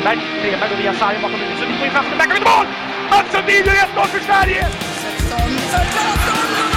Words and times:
Stenberg. 0.00 0.18
Treberg 0.42 0.70
och 0.72 0.78
Diasari 0.78 1.16
bakom 1.22 1.40
huvudet. 1.40 1.58
Sundin 1.58 1.78
går 1.78 1.86
in 1.86 1.92
framför, 1.92 2.16
backar 2.16 2.36
ut 2.36 2.44
mål! 2.44 2.66
Mats 3.10 3.32
Sundin 3.32 3.64
gör 3.66 3.74
1-0 3.74 4.06
för 4.06 4.20
Sverige! 4.20 4.68
16, 4.70 5.38
16, 5.38 5.50
16, 5.70 6.02
16. 6.24 6.69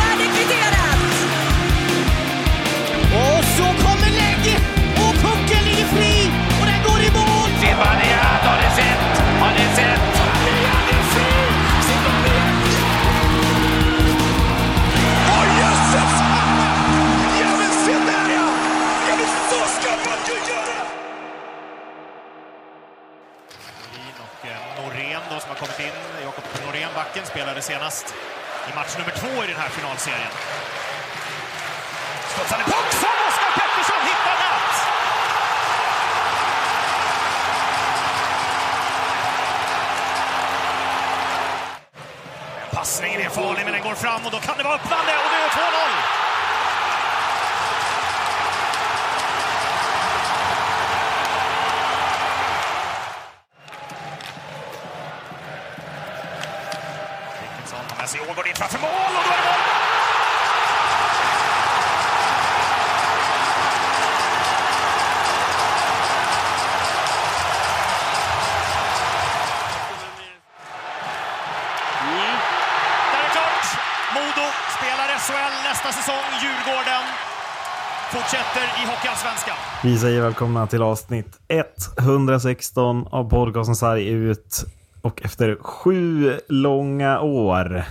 Kommit 25.63 25.79
in. 25.79 26.23
Jakob 26.23 26.43
Norén, 26.65 26.89
backen, 26.95 27.25
spelade 27.25 27.61
senast 27.61 28.13
i 28.69 28.75
match 28.75 28.97
nummer 28.97 29.11
två 29.11 29.43
i 29.43 29.47
den 29.47 29.55
här 29.55 29.69
finalserien. 29.69 30.33
Studsade 32.31 32.63
puck 32.63 32.91
som 33.03 33.15
Oskar 33.27 33.51
Pettersson 33.59 34.01
hittar 34.09 34.35
nät! 34.43 34.75
Passningen 42.71 43.21
är 43.21 43.29
farlig, 43.29 43.63
men 43.63 43.73
den 43.73 43.83
går 43.83 43.95
fram 43.95 44.25
och 44.25 44.31
då 44.31 44.39
kan 44.39 44.57
det 44.57 44.63
vara 44.63 44.75
öppnande 44.75 45.13
och 45.23 45.29
det 45.31 45.37
är 45.37 45.49
2-0! 45.49 46.22
Vi 79.85 79.97
säger 79.97 80.21
välkomna 80.21 80.67
till 80.67 80.81
avsnitt 80.81 81.39
116 81.97 83.07
av 83.11 83.29
podcasten 83.29 83.75
Sarg 83.75 84.07
ut. 84.07 84.65
Och 85.01 85.25
efter 85.25 85.55
sju 85.55 86.33
långa 86.47 87.19
år 87.19 87.83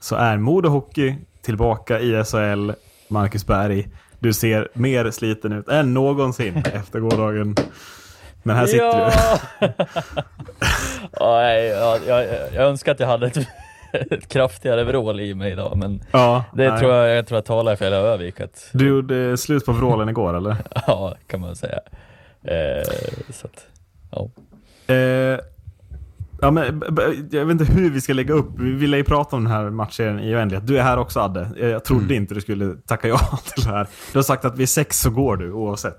så 0.00 0.16
är 0.16 0.36
Modo 0.36 0.68
Hockey 0.68 1.14
tillbaka 1.42 2.00
i 2.00 2.24
SHL. 2.24 2.70
Marcus 3.08 3.46
Berg, 3.46 3.88
du 4.18 4.32
ser 4.32 4.68
mer 4.72 5.10
sliten 5.10 5.52
ut 5.52 5.68
än 5.68 5.94
någonsin 5.94 6.56
efter 6.72 7.00
gårdagen. 7.00 7.54
Men 8.42 8.56
här 8.56 8.66
sitter 8.66 9.10
du. 9.60 9.72
ja, 11.12 11.52
jag, 11.52 12.00
jag, 12.06 12.26
jag 12.54 12.64
önskar 12.64 12.92
att 12.92 13.00
jag 13.00 13.06
hade 13.06 13.26
ett, 13.26 13.48
ett 14.10 14.28
kraftigare 14.28 14.84
vrål 14.84 15.20
i 15.20 15.34
mig 15.34 15.52
idag, 15.52 15.76
men 15.76 16.02
Ja, 16.10 16.44
det 16.54 16.70
nej. 16.70 16.80
tror 16.80 16.92
jag, 16.92 17.16
jag 17.16 17.26
tror 17.26 17.36
jag 17.36 17.44
talar 17.44 17.76
för 17.76 17.84
hela 17.84 17.96
Övik. 17.96 18.40
Att, 18.40 18.70
Du 18.72 18.88
gjorde 18.88 19.36
slut 19.36 19.66
på 19.66 19.72
vrålen 19.72 20.08
igår 20.08 20.36
eller? 20.36 20.56
ja, 20.86 21.14
kan 21.26 21.40
man 21.40 21.56
säga. 21.56 21.78
Eh, 22.44 22.88
så 23.30 23.46
att, 23.46 23.66
ja. 24.10 24.30
Eh, 24.94 25.38
ja, 26.40 26.50
men, 26.50 26.82
jag 27.30 27.44
vet 27.44 27.60
inte 27.60 27.64
hur 27.72 27.90
vi 27.90 28.00
ska 28.00 28.12
lägga 28.12 28.34
upp. 28.34 28.48
Vi 28.58 28.70
ville 28.72 28.96
ju 28.96 29.04
prata 29.04 29.36
om 29.36 29.44
den 29.44 29.52
här 29.52 29.70
matchen 29.70 30.20
i 30.20 30.34
oändlighet. 30.36 30.66
Du 30.66 30.78
är 30.78 30.82
här 30.82 30.98
också 30.98 31.20
Adde. 31.20 31.48
Jag 31.56 31.84
trodde 31.84 32.14
inte 32.14 32.34
du 32.34 32.40
skulle 32.40 32.76
tacka 32.86 33.08
ja 33.08 33.18
till 33.54 33.64
det 33.64 33.70
här. 33.70 33.86
Du 34.12 34.18
har 34.18 34.22
sagt 34.22 34.44
att 34.44 34.58
vid 34.58 34.68
sex 34.68 35.00
så 35.00 35.10
går 35.10 35.36
du 35.36 35.52
oavsett 35.52 35.98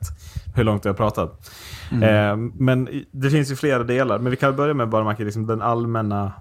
hur 0.56 0.64
långt 0.64 0.84
du 0.84 0.90
har 0.90 0.94
pratat. 0.94 1.52
Eh, 1.92 2.36
men 2.54 3.04
det 3.12 3.30
finns 3.30 3.52
ju 3.52 3.56
flera 3.56 3.84
delar. 3.84 4.20
Men 4.20 4.30
vi 4.32 4.38
kan 4.38 4.56
börja 4.56 4.74
med 4.74 4.90
bara 4.90 5.04
Macke, 5.04 5.24
liksom 5.24 5.48
den 5.48 5.62
allmänna 5.62 6.32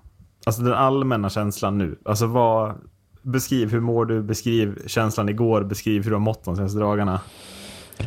Alltså 0.47 0.62
den 0.62 0.72
allmänna 0.75 1.30
känslan 1.30 1.78
nu. 1.78 1.98
Alltså 2.04 2.26
vad... 2.26 2.75
Beskriv, 3.22 3.70
hur 3.70 3.80
mår 3.80 4.04
du? 4.04 4.22
Beskriv 4.22 4.86
känslan 4.86 5.28
igår. 5.28 5.62
Beskriv 5.62 6.03
hur 6.04 6.10
du 6.10 6.14
har 6.14 6.20
mått 6.20 6.44
de 6.44 6.56
senaste 6.56 6.78
dagarna. 6.78 7.20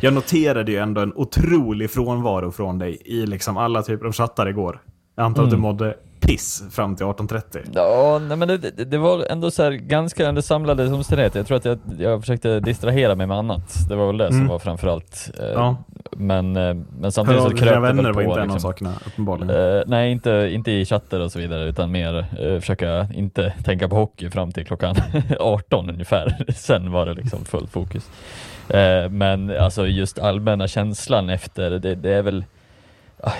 Jag 0.00 0.14
noterade 0.14 0.72
ju 0.72 0.78
ändå 0.78 1.00
en 1.00 1.12
otrolig 1.16 1.90
frånvaro 1.90 2.50
från 2.52 2.78
dig 2.78 3.02
i 3.04 3.26
liksom 3.26 3.56
alla 3.56 3.82
typer 3.82 4.06
av 4.06 4.12
chattar 4.12 4.48
igår. 4.48 4.80
Jag 5.16 5.24
antar 5.24 5.44
att 5.44 5.50
du 5.50 5.56
mådde 5.56 5.94
piss 6.20 6.62
fram 6.70 6.96
till 6.96 7.06
18.30. 7.06 7.42
Ja, 7.72 8.20
nej, 8.28 8.36
men 8.36 8.48
det, 8.48 8.84
det, 8.84 8.98
var 8.98 9.24
ändå 9.30 9.50
så 9.50 9.62
här 9.62 9.70
ganska 9.72 10.28
under 10.28 10.42
samlade 10.42 10.92
omständigheter. 10.92 11.38
Jag 11.40 11.46
tror 11.46 11.56
att 11.56 11.64
jag, 11.64 11.78
jag 11.98 12.20
försökte 12.20 12.60
distrahera 12.60 13.14
mig 13.14 13.26
med 13.26 13.36
annat. 13.38 13.74
Det 13.88 13.96
var 13.96 14.06
väl 14.06 14.16
det 14.18 14.28
som 14.28 14.36
Mm. 14.36 14.48
var 14.48 14.58
framförallt. 14.58 15.30
Eh, 15.38 15.46
Ja. 15.46 15.76
Men, 16.12 16.56
eh, 16.56 16.74
men 16.74 16.84
Hör 17.02 17.10
samtidigt 17.10 17.42
av 17.42 17.50
så 17.50 17.56
kröp 17.56 17.74
det 17.74 17.80
vänner 17.80 18.12
var 18.12 18.22
inte 18.22 18.34
en 18.34 18.40
av 18.40 18.46
liksom. 18.46 18.60
sakerna, 18.60 18.92
uppenbarligen. 19.06 19.76
Eh, 19.76 19.82
nej, 19.86 20.12
inte, 20.12 20.48
inte 20.52 20.70
i 20.70 20.84
chatter 20.84 21.20
och 21.20 21.32
så 21.32 21.38
vidare, 21.38 21.64
utan 21.64 21.90
mer 21.90 22.26
eh, 22.40 22.60
försöka 22.60 23.08
inte 23.14 23.52
tänka 23.64 23.88
på 23.88 23.96
hockey 23.96 24.30
fram 24.30 24.52
till 24.52 24.66
klockan 24.66 24.96
18 25.40 25.90
ungefär. 25.90 26.44
Sen 26.54 26.92
var 26.92 27.06
det 27.06 27.14
liksom 27.14 27.44
full 27.44 27.66
fokus. 27.66 28.10
Eh, 28.68 29.08
men 29.10 29.56
alltså 29.58 29.86
just 29.86 30.18
allmänna 30.18 30.68
känslan 30.68 31.30
efter, 31.30 31.70
det, 31.70 31.94
det 31.94 32.12
är 32.12 32.22
väl 32.22 32.44
ah, 33.20 33.32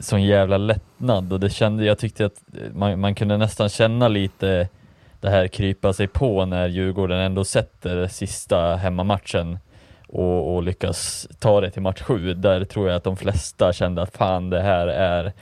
sån 0.00 0.22
jävla 0.22 0.56
lättnad 0.56 1.32
och 1.32 1.40
det 1.40 1.50
kände, 1.50 1.84
jag 1.84 1.98
tyckte 1.98 2.26
att 2.26 2.42
man, 2.74 3.00
man 3.00 3.14
kunde 3.14 3.36
nästan 3.36 3.68
känna 3.68 4.08
lite 4.08 4.68
det 5.20 5.30
här 5.30 5.48
krypa 5.48 5.92
sig 5.92 6.08
på 6.08 6.44
när 6.44 6.68
Djurgården 6.68 7.18
ändå 7.20 7.44
sätter 7.44 8.06
sista 8.08 8.76
hemmamatchen 8.76 9.58
och, 10.12 10.54
och 10.54 10.62
lyckas 10.62 11.28
ta 11.38 11.60
det 11.60 11.70
till 11.70 11.82
match 11.82 12.02
sju. 12.02 12.34
Där 12.34 12.64
tror 12.64 12.88
jag 12.88 12.96
att 12.96 13.04
de 13.04 13.16
flesta 13.16 13.72
kände 13.72 14.02
att 14.02 14.16
fan 14.16 14.50
det 14.50 14.60
här 14.60 14.86
är 14.86 15.32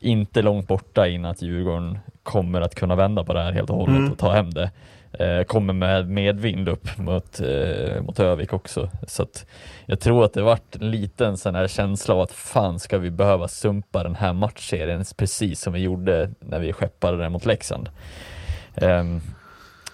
inte 0.00 0.42
långt 0.42 0.68
borta 0.68 1.08
innan 1.08 1.30
att 1.30 1.42
Djurgården 1.42 1.98
kommer 2.22 2.60
att 2.60 2.74
kunna 2.74 2.96
vända 2.96 3.24
på 3.24 3.32
det 3.32 3.42
här 3.42 3.52
helt 3.52 3.70
och 3.70 3.76
hållet 3.76 3.96
Mm. 3.96 4.12
och 4.12 4.18
ta 4.18 4.32
hem 4.32 4.50
det. 4.50 4.70
Eh, 5.18 5.44
kommer 5.44 5.72
med 5.72 6.08
medvind 6.08 6.68
upp 6.68 6.98
mot, 6.98 7.40
eh, 7.40 8.02
mot 8.02 8.20
Övik 8.20 8.52
också. 8.52 8.90
Så 9.06 9.22
att 9.22 9.46
jag 9.86 10.00
tror 10.00 10.24
att 10.24 10.32
det 10.32 10.42
vart 10.42 10.76
en 10.76 10.90
liten 10.90 11.36
sån 11.36 11.54
här 11.54 11.68
känsla 11.68 12.14
av 12.14 12.20
att 12.20 12.32
fan 12.32 12.78
ska 12.78 12.98
vi 12.98 13.10
behöva 13.10 13.48
sumpa 13.48 14.02
den 14.02 14.14
här 14.14 14.32
matchserien 14.32 15.04
precis 15.16 15.60
som 15.60 15.72
vi 15.72 15.80
gjorde 15.80 16.30
när 16.40 16.58
vi 16.58 16.72
skeppade 16.72 17.16
den 17.18 17.32
mot 17.32 17.46
Leksand. 17.46 17.88
Ehm, 18.74 19.20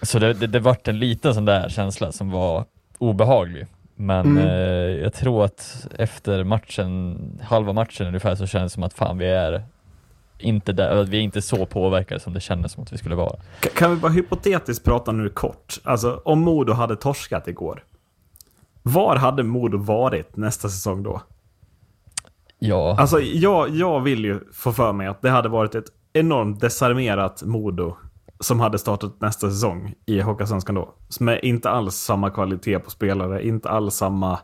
så 0.01 0.19
det, 0.19 0.33
det, 0.33 0.47
det 0.47 0.59
vart 0.59 0.87
en 0.87 0.99
liten 0.99 1.33
sån 1.33 1.45
där 1.45 1.69
känsla 1.69 2.11
som 2.11 2.31
var 2.31 2.65
obehaglig. 2.97 3.67
Men 4.01 4.25
Mm. 4.25 4.47
eh, 4.47 5.01
jag 5.03 5.13
tror 5.13 5.45
att 5.45 5.87
efter 5.99 6.43
matchen, 6.43 7.17
halva 7.43 7.73
matchen 7.73 8.07
ungefär, 8.07 8.35
så 8.35 8.47
känns 8.47 8.71
det 8.71 8.73
som 8.73 8.83
att 8.83 8.93
fan 8.93 9.17
vi 9.17 9.25
är 9.29 9.63
inte 10.39 10.73
där, 10.73 11.03
vi 11.03 11.17
är 11.17 11.21
inte 11.21 11.41
så 11.41 11.65
påverkade 11.65 12.19
som 12.19 12.33
det 12.33 12.39
kändes 12.39 12.71
som 12.71 12.83
att 12.83 12.93
vi 12.93 12.97
skulle 12.97 13.15
vara. 13.15 13.35
Ka- 13.61 13.75
Kan 13.77 13.89
vi 13.91 13.95
bara 13.97 14.11
hypotetiskt 14.11 14.85
prata 14.85 15.11
nu 15.11 15.29
kort? 15.29 15.79
Alltså, 15.83 16.21
om 16.25 16.39
Modo 16.39 16.73
hade 16.73 16.95
torskat 16.95 17.47
igår. 17.47 17.83
Var 18.83 19.15
hade 19.15 19.43
Modo 19.43 19.77
varit 19.77 20.35
nästa 20.37 20.69
säsong 20.69 21.03
då? 21.03 21.21
Ja, 22.59 22.95
Alltså, 22.99 23.19
jag, 23.19 23.69
jag 23.69 23.99
vill 24.01 24.25
ju 24.25 24.39
få 24.53 24.71
för 24.71 24.93
mig 24.93 25.07
att 25.07 25.21
det 25.21 25.29
hade 25.29 25.49
varit 25.49 25.75
ett 25.75 25.85
enormt 26.13 26.59
desarmerat 26.59 27.43
Modo 27.43 27.97
som 28.41 28.59
hade 28.59 28.79
startat 28.79 29.21
nästa 29.21 29.49
säsong 29.49 29.93
i 30.05 30.21
Hockeyallsvenskan 30.21 30.75
då. 30.75 30.93
Som 31.09 31.27
är 31.27 31.45
inte 31.45 31.69
alls 31.69 31.95
samma 31.95 32.29
kvalitet 32.29 32.79
på 32.79 32.89
spelare, 32.89 33.47
inte 33.47 33.69
alls 33.69 33.95
samma 33.95 34.39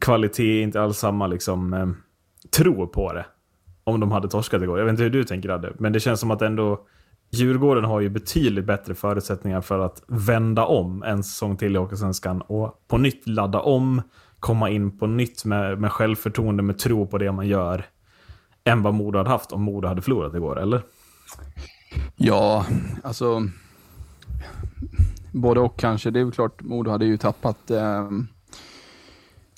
kvalitet, 0.00 0.62
inte 0.62 0.82
alls 0.82 0.98
samma 0.98 1.26
liksom 1.26 1.74
eh, 1.74 1.88
tro 2.56 2.86
på 2.86 3.12
det. 3.12 3.26
Om 3.84 4.00
de 4.00 4.12
hade 4.12 4.28
torskat 4.28 4.62
igår. 4.62 4.78
Jag 4.78 4.84
vet 4.84 4.92
inte 4.92 5.02
hur 5.02 5.10
du 5.10 5.24
tänker 5.24 5.48
Adde, 5.48 5.72
men 5.78 5.92
det 5.92 6.00
känns 6.00 6.20
som 6.20 6.30
att 6.30 6.42
ändå 6.42 6.86
Djurgården 7.32 7.84
har 7.84 8.00
ju 8.00 8.08
betydligt 8.08 8.64
bättre 8.64 8.94
förutsättningar 8.94 9.60
för 9.60 9.78
att 9.78 10.02
vända 10.06 10.64
om 10.64 11.02
en 11.02 11.24
säsong 11.24 11.56
till 11.56 11.76
i 11.76 11.78
Hockeyallsvenskan 11.78 12.40
och 12.40 12.84
på 12.88 12.98
nytt 12.98 13.28
ladda 13.28 13.60
om, 13.60 14.02
komma 14.40 14.70
in 14.70 14.98
på 14.98 15.06
nytt 15.06 15.44
med, 15.44 15.80
med 15.80 15.92
självförtroende, 15.92 16.62
med 16.62 16.78
tro 16.78 17.06
på 17.06 17.18
det 17.18 17.32
man 17.32 17.48
gör, 17.48 17.84
än 18.64 18.82
vad 18.82 18.94
Modo 18.94 19.18
hade 19.18 19.30
haft 19.30 19.52
om 19.52 19.62
Modo 19.62 19.88
hade 19.88 20.02
förlorat 20.02 20.34
igår, 20.34 20.60
eller? 20.60 20.82
Ja, 22.16 22.66
alltså 23.02 23.48
både 25.32 25.60
och 25.60 25.78
kanske. 25.78 26.10
Det 26.10 26.20
är 26.20 26.24
väl 26.24 26.32
klart, 26.32 26.62
Modo 26.62 26.90
hade 26.90 27.04
ju 27.04 27.16
tappat 27.16 27.70
eh, 27.70 28.10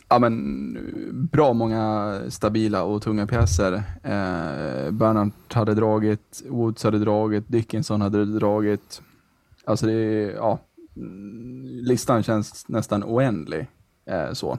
ja, 0.09 0.19
men, 0.19 1.29
bra 1.33 1.53
många 1.53 2.21
stabila 2.29 2.83
och 2.83 3.03
tunga 3.03 3.27
pjäser. 3.27 3.73
Eh, 4.03 4.91
Bernhardt 4.91 5.53
hade 5.53 5.75
dragit, 5.75 6.43
Woods 6.49 6.85
hade 6.85 6.99
dragit, 6.99 7.45
Dickinson 7.49 8.01
hade 8.01 8.25
dragit. 8.25 9.03
Alltså 9.65 9.87
det 9.87 10.33
ja, 10.37 10.59
mm, 10.97 11.67
listan 11.67 12.23
känns 12.23 12.69
nästan 12.69 13.05
oändlig. 13.05 13.67
Eh, 14.07 14.33
så. 14.33 14.59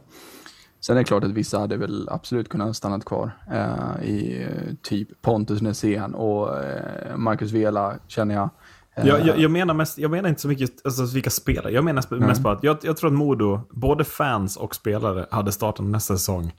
Sen 0.85 0.97
är 0.97 1.01
det 1.01 1.05
klart 1.05 1.23
att 1.23 1.31
vissa 1.31 1.59
hade 1.59 1.77
väl 1.77 2.09
absolut 2.11 2.49
kunnat 2.49 2.75
stanna 2.75 2.99
kvar 2.99 3.31
eh, 3.51 4.09
i 4.09 4.43
eh, 4.43 4.73
typ 4.81 5.21
Pontus 5.21 5.61
Nässén 5.61 6.13
och 6.15 6.63
eh, 6.63 7.17
Marcus 7.17 7.51
Vela 7.51 7.93
känner 8.07 8.35
jag. 8.35 8.49
Eh, 8.95 9.07
Jag, 9.07 9.27
jag, 9.27 9.39
jag, 9.39 9.51
menar 9.51 9.73
mest, 9.73 9.97
jag 9.97 10.11
menar 10.11 10.29
inte 10.29 10.41
så 10.41 10.47
mycket 10.47 10.85
alltså, 10.85 11.05
vilka 11.05 11.29
spelare. 11.29 11.71
Jag 11.71 11.83
menar 11.83 12.19
mest 12.19 12.41
bara 12.41 12.53
att 12.53 12.63
jag, 12.63 12.77
jag 12.81 12.97
tror 12.97 13.07
att 13.09 13.13
Modo, 13.13 13.61
både 13.69 14.03
fans 14.03 14.57
och 14.57 14.75
spelare, 14.75 15.25
hade 15.31 15.51
startat 15.51 15.85
nästa 15.85 16.13
säsong 16.17 16.53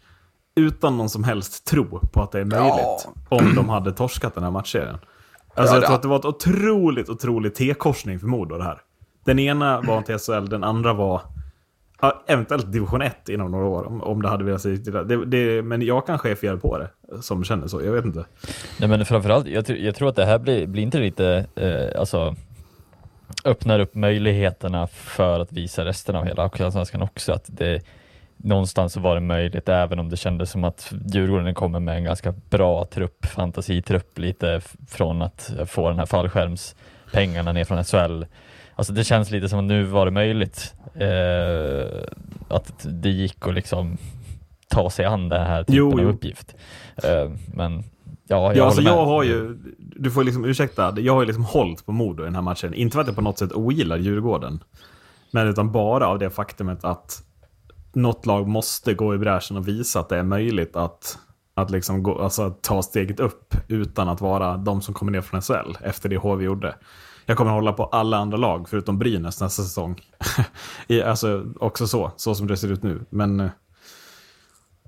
utan 0.57 0.97
någon 0.97 1.09
som 1.09 1.25
helst 1.25 1.65
tro 1.65 2.01
på 2.13 2.23
att 2.23 2.33
det 2.33 2.41
är 2.41 2.45
möjligt. 2.45 3.09
Om 3.29 3.55
de 3.55 3.69
hade 3.69 3.93
torskat 3.93 4.35
den 4.35 4.45
här 4.45 4.51
matchserien. 4.51 4.99
Alltså 5.55 5.75
Ja, 5.75 5.81
jag 5.81 5.87
tror 5.87 5.97
att 5.97 6.03
det 6.03 6.09
var 6.09 6.19
ett 6.19 6.25
otroligt, 6.25 7.09
otroligt 7.09 7.55
T-korsning 7.55 8.21
för 8.21 8.27
Modo 8.27 8.57
det 8.57 8.65
här. 8.65 8.81
Den 9.25 9.39
ena 9.39 9.81
var 9.81 10.03
till 10.03 10.19
SHL, 10.19 10.49
den 10.49 10.65
andra 10.65 10.93
var 10.93 11.23
ja, 11.23 11.23
eventuellt 12.27 12.73
division 12.73 13.03
1 13.03 13.29
inom 13.29 13.51
några 13.51 13.67
år. 13.67 13.87
Om, 13.87 14.03
om 14.03 14.23
det 14.23 14.29
hade 14.29 14.45
velat 14.45 14.63
sig 14.63 14.85
till 14.85 14.93
det. 14.93 15.05
Det, 15.05 15.25
det. 15.25 15.63
Men 15.63 15.83
jag 15.83 16.07
kanske 16.07 16.31
är 16.31 16.35
fel 16.35 16.59
på 16.59 16.79
det, 16.79 16.89
som 17.23 17.45
känner 17.45 17.67
så. 17.67 17.85
Jag 17.85 17.93
vet 17.93 18.05
inte. 18.05 18.25
Nej 18.81 18.89
men 18.89 19.05
framförallt, 19.05 19.47
jag, 19.47 19.71
jag 19.71 19.95
tror 19.95 20.09
att 20.09 20.17
det 20.17 20.25
här 20.25 20.39
blir, 20.39 20.67
blir 20.67 20.83
inte 20.83 20.99
lite, 20.99 21.47
eh, 21.55 22.01
alltså 22.01 22.35
öppnar 23.45 23.81
upp 23.81 23.95
möjligheterna 23.95 24.87
för 24.87 25.41
att 25.41 25.53
visa 25.53 25.85
resten 25.85 26.17
av 26.17 26.25
hela 26.25 26.43
Hockeyallsvenskan 26.43 27.03
också 27.03 27.33
att 27.33 27.45
det 27.47 27.83
någonstans 28.37 28.93
så 28.93 29.01
var 29.01 29.15
det 29.15 29.21
möjligt 29.21 29.69
även 29.69 29.99
om 29.99 30.09
det 30.09 30.17
kändes 30.17 30.51
som 30.51 30.65
att 30.65 30.93
Djurgården 31.07 31.55
kommer 31.55 31.81
med 31.81 31.97
en 31.97 32.05
ganska 32.05 32.35
bra 32.51 32.85
trupp, 32.85 33.27
fantasitrupp 33.27 34.19
lite 34.19 34.61
från 34.89 35.23
att 35.23 35.53
få 35.67 35.89
den 35.89 35.99
här 35.99 36.07
fallskärmspengarna 36.07 37.53
ner 37.53 37.65
från 37.65 37.85
SHL. 37.85 38.25
Alltså 38.77 38.93
det 38.93 39.05
känns 39.05 39.31
lite 39.31 39.49
som 39.49 39.59
att 39.59 39.65
nu 39.65 39.85
var 39.85 40.05
det 40.05 40.11
möjligt 40.11 40.75
eh, 40.95 42.03
att 42.49 42.87
det 42.91 43.09
gick 43.09 43.47
att 43.47 43.55
liksom 43.55 43.97
ta 44.69 44.91
sig 44.91 45.05
an 45.05 45.29
den 45.29 45.47
här 45.47 45.63
typen 45.63 45.75
Jo, 45.75 45.93
av 45.93 46.01
jo. 46.01 46.09
uppgift. 46.09 46.55
Eh, 46.97 47.31
men 47.55 47.73
ja, 48.29 48.47
jag 48.47 48.57
Ja, 48.57 48.65
alltså 48.65 48.83
jag 48.83 49.05
har 49.05 49.23
ju, 49.23 49.59
du 49.79 50.11
får 50.11 50.25
liksom 50.25 50.45
ursäkta, 50.45 50.95
jag 51.01 51.13
har 51.13 51.21
ju 51.21 51.27
liksom 51.27 51.45
hållit 51.45 51.87
på 51.87 51.93
Modo 51.93 52.23
i 52.23 52.27
den 52.27 52.35
här 52.35 52.43
matchen. 52.43 52.75
Inte 52.75 52.95
för 52.95 53.01
att 53.01 53.07
jag 53.07 53.17
på 53.17 53.23
något 53.23 53.39
sätt 53.39 53.53
ogillar 53.53 53.97
Djurgården. 53.97 54.65
Men 55.31 55.49
utan 55.49 55.73
bara 55.73 56.07
av 56.07 56.19
det 56.19 56.31
faktumet 56.31 56.85
att 56.85 57.23
något 57.93 58.27
lag 58.27 58.49
måste 58.49 58.95
gå 58.95 59.15
i 59.15 59.19
bräschen 59.19 59.57
och 59.57 59.69
visa 59.69 60.01
att 60.01 60.09
det 60.09 60.19
är 60.19 60.23
möjligt 60.23 60.77
att, 60.77 61.19
att 61.55 61.71
liksom 61.71 62.03
gå, 62.03 62.23
alltså 62.23 62.51
ta 62.51 62.83
steget 62.83 63.21
upp 63.21 63.55
utan 63.69 64.09
att 64.09 64.21
vara 64.21 64.57
de 64.57 64.83
som 64.83 64.95
kommer 64.95 65.13
ner 65.13 65.21
från 65.21 65.43
SHL 65.43 65.77
efter 65.81 66.09
det 66.09 66.17
HV 66.17 66.45
gjorde. 66.45 66.75
Jag 67.27 67.37
kommer 67.37 67.51
hålla 67.51 67.73
på 67.73 67.85
alla 67.85 68.17
andra 68.17 68.37
lag 68.37 68.69
förutom 68.69 68.99
Brynäs 68.99 69.41
nästa 69.41 69.63
säsong. 69.63 70.01
I, 70.87 71.03
alltså 71.03 71.47
också 71.61 71.87
så, 71.87 72.13
så 72.17 72.35
som 72.35 72.47
det 72.47 72.57
ser 72.57 72.73
ut 72.73 72.83
nu. 72.83 73.01
Men 73.11 73.41
eh, 73.41 73.51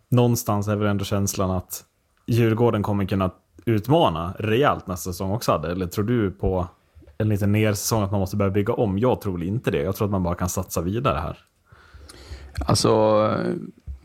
någonstans 0.08 0.68
är 0.68 0.76
väl 0.76 0.88
ändå 0.88 1.04
känslan 1.04 1.50
att 1.50 1.84
Djurgården 2.26 2.82
kommer 2.82 3.04
kunna 3.04 3.30
utmana 3.64 4.34
rejält 4.38 4.86
nästa 4.86 5.12
säsong 5.12 5.30
också 5.30 5.52
hade? 5.52 5.72
Eller 5.72 5.86
tror 5.86 6.04
du 6.04 6.30
på 6.30 6.68
en 7.18 7.28
liten 7.28 7.52
nersäsong 7.52 8.02
att 8.02 8.10
man 8.10 8.20
måste 8.20 8.36
börja 8.36 8.50
bygga 8.50 8.72
om? 8.72 8.98
Jag 8.98 9.20
tror 9.20 9.42
inte 9.42 9.70
det. 9.70 9.82
Jag 9.82 9.96
tror 9.96 10.06
att 10.06 10.12
man 10.12 10.22
bara 10.22 10.34
kan 10.34 10.48
satsa 10.48 10.80
vidare 10.80 11.18
här. 11.18 11.38
Alltså, 12.66 12.90
eh, 13.32 13.54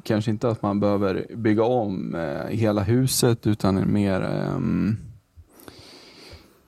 kanske 0.03 0.31
inte 0.31 0.49
att 0.49 0.61
man 0.61 0.79
behöver 0.79 1.25
bygga 1.35 1.63
om 1.63 2.15
eh, 2.15 2.47
hela 2.47 2.83
huset 2.83 3.47
utan 3.47 3.93
mer, 3.93 4.21
Eh, 4.21 4.59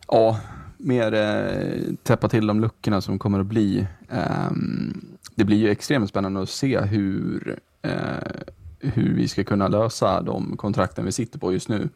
ja, 0.07 0.39
mer 0.83 1.13
eh, 1.13 1.95
täppa 2.03 2.29
till 2.29 2.47
de 2.47 2.61
luckorna 2.61 3.01
som 3.01 3.19
kommer 3.19 3.39
att 3.39 3.45
bli. 3.45 3.87
Ehm, 4.09 5.17
det 5.35 5.45
blir 5.45 5.57
ju 5.57 5.69
extremt 5.69 6.09
spännande 6.09 6.41
att 6.41 6.49
se 6.49 6.79
hur, 6.79 7.59
eh, 7.81 8.41
hur 8.79 9.15
vi 9.15 9.27
ska 9.27 9.43
kunna 9.43 9.67
lösa 9.67 10.21
de 10.21 10.57
kontrakten 10.57 11.05
vi 11.05 11.11
sitter 11.11 11.39
på 11.39 11.53
just 11.53 11.69
nu. 11.69 11.89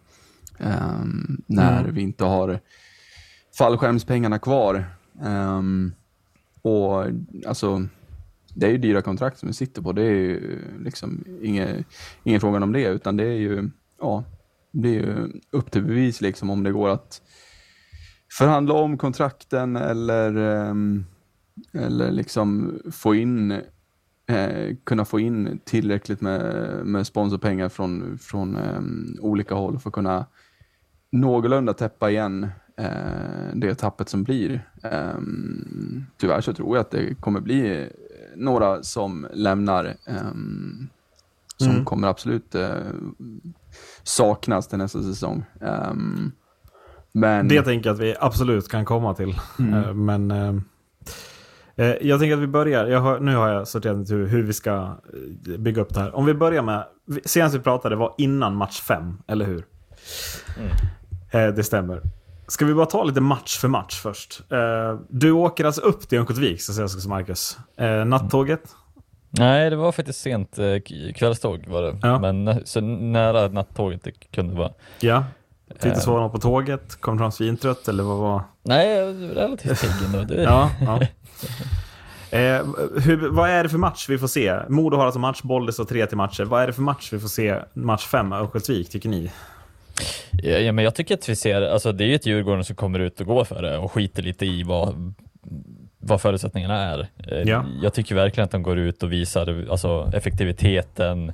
Ehm, 0.59 1.41
när 1.45 1.83
vi 1.83 2.01
inte 2.01 2.23
har 2.25 2.59
fallskärmspengarna 3.57 4.39
kvar. 4.39 4.85
Ehm, 5.23 5.93
och 6.61 7.05
alltså, 7.47 7.87
det 8.53 8.65
är 8.65 8.71
ju 8.71 8.77
dyra 8.77 9.01
kontrakt 9.01 9.39
som 9.39 9.47
vi 9.47 9.53
sitter 9.53 9.81
på. 9.81 9.91
Det 9.91 10.01
är 10.01 10.15
ju 10.15 10.59
liksom 10.83 11.23
ingen, 11.41 11.83
ingen 12.23 12.41
fråga 12.41 12.63
om 12.63 12.73
det, 12.73 12.87
utan 12.87 13.17
det 13.17 13.23
är 13.23 13.37
ju, 13.37 13.69
ja, 14.01 14.23
det 14.71 14.89
är 14.89 14.93
ju 14.93 15.31
upp 15.51 15.71
till 15.71 15.83
bevis 15.83 16.21
liksom 16.21 16.49
om 16.49 16.63
det 16.63 16.71
går 16.71 16.89
att 16.89 17.21
förhandla 18.31 18.73
om 18.73 18.97
kontrakten 18.97 19.75
eller, 19.75 20.35
ehm, 20.35 21.05
eller 21.73 22.11
liksom 22.11 22.79
få 22.91 23.15
in, 23.15 23.51
eh, 24.27 24.75
kunna 24.83 25.05
få 25.05 25.19
in 25.19 25.59
tillräckligt 25.65 26.21
med, 26.21 26.41
med 26.85 27.07
sponsorpengar 27.07 27.69
från, 27.69 28.17
från 28.17 28.55
ehm, 28.55 29.15
olika 29.21 29.55
håll 29.55 29.79
för 29.79 29.89
att 29.89 29.93
kunna 29.93 30.25
någorlunda 31.11 31.73
täppa 31.73 32.09
igen 32.09 32.47
eh, 32.77 33.53
det 33.53 33.75
tappet 33.75 34.09
som 34.09 34.23
blir. 34.23 34.69
Ehm, 34.83 36.05
tyvärr 36.17 36.41
så 36.41 36.53
tror 36.53 36.75
jag 36.77 36.81
att 36.81 36.91
det 36.91 37.21
kommer 37.21 37.39
bli 37.39 37.89
några 38.35 38.83
som 38.83 39.27
lämnar 39.33 39.95
som 41.57 41.71
Mm. 41.71 41.85
kommer 41.85 42.07
absolut 42.07 42.55
eh, 42.55 42.77
saknas 44.03 44.67
till 44.67 44.77
nästa 44.77 45.03
säsong. 45.03 45.45
Men 47.11 47.47
Det 47.47 47.61
tänker 47.61 47.89
jag 47.89 47.93
att 47.93 47.99
vi 48.01 48.15
absolut 48.19 48.69
kan 48.69 48.85
komma 48.85 49.13
till. 49.13 49.29
Eh, 49.59 49.93
Men 49.93 50.31
eh, 50.31 50.53
eh, 51.75 51.95
jag 52.01 52.19
tänker 52.19 52.33
att 52.33 52.41
vi 52.41 52.47
börjar. 52.47 52.85
Jag 52.87 52.99
har, 52.99 53.19
nu 53.19 53.35
har 53.35 53.49
jag 53.49 53.67
sorterat 53.67 53.97
ut 53.97 54.11
hur, 54.11 54.27
hur 54.27 54.43
vi 54.43 54.53
ska 54.53 54.71
eh, 54.73 55.57
bygga 55.57 55.81
upp 55.81 55.93
det 55.93 55.99
här. 55.99 56.15
Om 56.15 56.25
vi 56.25 56.33
börjar 56.33 56.61
med, 56.61 56.83
senast 57.25 57.55
vi 57.55 57.59
pratade 57.59 57.95
var 57.95 58.13
innan 58.17 58.55
match 58.55 58.81
fem, 58.81 59.17
eller 59.27 59.45
hur? 59.45 59.65
Eh, 61.31 61.47
det 61.47 61.63
stämmer. 61.63 62.01
Ska 62.47 62.65
vi 62.65 62.73
bara 62.73 62.85
ta 62.85 63.03
lite 63.03 63.21
match 63.21 63.57
för 63.57 63.67
match 63.67 63.99
först? 64.01 64.41
Eh, 64.51 64.99
du 65.09 65.31
åker 65.31 65.65
alltså 65.65 65.81
upp 65.81 66.09
till 66.09 66.17
Örnsköldsvik, 66.17 66.61
ska 66.61 66.81
jag 66.81 66.89
säga 66.91 67.09
Marcus. 67.09 67.57
Eh, 67.77 68.05
nattåget? 68.05 68.61
Nej, 69.29 69.69
det 69.69 69.75
var 69.75 69.91
faktiskt 69.91 70.21
sent 70.21 70.59
eh, 70.59 70.65
kvällståg 71.15 71.67
var 71.67 71.81
det. 71.81 71.97
Ja. 72.01 72.19
Men 72.19 72.65
så 72.65 72.81
nära 72.81 73.47
nattåget 73.47 74.03
det 74.03 74.11
kunde 74.11 74.55
vara. 74.55 74.71
Ja. 74.99 75.23
Du 75.81 75.89
Eh. 75.89 76.05
något 76.07 76.31
på 76.31 76.37
tåget? 76.39 76.95
Kom 77.01 77.17
fram 77.17 77.31
svintrött 77.31 77.87
eller 77.87 78.03
vad 78.03 78.17
var... 78.17 78.41
Nej, 78.63 78.99
relativt 79.33 79.81
pigg 79.81 80.21
ändå. 80.21 80.33
Ja, 80.43 80.71
ja. 80.81 80.99
Eh, 82.31 82.65
hur, 83.03 83.29
vad 83.29 83.49
är 83.49 83.63
det 83.63 83.69
för 83.69 83.77
match 83.77 84.09
vi 84.09 84.17
får 84.17 84.27
se? 84.27 84.59
Modo 84.69 84.97
har 84.97 85.05
alltså 85.05 85.19
matchboll, 85.19 85.65
det 85.65 85.73
står 85.73 85.85
tre 85.85 86.05
till 86.05 86.17
matcher. 86.17 86.43
Vad 86.43 86.63
är 86.63 86.67
det 86.67 86.73
för 86.73 86.81
match 86.81 87.09
vi 87.13 87.19
får 87.19 87.27
se 87.27 87.55
match 87.73 88.05
fem, 88.05 88.33
Örnsköldsvik, 88.33 88.89
tycker 88.89 89.09
ni? 89.09 89.31
Ja, 90.31 90.57
ja, 90.57 90.71
men 90.71 90.83
jag 90.83 90.95
tycker 90.95 91.13
att 91.15 91.29
vi 91.29 91.35
ser, 91.35 91.61
alltså 91.61 91.91
det 91.91 92.03
är 92.03 92.07
ju 92.07 92.15
ett 92.15 92.25
Djurgården 92.25 92.63
som 92.63 92.75
kommer 92.75 92.99
ut 92.99 93.19
och 93.19 93.25
går 93.27 93.43
för 93.43 93.61
det 93.61 93.77
och 93.77 93.91
skiter 93.91 94.23
lite 94.23 94.45
i 94.45 94.63
vad, 94.63 95.13
vad 95.99 96.21
förutsättningarna 96.21 96.75
är. 96.77 96.99
Eh, 97.31 97.41
Ja. 97.49 97.65
Jag 97.81 97.93
tycker 97.93 98.15
verkligen 98.15 98.45
att 98.45 98.51
de 98.51 98.63
går 98.63 98.77
ut 98.77 99.03
och 99.03 99.11
visar 99.11 99.67
alltså, 99.71 100.11
effektiviteten 100.13 101.31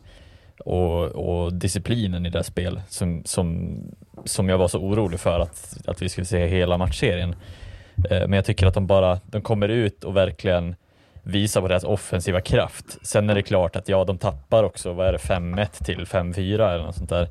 och, 0.60 1.06
och 1.06 1.54
disciplinen 1.54 2.26
i 2.26 2.30
det 2.30 2.44
spel 2.44 2.82
som, 2.88 3.22
som, 3.26 3.78
som 4.26 4.50
jag 4.50 4.58
var 4.58 4.68
så 4.68 4.80
orolig 4.80 5.20
för 5.20 5.40
att, 5.40 5.78
att 5.86 6.02
vi 6.02 6.10
skulle 6.10 6.26
se 6.26 6.48
hela 6.48 6.78
matchserien. 6.78 7.36
Eh, 8.10 8.20
men 8.20 8.34
jag 8.34 8.46
tycker 8.46 8.66
att 8.66 8.74
de 8.74 8.88
bara, 8.88 9.20
de 9.26 9.42
kommer 9.42 9.70
ut 9.70 10.04
och 10.04 10.16
verkligen 10.16 10.76
visar 11.24 11.62
på 11.62 11.68
deras 11.68 11.84
offensiva 11.84 12.42
kraft. 12.42 12.98
Sen 13.02 13.30
är 13.30 13.36
det 13.36 13.42
klart 13.42 13.76
att 13.76 13.90
ja, 13.90 14.04
de 14.06 14.18
tappar 14.18 14.64
också, 14.64 14.94
vad 14.94 15.08
är 15.08 15.12
det, 15.12 15.18
5-1 15.18 15.84
till 15.84 16.06
5-4 16.06 16.54
eller 16.54 16.84
något 16.84 16.96
sånt 16.96 17.10
där. 17.10 17.30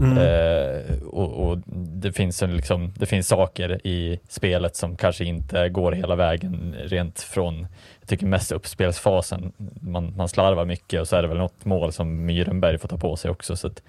Eh, 0.00 1.02
och, 1.02 1.48
och 1.48 1.58
det, 1.76 2.12
finns 2.12 2.42
en 2.42 2.56
liksom, 2.56 2.92
det 2.96 3.06
finns 3.06 3.28
saker 3.28 3.86
i 3.86 4.20
spelet 4.28 4.76
som 4.76 4.96
kanske 4.96 5.24
inte 5.24 5.68
går 5.68 5.92
hela 5.92 6.16
vägen 6.16 6.76
rent 6.84 7.20
från, 7.20 7.66
jag 8.00 8.08
tycker 8.08 8.26
mest 8.26 8.52
uppspelsfasen. 8.52 9.52
Man, 9.80 10.16
man 10.16 10.28
slarvar 10.28 10.64
mycket 10.64 11.00
och 11.00 11.08
så 11.08 11.16
är 11.16 11.22
det 11.22 11.28
väl 11.28 11.38
något 11.38 11.64
mål 11.64 11.92
som 11.92 12.26
Myrenberg 12.26 12.78
får 12.78 12.88
ta 12.88 12.98
på 12.98 13.16
sig 13.16 13.30
också. 13.30 13.56
Så 13.56 13.66
att, 13.66 13.82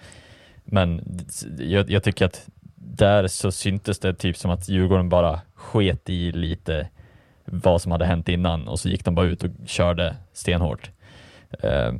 men 0.63 1.19
jag, 1.59 1.89
jag 1.89 2.03
tycker 2.03 2.25
att 2.25 2.47
där 2.75 3.27
så 3.27 3.51
syntes 3.51 3.99
det 3.99 4.13
typ 4.13 4.37
som 4.37 4.51
att 4.51 4.69
Djurgården 4.69 5.09
bara 5.09 5.41
sket 5.53 6.09
i 6.09 6.31
lite 6.31 6.87
vad 7.51 7.81
som 7.81 7.91
hade 7.91 8.05
hänt 8.05 8.29
innan 8.29 8.67
och 8.67 8.79
så 8.79 8.89
gick 8.89 9.05
de 9.05 9.15
bara 9.15 9.25
ut 9.25 9.43
och 9.43 9.49
körde 9.65 10.15
stenhårt. 10.33 10.91
Eh, 11.59 11.93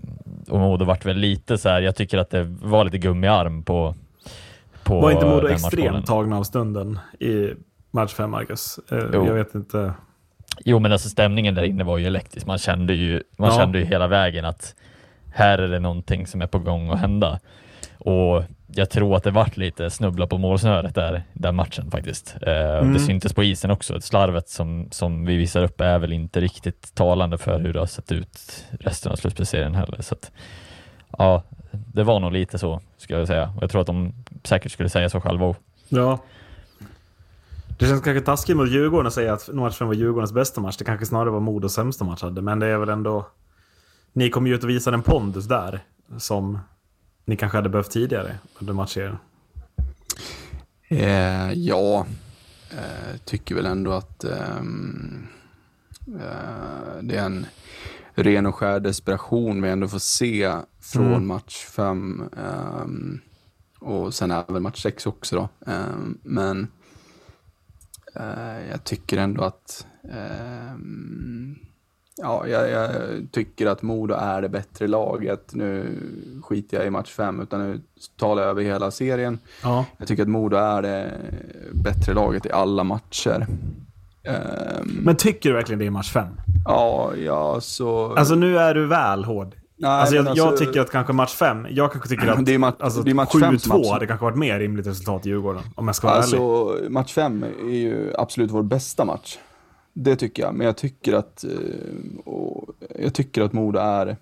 och 0.49 0.59
Modo 0.59 0.85
vart 0.85 1.05
väl 1.05 1.17
lite 1.17 1.57
så 1.57 1.69
här, 1.69 1.81
jag 1.81 1.95
tycker 1.95 2.17
att 2.17 2.29
det 2.29 2.43
var 2.43 2.83
lite 2.85 2.97
gummiarm 2.97 3.63
på, 3.63 3.95
på 4.83 5.01
Var 5.01 5.11
inte 5.11 5.25
Modo 5.25 5.47
extremt 5.47 6.05
tagna 6.05 6.37
av 6.37 6.43
stunden 6.43 6.99
i 7.19 7.49
match 7.91 8.13
fem, 8.13 8.31
Marcus? 8.31 8.79
Eh, 8.91 8.97
Jo. 9.13 9.25
jag 9.25 9.33
vet 9.33 9.55
inte. 9.55 9.93
Jo 10.65 10.79
men 10.79 10.91
alltså 10.91 11.09
stämningen 11.09 11.55
där 11.55 11.63
inne 11.63 11.83
var 11.83 11.97
ju 11.97 12.05
elektrisk. 12.07 12.45
Man 12.47 12.57
kände 12.57 12.93
ju, 12.93 13.23
man 13.37 13.49
Ja. 13.49 13.57
kände 13.57 13.79
ju 13.79 13.85
hela 13.85 14.07
vägen 14.07 14.45
att 14.45 14.75
här 15.33 15.57
är 15.57 15.67
det 15.67 15.79
någonting 15.79 16.27
som 16.27 16.41
är 16.41 16.47
på 16.47 16.59
gång 16.59 16.89
att 16.89 16.99
hända. 16.99 17.39
Och 18.03 18.43
jag 18.67 18.89
tror 18.89 19.15
att 19.15 19.23
det 19.23 19.31
vart 19.31 19.57
lite 19.57 19.89
snubbla 19.89 20.27
på 20.27 20.37
målsnöret 20.37 20.95
där, 20.95 21.23
den 21.33 21.55
matchen 21.55 21.91
faktiskt. 21.91 22.35
Eh, 22.41 22.77
Mm. 22.81 22.93
Det 22.93 22.99
syntes 22.99 23.33
på 23.33 23.43
isen 23.43 23.71
också. 23.71 24.01
Slarvet 24.01 24.49
som, 24.49 24.87
som 24.91 25.25
vi 25.25 25.37
visar 25.37 25.63
upp 25.63 25.81
är 25.81 25.99
väl 25.99 26.13
inte 26.13 26.41
riktigt 26.41 26.95
talande 26.95 27.37
för 27.37 27.59
hur 27.59 27.73
det 27.73 27.79
har 27.79 27.85
sett 27.85 28.11
ut 28.11 28.65
resten 28.79 29.11
av 29.11 29.15
slutspelsserien 29.15 29.75
heller. 29.75 30.01
Så 30.01 30.15
att, 30.15 30.31
ja, 31.17 31.43
det 31.71 32.03
var 32.03 32.19
nog 32.19 32.31
lite 32.31 32.57
så, 32.57 32.81
skulle 32.97 33.19
jag 33.19 33.27
säga. 33.27 33.53
Jag 33.61 33.71
tror 33.71 33.81
att 33.81 33.87
de 33.87 34.13
säkert 34.43 34.71
skulle 34.71 34.89
säga 34.89 35.09
så 35.09 35.21
själva. 35.21 35.55
Ja. 35.89 36.19
Det 37.79 37.85
känns 37.85 38.01
kanske 38.01 38.25
taskigt 38.25 38.57
mot 38.57 38.69
Djurgården 38.69 39.07
att 39.07 39.13
säga 39.13 39.33
att 39.33 39.49
matchen 39.53 39.87
var 39.87 39.93
Djurgårdens 39.93 40.33
bästa 40.33 40.61
match. 40.61 40.77
Det 40.77 40.85
kanske 40.85 41.05
snarare 41.05 41.29
var 41.29 41.39
Modos 41.39 41.73
sämsta 41.73 42.03
match 42.05 42.21
hade. 42.21 42.41
Men 42.41 42.59
det 42.59 42.67
är 42.67 42.77
väl 42.77 42.89
ändå... 42.89 43.27
Ni 44.13 44.29
kom 44.29 44.47
ju 44.47 44.55
ut 44.55 44.63
och 44.63 44.69
visade 44.69 44.95
en 44.95 45.03
pondus 45.03 45.45
där. 45.45 45.79
Som 46.17 46.59
ni 47.25 47.37
kanske 47.37 47.57
hade 47.57 47.69
behövt 47.69 47.91
tidigare 47.91 48.37
under 48.59 48.73
matchserien. 48.73 49.17
Eh, 50.87 51.53
ja, 51.53 52.05
eh, 52.71 53.17
tycker 53.25 53.55
väl 53.55 53.65
ändå 53.65 53.91
att 53.91 54.23
ehm, 54.23 55.27
eh, 56.07 57.01
det 57.01 57.15
är 57.15 57.25
en 57.25 57.45
ren 58.13 58.45
och 58.45 58.55
skär 58.55 58.79
desperation 58.79 59.61
vi 59.61 59.69
ändå 59.69 59.87
får 59.87 59.99
se 59.99 60.55
från 60.79 61.07
Mm. 61.07 61.27
match 61.27 61.65
fem 61.65 62.29
ehm, 62.37 63.19
och 63.79 64.13
sen 64.13 64.31
även 64.31 64.63
match 64.63 64.81
sex 64.81 65.05
också 65.05 65.35
då. 65.35 65.71
Ehm, 65.71 66.17
men 66.23 66.67
eh, 68.15 68.69
jag 68.69 68.83
tycker 68.83 69.17
ändå 69.17 69.43
att 69.43 69.87
Ja, 72.21 72.47
jag, 72.47 72.69
jag 72.69 72.89
tycker 73.31 73.67
att 73.67 73.81
Modo 73.81 74.13
är 74.19 74.41
det 74.41 74.49
bättre 74.49 74.87
laget. 74.87 75.49
Nu 75.53 75.97
skiter 76.43 76.77
jag 76.77 76.87
i 76.87 76.89
match 76.89 77.09
fem, 77.11 77.39
utan 77.41 77.59
nu 77.71 77.81
talar 78.19 78.41
jag 78.43 78.49
över 78.49 78.61
hela 78.63 78.91
serien. 78.91 79.39
Ja. 79.63 79.85
Jag 79.97 80.07
tycker 80.07 80.23
att 80.23 80.29
Modo 80.29 80.57
är 80.57 80.81
det 80.81 81.11
bättre 81.73 82.13
laget 82.13 82.45
i 82.45 82.51
alla 82.51 82.83
matcher. 82.83 83.47
Ehm, 84.23 84.99
Men 85.01 85.15
tycker 85.15 85.49
du 85.49 85.55
verkligen 85.55 85.79
det 85.79 85.85
i 85.85 85.89
match 85.89 86.11
5? 86.11 86.27
ja, 86.65 87.11
ja, 87.15 87.61
så... 87.61 88.13
Alltså 88.15 88.35
nu 88.35 88.57
är 88.59 88.73
du 88.73 88.85
väl 88.87 89.23
hård. 89.25 89.55
Nej, 89.77 89.91
alltså, 89.91 90.15
jag, 90.15 90.25
men 90.25 90.35
jag 90.35 90.47
alltså- 90.47 90.65
tycker 90.65 90.81
att 90.81 90.91
kanske 90.91 91.13
match 91.13 91.33
5, 91.35 91.67
jag 91.69 91.91
kanske 91.91 92.09
tycker 92.09 92.27
att 92.27 92.45
Det 92.45 92.53
är 92.53 92.57
match- 92.57 92.75
alltså, 92.79 93.01
det 93.01 93.11
är 93.11 93.13
match 93.13 93.31
fem 93.31 93.59
som 93.59 93.71
7-2 93.71 93.75
absolut- 93.75 93.91
hade 93.91 94.07
kanske 94.07 94.23
varit 94.23 94.37
mer 94.37 94.59
rimligt 94.59 94.87
resultat 94.87 95.25
i 95.25 95.29
Djurgården. 95.29 95.61
Om 95.75 95.87
jag 95.87 95.95
ska 95.95 96.07
vara 96.07 96.17
ärlig. 96.23 96.37
Alltså, 96.37 96.89
match 96.89 97.13
fem 97.13 97.43
är 97.63 97.69
ju 97.77 98.13
absolut 98.17 98.51
vår 98.51 98.63
bästa 98.63 99.05
match. 99.05 99.37
Det 99.93 100.15
tycker 100.15 100.43
jag, 100.43 100.55
men 100.55 100.65
jag 100.65 100.77
tycker 100.77 101.13
att, 101.13 101.43
eh, 101.43 102.19
och 102.25 102.69
jag 102.99 103.13
tycker 103.13 103.41
att 103.41 103.53
Modo 103.53 103.79
är 103.79 104.17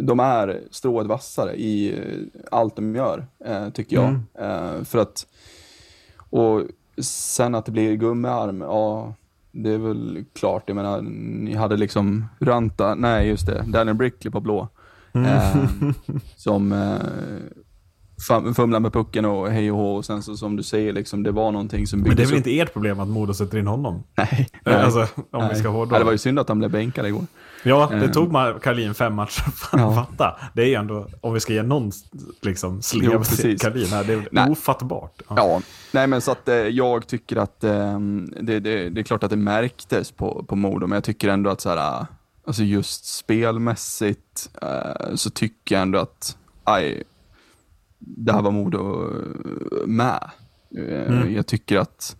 de 0.00 0.20
är 0.20 0.62
strået 0.70 1.06
vassare 1.06 1.54
i 1.54 1.98
eh, 1.98 2.40
allt 2.50 2.76
de 2.76 2.94
gör, 2.94 3.26
eh, 3.44 3.68
tycker 3.70 3.96
jag. 3.96 4.20
Mm. 4.34 4.84
För 4.84 4.98
att, 4.98 5.26
och 6.30 6.62
sen 7.02 7.54
att 7.54 7.66
det 7.66 7.72
blir 7.72 7.94
gummiarm, 7.94 8.60
ja, 8.60 9.14
det 9.52 9.70
är 9.70 9.78
väl 9.78 10.24
klart. 10.32 10.62
Jag 10.66 10.74
menar, 10.74 11.02
ni 11.02 11.54
hade 11.54 11.76
liksom 11.76 12.26
Ranta, 12.40 12.94
nej 12.94 13.28
just 13.28 13.46
det, 13.46 13.64
Daniel 13.66 13.96
Brickley 13.96 14.30
på 14.30 14.40
blå. 14.40 14.68
Mm. 15.12 15.34
Som 16.36 16.72
eh, 18.30 18.52
fumlar 18.52 18.80
med 18.80 18.92
pucken 18.92 19.24
och 19.24 19.50
hej 19.50 19.70
och 19.72 19.78
hå. 19.78 19.96
Och 19.96 20.04
sen 20.04 20.22
så 20.22 20.36
som 20.36 20.56
du 20.56 20.62
säger, 20.62 20.92
liksom, 20.92 21.22
det 21.22 21.30
var 21.30 21.52
någonting 21.52 21.86
som 21.86 22.00
Men 22.00 22.16
det 22.16 22.22
är 22.22 22.26
väl 22.26 22.34
upp. 22.34 22.36
inte 22.46 22.58
ert 22.60 22.72
problem 22.72 23.00
att 23.00 23.08
Modo 23.08 23.34
sätter 23.34 23.58
in 23.58 23.66
honom? 23.66 24.02
Nej, 24.16 24.48
nej. 24.64 24.74
Alltså, 24.74 25.00
om 25.16 25.24
nej. 25.32 25.48
vi 25.54 25.58
ska 25.60 25.68
hårdra. 25.68 25.94
Ja, 25.94 25.98
det 25.98 26.04
var 26.04 26.12
ju 26.12 26.18
synd 26.18 26.38
att 26.38 26.48
han 26.48 26.58
blev 26.58 26.70
bänkad 26.70 27.06
igår. 27.06 27.22
Ja, 27.62 27.88
det 27.90 28.04
Eh. 28.04 28.10
tog 28.10 28.32
Karlin 28.62 28.94
fem 28.94 29.14
matcher 29.14 29.50
för 29.50 29.78
att 29.78 29.94
fatta. 29.94 30.36
Det 30.54 30.62
är 30.62 30.66
ju 30.66 30.74
ändå, 30.74 31.06
om 31.20 31.34
vi 31.34 31.40
ska 31.40 31.52
ge 31.52 31.62
någon 31.62 31.92
liksom, 32.42 32.82
slev 32.82 33.22
till. 33.24 33.58
Karlin 33.58 33.86
här, 33.86 34.04
det 34.04 34.12
är 34.12 34.28
Nej. 34.32 34.50
ofattbart. 34.50 35.22
Ja. 35.28 35.34
Ja, 35.36 35.60
nej 35.92 36.06
men 36.06 36.20
så 36.20 36.32
att 36.32 36.48
eh, 36.48 36.54
jag 36.54 37.06
tycker 37.06 37.36
att 37.36 37.64
eh, 37.64 37.98
det, 38.40 38.60
det, 38.60 38.88
det 38.90 39.00
är 39.00 39.02
klart 39.02 39.24
att 39.24 39.30
det 39.30 39.36
märktes 39.36 40.12
på, 40.12 40.44
på 40.48 40.56
Modo, 40.56 40.86
men 40.86 40.96
jag 40.96 41.04
tycker 41.04 41.28
ändå 41.28 41.50
att 41.50 41.60
så 41.60 41.68
här, 41.68 42.06
alltså 42.46 42.62
just 42.62 43.04
spelmässigt 43.16 44.50
eh, 44.62 45.14
så 45.14 45.30
tycker 45.30 45.74
jag 45.74 45.82
ändå 45.82 45.98
att, 45.98 46.36
aj, 46.64 47.02
det 48.16 48.32
här 48.32 48.42
var 48.42 48.50
Modo 48.50 49.10
med. 49.86 50.30
Eh, 50.78 51.12
Mm. 51.12 51.34
Jag 51.34 51.46
tycker 51.46 51.78
att 51.78 52.16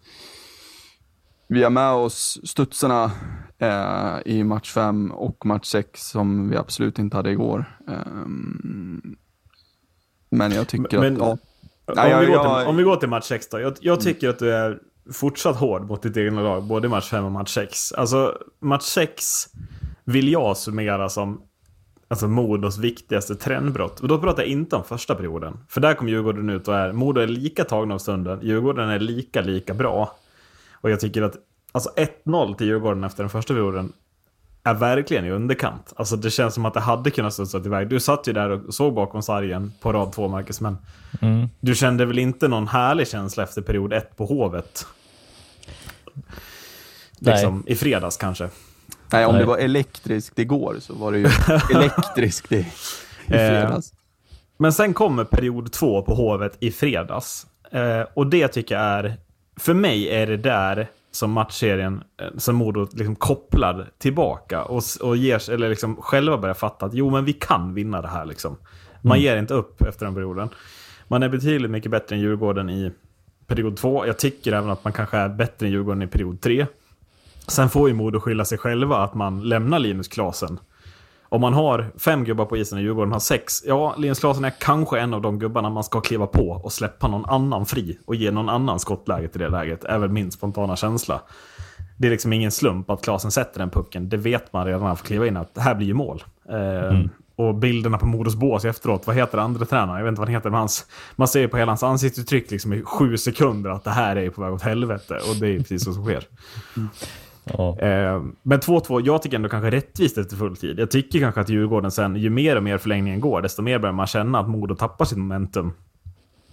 vi 1.49 1.63
har 1.63 1.71
med 1.71 1.93
oss 1.93 2.41
studsarna 2.45 3.11
eh, 3.59 4.17
i 4.25 4.45
match 4.45 4.73
5 4.73 5.11
och 5.11 5.47
match 5.47 5.67
6 5.67 6.09
som 6.11 6.49
vi 6.51 6.57
absolut 6.57 6.99
inte 6.99 7.17
hade 7.17 7.31
igår. 7.31 7.79
Ehm, 7.89 9.17
men 10.31 10.53
jag 10.53 10.69
tycker 10.69 10.99
Men- 11.01 11.23
att, 11.23 11.39
ja. 11.87 12.03
Om, 12.05 12.11
jag- 12.11 12.21
vi 12.21 12.27
går 12.27 12.35
jag- 12.35 12.61
till, 12.61 12.69
om 12.69 12.77
vi 12.77 12.83
går 12.83 12.97
till 12.97 13.09
match 13.09 13.25
6 13.25 13.49
då. 13.49 13.61
Jag, 13.61 13.75
jag 13.81 14.01
tycker 14.01 14.29
att 14.29 14.39
du 14.39 14.55
är 14.55 14.79
fortsatt 15.13 15.57
hård 15.57 15.87
mot 15.89 16.03
ditt 16.03 16.17
egna 16.17 16.43
lag, 16.43 16.65
både 16.65 16.89
match 16.89 17.11
5 17.11 17.25
och 17.25 17.33
match 17.33 17.55
6. 17.55 17.93
Alltså, 17.93 18.39
match 18.61 18.83
6 18.85 19.25
vill 20.05 20.29
jag 20.33 20.57
summera 20.57 21.09
som 21.09 21.43
alltså, 22.09 22.29
Modos 22.29 22.79
viktigaste 22.79 23.35
trendbrott. 23.35 24.01
Och 24.01 24.09
då 24.09 24.19
pratar 24.19 24.43
jag 24.43 24.51
inte 24.51 24.77
om 24.77 24.85
första 24.85 25.15
perioden. 25.15 25.59
För 25.69 25.81
där 25.81 25.95
kom 25.95 26.09
Djurgården 26.09 26.51
ut 26.51 26.69
och 26.69 26.77
är, 26.77 26.93
Modo 26.93 27.21
är 27.21 27.27
lika 27.27 27.65
tagna 27.65 27.95
av 27.95 27.99
stunden, 27.99 28.39
Djurgården 28.43 28.89
är 28.89 28.99
lika, 28.99 29.41
lika 29.41 29.75
bra. 29.75 30.17
Och 30.73 30.91
jag 30.91 31.01
tycker 31.01 31.23
att 31.23 31.37
alltså 31.73 31.91
1-0 32.25 32.55
till 32.55 32.67
Djurgården 32.67 33.05
efter 33.05 33.23
den 33.23 33.31
första 33.31 33.55
perioden 33.55 33.93
är 34.65 34.75
verkligen 34.75 35.25
i 35.25 35.31
underkant. 35.31 35.93
Alltså 35.97 36.17
det 36.17 36.31
känns 36.31 36.55
som 36.55 36.65
att 36.67 36.75
det 36.75 36.81
hade 36.81 37.11
kunnat 37.11 37.35
studsa 37.35 37.59
iväg. 37.59 37.89
Du 37.89 38.01
satt 38.01 38.29
ju 38.29 38.33
där 38.33 38.51
och 38.51 38.75
såg 38.75 38.95
bakom 38.95 39.23
sargen 39.23 39.73
på 39.81 39.93
rad 39.93 40.13
två, 40.13 40.29
Marcus, 40.29 40.61
men 40.61 40.77
Mm. 41.21 41.49
du 41.61 41.75
kände 41.75 42.05
väl 42.07 42.19
inte 42.19 42.49
någon 42.49 42.69
härlig 42.69 43.09
känsla 43.09 43.43
efter 43.43 43.63
period 43.63 43.93
ett 43.93 44.17
på 44.17 44.27
Hovet? 44.27 44.87
Nej. 47.19 47.35
Liksom 47.35 47.65
i 47.67 47.75
fredags 47.75 48.17
kanske. 48.17 48.49
Nej, 49.13 49.27
om 49.27 49.33
Nej. 49.33 49.41
det 49.41 49.47
var 49.47 49.59
elektriskt 49.59 50.39
igår 50.39 50.77
så 50.81 50.95
var 50.95 51.13
det 51.13 51.19
ju 51.19 51.29
elektriskt 51.75 52.53
i, 52.53 52.57
i 52.57 52.67
Eh, 53.27 53.39
fredags. 53.39 53.93
Men 54.57 54.73
sen 54.73 54.95
kommer 54.95 55.25
period 55.25 55.73
två 55.73 56.03
på 56.03 56.15
Hovet 56.15 56.57
i 56.61 56.71
fredags. 56.71 57.47
Eh, 57.71 58.03
och 58.15 58.27
det 58.27 58.49
tycker 58.49 58.75
jag 58.75 58.85
är, 58.85 59.17
för 59.57 59.75
mig 59.75 60.09
är 60.09 60.27
det 60.27 60.37
där 60.37 60.89
som 61.11 61.31
matchserien, 61.31 62.03
eh, 62.21 62.27
som 62.37 62.57
Modo 62.57 62.89
liksom 62.93 63.17
kopplar 63.17 63.91
tillbaka 63.99 64.65
och, 64.65 64.83
och 65.01 65.17
ger, 65.17 65.51
eller 65.51 65.69
liksom 65.69 65.97
själva 65.97 66.39
börjar 66.39 66.55
fatta 66.55 66.87
att 66.87 66.95
jo 66.95 67.11
men 67.11 67.25
vi 67.25 67.33
kan 67.33 67.75
vinna 67.75 68.03
det 68.03 68.09
här 68.09 68.25
liksom. 68.25 68.57
Man 69.03 69.21
ger 69.21 69.37
inte 69.37 69.55
upp 69.55 69.83
efter 69.83 70.05
den 70.05 70.15
perioden. 70.15 70.49
Man 71.09 71.23
är 71.23 71.29
betydligt 71.29 71.71
mycket 71.71 71.91
bättre 71.91 72.17
än 72.17 72.23
Djurgården 72.23 72.71
i 72.71 72.93
period 73.47 73.77
två. 73.77 74.07
Jag 74.07 74.19
tycker 74.19 74.53
även 74.53 74.71
att 74.71 74.85
man 74.85 74.93
kanske 74.93 75.17
är 75.17 75.29
bättre 75.29 75.67
än 75.67 75.73
Djurgården 75.73 76.03
i 76.03 76.07
period 76.07 76.41
tre. 76.41 76.67
Sen 77.49 77.69
får 77.69 77.89
ju 77.89 77.95
Modo 77.95 78.21
skylla 78.21 78.45
sig 78.45 78.59
själva 78.59 78.97
att 78.97 79.15
man 79.15 79.41
lämnar 79.49 79.79
Linus 79.79 80.09
Klasen. 80.09 80.59
Om 81.31 81.41
man 81.41 81.55
har 81.55 81.91
fem 81.99 82.25
gubbar 82.25 82.45
på 82.45 82.57
isen 82.57 82.79
och 82.79 82.85
Djurgården 82.85 83.13
har 83.13 83.21
sex, 83.21 83.63
ja, 83.67 83.95
Linus 83.99 84.21
Klasen 84.21 84.45
är 84.45 84.53
kanske 84.61 85.01
en 85.01 85.15
av 85.15 85.23
de 85.23 85.39
gubbarna 85.39 85.71
man 85.71 85.85
ska 85.85 86.01
kliva 86.01 86.27
på 86.27 86.51
och 86.51 86.73
släppa 86.73 87.09
någon 87.09 87.25
annan 87.27 87.67
fri 87.67 87.99
och 88.07 88.15
ge 88.15 88.31
någon 88.31 88.49
annan 88.49 88.79
skottläge 88.79 89.29
till 89.29 89.41
det 89.41 89.49
läget, 89.49 89.85
är 89.85 89.99
väl 89.99 90.11
min 90.11 90.31
spontana 90.31 90.77
känsla. 90.77 91.21
Det 91.97 92.07
är 92.07 92.11
liksom 92.11 92.33
ingen 92.33 92.51
slump 92.51 92.91
att 92.91 93.03
Klasen 93.03 93.31
sätter 93.31 93.59
den 93.59 93.71
pucken. 93.71 94.09
Det 94.09 94.17
vet 94.17 94.53
man 94.53 94.67
redan 94.67 94.81
när 94.81 94.87
han 94.87 94.97
får 94.97 95.07
kliva 95.07 95.27
in 95.27 95.37
att 95.37 95.55
det 95.55 95.61
här 95.61 95.75
blir 95.75 95.87
ju 95.87 95.95
mål. 95.95 96.23
Eh, 96.49 97.01
Och 97.37 97.55
bilderna 97.55 97.99
på 97.99 98.07
Modos 98.07 98.35
bås 98.37 98.65
efteråt, 98.65 99.07
vad 99.07 99.17
heter 99.17 99.39
andra 99.39 99.67
tränaren? 99.67 99.99
Jag 99.99 100.05
vet 100.05 100.09
inte 100.09 100.21
vad 100.21 100.29
han 100.29 100.35
heter, 100.35 100.51
men 100.51 100.59
hans, 100.59 100.87
man 101.17 101.29
ser 101.29 101.41
ju 101.41 101.49
på 101.49 101.57
hela 101.57 101.71
hans 101.71 101.83
ansiktsuttryck 101.83 102.51
liksom 102.51 102.73
i 102.73 102.83
sju 102.83 103.17
sekunder 103.17 103.71
att 103.71 103.85
det 103.85 103.91
här 103.91 104.17
är 104.17 104.31
på 104.31 104.43
väg 104.43 104.53
åt 104.53 104.63
helvete. 104.63 105.15
Och 105.31 105.37
det 105.41 105.47
är 105.49 105.59
precis 105.59 105.85
så 105.85 105.93
som 105.93 106.05
sker. 106.05 106.25
Ja. 107.59 107.79
Eh, 107.79 108.23
men 108.43 108.61
2-2, 108.61 109.03
jag 109.07 109.23
tycker 109.23 109.37
ändå 109.37 109.49
kanske 109.49 109.71
rättvist 109.71 110.19
efter 110.19 110.37
fulltid. 110.37 110.79
Jag 110.79 110.91
tycker 110.91 111.19
kanske 111.19 111.41
att 111.41 111.49
Djurgården 111.49 111.91
sen, 111.91 112.17
ju 112.17 112.31
mer 112.31 112.57
och 112.57 112.63
mer 112.63 112.79
förlängningen 112.79 113.21
går, 113.21 113.43
desto 113.43 113.63
mer 113.63 113.79
börjar 113.79 113.93
man 113.95 114.07
känna 114.07 114.41
att 114.41 114.49
Modo 114.49 114.75
tappar 114.75 115.05
sitt 115.05 115.19
momentum. 115.19 115.73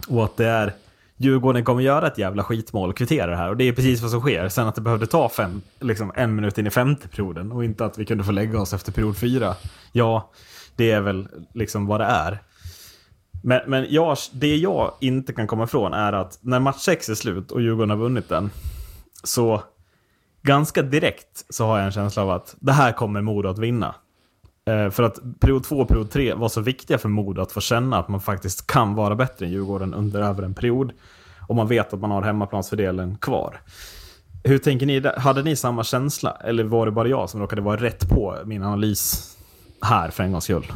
Och 0.07 0.23
att 0.23 0.37
det 0.37 0.45
är 0.45 0.73
Djurgården 1.17 1.63
kommer 1.63 1.81
göra 1.81 2.07
ett 2.07 2.17
jävla 2.17 2.43
skitmål 2.43 2.89
och 2.89 2.97
kvittera 2.97 3.31
det 3.31 3.37
här. 3.37 3.49
Och 3.49 3.57
det 3.57 3.63
är 3.63 3.73
precis 3.73 4.01
vad 4.01 4.11
som 4.11 4.21
sker. 4.21 4.49
Sen 4.49 4.67
att 4.67 4.75
det 4.75 4.81
behövde 4.81 5.07
ta 5.07 5.29
fem, 5.29 5.61
liksom 5.79 6.11
en 6.15 6.35
minut 6.35 6.57
in 6.57 6.67
i 6.67 6.69
femte 6.69 7.07
perioden 7.07 7.51
och 7.51 7.65
inte 7.65 7.85
att 7.85 7.97
vi 7.97 8.05
kunde 8.05 8.23
få 8.23 8.31
lägga 8.31 8.61
oss 8.61 8.73
efter 8.73 8.91
period 8.91 9.17
fyra. 9.17 9.55
Ja, 9.91 10.31
det 10.75 10.91
är 10.91 11.01
väl 11.01 11.27
liksom 11.53 11.85
vad 11.85 11.99
det 11.99 12.05
är. 12.05 12.39
Men, 13.43 13.61
men 13.67 13.85
jag, 13.89 14.17
det 14.33 14.55
jag 14.55 14.91
inte 15.01 15.33
kan 15.33 15.47
komma 15.47 15.63
ifrån 15.63 15.93
är 15.93 16.13
att 16.13 16.39
när 16.41 16.59
match 16.59 16.79
6 16.79 17.09
är 17.09 17.15
slut 17.15 17.51
och 17.51 17.61
Djurgården 17.61 17.89
har 17.89 17.97
vunnit 17.97 18.29
den, 18.29 18.49
så 19.23 19.63
ganska 20.45 20.81
direkt 20.81 21.45
så 21.49 21.65
har 21.65 21.77
jag 21.77 21.85
en 21.85 21.91
känsla 21.91 22.23
av 22.23 22.29
att 22.29 22.55
det 22.59 22.71
här 22.71 22.91
kommer 22.91 23.21
Modo 23.21 23.49
att 23.49 23.59
vinna. 23.59 23.95
Eh, 24.65 24.89
för 24.89 25.03
att 25.03 25.39
period 25.39 25.63
2 25.63 25.75
och 25.75 25.87
period 25.87 26.11
3 26.11 26.33
var 26.33 26.49
så 26.49 26.61
viktiga 26.61 26.97
för 26.97 27.09
Modo 27.09 27.41
att 27.41 27.51
få 27.51 27.61
känna 27.61 27.97
att 27.97 28.07
man 28.07 28.21
faktiskt 28.21 28.67
kan 28.67 28.95
vara 28.95 29.15
bättre 29.15 29.45
än 29.45 29.51
Djurgården 29.51 29.93
under 29.93 30.21
över 30.21 30.43
en 30.43 30.53
period. 30.53 30.91
Och 31.47 31.55
man 31.55 31.67
vet 31.67 31.93
att 31.93 31.99
man 31.99 32.11
har 32.11 32.21
hemmaplansfördelen 32.21 33.17
kvar. 33.17 33.61
Hur 34.43 34.57
tänker 34.57 34.85
ni? 34.85 35.03
Hade 35.17 35.43
ni 35.43 35.55
samma 35.55 35.83
känsla? 35.83 36.37
Eller 36.43 36.63
var 36.63 36.85
det 36.85 36.91
bara 36.91 37.07
jag 37.07 37.29
som 37.29 37.41
råkade 37.41 37.61
vara 37.61 37.81
rätt 37.81 38.09
på 38.09 38.37
min 38.45 38.63
analys 38.63 39.31
här 39.81 40.09
för 40.09 40.23
en 40.23 40.31
gångs 40.31 40.43
skull? 40.43 40.71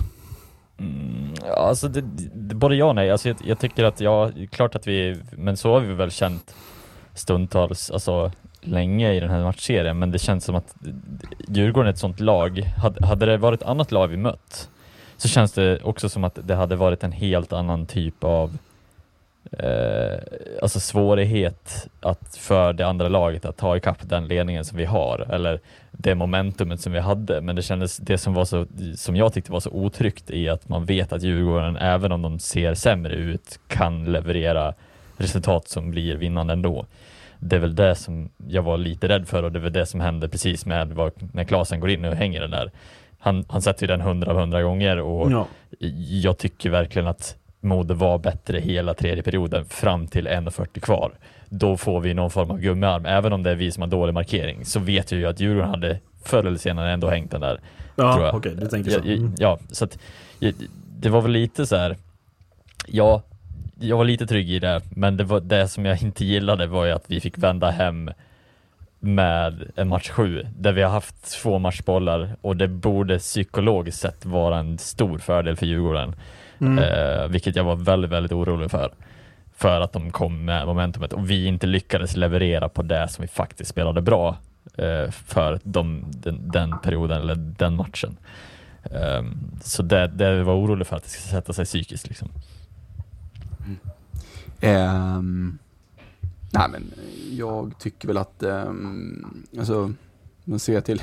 Mm, 0.80 1.34
alltså 1.58 1.88
det, 1.88 2.02
det, 2.34 2.56
både 2.56 2.76
ja 2.76 2.86
och 2.86 2.96
nej. 2.96 3.12
Alltså 3.12 3.28
jag, 3.28 3.38
jag 3.44 3.60
tycker 3.60 3.84
att 3.84 4.02
ja, 4.02 4.32
klart 4.52 4.76
att 4.76 4.88
vi, 4.88 5.22
men 5.32 5.58
så 5.58 5.74
har 5.74 5.80
vi 5.80 5.94
väl 5.94 6.12
känt 6.12 6.56
stundtals, 7.14 7.92
alltså 7.92 8.32
länge 8.62 9.14
i 9.14 9.20
den 9.20 9.30
här 9.30 9.44
matchserien, 9.44 10.00
men 10.00 10.12
det 10.12 10.20
känns 10.20 10.46
som 10.46 10.56
att 10.56 10.76
Djurgården 11.48 11.88
är 11.88 11.92
ett 11.92 12.00
sånt 12.00 12.20
lag. 12.20 12.60
Hade, 12.60 13.06
hade 13.06 13.26
det 13.26 13.38
varit 13.38 13.62
ett 13.62 13.68
annat 13.68 13.92
lag 13.92 14.08
vi 14.08 14.18
mött 14.18 14.70
så 15.18 15.28
känns 15.28 15.52
det 15.52 15.80
också 15.84 16.10
som 16.10 16.24
att 16.24 16.40
det 16.44 16.56
hade 16.56 16.76
varit 16.76 17.04
en 17.04 17.12
helt 17.12 17.54
annan 17.54 17.86
typ 17.86 18.24
av 18.24 18.58
eh, 19.52 20.20
alltså 20.62 20.80
svårighet 20.80 21.88
att 22.00 22.38
för 22.38 22.74
det 22.74 22.88
andra 22.88 23.08
laget 23.08 23.46
att 23.46 23.58
ta 23.58 23.78
ikapp 23.78 23.98
den 24.02 24.28
ledningen 24.28 24.66
som 24.66 24.78
vi 24.78 24.86
har 24.86 25.28
eller 25.30 25.60
det 25.92 26.16
momentumet 26.16 26.82
som 26.82 26.94
vi 26.94 27.00
hade. 27.00 27.42
Men 27.42 27.56
det 27.56 27.62
kändes, 27.62 27.98
det 27.98 28.18
som 28.18 28.34
var 28.34 28.46
så, 28.46 28.66
som 28.96 29.16
jag 29.16 29.34
tyckte 29.34 29.52
var 29.52 29.60
så 29.60 29.70
otryggt 29.70 30.32
i 30.32 30.50
att 30.50 30.70
man 30.70 30.86
vet 30.86 31.14
att 31.14 31.24
Djurgården, 31.24 31.78
även 31.78 32.12
om 32.12 32.22
de 32.22 32.40
ser 32.40 32.74
sämre 32.74 33.16
ut, 33.16 33.60
kan 33.68 34.06
leverera 34.06 34.74
resultat 35.18 35.68
som 35.68 35.92
blir 35.92 36.16
vinnande 36.16 36.54
ändå. 36.54 36.86
Det 37.40 37.56
är 37.56 37.60
väl 37.60 37.76
det 37.76 37.96
som 37.96 38.30
jag 38.48 38.62
var 38.62 38.78
lite 38.78 39.08
rädd 39.08 39.28
för 39.28 39.44
och 39.44 39.52
det 39.52 39.60
väl 39.60 39.74
det 39.74 39.86
som 39.86 40.00
hände 40.00 40.30
precis 40.30 40.66
med 40.66 40.88
vad, 40.92 41.12
när 41.34 41.44
Klasen 41.44 41.80
går 41.80 41.90
in 41.90 42.06
och 42.06 42.16
hänger 42.16 42.42
den 42.42 42.52
där. 42.52 42.72
Han, 43.20 43.46
han 43.50 43.62
sätter 43.62 43.84
ju 43.84 43.88
den 43.88 44.02
hundra 44.02 44.32
av 44.32 44.38
hundra 44.38 44.62
gånger 44.64 45.00
och 45.00 45.32
Ja. 45.32 45.48
jag 46.22 46.38
tycker 46.38 46.70
verkligen 46.70 47.08
att 47.08 47.36
Modo 47.62 47.94
var 47.94 48.18
bättre 48.18 48.60
hela 48.60 48.94
tredje 48.94 49.24
perioden 49.24 49.66
fram 49.66 50.08
till 50.08 50.28
1.40 50.28 50.80
kvar. 50.80 51.12
Då 51.50 51.78
får 51.78 52.00
vi 52.02 52.14
någon 52.14 52.32
form 52.32 52.52
av 52.52 52.60
gummiarm. 52.60 53.06
Även 53.06 53.34
om 53.34 53.44
det 53.44 53.52
är 53.52 53.56
vi 53.56 53.72
som 53.72 53.82
har 53.84 53.88
dålig 53.90 54.14
markering 54.14 54.66
så 54.66 54.80
vet 54.80 55.12
jag 55.12 55.20
ju 55.20 55.26
att 55.28 55.40
Djurgården 55.40 55.70
hade 55.70 56.00
förr 56.24 56.44
eller 56.44 56.58
senare 56.58 56.92
ändå 56.92 57.10
hängt 57.10 57.32
den 57.32 57.42
där. 57.42 57.60
Ja, 57.96 58.32
okej, 58.34 58.56
du 58.56 58.68
tänker 58.68 58.92
så. 58.92 59.00
Ja, 59.04 59.14
Mm. 59.14 59.34
ja, 59.38 59.60
så 59.72 59.86
att 59.86 59.98
det 61.00 61.10
var 61.10 61.22
väl 61.22 61.32
lite 61.32 61.66
så 61.66 61.76
här. 61.76 61.98
Ja, 62.88 63.22
jag 63.80 63.98
var 63.98 64.06
lite 64.06 64.28
trygg 64.28 64.50
i 64.50 64.60
det, 64.60 64.82
men 64.90 65.18
det, 65.18 65.24
var, 65.24 65.40
det 65.40 65.68
som 65.68 65.86
jag 65.86 66.02
inte 66.02 66.26
gillade 66.26 66.68
var 66.68 66.86
ju 66.86 66.92
att 66.92 67.06
vi 67.08 67.20
fick 67.22 67.38
vända 67.38 67.70
hem 67.70 68.12
med 69.00 69.72
en 69.76 69.88
match 69.88 70.10
sju 70.10 70.48
där 70.58 70.72
vi 70.72 70.82
har 70.82 70.90
haft 70.90 71.42
två 71.42 71.60
matchbollar 71.60 72.36
och 72.42 72.58
det 72.58 72.68
borde 72.68 73.20
psykologiskt 73.20 74.00
sett 74.00 74.26
vara 74.26 74.60
en 74.60 74.78
stor 74.78 75.18
fördel 75.18 75.56
för 75.56 75.66
Djurgården. 75.66 76.16
Eh, 76.78 77.28
vilket 77.28 77.56
jag 77.56 77.64
var 77.64 77.76
väldigt, 77.76 78.12
väldigt 78.12 78.32
orolig 78.32 78.72
för. 78.72 78.92
För 79.56 79.82
att 79.82 79.94
de 79.94 80.12
kom 80.12 80.46
med 80.46 80.66
momentumet 80.66 81.14
och 81.14 81.30
vi 81.30 81.46
inte 81.46 81.68
lyckades 81.68 82.16
leverera 82.16 82.70
på 82.70 82.82
det 82.82 83.08
som 83.08 83.22
vi 83.22 83.28
faktiskt 83.28 83.70
spelade 83.70 84.02
bra 84.02 84.38
eh, 84.78 85.12
för 85.12 85.60
de, 85.64 86.06
den, 86.08 86.52
den 86.52 86.80
perioden 86.80 87.22
eller 87.22 87.36
den 87.36 87.76
matchen. 87.76 88.18
Ehm, 88.84 89.52
så 89.64 89.84
det, 89.84 90.08
det 90.08 90.44
var 90.44 90.54
orolig 90.54 90.88
för 90.88 90.96
att 90.96 91.04
det 91.04 91.10
ska 91.10 91.22
sätta 91.22 91.54
sig 91.54 91.66
psykiskt 91.66 92.08
liksom. 92.08 92.30
Ehm, 94.62 95.58
nej 96.54 96.68
men 96.72 96.94
jag 97.32 97.74
tycker 97.80 98.08
väl 98.08 98.18
att, 98.18 98.44
um, 98.44 99.48
alltså, 99.58 99.94
man 100.44 100.60
ser 100.60 100.82
till, 100.82 101.02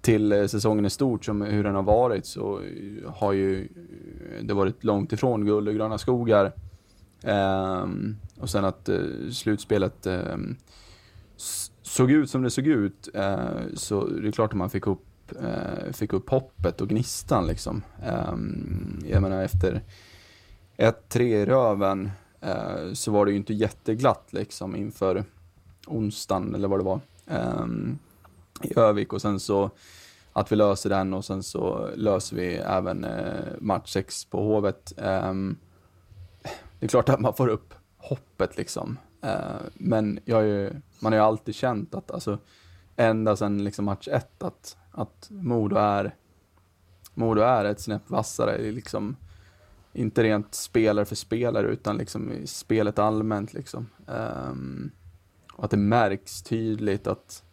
till 0.00 0.48
säsongen 0.48 0.86
i 0.86 0.90
stort 0.90 1.24
som 1.24 1.42
hur 1.42 1.64
den 1.64 1.74
har 1.74 1.82
varit 1.82 2.26
så 2.26 2.60
har 3.06 3.32
ju 3.32 3.68
det 4.42 4.54
varit 4.54 4.84
långt 4.84 5.12
ifrån 5.12 5.46
guld 5.46 5.68
och 5.68 5.74
gröna 5.74 5.98
skogar. 5.98 6.52
Ehm, 7.22 8.16
och 8.40 8.50
sen 8.50 8.64
att 8.64 8.88
uh, 8.88 9.30
slutspelet 9.30 10.06
ehm, 10.06 10.56
såg 11.82 12.10
ut 12.10 12.30
som 12.30 12.42
det 12.42 12.50
såg 12.50 12.66
ut 12.66 13.08
eh, 13.14 13.74
så 13.74 14.06
det 14.06 14.28
är 14.28 14.32
klart 14.32 14.52
att 14.52 14.58
man 14.58 14.70
fick 14.70 14.86
upp, 14.86 15.06
eh, 15.42 15.92
fick 15.92 16.12
upp 16.12 16.30
hoppet 16.30 16.80
och 16.80 16.88
gnistan 16.88 17.46
liksom. 17.46 17.82
Ehm, 18.02 18.98
jag 19.06 19.22
menar 19.22 19.42
efter 19.42 19.82
1-3 20.76 21.20
i 21.20 21.46
röven 21.46 22.10
eh, 22.40 22.92
så 22.92 23.10
var 23.10 23.24
det 23.24 23.30
ju 23.30 23.36
inte 23.36 23.54
jätteglatt 23.54 24.32
liksom 24.32 24.76
inför 24.76 25.24
onsdagen 25.86 26.54
eller 26.54 26.68
vad 26.68 26.80
det 26.80 26.84
var 26.84 27.00
eh, 27.26 27.66
i 28.62 28.78
Övik 28.78 29.12
och 29.12 29.22
sen 29.22 29.40
så 29.40 29.70
att 30.32 30.52
vi 30.52 30.56
löser 30.56 30.90
den 30.90 31.14
och 31.14 31.24
sen 31.24 31.42
så 31.42 31.90
löser 31.96 32.36
vi 32.36 32.54
även 32.54 33.04
eh, 33.04 33.52
match 33.58 33.92
6 33.92 34.24
på 34.24 34.42
Hovet. 34.42 34.92
Ehm, 34.96 35.56
det 36.78 36.86
är 36.86 36.88
klart 36.88 37.08
att 37.08 37.20
man 37.20 37.34
får 37.34 37.48
upp 37.48 37.74
hoppet 37.96 38.56
liksom. 38.56 38.98
Eh, 39.22 39.60
men 39.74 40.20
jag 40.24 40.46
ju, 40.46 40.72
man 40.98 41.12
har 41.12 41.18
ju 41.18 41.24
alltid 41.24 41.54
känt 41.54 41.94
att, 41.94 42.10
alltså, 42.10 42.38
ända 42.96 43.36
sedan 43.36 43.64
liksom 43.64 43.84
match 43.84 44.08
1 44.08 44.42
att, 44.42 44.76
att 44.92 45.26
Modo 45.30 45.76
är, 45.76 46.14
Modo 47.14 47.40
är 47.40 47.64
ett 47.64 47.80
snäpp 47.80 48.10
vassare, 48.10 48.72
liksom, 48.72 49.16
inte 49.92 50.22
rent 50.22 50.54
spelare 50.54 51.04
för 51.04 51.14
spelare 51.14 51.66
utan 51.66 51.96
liksom 51.96 52.32
i 52.32 52.46
spelet 52.46 52.98
allmänt 52.98 53.54
liksom. 53.54 53.86
Ehm, 54.06 54.90
och 55.52 55.64
att 55.64 55.70
det 55.70 55.76
märks 55.76 56.42
tydligt 56.42 57.06
att 57.06 57.44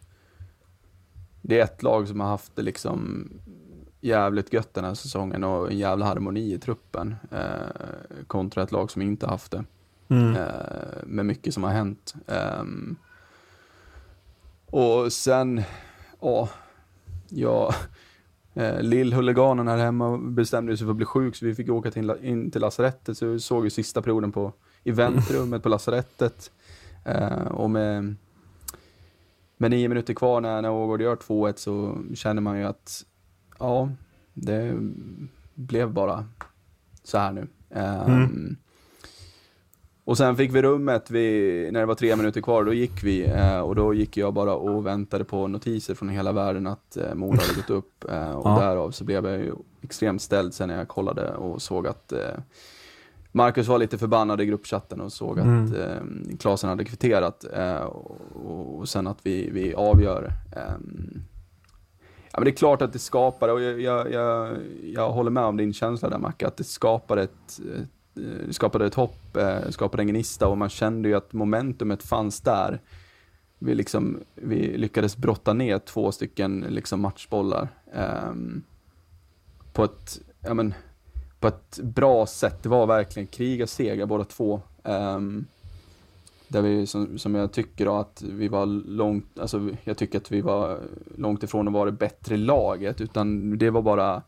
det 1.42 1.60
är 1.60 1.64
ett 1.64 1.82
lag 1.82 2.08
som 2.08 2.20
har 2.20 2.28
haft 2.28 2.56
det 2.56 2.62
liksom 2.62 3.28
jävligt 4.00 4.52
gött 4.52 4.74
den 4.74 4.84
här 4.84 4.94
säsongen 4.94 5.44
och 5.44 5.70
en 5.70 5.78
jävla 5.78 6.06
harmoni 6.06 6.52
i 6.52 6.58
truppen 6.58 7.16
eh, 7.30 8.24
kontra 8.26 8.62
ett 8.62 8.72
lag 8.72 8.90
som 8.90 9.02
inte 9.02 9.26
haft 9.26 9.52
det. 9.52 9.64
Mm. 10.08 10.36
Eh, 10.36 11.04
med 11.04 11.26
mycket 11.26 11.54
som 11.54 11.64
har 11.64 11.70
hänt. 11.70 12.14
Ehm, 12.26 12.96
och 14.66 15.12
sen, 15.12 15.62
ja, 16.20 16.48
ja 17.28 17.74
eh, 18.58 18.80
Lill-huliganen 18.82 19.68
här 19.68 19.78
hemma 19.78 20.18
bestämde 20.18 20.76
sig 20.76 20.86
för 20.86 20.90
att 20.90 20.96
bli 20.96 21.06
sjuk 21.06 21.36
så 21.36 21.46
vi 21.46 21.54
fick 21.54 21.68
åka 21.68 21.90
till, 21.90 22.12
in 22.22 22.50
till 22.50 22.60
lasarettet 22.60 23.18
så 23.18 23.26
vi 23.26 23.40
såg 23.40 23.64
ju 23.64 23.70
sista 23.70 24.02
perioden 24.02 24.32
på 24.32 24.52
i 24.82 24.90
väntrummet 24.90 25.62
på 25.62 25.68
lasarettet. 25.68 26.50
Eh, 27.04 27.46
och 27.46 27.70
med, 27.70 28.14
med 29.56 29.70
nio 29.70 29.88
minuter 29.88 30.14
kvar 30.14 30.40
när, 30.40 30.62
när 30.62 30.70
Ågård 30.70 31.02
gör 31.02 31.16
2-1 31.16 31.52
så 31.56 31.98
känner 32.14 32.42
man 32.42 32.58
ju 32.58 32.64
att 32.64 33.04
ja, 33.58 33.90
det 34.34 34.74
blev 35.54 35.92
bara 35.92 36.24
så 37.02 37.18
här 37.18 37.32
nu. 37.32 37.46
Ehm, 37.70 38.56
och 40.08 40.16
sen 40.18 40.36
fick 40.36 40.54
vi 40.54 40.62
rummet 40.62 41.10
vid, 41.10 41.72
när 41.72 41.80
det 41.80 41.86
var 41.86 41.94
tre 41.94 42.16
minuter 42.16 42.40
kvar, 42.40 42.64
då 42.64 42.72
gick 42.72 43.04
vi 43.04 43.26
eh, 43.26 43.60
och 43.60 43.74
då 43.74 43.94
gick 43.94 44.16
jag 44.16 44.34
bara 44.34 44.54
och 44.54 44.86
väntade 44.86 45.24
på 45.24 45.46
notiser 45.46 45.94
från 45.94 46.08
hela 46.08 46.32
världen 46.32 46.66
att 46.66 46.96
eh, 46.96 47.14
Modo 47.14 47.40
hade 47.40 47.54
gått 47.54 47.70
upp 47.70 48.04
eh, 48.10 48.30
och 48.32 48.46
Ja. 48.50 48.58
därav 48.60 48.90
så 48.90 49.04
blev 49.04 49.26
jag 49.26 49.38
ju 49.38 49.52
extremt 49.82 50.22
ställd 50.22 50.54
sen 50.54 50.68
när 50.68 50.78
jag 50.78 50.88
kollade 50.88 51.34
och 51.34 51.62
såg 51.62 51.86
att 51.86 52.12
eh, 52.12 52.18
Marcus 53.32 53.66
var 53.68 53.78
lite 53.78 53.98
förbannad 53.98 54.40
i 54.40 54.46
gruppchatten 54.46 55.00
och 55.00 55.12
såg 55.12 55.38
att 55.40 55.46
eh, 55.76 56.36
Klasen 56.38 56.70
hade 56.70 56.84
kvitterat 56.84 57.44
eh, 57.52 57.76
och, 57.82 58.78
och 58.78 58.88
sen 58.88 59.06
att 59.06 59.18
vi, 59.22 59.50
vi 59.50 59.74
avgör. 59.74 60.30
ehm, 60.56 61.22
Ja, 62.32 62.40
men 62.40 62.44
det 62.44 62.50
är 62.50 62.56
klart 62.56 62.82
att 62.82 62.92
det 62.92 62.98
skapar, 62.98 63.48
och 63.48 63.60
jag, 63.62 63.80
jag, 63.80 64.12
jag, 64.12 64.56
jag 64.82 65.10
håller 65.10 65.30
med 65.30 65.44
om 65.44 65.56
din 65.56 65.72
känsla 65.72 66.08
där 66.08 66.18
Macke, 66.18 66.46
att 66.46 66.56
det 66.56 66.64
skapar 66.64 67.16
ett, 67.16 67.30
ett, 67.58 67.88
Eh, 68.18 68.50
skapade 68.50 68.86
ett 68.86 68.94
hopp, 68.94 69.36
eh, 69.36 69.70
skapade 69.70 70.02
en 70.02 70.06
gnista 70.06 70.48
och 70.48 70.58
man 70.58 70.68
kände 70.68 71.08
ju 71.08 71.14
att 71.14 71.32
momentumet 71.32 72.02
fanns 72.02 72.40
där. 72.40 72.80
Vi, 73.58 73.74
liksom, 73.74 74.20
vi 74.34 74.76
lyckades 74.76 75.16
brotta 75.16 75.52
ner 75.52 75.78
två 75.78 76.12
stycken 76.12 76.66
liksom 76.68 77.00
matchbollar 77.00 77.68
ehm, 77.94 78.62
på, 79.72 79.84
ett, 79.84 80.20
ja, 80.40 80.54
men, 80.54 80.74
på 81.40 81.48
ett 81.48 81.78
bra 81.82 82.26
sätt. 82.26 82.62
Det 82.62 82.68
var 82.68 82.86
verkligen 82.86 83.26
krig 83.26 83.62
och 83.62 83.68
seger 83.68 84.06
båda 84.06 84.24
två. 84.24 84.60
Ehm, 84.84 85.46
där 86.48 86.62
vi, 86.62 86.86
som, 86.86 87.18
som 87.18 87.34
jag 87.34 87.52
tycker 87.52 87.84
då, 87.84 87.96
att 87.96 88.22
vi 88.22 88.48
var 88.48 88.66
långt, 88.66 89.38
alltså 89.38 89.70
jag 89.84 89.96
tycker 89.96 90.18
att 90.18 90.30
vi 90.30 90.40
var 90.40 90.80
långt 91.16 91.42
ifrån 91.42 91.68
att 91.68 91.74
vara 91.74 91.90
det 91.90 91.96
bättre 91.96 92.36
laget, 92.36 93.00
utan 93.00 93.58
det 93.58 93.70
var 93.70 93.82
bara 93.82 94.22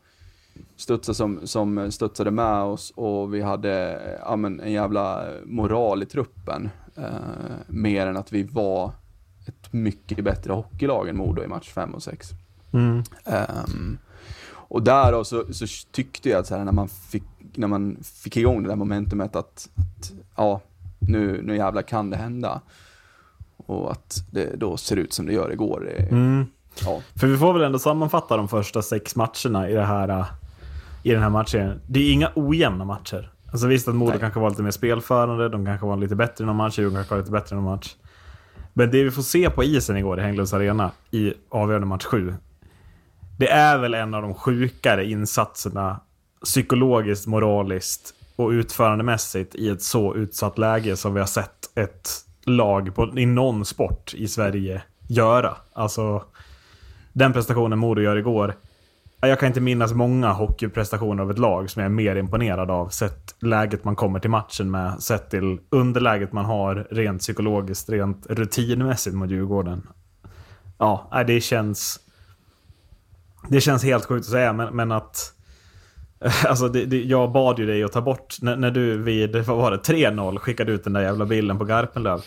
studsar 0.75 1.13
som, 1.13 1.39
som 1.47 1.91
studsade 1.91 2.31
med 2.31 2.61
oss 2.61 2.93
och 2.95 3.33
vi 3.33 3.41
hade 3.41 4.01
ja, 4.25 4.35
men, 4.35 4.59
en 4.59 4.71
jävla 4.71 5.25
moral 5.45 6.03
i 6.03 6.05
truppen. 6.05 6.69
Eh, 6.95 7.03
mer 7.67 8.07
än 8.07 8.17
att 8.17 8.33
vi 8.33 8.43
var 8.43 8.91
ett 9.47 9.73
mycket 9.73 10.23
bättre 10.23 10.53
hockeylag 10.53 11.09
än 11.09 11.17
Modo 11.17 11.43
i 11.43 11.47
match 11.47 11.69
5 11.69 11.93
och 11.93 12.03
6. 12.03 12.29
Mm. 12.71 13.03
Ehm, 13.25 13.97
och 14.53 14.83
där 14.83 15.11
då 15.11 15.23
så, 15.23 15.53
så 15.53 15.65
tyckte 15.91 16.29
jag 16.29 16.39
att 16.39 16.47
så 16.47 16.55
här, 16.55 16.65
när, 16.65 16.71
man 16.71 16.87
fick, 16.89 17.23
när 17.55 17.67
man 17.67 17.97
fick 18.03 18.37
igång 18.37 18.63
det 18.63 18.69
där 18.69 18.75
momentumet 18.75 19.35
att, 19.35 19.69
att 19.75 20.11
ja, 20.35 20.61
nu, 20.99 21.41
nu 21.43 21.55
jävlar 21.55 21.81
kan 21.81 22.09
det 22.09 22.17
hända. 22.17 22.61
Och 23.57 23.91
att 23.91 24.23
det 24.31 24.55
då 24.55 24.77
ser 24.77 24.95
ut 24.95 25.13
som 25.13 25.25
det 25.25 25.33
gör 25.33 25.51
igår. 25.51 25.79
Det, 25.79 26.03
Mm. 26.03 26.45
ja. 26.85 27.01
För 27.15 27.27
vi 27.27 27.37
får 27.37 27.53
väl 27.53 27.61
ändå 27.61 27.79
sammanfatta 27.79 28.37
de 28.37 28.47
första 28.47 28.81
sex 28.81 29.15
matcherna 29.15 29.69
i, 29.69 29.73
det 29.73 29.85
här, 29.85 30.25
i 31.03 31.11
den 31.11 31.21
här 31.21 31.29
matchen. 31.29 31.81
Det 31.87 31.99
är 31.99 32.13
inga 32.13 32.31
ojämna 32.35 32.85
matcher. 32.85 33.31
Alltså 33.51 33.67
visst 33.67 33.87
att 33.87 33.95
Modo 33.95 34.19
kanske 34.19 34.39
var 34.39 34.49
lite 34.49 34.63
mer 34.63 34.71
spelförande, 34.71 35.49
de 35.49 35.65
kanske 35.65 35.85
var 35.87 35.97
lite 35.97 36.15
bättre 36.15 36.43
i 36.43 36.47
någon 36.47 36.55
match, 36.55 36.79
Djurgården 36.79 36.95
kanske 36.95 37.13
var 37.15 37.19
lite 37.21 37.31
bättre 37.31 37.55
i 37.55 37.59
någon 37.59 37.71
match. 37.71 37.95
Men 38.73 38.91
det 38.91 39.03
vi 39.03 39.11
får 39.11 39.21
se 39.21 39.49
på 39.49 39.63
isen 39.63 39.97
igår 39.97 40.19
i 40.19 40.23
Hägglunds 40.23 40.53
Arena 40.53 40.91
i 41.11 41.33
avgörande 41.49 41.87
match 41.87 42.05
7. 42.05 42.33
Det 43.37 43.49
är 43.49 43.77
väl 43.77 43.93
en 43.93 44.13
av 44.13 44.21
de 44.21 44.33
sjukare 44.33 45.05
insatserna 45.05 45.99
psykologiskt, 46.43 47.27
moraliskt 47.27 48.13
och 48.35 48.49
utförandemässigt 48.49 49.55
i 49.55 49.69
ett 49.69 49.81
så 49.81 50.15
utsatt 50.15 50.57
läge 50.57 50.97
som 50.97 51.13
vi 51.13 51.19
har 51.19 51.27
sett 51.27 51.77
ett 51.77 52.09
lag 52.45 52.95
på, 52.95 53.19
i 53.19 53.25
någon 53.25 53.65
sport 53.65 54.13
i 54.13 54.27
Sverige 54.27 54.81
göra. 55.07 55.55
Alltså, 55.73 56.23
den 57.13 57.33
prestationen 57.33 57.79
Modo 57.79 58.01
gör 58.01 58.15
igår. 58.15 58.55
Jag 59.21 59.39
kan 59.39 59.47
inte 59.47 59.61
minnas 59.61 59.93
många 59.93 60.31
hockeyprestationer 60.31 61.23
av 61.23 61.31
ett 61.31 61.39
lag 61.39 61.69
som 61.69 61.81
jag 61.81 61.85
är 61.85 61.95
mer 61.95 62.15
imponerad 62.15 62.71
av. 62.71 62.89
Sett 62.89 63.35
läget 63.39 63.83
man 63.83 63.95
kommer 63.95 64.19
till 64.19 64.29
matchen 64.29 64.71
med, 64.71 65.03
sett 65.03 65.29
till 65.29 65.59
underläget 65.69 66.33
man 66.33 66.45
har 66.45 66.87
rent 66.91 67.21
psykologiskt, 67.21 67.89
rent 67.89 68.27
rutinmässigt 68.29 69.15
mot 69.15 69.29
Djurgården. 69.29 69.87
Ja, 70.77 71.23
det 71.27 71.41
känns... 71.41 71.99
Det 73.49 73.61
känns 73.61 73.83
helt 73.83 74.05
sjukt 74.05 74.25
att 74.25 74.31
säga, 74.31 74.53
men, 74.53 74.75
men 74.75 74.91
att... 74.91 75.33
Alltså, 76.45 76.67
det, 76.67 76.85
det, 76.85 77.03
jag 77.03 77.31
bad 77.31 77.59
ju 77.59 77.65
dig 77.65 77.83
att 77.83 77.91
ta 77.91 78.01
bort, 78.01 78.35
när, 78.41 78.55
när 78.55 78.71
du 78.71 78.97
vid, 78.97 79.35
vad 79.35 79.57
var 79.57 79.71
det, 79.71 79.77
3-0 79.77 80.37
skickade 80.37 80.71
ut 80.71 80.83
den 80.83 80.93
där 80.93 81.01
jävla 81.01 81.25
bilden 81.25 81.57
på 81.57 81.65
Garpenlöv. 81.65 82.21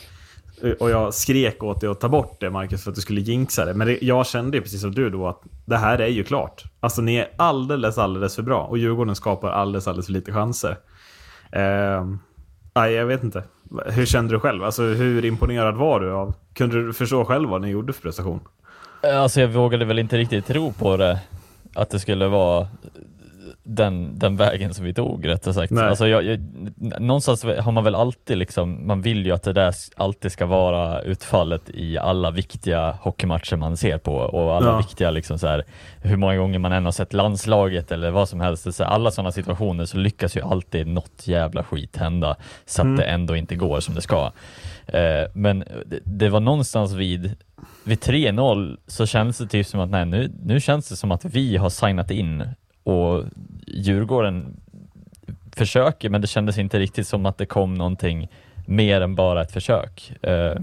Och 0.80 0.90
jag 0.90 1.14
skrek 1.14 1.62
åt 1.62 1.80
dig 1.80 1.90
att 1.90 2.00
ta 2.00 2.08
bort 2.08 2.36
det 2.40 2.50
Marcus 2.50 2.84
för 2.84 2.90
att 2.90 2.94
du 2.94 3.00
skulle 3.00 3.20
jinxa 3.20 3.64
det. 3.64 3.74
Men 3.74 3.86
det, 3.86 3.98
jag 4.02 4.26
kände 4.26 4.56
ju 4.56 4.62
precis 4.62 4.80
som 4.80 4.94
du 4.94 5.10
då 5.10 5.28
att 5.28 5.40
det 5.64 5.76
här 5.76 5.98
är 5.98 6.08
ju 6.08 6.24
klart. 6.24 6.64
Alltså 6.80 7.02
ni 7.02 7.16
är 7.16 7.28
alldeles, 7.36 7.98
alldeles 7.98 8.36
för 8.36 8.42
bra. 8.42 8.64
Och 8.64 8.78
Djurgården 8.78 9.16
skapar 9.16 9.50
alldeles, 9.50 9.88
alldeles 9.88 10.06
för 10.06 10.12
lite 10.12 10.32
chanser. 10.32 10.76
Eh, 11.52 12.04
jag 12.74 13.06
vet 13.06 13.24
inte. 13.24 13.44
Hur 13.86 14.06
kände 14.06 14.34
du 14.34 14.40
själv? 14.40 14.64
Alltså 14.64 14.82
hur 14.82 15.24
imponerad 15.24 15.76
var 15.76 16.00
du 16.00 16.12
av... 16.12 16.34
Kunde 16.54 16.86
du 16.86 16.92
förstå 16.92 17.24
själv 17.24 17.48
vad 17.48 17.60
ni 17.60 17.68
gjorde 17.68 17.92
för 17.92 18.02
prestation? 18.02 18.40
Alltså 19.02 19.40
jag 19.40 19.48
vågade 19.48 19.84
väl 19.84 19.98
inte 19.98 20.16
riktigt 20.18 20.46
tro 20.46 20.72
på 20.72 20.96
det, 20.96 21.20
att 21.74 21.90
det 21.90 22.00
skulle 22.00 22.28
vara 22.28 22.68
den, 23.66 24.18
den 24.18 24.36
vägen 24.36 24.74
som 24.74 24.84
vi 24.84 24.94
tog 24.94 25.28
rättare 25.28 25.54
sagt. 25.54 25.70
Nej. 25.72 25.84
Alltså 25.84 26.08
jag, 26.08 26.24
jag, 26.24 26.40
någonstans 27.00 27.44
har 27.44 27.72
man 27.72 27.84
väl 27.84 27.94
alltid 27.94 28.38
liksom, 28.38 28.86
man 28.86 29.02
vill 29.02 29.26
ju 29.26 29.32
att 29.32 29.42
det 29.42 29.52
där 29.52 29.74
alltid 29.96 30.32
ska 30.32 30.46
vara 30.46 31.00
utfallet 31.02 31.70
i 31.74 31.98
alla 31.98 32.30
viktiga 32.30 32.96
hockeymatcher 33.00 33.56
man 33.56 33.76
ser 33.76 33.98
på 33.98 34.14
och 34.14 34.56
alla 34.56 34.66
Ja. 34.70 34.76
viktiga 34.78 35.10
liksom 35.10 35.38
så 35.38 35.46
här, 35.46 35.64
hur 36.02 36.16
många 36.16 36.36
gånger 36.36 36.58
man 36.58 36.72
än 36.72 36.84
har 36.84 36.92
sett 36.92 37.12
landslaget 37.12 37.92
eller 37.92 38.10
vad 38.10 38.28
som 38.28 38.40
helst. 38.40 38.74
Så 38.74 38.84
här, 38.84 38.90
alla 38.90 39.10
sådana 39.10 39.32
situationer 39.32 39.84
så 39.84 39.96
lyckas 39.96 40.36
ju 40.36 40.40
alltid 40.40 40.86
något 40.86 41.26
jävla 41.28 41.64
skit 41.64 41.96
hända 41.96 42.36
så 42.66 42.82
att 42.82 42.86
Mm. 42.86 42.96
det 42.96 43.04
ändå 43.04 43.36
inte 43.36 43.56
går 43.56 43.80
som 43.80 43.94
det 43.94 44.00
ska. 44.00 44.32
Eh, 44.86 45.24
men 45.34 45.64
det, 45.86 46.00
det 46.04 46.28
var 46.28 46.40
någonstans 46.40 46.92
vid 46.92 47.34
vid 47.84 47.98
3-0 47.98 48.76
så 48.86 49.06
känns 49.06 49.38
det 49.38 49.46
typ 49.46 49.66
som 49.66 49.80
att 49.80 49.90
nej, 49.90 50.06
nu, 50.06 50.32
nu 50.42 50.60
känns 50.60 50.88
det 50.88 50.96
som 50.96 51.10
att 51.12 51.24
vi 51.24 51.56
har 51.56 51.70
signat 51.70 52.10
in 52.10 52.44
och 52.84 53.24
Djurgården 53.66 54.60
försöker, 55.56 56.10
men 56.10 56.20
det 56.20 56.26
kändes 56.26 56.58
inte 56.58 56.78
riktigt 56.78 57.08
som 57.08 57.26
att 57.26 57.38
det 57.38 57.46
kom 57.46 57.74
någonting 57.74 58.28
mer 58.66 59.00
än 59.00 59.14
bara 59.14 59.42
ett 59.42 59.52
försök. 59.52 60.12
Eh, 60.22 60.56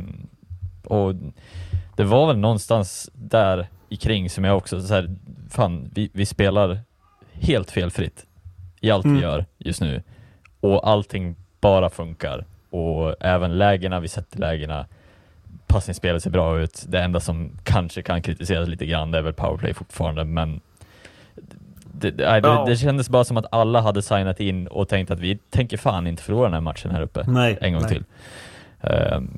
och 0.83 1.15
det 1.95 2.03
var 2.03 2.27
väl 2.27 2.37
någonstans 2.37 3.09
där 3.13 3.67
i 3.89 3.95
kring 3.95 4.29
som 4.29 4.43
jag 4.43 4.57
också 4.57 4.81
så 4.81 4.93
här, 4.93 5.15
fan, 5.49 5.89
vi, 5.93 6.09
vi 6.13 6.25
spelar 6.25 6.79
helt 7.33 7.71
felfritt 7.71 8.25
i 8.81 8.91
allt 8.91 9.05
Mm. 9.05 9.17
vi 9.17 9.23
gör 9.23 9.45
just 9.57 9.81
nu 9.81 10.03
och 10.59 10.89
allting 10.89 11.35
bara 11.61 11.89
funkar 11.89 12.45
och 12.69 13.15
även 13.23 13.57
lägena, 13.57 13.99
vi 13.99 14.07
sätter 14.07 14.39
lägena 14.39 14.85
passningsspelet 15.67 16.23
ser 16.23 16.29
bra 16.29 16.59
ut. 16.59 16.85
Det 16.87 17.01
enda 17.01 17.19
som 17.19 17.51
kanske 17.63 18.01
kan 18.01 18.21
kritiseras 18.21 18.67
lite 18.67 18.85
grann 18.85 19.11
det 19.11 19.17
är 19.17 19.21
väl 19.21 19.33
powerplay 19.33 19.73
fortfarande, 19.73 20.23
men 20.23 20.61
det, 22.01 22.11
det, 22.11 22.23
det, 22.41 22.47
Ja. 22.47 22.65
det 22.67 22.75
kändes 22.77 23.09
bara 23.09 23.23
som 23.23 23.37
att 23.37 23.45
alla 23.51 23.81
hade 23.81 24.01
signat 24.01 24.39
in 24.39 24.67
och 24.67 24.89
tänkt 24.89 25.11
att 25.11 25.19
vi 25.19 25.37
tänker 25.49 25.77
fan 25.77 26.07
inte 26.07 26.23
förlora 26.23 26.43
den 26.43 26.53
här 26.53 26.61
matchen 26.61 26.91
här 26.91 27.01
uppe 27.01 27.23
Nej. 27.27 27.57
en 27.61 27.73
gång 27.73 27.81
nej. 27.81 27.91
till. 27.91 28.03
Ehm, 28.81 29.29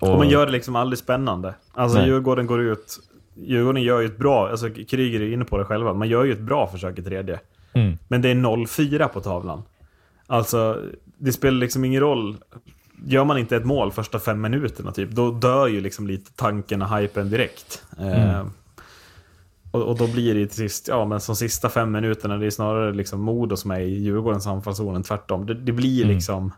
Och 0.00 0.18
man 0.18 0.28
gör 0.28 0.46
det 0.46 0.52
liksom 0.52 0.76
aldrig 0.76 0.98
spännande. 0.98 1.54
Alltså 1.74 1.98
Nej. 1.98 2.06
Djurgården 2.06 2.46
går 2.46 2.60
ut... 2.62 2.98
Djurgården 3.36 3.82
gör 3.82 4.00
ju 4.00 4.06
ett 4.06 4.18
bra... 4.18 4.48
Alltså 4.50 4.70
Kryger 4.70 5.20
är 5.20 5.32
inne 5.32 5.44
på 5.44 5.58
det 5.58 5.64
själva. 5.64 5.92
Man 5.94 6.08
gör 6.08 6.24
ju 6.24 6.32
ett 6.32 6.40
bra 6.40 6.66
försök 6.66 6.98
i 6.98 7.02
tredje. 7.02 7.40
Mm. 7.72 7.98
Men 8.08 8.22
det 8.22 8.28
är 8.28 8.34
0-4 8.34 9.08
på 9.08 9.20
tavlan. 9.20 9.62
Alltså, 10.26 10.80
det 11.18 11.32
spelar 11.32 11.58
liksom 11.58 11.84
ingen 11.84 12.00
roll. 12.00 12.36
Gör 13.06 13.24
man 13.24 13.38
inte 13.38 13.56
ett 13.56 13.64
mål 13.64 13.92
första 13.92 14.18
fem 14.18 14.40
minuterna 14.40 14.92
typ, 14.92 15.10
då 15.10 15.30
dör 15.30 15.66
ju 15.66 15.80
liksom 15.80 16.06
lite 16.06 16.32
tanken 16.36 16.82
och 16.82 16.96
hypen 16.98 17.30
direkt. 17.30 17.82
Eh, 17.98 18.30
Mm. 18.34 18.50
Och, 19.74 19.82
och 19.82 19.98
då 19.98 20.06
blir 20.06 20.34
det 20.34 20.46
till 20.46 20.56
sist, 20.56 20.88
ja 20.88 21.04
men 21.04 21.20
som 21.20 21.36
sista 21.36 21.68
fem 21.68 21.92
minuterna, 21.92 22.36
det 22.36 22.46
är 22.46 22.50
snarare 22.50 22.92
liksom 22.92 23.20
Modo 23.20 23.56
som 23.56 23.70
är 23.70 23.80
i 23.80 23.94
Djurgårdens 23.94 24.46
anfallszon 24.46 24.96
än 24.96 25.02
tvärtom. 25.02 25.46
Det, 25.46 25.54
det 25.54 25.72
blir 25.72 26.02
Mm. 26.02 26.14
liksom 26.14 26.52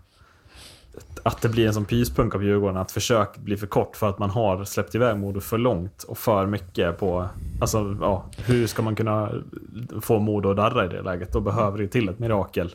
att 1.22 1.42
det 1.42 1.48
blir 1.48 1.66
en 1.66 1.74
sån 1.74 1.85
pyspunka 1.85 2.38
på 2.38 2.44
Djurgården, 2.44 2.76
att 2.76 2.92
försök 2.92 3.37
blir 3.37 3.57
för 3.57 3.66
kort 3.66 3.96
för 3.96 4.09
att 4.09 4.18
man 4.18 4.31
har 4.31 4.64
släppt 4.64 4.94
iväg 4.94 5.16
Modo 5.16 5.40
för 5.40 5.59
långt 5.59 6.02
och 6.02 6.18
för 6.18 6.46
mycket 6.46 6.98
på... 6.98 7.29
Alltså, 7.61 7.96
ja, 8.00 8.24
hur 8.37 8.66
ska 8.66 8.83
man 8.83 8.96
kunna 8.96 9.31
få 10.00 10.18
Modo 10.18 10.50
att 10.50 10.57
darra 10.57 10.85
i 10.85 10.88
det 10.88 11.02
läget? 11.02 11.33
Då 11.33 11.40
behöver 11.40 11.79
det 11.79 11.88
till 11.88 12.09
ett 12.09 12.18
mirakel. 12.18 12.74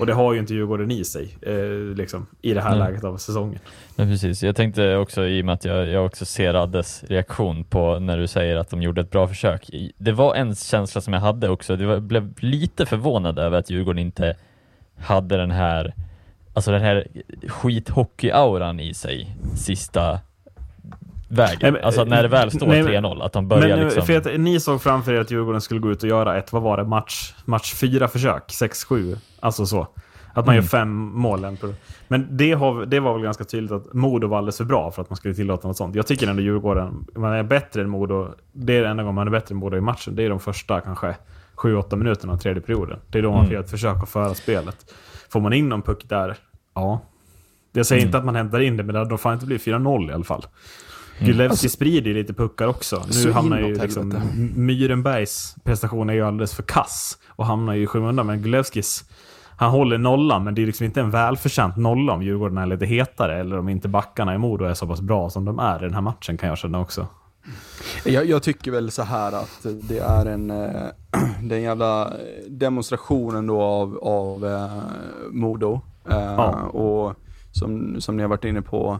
Och 0.00 0.06
det 0.06 0.12
har 0.12 0.32
ju 0.32 0.38
inte 0.38 0.54
Djurgården 0.54 0.90
i 0.90 1.04
sig, 1.04 1.36
eh, 1.42 1.96
liksom, 1.96 2.26
i 2.42 2.54
det 2.54 2.60
här 2.60 2.70
Nej. 2.70 2.78
läget 2.78 3.04
av 3.04 3.16
säsongen. 3.16 3.58
Men 3.96 4.08
precis, 4.08 4.42
jag 4.42 4.56
tänkte 4.56 4.96
också 4.96 5.26
i 5.26 5.40
och 5.40 5.44
med 5.44 5.52
att 5.52 5.64
jag, 5.64 5.88
jag 5.88 6.06
också 6.06 6.24
ser 6.24 6.54
Addes 6.54 7.04
reaktion 7.04 7.64
på 7.64 7.98
när 7.98 8.18
du 8.18 8.26
säger 8.26 8.56
att 8.56 8.70
de 8.70 8.82
gjorde 8.82 9.00
ett 9.00 9.10
bra 9.10 9.28
försök. 9.28 9.70
Det 9.98 10.12
var 10.12 10.34
en 10.34 10.54
känsla 10.54 11.00
som 11.00 11.12
jag 11.12 11.20
hade 11.20 11.48
också, 11.48 11.76
det 11.76 11.86
var, 11.86 12.00
blev 12.00 12.34
lite 12.38 12.86
förvånad 12.86 13.38
över 13.38 13.58
att 13.58 13.70
Djurgården 13.70 13.98
inte 13.98 14.36
hade 14.98 15.36
den 15.36 15.50
här, 15.50 15.94
alltså 16.54 16.70
den 16.70 16.82
här 16.82 17.06
skithockey-auran 17.46 18.80
i 18.80 18.94
sig 18.94 19.36
sista 19.56 20.20
vägen. 21.34 21.76
Alltså 21.82 22.00
att 22.02 22.08
när 22.08 22.22
det 22.22 22.28
väl 22.28 22.50
står 22.50 22.66
nej, 22.66 22.82
men- 22.82 23.04
3-0, 23.04 23.22
att 23.22 23.32
de 23.32 23.48
börjar 23.48 23.68
Men 23.68 23.78
eh, 23.78 23.84
liksom... 23.84 24.06
för 24.06 24.16
att 24.16 24.40
ni 24.40 24.60
såg 24.60 24.82
framför 24.82 25.12
er 25.12 25.20
att 25.20 25.30
Djurgården 25.30 25.60
skulle 25.60 25.80
gå 25.80 25.90
ut 25.90 26.02
och 26.02 26.08
göra 26.08 26.36
ett, 26.38 26.52
vad 26.52 26.62
var 26.62 26.76
det, 26.76 26.84
match, 26.84 27.34
match 27.44 27.74
fyra 27.74 28.08
försök, 28.08 28.42
6-7, 28.48 29.16
alltså 29.40 29.66
så. 29.66 29.86
Att 30.36 30.46
man 30.46 30.54
Mm. 30.54 30.62
gör 30.64 30.68
fem 30.68 30.94
mål. 30.94 31.56
Men 32.08 32.26
det, 32.30 32.52
har, 32.52 32.86
det 32.86 33.00
var 33.00 33.12
väl 33.14 33.22
ganska 33.22 33.44
tydligt 33.44 33.72
att 33.72 33.92
Modo 33.92 34.28
var 34.28 34.38
alldeles 34.38 34.56
för 34.56 34.64
bra 34.64 34.90
för 34.90 35.02
att 35.02 35.10
man 35.10 35.16
skulle 35.16 35.34
tillåta 35.34 35.68
något 35.68 35.76
sånt. 35.76 35.94
Jag 35.94 36.06
tycker 36.06 36.26
ändå 36.28 36.42
Djurgården, 36.42 37.06
man 37.16 37.32
är 37.32 37.42
bättre 37.42 37.82
än 37.82 37.88
Modo. 37.88 38.28
Det 38.52 38.76
är 38.76 38.82
den 38.82 38.90
enda 38.90 39.02
gången 39.02 39.14
man 39.14 39.26
är 39.26 39.30
bättre 39.30 39.52
än 39.52 39.56
Modo 39.58 39.76
i 39.76 39.80
matchen. 39.80 40.16
Det 40.16 40.22
är 40.24 40.30
de 40.30 40.40
första 40.40 40.80
kanske 40.80 41.16
7-8 41.56 41.96
minuterna 41.96 42.32
av 42.32 42.36
tredje 42.36 42.62
perioden. 42.62 42.98
Det 43.10 43.18
är 43.18 43.22
då 43.22 43.28
man 43.30 43.38
Mm. 43.38 43.46
får 43.46 43.52
göra 43.54 43.64
ett 43.64 43.70
försök 43.70 44.02
att 44.02 44.08
föra 44.08 44.34
spelet. 44.34 44.94
Får 45.28 45.40
man 45.40 45.52
in 45.52 45.68
någon 45.68 45.82
puck 45.82 46.08
där, 46.08 46.36
ja. 46.74 47.00
Jag 47.72 47.86
säger 47.86 48.02
Mm. 48.02 48.08
inte 48.08 48.18
att 48.18 48.24
man 48.24 48.36
hämtar 48.36 48.60
in 48.60 48.76
det, 48.76 48.82
men 48.82 49.08
då 49.08 49.16
får 49.16 49.32
inte 49.32 49.46
bli 49.46 49.58
4-0 49.58 50.10
i 50.10 50.12
alla 50.14 50.24
fall. 50.24 50.44
Mm. 51.18 51.32
Gulewski 51.32 51.68
sprider 51.68 52.10
ju 52.10 52.14
lite 52.14 52.34
puckar 52.34 52.66
också. 52.66 53.02
Så 53.10 53.28
Nu 53.28 53.32
hamnar 53.32 53.58
ju 53.60 53.74
liksom... 53.74 54.14
Myrenbergs 54.56 55.56
prestation 55.64 56.10
är 56.10 56.14
ju 56.14 56.22
alldeles 56.22 56.54
för 56.54 56.62
kass 56.62 57.18
och 57.28 57.46
hamnar 57.46 57.74
ju 57.74 57.82
i 57.82 57.86
skymundan. 57.86 58.26
Men 58.26 58.42
Gulewskis, 58.42 59.04
han 59.56 59.70
håller 59.70 59.98
nollan, 59.98 60.44
men 60.44 60.54
det 60.54 60.62
är 60.62 60.66
liksom 60.66 60.84
inte 60.86 61.00
en 61.00 61.10
välförtjänt 61.10 61.76
nolla 61.76 62.12
om 62.12 62.22
Djurgården 62.22 62.58
är 62.58 62.66
lite 62.66 62.86
hetare 62.86 63.40
eller 63.40 63.58
om 63.58 63.68
inte 63.68 63.88
backarna 63.88 64.34
i 64.34 64.38
Modo 64.38 64.64
är 64.64 64.74
så 64.74 64.86
pass 64.86 65.00
bra 65.00 65.30
som 65.30 65.44
de 65.44 65.58
är 65.58 65.78
i 65.78 65.84
den 65.84 65.94
här 65.94 66.00
matchen 66.00 66.36
kan 66.36 66.48
jag 66.48 66.58
känna 66.58 66.80
också. 66.80 67.06
Jag, 68.04 68.26
jag 68.26 68.42
tycker 68.42 68.70
väl 68.70 68.90
så 68.90 69.02
här 69.02 69.32
att 69.32 69.66
det 69.82 69.98
är 69.98 70.26
en, 70.26 70.50
eh, 70.50 70.82
det 71.42 71.54
är 71.54 71.58
en 71.58 71.62
jävla 71.64 72.12
demonstration 72.48 73.46
då 73.46 73.62
av, 73.62 73.98
av 74.02 74.46
eh, 74.46 74.82
Modo. 75.30 75.80
Eh, 76.10 76.16
Ja. 76.16 76.52
Och 76.62 77.14
som, 77.52 78.00
som 78.00 78.16
ni 78.16 78.22
har 78.22 78.28
varit 78.28 78.44
inne 78.44 78.62
på, 78.62 78.98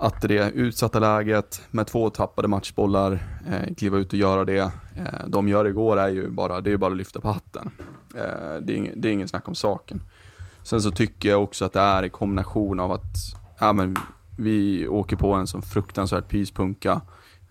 att 0.00 0.22
det 0.22 0.50
utsatta 0.50 0.98
läget 0.98 1.62
med 1.70 1.86
två 1.86 2.10
tappade 2.10 2.48
matchbollar, 2.48 3.12
eh, 3.48 3.74
kliva 3.74 3.98
ut 3.98 4.12
och 4.12 4.18
göra 4.18 4.44
det. 4.44 4.58
Eh, 4.96 5.26
de 5.26 5.48
gör 5.48 5.64
igår 5.64 5.96
är 5.96 6.08
ju 6.08 6.28
bara, 6.28 6.60
det 6.60 6.72
är 6.72 6.76
bara 6.76 6.90
att 6.90 6.96
lyfta 6.96 7.20
på 7.20 7.28
hatten. 7.28 7.70
Eh, 8.14 8.60
det, 8.62 8.72
är 8.72 8.76
ing, 8.76 8.92
det 8.96 9.08
är 9.08 9.12
ingen 9.12 9.28
snack 9.28 9.48
om 9.48 9.54
saken. 9.54 10.00
Sen 10.62 10.82
så 10.82 10.90
tycker 10.90 11.28
jag 11.28 11.42
också 11.42 11.64
att 11.64 11.72
det 11.72 11.80
är 11.80 12.02
i 12.02 12.08
kombination 12.08 12.80
av 12.80 12.92
att 12.92 13.16
ja, 13.58 13.72
men 13.72 13.96
vi 14.36 14.88
åker 14.88 15.16
på 15.16 15.32
en 15.32 15.46
sån 15.46 15.62
fruktansvärt 15.62 16.28
pyspunka. 16.28 17.00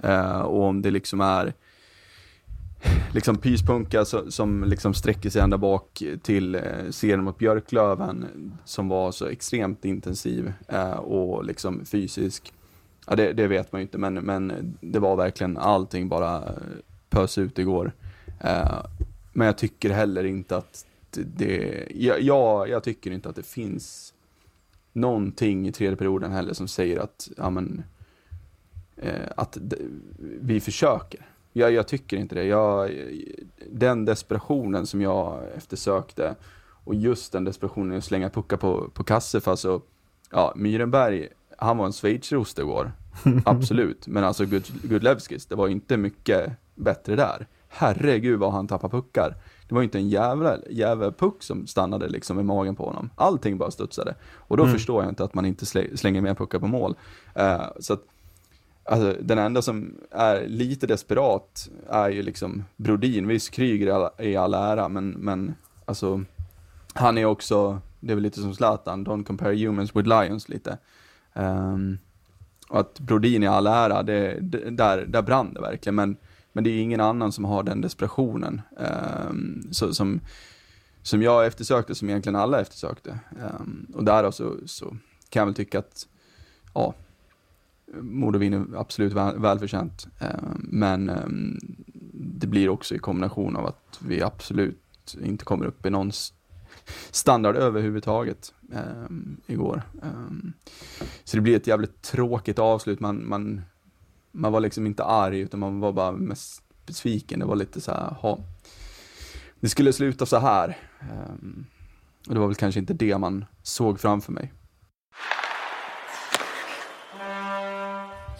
Eh, 0.03 0.39
och 0.39 0.63
om 0.63 0.81
det 0.81 0.91
liksom 0.91 1.21
är 1.21 1.53
liksom 3.13 3.37
pyspunka 3.37 4.05
så, 4.05 4.31
som 4.31 4.63
liksom 4.63 4.93
sträcker 4.93 5.29
sig 5.29 5.41
ända 5.41 5.57
bak 5.57 6.03
till 6.23 6.55
eh, 6.55 6.61
serien 6.89 7.23
mot 7.23 7.37
Björklöven 7.37 8.25
som 8.65 8.87
var 8.87 9.11
så 9.11 9.25
extremt 9.25 9.85
intensiv 9.85 10.53
eh, 10.67 10.91
och 10.91 11.45
liksom 11.45 11.85
fysisk. 11.85 12.53
Ja, 13.07 13.15
det, 13.15 13.33
det 13.33 13.47
vet 13.47 13.71
man 13.71 13.81
ju 13.81 13.83
inte, 13.83 13.97
men, 13.97 14.13
men 14.13 14.77
det 14.81 14.99
var 14.99 15.15
verkligen 15.15 15.57
allting 15.57 16.09
bara 16.09 16.35
eh, 16.37 16.51
pös 17.09 17.37
ut 17.37 17.59
igår. 17.59 17.91
Eh, 18.39 18.85
men 19.33 19.45
jag 19.45 19.57
tycker 19.57 19.89
heller 19.89 20.23
inte 20.23 20.57
att 20.57 20.85
det, 21.11 21.87
ja, 21.95 22.17
ja, 22.17 22.67
jag 22.67 22.83
tycker 22.83 23.11
inte 23.11 23.29
att 23.29 23.35
det 23.35 23.45
finns 23.45 24.13
någonting 24.93 25.67
i 25.67 25.71
tredje 25.71 25.95
perioden 25.95 26.31
heller 26.31 26.53
som 26.53 26.67
säger 26.67 26.99
att, 26.99 27.29
ja 27.37 27.49
men, 27.49 27.83
eh, 28.97 29.29
att 29.37 29.57
vi 30.19 30.59
försöker. 30.59 31.25
Jag, 31.57 31.71
jag 31.71 31.87
tycker 31.87 32.17
inte 32.17 32.35
det. 32.35 32.43
Jag, 32.43 32.91
den 33.71 34.05
desperationen 34.05 34.85
som 34.87 35.01
jag 35.01 35.39
eftersökte 35.57 36.35
och 36.83 36.95
just 36.95 37.31
den 37.31 37.43
desperationen 37.43 37.97
att 37.97 38.03
slänga 38.03 38.29
puckar 38.29 38.57
på, 38.57 38.89
på 38.93 39.03
kasse 39.03 39.41
för 39.41 39.51
alltså, 39.51 39.81
ja, 40.31 40.53
Myrenberg, 40.55 41.27
han 41.57 41.77
var 41.77 41.85
en 41.85 41.91
schweizerost 41.93 42.59
igår. 42.59 42.91
Absolut. 43.45 44.07
Men 44.07 44.23
alltså 44.23 44.45
Gud- 44.45 44.81
Gudlevskis, 44.83 45.45
det 45.45 45.55
var 45.55 45.67
inte 45.67 45.97
mycket 45.97 46.51
bättre 46.75 47.15
där. 47.15 47.47
herregud 47.67 48.39
vad 48.39 48.51
han 48.51 48.67
tappar 48.67 48.89
puckar. 48.89 49.35
Det 49.67 49.75
var 49.75 49.81
inte 49.83 49.97
en 49.97 50.09
jävla, 50.09 50.57
jävla 50.69 51.11
puck 51.11 51.43
som 51.43 51.67
stannade 51.67 52.07
liksom 52.09 52.39
i 52.39 52.43
magen 52.43 52.75
på 52.75 52.85
honom. 52.85 53.09
Allting 53.15 53.57
bara 53.57 53.71
studsade. 53.71 54.15
Och 54.35 54.57
då 54.57 54.67
förstår 54.67 55.03
jag 55.03 55.11
inte 55.11 55.23
att 55.23 55.33
man 55.33 55.45
inte 55.45 55.65
slä, 55.65 55.97
slänger 55.97 56.21
mer 56.21 56.33
puckar 56.33 56.59
på 56.59 56.67
mål. 56.67 56.95
Eh, 57.35 57.61
så 57.79 57.93
att, 57.93 58.01
alltså, 58.85 59.15
den 59.21 59.37
enda 59.37 59.61
som 59.61 59.95
är 60.11 60.47
lite 60.47 60.87
desperat 60.87 61.69
är 61.89 62.09
ju 62.09 62.21
liksom 62.21 62.63
Brodin. 62.75 63.27
Visst, 63.27 63.51
Kryger 63.51 63.87
i 64.21 64.35
all, 64.35 64.53
all 64.53 64.53
ära, 64.53 64.89
men, 64.89 65.09
men 65.09 65.55
alltså, 65.85 66.23
han 66.93 67.17
är 67.17 67.25
också, 67.25 67.81
det 67.99 68.13
är 68.13 68.15
väl 68.15 68.23
lite 68.23 68.41
som 68.41 68.55
Zlatan, 68.55 69.05
don't 69.05 69.23
compare 69.23 69.55
humans 69.55 69.95
with 69.95 70.07
lions 70.07 70.49
lite. 70.49 70.77
Um, 71.33 71.97
och 72.69 72.79
att 72.79 72.99
Brodin 72.99 73.43
i 73.43 73.47
all 73.47 73.67
ära, 73.67 74.03
det, 74.03 74.39
det, 74.41 74.69
där, 74.69 75.05
där 75.05 75.21
brann 75.21 75.53
det 75.53 75.61
verkligen. 75.61 75.95
Men, 75.95 76.17
men 76.53 76.63
det 76.63 76.69
är 76.69 76.81
ingen 76.81 77.01
annan 77.01 77.31
som 77.31 77.45
har 77.45 77.63
den 77.63 77.81
desperationen 77.81 78.61
um, 79.29 79.67
så, 79.71 79.93
som, 79.93 80.19
som 81.01 81.21
jag 81.21 81.45
eftersökte, 81.45 81.95
som 81.95 82.09
egentligen 82.09 82.35
alla 82.35 82.61
eftersökte. 82.61 83.19
Um, 83.59 83.87
och 83.93 84.03
därav 84.03 84.31
så, 84.31 84.55
så 84.65 84.85
kan 85.29 85.39
jag 85.39 85.45
väl 85.45 85.55
tycka 85.55 85.79
att, 85.79 86.07
ja, 86.73 86.93
Modo 87.93 88.39
vinner 88.39 88.65
absolut 88.75 89.13
väl, 89.13 89.39
välförtjänt. 89.39 90.07
Eh, 90.19 90.29
men 90.57 91.09
eh, 91.09 91.27
det 92.13 92.47
blir 92.47 92.69
också 92.69 92.95
i 92.95 92.99
kombination 92.99 93.55
av 93.55 93.65
att 93.65 93.99
vi 94.07 94.21
absolut 94.21 95.17
inte 95.21 95.45
kommer 95.45 95.65
upp 95.65 95.85
i 95.85 95.89
någon 95.89 96.11
standard 97.11 97.55
överhuvudtaget 97.55 98.53
eh, 98.73 99.15
igår. 99.45 99.81
Så 101.23 101.37
det 101.37 101.41
blir 101.41 101.55
ett 101.55 101.67
jävligt 101.67 102.01
tråkigt 102.01 102.59
avslut. 102.59 102.99
Man, 102.99 103.27
man, 103.27 103.61
man 104.31 104.51
var 104.51 104.59
liksom 104.59 104.85
inte 104.85 105.03
arg, 105.03 105.39
utan 105.39 105.59
man 105.59 105.79
var 105.79 105.91
bara 105.91 106.11
mest 106.11 106.63
besviken. 106.85 107.39
Det 107.39 107.45
var 107.45 107.55
lite 107.55 107.81
så 107.81 107.91
här, 107.91 108.09
ha. 108.09 108.39
Det 109.59 109.69
skulle 109.69 109.93
sluta 109.93 110.25
så 110.25 110.37
här. 110.37 110.77
Och 112.27 112.33
det 112.33 112.39
var 112.39 112.47
väl 112.47 112.55
kanske 112.55 112.79
inte 112.79 112.93
det 112.93 113.17
man 113.17 113.45
såg 113.63 113.99
framför 113.99 114.31
mig. 114.31 114.53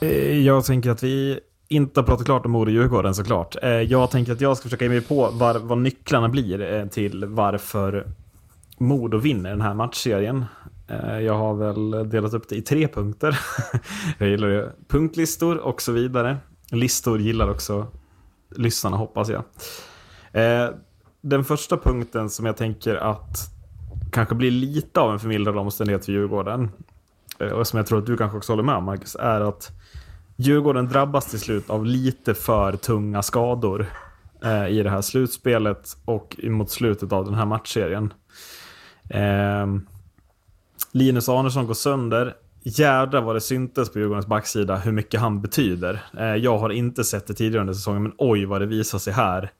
Eh, 0.06 0.40
jag 0.40 0.66
tänker 0.66 0.90
att 0.90 1.04
vi 1.04 1.40
inte 1.68 2.00
har 2.00 2.06
pratat 2.06 2.26
klart 2.26 2.46
om 2.46 2.52
Modo 2.52 2.72
Djurgården 2.72 3.16
såklart. 3.16 3.56
Eh, 3.64 3.70
jag 3.70 4.12
tänker 4.12 4.32
att 4.32 4.42
jag 4.42 4.58
ska 4.58 4.64
försöka 4.64 4.86
ge 4.86 4.90
mig 4.90 5.02
på 5.02 5.30
var, 5.30 5.60
vad 5.60 5.78
nycklarna 5.78 6.30
blir 6.30 6.74
eh, 6.74 6.86
till 6.86 7.26
varför 7.26 8.08
Modo 8.78 9.18
vinner 9.18 9.50
den 9.50 9.62
här 9.62 9.74
matchserien. 9.74 10.46
Jag 11.22 11.34
har 11.34 11.54
väl 11.54 12.10
delat 12.10 12.34
upp 12.34 12.50
det 12.50 12.56
i 12.56 12.62
tre 12.62 12.88
punkter. 12.88 13.40
Jag 14.18 14.30
gillar 14.30 14.48
ju 14.48 14.70
punktlistor 14.88 15.58
och 15.58 15.82
så 15.82 15.92
vidare. 15.92 16.38
Listor 16.72 17.20
gillar 17.20 17.50
också 17.50 17.88
lyssnarna 18.56 18.98
hoppas 18.98 19.30
jag. 19.30 19.44
Den 21.22 21.44
första 21.44 21.78
punkten 21.78 22.30
som 22.30 22.46
jag 22.46 22.58
tänker 22.58 22.96
att 22.96 23.38
kanske 24.12 24.36
blir 24.36 24.52
lite 24.52 25.00
av 25.00 25.12
en 25.14 25.20
förmildrande 25.20 25.62
omständighet 25.62 26.06
för 26.06 26.12
Djurgården 26.12 26.70
Eh, 27.40 27.48
och 27.48 27.68
som 27.68 27.78
jag 27.78 27.88
tror 27.88 28.00
att 28.00 28.06
du 28.06 28.18
kanske 28.18 28.38
också 28.38 28.52
håller 28.52 28.64
med 28.64 28.76
om 28.76 28.84
Marcus, 28.84 29.16
är 29.16 29.42
att 29.42 29.72
Djurgården 30.36 30.88
drabbas 30.88 31.26
till 31.26 31.40
slut 31.40 31.70
av 31.70 31.86
lite 31.86 32.34
för 32.34 32.74
tunga 32.74 33.22
skador 33.22 33.86
eh, 34.44 34.68
i 34.68 34.84
det 34.84 34.90
här 34.90 35.02
slutspelet 35.02 35.98
och 36.06 36.36
mot 36.44 36.72
slutet 36.72 37.14
av 37.14 37.26
den 37.26 37.34
här 37.34 37.46
matchserien. 37.46 38.14
Eh, 39.10 39.68
Linus 40.92 41.30
Arnesson 41.30 41.68
går 41.68 41.74
sönder. 41.74 42.34
Jädrar 42.64 43.22
vad 43.22 43.36
det 43.36 43.42
syntes 43.42 43.94
på 43.94 44.00
Djurgårdens 44.00 44.28
backsida 44.28 44.76
hur 44.76 44.92
mycket 44.92 45.20
han 45.20 45.42
betyder. 45.42 46.04
Eh, 46.18 46.36
jag 46.36 46.58
har 46.58 46.70
inte 46.70 47.04
sett 47.04 47.28
det 47.28 47.34
tidigare 47.34 47.62
under 47.62 47.74
säsongen, 47.74 48.04
men 48.04 48.14
oj 48.18 48.46
vad 48.46 48.62
det 48.62 48.66
visar 48.66 49.00
sig 49.00 49.14
här 49.14 49.52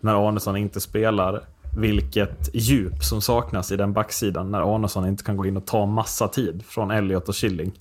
när 0.00 0.28
Arnesson 0.28 0.56
inte 0.56 0.80
spelar. 0.80 1.42
Vilket 1.76 2.50
djup 2.54 3.04
som 3.04 3.20
saknas 3.20 3.72
i 3.72 3.76
den 3.76 3.92
backsidan 3.92 4.50
när 4.50 4.74
Arnesson 4.74 5.08
inte 5.08 5.24
kan 5.24 5.36
gå 5.36 5.46
in 5.46 5.56
och 5.56 5.66
ta 5.66 5.86
massa 5.86 6.28
tid 6.28 6.64
från 6.66 6.90
Elliot 6.90 7.28
och 7.28 7.34
Killing. 7.34 7.72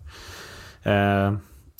Eh, 0.83 1.33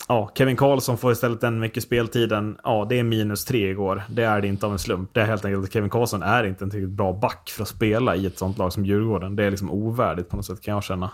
ja, 0.07 0.31
Kevin 0.35 0.55
Karlsson 0.55 0.97
får 0.97 1.11
istället 1.11 1.41
den 1.41 1.59
mycket 1.59 1.83
speltiden. 1.83 2.57
Ja, 2.63 2.85
det 2.89 2.99
är 2.99 3.03
minus 3.03 3.45
tre 3.45 3.69
igår. 3.69 4.03
Det 4.09 4.23
är 4.23 4.41
det 4.41 4.47
inte 4.47 4.65
av 4.65 4.71
en 4.71 4.79
slump. 4.79 5.09
Det 5.13 5.21
är 5.21 5.25
helt 5.25 5.45
enkelt 5.45 5.63
att 5.63 5.73
Kevin 5.73 5.89
Karlsson 5.89 6.23
är 6.23 6.43
inte 6.43 6.63
en 6.63 6.69
tillräckligt 6.69 6.97
bra 6.97 7.13
back 7.13 7.49
för 7.49 7.61
att 7.63 7.69
spela 7.69 8.15
i 8.15 8.25
ett 8.25 8.37
sånt 8.37 8.57
lag 8.57 8.73
som 8.73 8.85
Djurgården. 8.85 9.35
Det 9.35 9.43
är 9.43 9.51
liksom 9.51 9.71
ovärdigt 9.71 10.29
på 10.29 10.35
något 10.35 10.45
sätt 10.45 10.61
kan 10.61 10.73
jag 10.73 10.83
känna. 10.83 11.11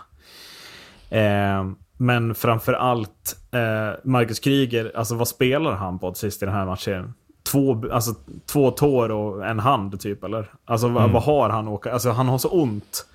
Eh, 1.10 1.70
men 1.96 2.34
framför 2.34 2.72
allt 2.72 3.36
eh, 3.52 3.98
Marcus 4.04 4.40
Kriger, 4.40 4.92
alltså 4.94 5.14
vad 5.14 5.28
spelar 5.28 5.72
han 5.72 5.98
på 5.98 6.14
sist 6.14 6.42
i 6.42 6.44
den 6.44 6.54
här 6.54 6.66
matchen? 6.66 7.14
Två, 7.42 7.84
alltså, 7.92 8.14
två 8.46 8.70
tår 8.70 9.10
och 9.10 9.46
en 9.46 9.58
hand 9.58 10.00
typ 10.00 10.24
eller? 10.24 10.52
Alltså 10.64 10.88
vad, 10.88 11.10
vad 11.10 11.22
har 11.22 11.50
han 11.50 11.68
åka? 11.68 11.92
Alltså 11.92 12.10
han 12.10 12.28
har 12.28 12.38
så 12.38 12.48
ont. 12.48 13.06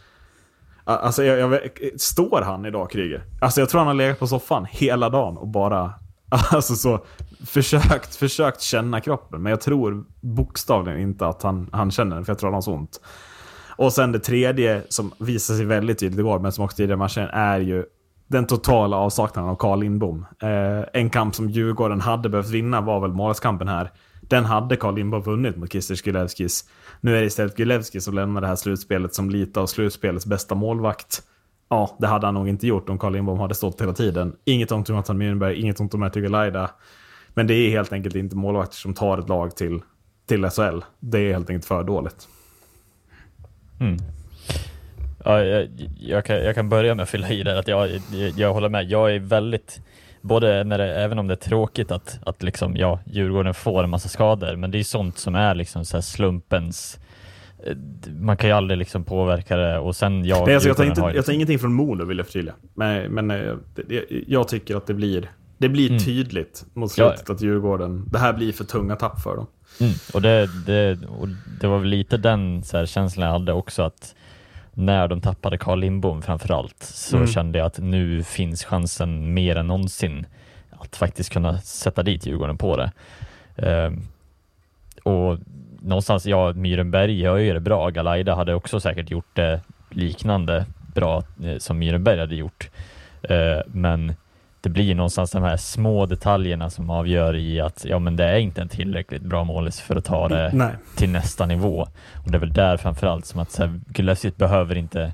Alltså 0.84 1.24
jag, 1.24 1.54
jag, 1.54 1.60
står 1.98 2.42
han 2.42 2.66
idag 2.66 2.92
Kryger? 2.92 3.24
Alltså 3.42 3.62
jag 3.62 3.70
tror 3.70 3.80
han 3.80 3.88
har 3.88 3.94
legat 3.94 4.20
på 4.20 4.28
soffan 4.28 4.66
hela 4.70 5.10
dagen 5.10 5.38
och 5.38 5.48
bara 5.48 5.94
Alltså 6.52 6.76
så 6.76 7.06
försökt, 7.46 8.16
försökt 8.16 8.62
känna 8.62 9.02
kroppen. 9.02 9.42
Men 9.42 9.50
jag 9.50 9.62
tror 9.62 10.06
bokstavligen 10.22 11.00
inte 11.00 11.28
att 11.28 11.44
han, 11.44 11.70
han 11.72 11.92
känner 11.92 12.16
den 12.16 12.26
för 12.26 12.32
jag 12.32 12.40
tror 12.40 12.48
han 12.48 12.54
har 12.54 12.62
så 12.62 12.74
ont. 12.74 13.02
Och 13.78 13.94
sen 13.94 14.12
det 14.12 14.20
tredje 14.20 14.84
som 14.90 15.12
visar 15.20 15.56
sig 15.56 15.66
väldigt 15.66 16.00
tydligt 16.00 16.20
igår, 16.20 16.40
men 16.40 16.52
som 16.52 16.66
också 16.66 16.78
tidigare 16.78 16.98
matchen, 16.98 17.28
är 17.34 17.60
ju 17.60 17.86
den 18.28 18.48
totala 18.48 18.98
avsaknaden 18.98 19.52
av 19.52 19.56
Carl 19.56 19.80
Lindbom. 19.80 20.26
Eh, 20.42 21.02
en 21.02 21.10
kamp 21.10 21.36
som 21.36 21.50
Djurgården 21.50 22.02
hade 22.02 22.30
behövt 22.30 22.50
vinna 22.50 22.82
var 22.82 23.00
väl 23.00 23.12
målskampen 23.12 23.68
här. 23.68 23.92
Den 24.28 24.46
hade 24.46 24.76
Carl 24.76 24.96
Lindbom 24.96 25.22
vunnit 25.22 25.58
mot 25.58 25.72
Christer 25.72 26.04
Gulevskis. 26.04 26.70
Nu 27.02 27.16
är 27.16 27.22
det 27.22 27.26
istället 27.28 27.56
Gulevski 27.56 28.02
som 28.02 28.14
lämnar 28.14 28.42
det 28.42 28.48
här 28.48 28.56
slutspelet 28.56 29.14
som 29.14 29.30
lite 29.30 29.60
av 29.60 29.68
slutspelets 29.68 30.26
bästa 30.26 30.56
målvakt. 30.56 31.24
Ja, 31.70 31.98
det 32.00 32.08
hade 32.08 32.28
han 32.28 32.34
nog 32.34 32.50
inte 32.50 32.68
gjort 32.68 32.90
om 32.90 33.00
Carl 33.00 33.14
Lindbom 33.14 33.40
hade 33.40 33.56
stått 33.56 33.82
hela 33.82 33.94
tiden. 33.94 34.36
Inget 34.46 34.72
ont 34.72 34.90
om 34.90 34.96
Jonathan 34.96 35.18
Myrnberg, 35.18 35.62
inget 35.62 35.80
ont 35.80 35.94
om 35.94 36.04
Ertug 36.04 36.24
Galaida. 36.24 36.70
Men 37.34 37.48
det 37.48 37.54
är 37.54 37.70
helt 37.70 37.94
enkelt 37.94 38.16
inte 38.16 38.36
målvakter 38.36 38.76
som 38.76 38.94
tar 38.94 39.18
ett 39.18 39.30
lag 39.30 39.56
till, 39.56 39.82
till 40.26 40.50
SHL. 40.50 40.80
Det 41.00 41.20
är 41.20 41.34
helt 41.34 41.50
enkelt 41.50 41.66
för 41.66 41.84
dåligt. 41.84 42.28
Mm. 43.80 43.98
Ja, 45.24 45.44
jag, 45.44 45.70
jag, 46.00 46.26
kan, 46.26 46.36
jag 46.36 46.56
kan 46.56 46.70
börja 46.70 46.96
med 46.96 47.04
att 47.04 47.10
fylla 47.10 47.30
i 47.30 47.44
där, 47.44 47.56
att 47.56 47.68
jag, 47.68 47.90
jag, 48.12 48.30
jag 48.38 48.54
håller 48.54 48.70
med. 48.70 48.90
Jag 48.90 49.16
är 49.16 49.20
väldigt, 49.20 49.80
både 50.26 50.64
när 50.64 50.78
det, 50.78 50.96
även 50.96 51.20
om 51.20 51.28
det 51.28 51.34
är 51.34 51.50
tråkigt 51.50 51.92
att, 51.92 52.20
att 52.26 52.44
liksom, 52.44 52.78
ja, 52.78 53.00
Djurgården 53.06 53.54
får 53.54 53.84
en 53.84 53.90
massa 53.90 54.10
skador, 54.10 54.56
men 54.56 54.72
det 54.72 54.80
är 54.80 54.84
sånt 54.84 55.18
som 55.18 55.36
är 55.36 55.56
liksom 55.56 55.86
så 55.86 56.02
slumpens 56.02 57.00
eh, 57.66 57.76
man 58.20 58.38
kan 58.38 58.50
ju 58.50 58.56
aldrig 58.56 58.78
liksom 58.78 59.04
påverka 59.04 59.58
det 59.58 59.80
och 59.80 59.96
sen 59.96 60.26
jag, 60.26 60.46
Nej, 60.46 60.56
alltså 60.56 60.70
jag, 60.70 60.78
tar 60.78 60.84
inte, 60.84 61.02
jag 61.16 61.26
tar 61.26 61.34
ingenting 61.34 61.60
från 61.60 61.74
Modo 61.74 62.06
vill 62.06 62.18
jag 62.18 62.26
förtydliga. 62.28 62.56
Men, 62.74 63.12
men 63.12 63.32
eh, 63.32 63.54
det, 63.88 64.04
jag 64.28 64.48
tycker 64.48 64.76
att 64.76 64.88
det 64.88 64.94
blir, 64.94 65.32
det 65.58 65.70
blir 65.70 65.90
Mm. 65.90 66.00
tydligt 66.04 66.66
mot 66.74 66.98
Ja, 66.98 67.10
slutet 67.10 67.30
att 67.30 67.42
Djurgården, 67.42 68.06
det 68.12 68.20
här 68.20 68.34
blir 68.34 68.52
för 68.54 68.64
tunga 68.64 68.96
tapp 68.96 69.22
för 69.22 69.36
dem. 69.36 69.48
Mm, 69.80 69.94
och, 70.14 70.22
det, 70.22 70.50
det, 70.66 71.00
och 71.20 71.28
det 71.62 71.68
var 71.68 71.80
väl 71.80 71.90
lite 71.90 72.18
den 72.18 72.64
så 72.64 72.78
här, 72.78 72.86
känslan 72.86 73.26
jag 73.26 73.34
hade 73.34 73.54
också 73.54 73.84
att 73.84 74.16
när 74.78 75.08
de 75.08 75.22
tappade 75.22 75.58
Carl 75.58 75.80
Lindbom 75.80 76.22
framförallt 76.22 76.84
så 76.84 77.16
Mm. 77.16 77.28
kände 77.28 77.60
jag 77.60 77.66
att 77.66 77.80
nu 77.80 78.24
finns 78.24 78.64
chansen 78.64 79.34
mer 79.34 79.56
än 79.56 79.68
någonsin 79.68 80.26
att 80.70 80.96
faktiskt 80.96 81.34
kunna 81.34 81.58
sätta 81.58 82.04
dit 82.04 82.26
Djurgården 82.26 82.58
på 82.58 82.78
det. 82.78 82.92
Ehm, 83.56 84.02
och 85.04 85.40
någonstans, 85.82 86.26
ja, 86.26 86.54
Myrenberg 86.54 87.20
gör 87.20 87.38
ju 87.38 87.54
det 87.54 87.60
bra. 87.60 87.90
Galaida 87.90 88.36
hade 88.36 88.54
också 88.54 88.80
säkert 88.80 89.12
gjort 89.12 89.36
det 89.36 89.62
liknande 89.90 90.66
bra 90.96 91.24
eh, 91.44 91.58
som 91.58 91.80
Myrenberg 91.80 92.20
hade 92.20 92.36
gjort. 92.36 92.70
Eh, 93.22 93.60
men 93.68 94.14
det 94.66 94.70
blir 94.70 94.96
någonstans 94.96 95.32
de 95.32 95.44
här 95.44 95.58
små 95.58 96.06
detaljerna 96.06 96.70
som 96.70 96.90
avgör 96.90 97.36
i 97.36 97.62
att 97.62 97.86
ja, 97.86 98.00
men 98.00 98.16
det 98.16 98.24
är 98.24 98.38
inte 98.38 98.62
en 98.62 98.70
tillräckligt 98.70 99.22
bra 99.22 99.44
målis 99.44 99.82
för 99.82 99.96
att 99.96 100.06
ta 100.06 100.28
det 100.28 100.52
Nej. 100.54 100.72
till 100.96 101.10
nästa 101.10 101.46
nivå. 101.46 101.88
Och 102.26 102.32
det 102.32 102.38
är 102.38 102.40
väl 102.40 102.54
där 102.54 102.78
framförallt 102.78 103.26
som 103.26 103.40
att 103.40 103.52
så 103.52 103.64
här, 103.66 103.80
Gillespie 103.96 104.32
behöver 104.38 104.78
inte 104.78 105.14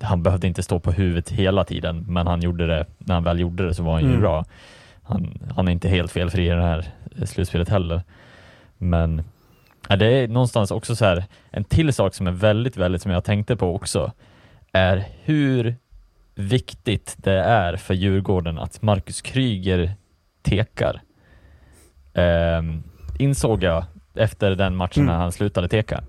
han 0.00 0.22
behövde 0.22 0.46
inte 0.46 0.62
stå 0.62 0.80
på 0.80 0.92
huvudet 0.92 1.30
hela 1.30 1.64
tiden, 1.64 2.04
men 2.08 2.26
han 2.26 2.40
gjorde 2.42 2.66
det, 2.66 2.86
när 2.98 3.14
han 3.14 3.24
väl 3.24 3.40
gjorde 3.40 3.66
det 3.66 3.74
så 3.74 3.82
var 3.82 3.92
han 3.92 4.02
ju 4.02 4.08
Mm. 4.08 4.20
bra. 4.20 4.44
Han, 5.02 5.38
han 5.56 5.68
är 5.68 5.72
inte 5.72 5.88
helt 5.88 6.12
felfri 6.12 6.46
i 6.46 6.48
det 6.48 6.62
här 6.62 6.86
eh, 7.18 7.24
slutspelet 7.24 7.68
heller. 7.68 8.02
Men 8.78 9.22
ja, 9.88 9.96
det 9.96 10.06
är 10.06 10.28
någonstans 10.28 10.70
också 10.70 10.96
så 10.96 11.04
här, 11.04 11.24
en 11.50 11.64
till 11.64 11.92
sak 11.92 12.14
som 12.14 12.26
är 12.26 12.30
väldigt, 12.30 12.76
väldigt, 12.76 13.02
som 13.02 13.12
jag 13.12 13.24
tänkte 13.24 13.56
på 13.56 13.74
också, 13.74 14.12
är 14.72 15.04
hur 15.24 15.76
viktigt 16.38 17.14
det 17.18 17.32
är 17.40 17.76
för 17.76 17.94
Djurgården 17.94 18.58
att 18.58 18.82
Marcus 18.82 19.22
Kryger 19.22 19.92
tekar. 20.42 21.00
Ehm, 22.14 22.82
insåg 23.18 23.62
jag 23.62 23.84
efter 24.14 24.50
den 24.50 24.76
matchen 24.76 25.04
när 25.04 25.12
Mm. 25.12 25.20
han 25.22 25.32
slutade 25.32 25.68
teka. 25.68 26.00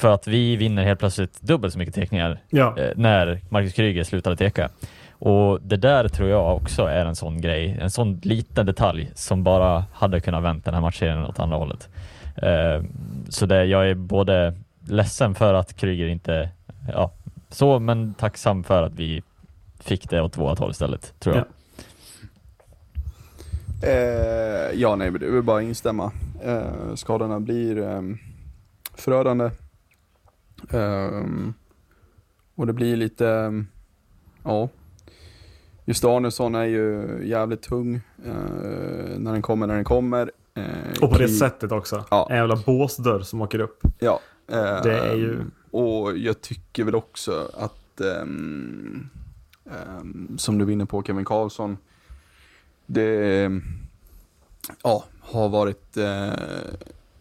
För 0.00 0.14
att 0.14 0.26
vi 0.26 0.56
vinner 0.56 0.84
helt 0.84 1.00
plötsligt 1.00 1.40
dubbelt 1.40 1.72
så 1.72 1.78
mycket 1.78 1.94
tekningar 1.94 2.40
Ja. 2.50 2.78
eh, 2.78 2.90
när 2.96 3.40
Marcus 3.48 3.72
Kryger 3.72 4.04
slutade 4.04 4.36
teka. 4.36 4.68
Och 5.12 5.58
det 5.62 5.76
där 5.76 6.08
tror 6.08 6.28
jag 6.28 6.56
också 6.56 6.84
är 6.86 7.06
en 7.06 7.16
sån 7.16 7.40
grej, 7.40 7.78
en 7.80 7.90
sån 7.90 8.20
liten 8.22 8.66
detalj 8.66 9.10
som 9.14 9.44
bara 9.44 9.84
hade 9.92 10.20
kunnat 10.20 10.42
vänta 10.42 10.70
den 10.70 10.74
här 10.74 10.80
matchserien 10.80 11.26
åt 11.26 11.38
andra 11.38 11.56
hållet. 11.56 11.88
Eh, 12.36 12.82
så 13.28 13.46
det, 13.46 13.64
jag 13.64 13.90
är 13.90 13.94
både 13.94 14.54
ledsen 14.88 15.34
för 15.34 15.54
att 15.54 15.76
Kryger 15.76 16.06
inte, 16.08 16.48
ja, 16.92 17.12
så, 17.48 17.78
men 17.78 18.14
tacksam 18.14 18.64
för 18.64 18.82
att 18.82 18.94
vi 18.94 19.22
fick 19.80 20.10
det 20.10 20.20
åt 20.22 20.36
vårat 20.36 20.58
håll 20.58 20.70
istället, 20.70 21.14
tror 21.20 21.36
jag. 21.36 21.44
Ja. 21.44 21.52
Eh, 23.82 24.80
ja, 24.80 24.96
nej, 24.96 25.10
men 25.10 25.20
det 25.20 25.30
vill 25.30 25.42
bara 25.42 25.62
instämma. 25.62 26.12
Eh, 26.42 26.94
skadorna 26.94 27.40
blir 27.40 27.78
eh, 27.78 28.02
förödande. 28.94 29.50
Ehm, 30.70 31.54
och 32.54 32.66
det 32.66 32.72
blir 32.72 32.96
lite, 32.96 33.28
ehm, 33.28 33.66
ja. 34.44 34.68
Just 35.84 36.04
Arnesson 36.04 36.54
är 36.54 36.64
ju 36.64 37.18
jävligt 37.24 37.62
tung 37.62 37.94
eh, 38.26 39.18
när 39.18 39.32
den 39.32 39.42
kommer 39.42 39.66
när 39.66 39.74
den 39.74 39.84
kommer. 39.84 40.30
Eh, 40.54 41.02
Och 41.02 41.10
på 41.12 41.18
det 41.18 41.28
sättet 41.28 41.72
också. 41.72 42.04
Ja. 42.10 42.26
En 42.30 42.36
jävla 42.36 42.56
båsdörr 42.66 43.20
som 43.20 43.40
åker 43.40 43.58
upp. 43.58 43.80
Ja. 43.98 44.20
eh, 44.48 44.82
Det 44.82 44.98
är 44.98 45.14
ju... 45.16 45.38
Och 45.70 46.16
jag 46.18 46.40
tycker 46.40 46.84
väl 46.84 46.94
också 46.94 47.50
att, 47.54 48.00
ehm, 48.00 48.20
ehm, 48.22 49.08
Ehm, 49.70 50.38
som 50.38 50.58
du 50.58 50.64
vinner 50.64 50.84
på 50.84 51.02
Kevin 51.02 51.24
Karlsson, 51.24 51.78
det 52.86 53.50
ja, 54.82 55.04
har 55.20 55.48
varit 55.48 55.96
eh, 55.96 56.32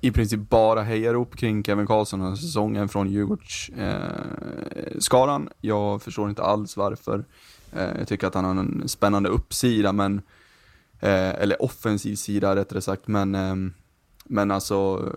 i 0.02 0.12
princip 0.12 0.50
bara 0.50 0.82
hejarop 0.82 1.36
kring 1.36 1.64
Kevin 1.64 1.88
Karlsson 1.88 2.20
den 2.20 2.30
här 2.30 2.36
säsongen 2.36 2.90
från 2.90 3.10
Djurgårdsskaran. 3.10 5.48
Eh, 5.48 5.54
jag 5.62 6.02
förstår 6.02 6.30
inte 6.30 6.44
alls 6.44 6.78
varför. 6.78 7.26
Eh, 7.74 7.98
jag 7.98 8.08
tycker 8.08 8.28
att 8.28 8.36
han 8.36 8.46
har 8.46 8.56
en 8.56 8.84
spännande 8.88 9.30
uppsida, 9.30 9.94
men 9.94 10.22
eh, 11.00 11.30
eller 11.30 11.62
offensiv 11.62 12.16
sida 12.16 12.56
rättare 12.56 12.82
sagt, 12.82 13.08
men, 13.08 13.36
ehm, 13.36 13.74
men 14.24 14.52
alltså 14.52 15.10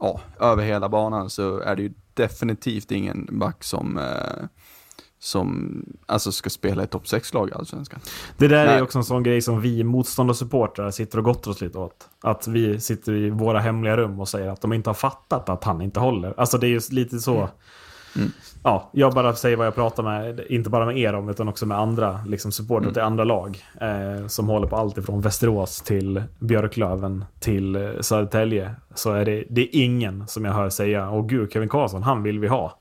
ja, 0.00 0.20
över 0.40 0.64
hela 0.64 0.88
banan 0.88 1.30
så 1.30 1.58
är 1.58 1.76
det 1.76 1.82
ju 1.82 1.92
definitivt 2.14 2.90
ingen 2.90 3.28
back 3.30 3.64
som, 3.64 3.98
eh, 3.98 4.44
som 5.22 5.82
alltså 6.06 6.32
ska 6.32 6.50
spela 6.50 6.84
i 6.84 6.86
topp 6.86 7.04
6-lag 7.04 7.48
i 7.48 7.52
Allsvenskan. 7.52 8.00
Det 8.36 8.48
där 8.48 8.66
Nej. 8.66 8.74
är 8.74 8.82
också 8.82 8.98
en 8.98 9.04
sån 9.04 9.22
grej 9.22 9.42
som 9.42 9.60
vi 9.60 9.84
motståndarsupportrar 9.84 10.90
sitter 10.90 11.18
och 11.18 11.24
gottar 11.24 11.50
oss 11.50 11.60
lite 11.60 11.78
åt. 11.78 12.08
Att 12.22 12.48
vi 12.48 12.80
sitter 12.80 13.12
i 13.12 13.30
våra 13.30 13.60
hemliga 13.60 13.96
rum 13.96 14.20
och 14.20 14.28
säger 14.28 14.48
att 14.50 14.60
de 14.60 14.72
inte 14.72 14.90
har 14.90 14.94
fattat 14.94 15.48
att 15.48 15.64
han 15.64 15.82
inte 15.82 16.00
håller. 16.00 16.34
Alltså 16.36 16.58
det 16.58 16.66
är 16.66 16.68
ju 16.68 16.80
lite 16.90 17.18
så. 17.18 17.48
Mm. 18.16 18.30
Ja, 18.62 18.90
jag 18.92 19.14
bara 19.14 19.34
säger 19.34 19.56
vad 19.56 19.66
jag 19.66 19.74
pratar 19.74 20.02
med, 20.02 20.40
inte 20.48 20.70
bara 20.70 20.86
med 20.86 20.98
er 20.98 21.14
om, 21.14 21.28
utan 21.28 21.48
också 21.48 21.66
med 21.66 21.78
andra 21.78 22.20
liksom 22.26 22.52
supportrar 22.52 22.82
Mm. 22.82 22.92
till 22.94 23.02
andra 23.02 23.24
lag. 23.24 23.58
Eh, 23.80 24.26
som 24.26 24.48
håller 24.48 24.66
på 24.66 24.76
allt 24.76 24.98
ifrån 24.98 25.20
Västerås 25.20 25.80
till 25.80 26.22
Björklöven 26.38 27.24
till 27.40 27.76
eh, 27.76 27.90
Södertälje. 28.00 28.74
Så 28.94 29.12
är 29.12 29.24
det, 29.24 29.44
det 29.50 29.60
är 29.60 29.68
ingen 29.84 30.26
som 30.28 30.44
jag 30.44 30.52
hör 30.52 30.68
säga, 30.70 31.10
åh 31.10 31.26
gud, 31.26 31.52
Kevin 31.52 31.68
Karlsson, 31.68 32.02
han 32.02 32.22
vill 32.22 32.38
vi 32.38 32.48
ha. 32.48 32.78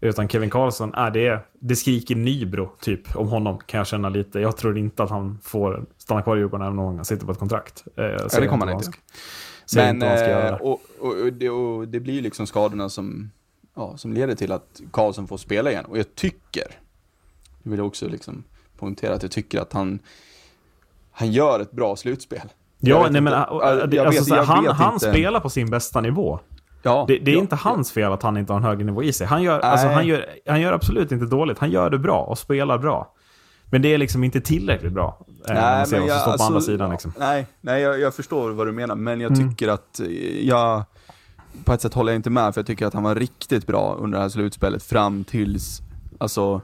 Utan 0.00 0.28
Kevin 0.28 0.50
Karlsson, 0.50 0.94
är 0.94 1.10
det, 1.10 1.40
det 1.60 1.76
skriker 1.76 2.16
Nybro 2.16 2.72
typ 2.80 3.16
om 3.16 3.28
honom 3.28 3.58
kan 3.66 3.78
jag 3.78 3.86
känna 3.86 4.08
lite. 4.08 4.40
Jag 4.40 4.56
tror 4.56 4.78
inte 4.78 5.02
att 5.02 5.10
han 5.10 5.38
får 5.42 5.84
stanna 5.98 6.22
kvar 6.22 6.36
i 6.36 6.40
Djurgården 6.40 6.66
även 6.66 6.78
om 6.78 6.96
han 6.96 7.04
sitter 7.04 7.26
på 7.26 7.32
ett 7.32 7.38
kontrakt. 7.38 7.84
Eh, 7.96 8.04
jag 8.04 8.20
Ja, 8.32 8.40
det 8.40 8.46
kommer 8.46 8.66
han 8.66 8.76
inte. 8.76 8.90
Men, 9.74 9.94
inte 9.94 10.06
eh, 10.06 10.54
och, 10.54 10.80
och, 11.00 11.16
och, 11.20 11.32
det, 11.32 11.50
och 11.50 11.88
det 11.88 12.00
blir 12.00 12.14
ju 12.14 12.20
liksom 12.20 12.46
skadorna 12.46 12.88
som, 12.88 13.30
ja, 13.74 13.96
som 13.96 14.12
leder 14.12 14.34
till 14.34 14.52
att 14.52 14.80
Karlsson 14.90 15.28
får 15.28 15.36
spela 15.36 15.70
igen. 15.70 15.84
Och 15.84 15.98
jag 15.98 16.14
tycker, 16.14 16.66
jag 17.62 17.70
vill 17.70 17.80
också 17.80 18.08
liksom 18.08 18.44
poängtera 18.78 19.14
att 19.14 19.22
jag 19.22 19.32
tycker 19.32 19.60
att 19.60 19.72
han, 19.72 19.98
han 21.10 21.32
gör 21.32 21.60
ett 21.60 21.72
bra 21.72 21.96
slutspel. 21.96 22.52
Jag 22.78 23.04
Ja, 23.04 23.08
nej, 23.10 23.20
men 23.20 23.32
äh, 23.32 23.38
jag 23.40 23.62
alltså, 23.70 24.10
vet- 24.10 24.24
så 24.24 24.34
här, 24.34 24.64
jag 24.64 24.72
han, 24.72 25.00
spelar 25.00 25.40
på 25.40 25.50
sin 25.50 25.70
bästa 25.70 26.00
nivå. 26.00 26.40
Ja, 26.86 27.04
Det, 27.08 27.18
det 27.18 27.30
är 27.30 27.34
ja, 27.34 27.40
inte 27.40 27.56
hans 27.56 27.92
fel 27.92 28.12
att 28.12 28.22
han 28.22 28.36
inte 28.36 28.52
har 28.52 28.58
en 28.60 28.64
högre 28.64 28.84
nivå 28.84 29.02
i 29.02 29.12
sig. 29.12 29.26
Han 29.26 29.42
gör, 29.42 29.60
Nej. 29.60 29.70
alltså, 29.70 29.86
han, 29.88 30.06
gör, 30.06 30.26
han 30.46 30.60
gör 30.60 30.72
absolut 30.72 31.12
inte 31.12 31.26
dåligt. 31.26 31.58
Han 31.58 31.70
gör 31.70 31.90
det 31.90 31.98
bra 31.98 32.20
och 32.22 32.38
spelar 32.38 32.78
bra. 32.78 33.12
Men 33.70 33.82
det 33.82 33.94
är 33.94 33.98
liksom 33.98 34.24
inte 34.24 34.40
tillräckligt 34.40 34.92
bra. 34.92 35.18
Eh, 35.48 35.54
när 35.54 35.76
man 35.76 35.86
ser 35.86 36.00
vad 36.00 36.08
som 36.10 36.18
står 36.20 36.36
på 36.38 36.42
andra 36.44 36.60
sidan. 36.60 36.86
ja, 36.88 36.92
Liksom. 36.92 37.12
Nej, 37.18 37.46
nej 37.60 37.82
jag, 37.82 38.00
jag 38.00 38.14
förstår 38.14 38.50
vad 38.50 38.66
du 38.66 38.72
menar, 38.72 38.94
men 38.94 39.20
jag 39.20 39.32
Mm. 39.32 39.50
tycker 39.50 39.68
att 39.68 40.00
eh, 40.00 40.06
jag, 40.48 40.82
på 41.64 41.72
ett 41.72 41.80
sätt 41.80 41.94
håller 41.94 42.12
jag 42.12 42.18
inte 42.18 42.30
med, 42.30 42.54
för 42.54 42.60
jag 42.60 42.66
tycker 42.66 42.86
att 42.86 42.94
han 42.94 43.02
var 43.02 43.14
riktigt 43.14 43.66
bra 43.66 43.96
under 44.00 44.18
det 44.18 44.22
här 44.22 44.28
slutspelet 44.28 44.82
fram 44.82 45.24
tills, 45.24 45.82
alltså, 46.18 46.60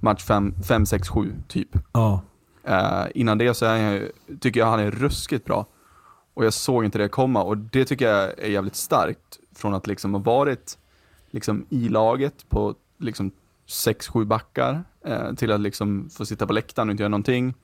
match 0.00 0.24
5, 0.24 0.86
6, 0.86 1.08
7 1.08 1.32
typ. 1.48 1.68
Ja. 1.92 2.20
Eh, 2.64 3.04
innan 3.14 3.38
det 3.38 3.54
så 3.54 3.66
är 3.66 4.08
tycker 4.40 4.60
jag 4.60 4.66
han 4.66 4.80
är 4.80 4.90
ruskigt 4.90 5.44
bra. 5.44 5.66
Och 6.34 6.44
jag 6.44 6.52
såg 6.52 6.84
inte 6.84 6.98
det 6.98 7.08
komma 7.08 7.42
och 7.42 7.56
det 7.58 7.84
tycker 7.84 8.08
jag 8.08 8.38
är 8.38 8.48
jävligt 8.48 8.76
starkt 8.76 9.38
från 9.56 9.74
att 9.74 9.86
liksom 9.86 10.14
ha 10.14 10.20
varit 10.20 10.78
liksom 11.30 11.66
i 11.70 11.88
laget 11.88 12.48
på 12.48 12.74
liksom 12.98 13.30
6-7 13.66 14.24
backar 14.24 14.84
eh, 15.04 15.34
till 15.34 15.52
att 15.52 15.60
liksom 15.60 16.10
få 16.10 16.26
sitta 16.26 16.46
på 16.46 16.52
läktaren 16.52 16.88
och 16.88 16.90
inte 16.90 17.02
göra 17.02 17.08
någonting. 17.08 17.54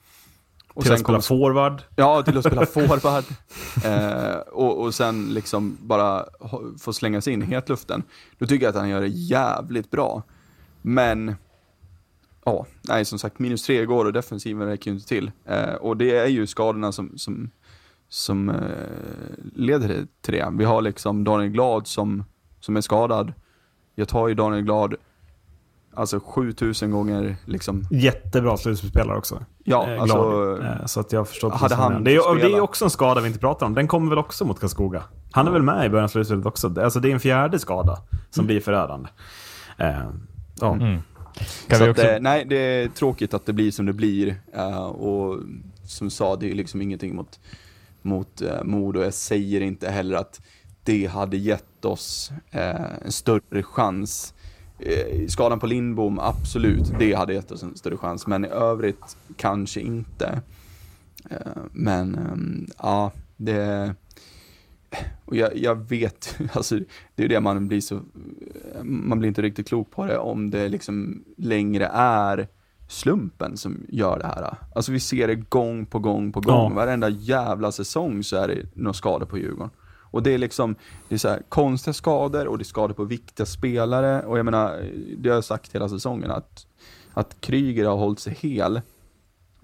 Och 0.75 0.83
Till 0.83 0.93
att 0.93 0.99
spela 0.99 1.07
kommer- 1.07 1.21
forward. 1.21 1.83
Ja, 1.97 2.23
till 2.23 2.39
att 2.39 2.47
spela 2.47 2.67
forward. 2.77 3.25
Eh, 3.85 4.37
och, 4.37 4.81
och 4.83 4.95
sen 4.95 5.27
liksom 5.35 5.77
bara 5.81 6.25
få 6.81 6.93
slänga 6.93 7.21
sig 7.21 7.33
in 7.33 7.43
i 7.43 7.47
hetluften. 7.47 8.03
Då 8.39 8.47
tycker 8.47 8.67
jag 8.67 8.71
att 8.71 8.81
han 8.81 8.89
gör 8.89 9.01
det 9.01 9.09
jävligt 9.09 9.91
bra. 9.91 10.23
Men, 10.83 11.35
ja, 12.45 12.67
nej 12.83 13.05
som 13.05 13.19
sagt, 13.19 13.39
minus 13.39 13.63
tre 13.67 13.83
igår 13.83 14.05
och 14.05 14.13
defensiven 14.13 14.67
räcker 14.69 14.91
ju 14.91 14.95
inte 14.95 15.09
till. 15.09 15.31
Eh, 15.45 15.75
och 15.75 15.97
det 15.97 16.17
är 16.17 16.27
ju 16.27 16.47
skadorna 16.47 16.93
som, 16.93 17.19
som, 17.19 17.51
som 18.13 18.49
eh, 18.49 18.55
leder 19.55 20.07
till 20.21 20.35
det. 20.35 20.49
Vi 20.53 20.65
har 20.65 20.83
liksom 20.83 21.25
Daniel 21.25 21.51
Glad 21.51 21.87
som, 21.87 22.25
som 22.61 22.77
är 22.77 22.81
skadad. 22.81 23.33
Jag 23.95 24.09
tar 24.09 24.29
ju 24.29 24.35
Daniel 24.35 24.63
Glad, 24.65 24.95
alltså 25.95 26.21
7000 26.21 26.91
gånger 26.91 27.37
liksom. 27.45 27.85
Jättebra 27.91 28.57
slutspelare 28.57 29.19
också. 29.19 29.45
Ja, 29.65 29.89
Eh, 29.91 30.03
alltså. 30.03 30.59
Eh, 30.63 30.87
Så 30.87 31.01
att 31.01 31.13
jag 31.13 31.29
förstår 31.29 31.51
hade 31.51 31.75
han 31.75 32.05
det, 32.05 32.15
är, 32.15 32.35
det 32.51 32.57
är 32.57 32.61
också 32.61 32.85
en 32.85 32.91
skada 32.91 33.21
vi 33.21 33.27
inte 33.27 33.39
pratar 33.41 33.67
om. 33.67 33.75
Den 33.75 33.89
kommer 33.89 34.09
väl 34.09 34.19
också 34.19 34.45
mot 34.45 34.61
Karlskoga. 34.61 35.03
Han 35.33 35.47
är 35.47 35.51
väl 35.53 35.63
med 35.63 35.87
i 35.87 35.89
början 35.89 36.05
av 36.05 36.09
slutspelet 36.09 36.47
också. 36.47 36.81
Alltså 36.81 37.01
det 37.01 37.09
är 37.11 37.13
en 37.13 37.21
fjärde 37.21 37.59
skada 37.59 37.99
som 38.31 38.47
blir 38.47 38.61
förödande. 38.61 39.09
Eh, 39.79 40.09
ja. 40.61 40.75
Mm. 40.75 40.99
Kan 41.69 41.79
så 41.79 41.85
vi 41.85 41.91
att, 41.91 41.97
också, 41.99 42.09
eh, 42.09 42.21
nej, 42.21 42.45
det 42.49 42.57
är 42.57 42.89
tråkigt 42.89 43.35
att 43.35 43.47
det 43.47 43.53
blir 43.53 43.71
som 43.71 43.87
det 43.87 43.93
blir. 43.93 44.37
eh, 44.55 44.85
och 44.85 45.39
som 45.85 46.11
sa, 46.11 46.37
det 46.37 46.51
är 46.51 46.55
liksom 46.55 46.83
ingenting 46.83 47.15
mot, 47.17 47.41
mot 48.05 48.43
eh, 48.43 48.65
mord 48.65 48.67
Modo. 48.67 49.03
Jag 49.03 49.15
säger 49.15 49.61
inte 49.61 49.91
heller 49.91 50.17
att 50.17 50.41
det 50.85 51.07
hade 51.07 51.37
gett 51.37 51.85
oss 51.85 52.33
eh, 52.51 53.05
en 53.05 53.13
större 53.13 53.63
chans. 53.63 54.35
Eh, 54.79 55.27
skadan 55.27 55.61
på 55.61 55.67
Lindbom, 55.67 56.19
absolut, 56.19 56.93
det 56.99 57.15
hade 57.15 57.35
gett 57.35 57.51
oss 57.51 57.63
en 57.63 57.77
större 57.77 57.97
chans. 57.97 58.27
Men 58.27 58.45
i 58.45 58.49
övrigt 58.49 59.17
kanske 59.37 59.81
inte. 59.81 60.43
Eh, 61.31 61.63
men 61.73 62.15
ehm, 62.15 62.67
ja, 62.79 63.13
det... 63.37 63.95
Och 65.25 65.37
jag, 65.37 65.57
jag 65.57 65.89
vet, 65.89 66.39
alltså 66.53 66.79
det 67.15 67.25
är 67.25 67.29
det 67.29 67.41
man 67.41 67.69
blir 67.69 67.81
så, 67.81 67.95
eh, 67.97 68.83
man 68.83 69.19
blir 69.19 69.29
inte 69.29 69.43
riktigt 69.43 69.69
klok 69.69 69.91
på 69.91 70.07
det 70.07 70.19
om 70.19 70.51
det 70.51 70.69
liksom 70.69 71.25
längre 71.37 71.87
är 71.95 72.49
slumpen 72.93 73.57
som 73.57 73.87
gör 73.89 74.19
det 74.19 74.27
här. 74.27 74.57
Alltså 74.75 74.93
vi 74.93 75.01
ser 75.01 75.29
det 75.29 75.35
gång 75.35 75.87
på 75.87 75.99
gång 75.99 76.33
på 76.33 76.41
gång. 76.41 76.71
Ja. 76.71 76.77
Varenda 76.77 77.09
jävla 77.09 77.73
säsong 77.73 78.25
så 78.25 78.37
är 78.37 78.49
det 78.49 78.67
några 78.75 78.93
skador 78.93 79.27
på 79.27 79.39
Djurgården. 79.39 79.71
Och 80.13 80.23
det 80.23 80.35
är 80.35 80.39
liksom, 80.39 80.75
det 81.09 81.15
är 81.15 81.19
så 81.19 81.29
här 81.29 81.43
konstiga 81.49 81.95
skador 81.95 82.47
och 82.47 82.59
det 82.59 82.63
är 82.63 82.65
skador 82.65 82.95
på 82.95 83.05
viktiga 83.05 83.47
spelare. 83.47 84.23
Och 84.23 84.39
jag 84.39 84.45
menar, 84.45 84.91
det 85.19 85.29
har 85.29 85.35
jag 85.35 85.45
sagt 85.45 85.75
hela 85.75 85.89
säsongen 85.89 86.31
att, 86.31 86.67
att 87.13 87.41
Kryger 87.41 87.85
har 87.85 87.97
hållit 87.97 88.21
sig 88.21 88.39
hel. 88.41 88.81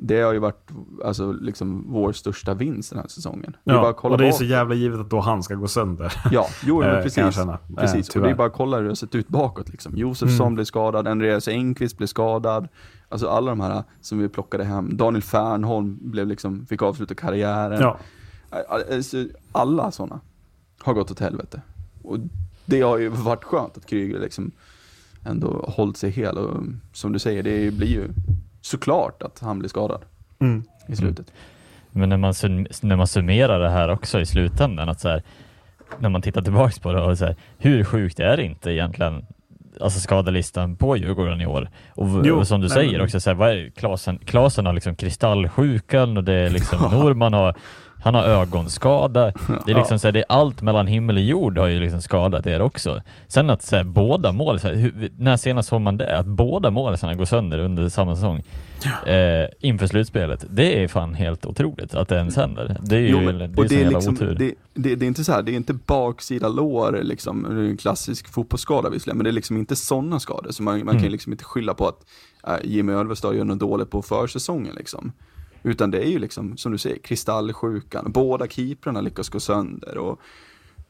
Det 0.01 0.21
har 0.21 0.33
ju 0.33 0.39
varit 0.39 0.71
alltså, 1.05 1.33
liksom 1.33 1.85
vår 1.93 2.13
största 2.13 2.55
vinst 2.55 2.91
den 2.91 2.99
här 2.99 3.09
säsongen. 3.09 3.57
Det 3.65 3.73
bara 3.73 3.87
Ja, 3.87 3.93
kolla 3.93 4.13
och 4.15 4.19
det 4.19 4.25
är 4.27 4.31
bak- 4.31 4.39
så 4.39 4.45
jävla 4.45 4.75
givet 4.75 5.01
att 5.01 5.11
då 5.11 5.21
han 5.21 5.43
ska 5.43 5.55
gå 5.55 5.69
sönder. 5.69 6.13
Ja, 6.31 6.47
jo 6.65 6.83
Eh, 6.83 6.93
men 6.93 7.03
precis. 7.03 7.39
Eh, 7.39 7.57
precis. 7.77 8.17
och 8.17 8.23
det 8.23 8.31
är 8.31 8.35
bara 8.35 8.47
att 8.47 8.53
kolla 8.53 8.77
hur 8.77 8.85
det 8.85 8.91
har 8.91 8.95
sett 8.95 9.15
ut 9.15 9.29
bakåt. 9.29 9.69
Liksom. 9.69 9.97
Josefsson 9.97 10.47
Mm. 10.47 10.55
blev 10.55 10.65
skadad, 10.65 11.09
Andreas 11.09 11.49
Engqvist 11.49 11.97
blev 11.97 12.07
skadad. 12.07 12.69
Alltså 13.09 13.29
alla 13.29 13.51
de 13.51 13.61
här 13.61 13.83
som 14.01 14.19
vi 14.19 14.29
plockade 14.29 14.65
hem. 14.65 14.97
Daniel 14.97 15.23
Fernholm 15.23 15.99
blev 16.01 16.27
liksom, 16.27 16.67
fick 16.67 16.83
avsluta 16.83 17.15
karriären. 17.15 17.81
Ja. 17.81 17.99
Alltså, 18.91 19.27
alla 19.53 19.91
sådana 19.91 20.21
har 20.81 20.95
gått 20.95 21.11
åt 21.11 21.21
helvete. 21.21 21.63
Och 22.03 22.19
det 22.65 22.81
har 22.81 22.99
ju 22.99 23.09
varit 23.09 23.45
skönt 23.45 23.77
att 23.77 23.87
Kryger 23.87 24.21
liksom 24.21 24.51
ändå 25.25 25.65
hållit 25.69 25.97
sig 25.97 26.11
hel. 26.11 26.39
Och 26.39 26.63
som 26.93 27.13
du 27.13 27.19
säger, 27.19 27.43
det 27.43 27.75
blir 27.75 27.89
ju 27.89 28.09
såklart 28.69 29.23
att 29.23 29.39
han 29.41 29.59
blir 29.59 29.69
skadad 29.69 30.01
Mm. 30.41 30.63
i 30.89 30.97
slutet. 30.97 31.33
men 31.91 32.09
när 32.09 32.17
man, 32.17 32.35
när 32.83 32.97
man 32.97 33.07
summerar 33.07 33.61
det 33.61 33.71
här 33.71 33.89
också 33.89 34.21
i 34.21 34.27
slutändan, 34.27 34.89
att 34.89 35.01
så 35.01 35.09
här, 35.09 35.23
när 35.99 36.09
man 36.09 36.23
tittar 36.23 36.43
tillbaks 36.43 36.79
på 36.79 36.93
det 36.93 37.01
och 37.03 37.19
så 37.19 37.25
här, 37.25 37.37
hur 37.59 37.85
sjukt 37.85 38.21
är 38.21 38.37
det 38.37 38.45
inte 38.45 38.73
egentligen 38.73 39.27
alltså 39.81 40.01
skadelistan 40.01 40.77
på 40.77 40.97
Djurgården 40.97 41.41
i 41.41 41.47
år. 41.47 41.69
Och, 41.91 42.07
Jo, 42.27 42.37
och 42.39 42.47
som 42.49 42.61
du 42.61 42.67
nej, 42.67 42.75
säger 42.75 43.03
också, 43.03 43.21
så 43.21 43.31
här, 43.31 43.35
vad 43.35 43.51
är, 43.51 43.71
Klasen, 43.71 44.19
Klasen 44.19 44.67
har 44.67 44.73
liksom 44.73 44.97
kristallsjukan 44.97 46.17
och 46.17 46.25
det 46.25 46.33
är 46.35 46.51
liksom 46.51 46.79
Norman 46.93 47.33
har 47.33 47.55
Han 48.03 48.15
har 48.15 48.23
ögonskada. 48.25 49.25
Det 49.67 49.73
är 49.73 49.77
liksom 49.77 49.95
Ja. 49.95 49.99
så 49.99 50.07
här, 50.07 50.13
det 50.13 50.19
är 50.21 50.25
allt 50.29 50.63
mellan 50.63 50.87
himmel 50.87 51.17
och 51.17 51.23
jord 51.23 51.59
har 51.59 51.67
ju 51.67 51.81
liksom 51.81 52.03
skadat 52.03 52.47
er 52.47 52.61
också. 52.63 53.03
Sen 53.29 53.51
att 53.51 53.63
så 53.63 53.77
här, 53.77 53.85
båda 53.85 54.33
mål, 54.33 54.61
så 54.61 54.69
här, 54.69 54.75
hur, 54.75 55.11
när 55.19 55.37
senast 55.37 55.69
såg 55.69 55.81
man 55.81 55.97
det? 55.97 56.19
Att 56.19 56.27
båda 56.27 56.71
målisarna 56.71 57.15
går 57.15 57.25
sönder 57.25 57.59
under 57.59 57.89
samma 57.89 58.15
säsong 58.17 58.43
eh, 59.07 59.47
inför 59.61 59.87
slutspelet. 59.87 60.45
Det 60.51 60.83
är 60.85 60.89
fan 60.89 61.15
helt 61.15 61.47
otroligt 61.47 61.95
att 61.95 62.09
det 62.09 62.17
ens 62.17 62.37
händer. 62.37 62.77
Det 62.83 62.97
är 62.97 63.01
ju 63.01 63.09
Jo, 63.09 63.19
det 63.19 63.25
men, 63.25 63.41
är 63.41 63.49
och 63.51 63.55
sån 63.57 63.67
det 63.69 63.75
är, 63.75 63.81
jävla 63.81 63.99
liksom, 63.99 64.15
otur. 64.15 64.35
det, 64.35 64.55
det, 64.75 64.95
det 64.95 65.05
är 65.05 65.09
inte 65.09 65.25
så 65.25 65.33
här, 65.33 65.43
det 65.43 65.53
är 65.53 65.57
inte 65.57 65.75
baksida 65.75 66.49
lår 66.49 67.01
liksom, 67.03 67.43
det 67.43 67.61
är 67.61 67.71
en 67.71 67.77
klassisk 67.77 68.29
fotbollsskada 68.29 68.91
visserligen, 68.91 69.17
men 69.19 69.25
det 69.25 69.31
är 69.31 69.33
liksom 69.33 69.57
inte 69.57 69.77
sådana 69.77 70.21
skador. 70.21 70.51
Så 70.51 70.63
man, 70.63 70.75
man 70.79 70.87
kan 70.87 70.91
Mm. 70.99 71.05
ju 71.05 71.11
liksom 71.11 71.33
inte 71.33 71.45
skylla 71.45 71.75
på 71.75 71.89
att 71.89 71.99
äh, 72.47 72.71
Jimmy 72.71 72.93
Ölvestad 72.93 73.35
gör 73.37 73.45
något 73.45 73.59
dåligt 73.59 73.91
på 73.91 74.03
försäsongen 74.03 74.75
liksom. 74.75 75.13
Utan 75.63 75.91
det 75.91 75.99
är 75.99 76.09
ju 76.09 76.19
liksom, 76.19 76.57
som 76.57 76.73
du 76.73 76.79
säger, 76.79 76.99
kristallsjukan, 76.99 78.13
båda 78.13 78.47
keeprarna 78.47 79.01
lyckas 79.01 79.29
gå 79.29 79.41
sönder 79.41 79.99
och 79.99 80.21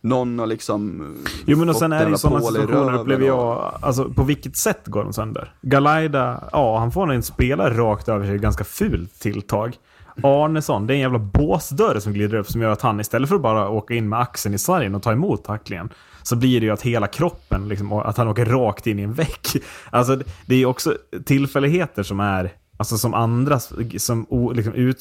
någon 0.00 0.38
har 0.38 0.46
liksom 0.46 1.14
Jo 1.46 1.58
men 1.58 1.68
och 1.68 1.76
sen 1.76 1.92
är 1.92 2.04
det 2.04 2.10
ju 2.10 2.16
sådana 2.18 2.40
situationer 2.40 2.98
upplever 3.00 3.26
jag, 3.26 3.78
alltså 3.82 4.04
på 4.10 4.22
vilket 4.22 4.56
sätt 4.56 4.86
går 4.86 5.04
de 5.04 5.12
sönder? 5.12 5.52
Galaida, 5.62 6.48
ja 6.52 6.78
han 6.78 6.92
får 6.92 7.12
en 7.12 7.22
spelare 7.22 7.74
rakt 7.74 8.08
över 8.08 8.26
sig, 8.26 8.38
ganska 8.38 8.64
fult 8.64 9.20
tilltag. 9.20 9.76
Arnesson, 10.22 10.86
det 10.86 10.92
är 10.92 10.94
en 10.94 11.00
jävla 11.00 11.18
båsdörr 11.18 12.00
som 12.00 12.12
glider 12.12 12.38
upp 12.38 12.46
som 12.46 12.60
gör 12.62 12.70
att 12.70 12.82
han 12.82 13.00
istället 13.00 13.28
för 13.28 13.36
att 13.36 13.42
bara 13.42 13.68
åka 13.68 13.94
in 13.94 14.08
med 14.08 14.20
axeln 14.20 14.54
i 14.54 14.58
sargen 14.58 14.94
och 14.94 15.02
ta 15.02 15.12
emot 15.12 15.44
tacklingen 15.44 15.88
så 16.22 16.36
blir 16.36 16.60
det 16.60 16.66
ju 16.66 16.72
att 16.72 16.82
hela 16.82 17.06
kroppen, 17.06 17.68
liksom, 17.68 17.92
att 17.92 18.16
han 18.16 18.28
åker 18.28 18.44
rakt 18.44 18.86
in 18.86 18.98
i 18.98 19.02
en 19.02 19.12
vägg. 19.12 19.28
Alltså 19.90 20.16
det- 20.16 20.24
det 20.46 20.54
är 20.54 20.58
ju 20.58 20.66
också 20.66 20.94
tillfälligheter 21.24 22.02
som 22.02 22.20
är 22.20 22.52
Alltså 22.80 22.98
som 22.98 23.14
andra, 23.14 23.60
som 23.98 24.26
o- 24.28 24.52
liksom 24.52 24.74
ut, 24.74 24.98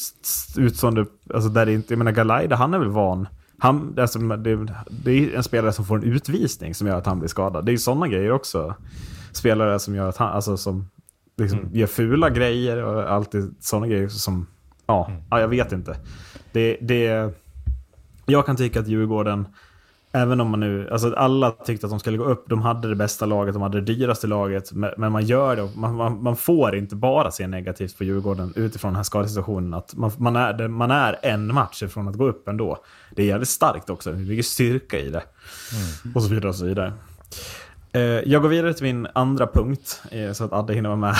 utstående, 0.58 1.06
alltså 1.34 1.50
där 1.50 1.66
det 1.66 1.74
inte, 1.74 1.94
jag 1.94 1.98
menar 1.98 2.12
Galaida, 2.12 2.56
han 2.56 2.74
är 2.74 2.80
väl 2.80 2.90
van. 2.90 3.28
Han, 3.60 3.96
alltså, 4.00 4.20
det, 4.20 4.68
det 5.04 5.12
är 5.12 5.36
en 5.36 5.44
spelare 5.44 5.74
som 5.74 5.86
får 5.86 5.98
en 5.98 6.04
utvisning 6.04 6.76
som 6.76 6.88
gör 6.88 6.98
att 6.98 7.06
han 7.06 7.20
blir 7.20 7.30
skadad. 7.30 7.66
Det 7.66 7.70
är 7.70 7.74
ju 7.74 7.78
sådana 7.78 8.08
grejer 8.08 8.32
också. 8.32 8.76
Spelare 9.32 9.80
som 9.80 9.96
gör 9.96 10.10
att 10.10 10.18
han, 10.18 10.30
alltså 10.34 10.58
som 10.58 10.90
liksom 11.38 11.60
gör 11.74 11.88
fula 11.88 12.30
grejer 12.30 12.84
och 12.84 13.12
alltid 13.12 13.56
sådana 13.60 13.88
grejer 13.88 14.08
som, 14.08 14.48
ja, 14.88 15.12
ja 15.30 15.40
jag 15.40 15.48
vet 15.48 15.72
inte. 15.72 15.98
Det, 16.52 16.78
det, 16.82 17.34
jag 18.26 18.46
kan 18.46 18.56
tycka 18.56 18.80
att 18.80 18.88
Djurgården, 18.88 19.48
Även 20.18 20.42
om 20.42 20.50
man 20.50 20.60
nu, 20.60 20.90
alltså 20.92 21.14
alla 21.14 21.52
tyckte 21.52 21.86
att 21.86 21.92
de 21.92 22.00
skulle 22.00 22.18
gå 22.18 22.24
upp, 22.24 22.46
de 22.50 22.62
hade 22.62 22.90
det 22.90 22.96
bästa 22.96 23.26
laget, 23.26 23.54
de 23.54 23.62
hade 23.62 23.82
det 23.82 23.94
dyraste 23.94 24.28
laget, 24.28 24.72
men 24.74 25.12
man 25.12 25.26
gör 25.26 25.56
det, 25.56 25.70
man, 25.76 25.96
man, 25.96 26.24
man 26.24 26.36
får 26.36 26.76
inte 26.76 26.96
bara 26.96 27.32
se 27.32 27.48
negativt 27.48 27.98
på 27.98 28.04
Djurgården 28.04 28.54
utifrån 28.56 28.90
den 28.90 28.96
här 28.96 29.04
skadesituationen, 29.04 29.74
att 29.74 29.96
man, 29.96 30.12
man, 30.18 30.36
är, 30.36 30.68
man 30.68 30.92
är 30.92 31.16
en 31.22 31.54
match 31.54 31.84
ifrån 31.84 32.08
att 32.08 32.16
gå 32.16 32.28
upp 32.28 32.48
ändå. 32.48 32.78
Det 33.16 33.22
är 33.22 33.26
jävligt 33.28 33.50
starkt 33.50 33.90
också, 33.90 34.12
det 34.12 34.20
ligger 34.20 34.44
styrka 34.44 35.00
i 35.00 35.10
det. 35.10 35.24
Och 36.16 36.24
så 36.24 36.30
vidare 36.30 36.50
och 36.50 36.56
så 36.56 36.66
vidare. 36.66 36.94
Eh, 37.92 38.02
Jag 38.02 38.42
går 38.42 38.50
vidare 38.50 38.74
till 38.74 38.84
min 38.84 39.08
andra 39.14 39.48
punkt, 39.48 40.02
eh, 40.12 40.32
så 40.32 40.44
att 40.44 40.54
Adde 40.54 40.74
hinner 40.74 40.90
vara 40.90 41.00
med 41.00 41.16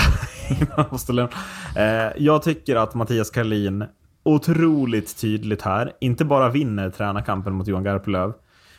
innan. 1.10 1.28
Eh, 1.76 2.12
Jag 2.18 2.44
tycker 2.44 2.76
att 2.76 2.94
Mattias 2.96 3.30
Karlin 3.30 3.86
otroligt 4.24 5.18
tydligt 5.18 5.62
här, 5.62 5.92
inte 6.02 6.26
bara 6.26 6.50
vinner 6.50 6.90
tränarkampen 6.90 7.54
mot 7.54 7.68
Johan 7.68 7.84
Garpenlöv, 7.84 8.34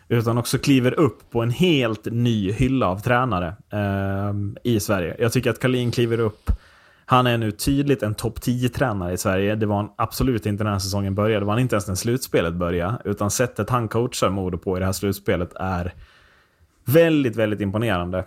utan 0.09 0.39
också 0.39 0.59
kliver 0.59 0.93
upp 0.93 1.31
på 1.31 1.43
en 1.43 1.51
helt 1.51 2.05
ny 2.05 2.53
hylla 2.53 2.87
av 2.87 2.99
tränare 2.99 3.57
eh, 3.73 4.35
i 4.63 4.81
Sverige. 4.81 5.17
Jag 5.19 5.33
tycker 5.33 5.51
att 5.51 5.61
Karlin 5.61 5.91
kliver 5.91 6.21
upp 6.21 6.51
han 7.11 7.27
är 7.27 7.39
nu 7.39 7.51
tydligt 7.51 8.03
en 8.03 8.15
topp 8.15 8.39
10-tränare 8.39 9.13
i 9.13 9.17
Sverige. 9.17 9.55
Det 9.55 9.67
var 9.67 9.77
han 9.77 9.91
absolut 9.97 10.47
inte 10.47 10.65
när 10.65 10.71
den 10.71 10.75
här 10.75 10.81
säsongen 10.81 11.15
började. 11.15 11.41
Det 11.41 11.47
var 11.47 11.53
han 11.53 11.61
inte 11.61 11.75
ens 11.75 11.89
när 11.89 11.95
slutspelet 11.95 12.55
började. 12.55 12.99
Utan 13.05 13.31
sättet 13.31 13.71
han 13.71 13.89
coachar 13.89 14.31
Modo 14.31 14.59
på 14.59 14.77
i 14.77 14.81
det 14.81 14.87
här 14.87 14.93
slutspelet 14.93 15.53
är 15.55 15.95
väldigt, 16.85 17.37
väldigt 17.37 17.61
imponerande. 17.61 18.25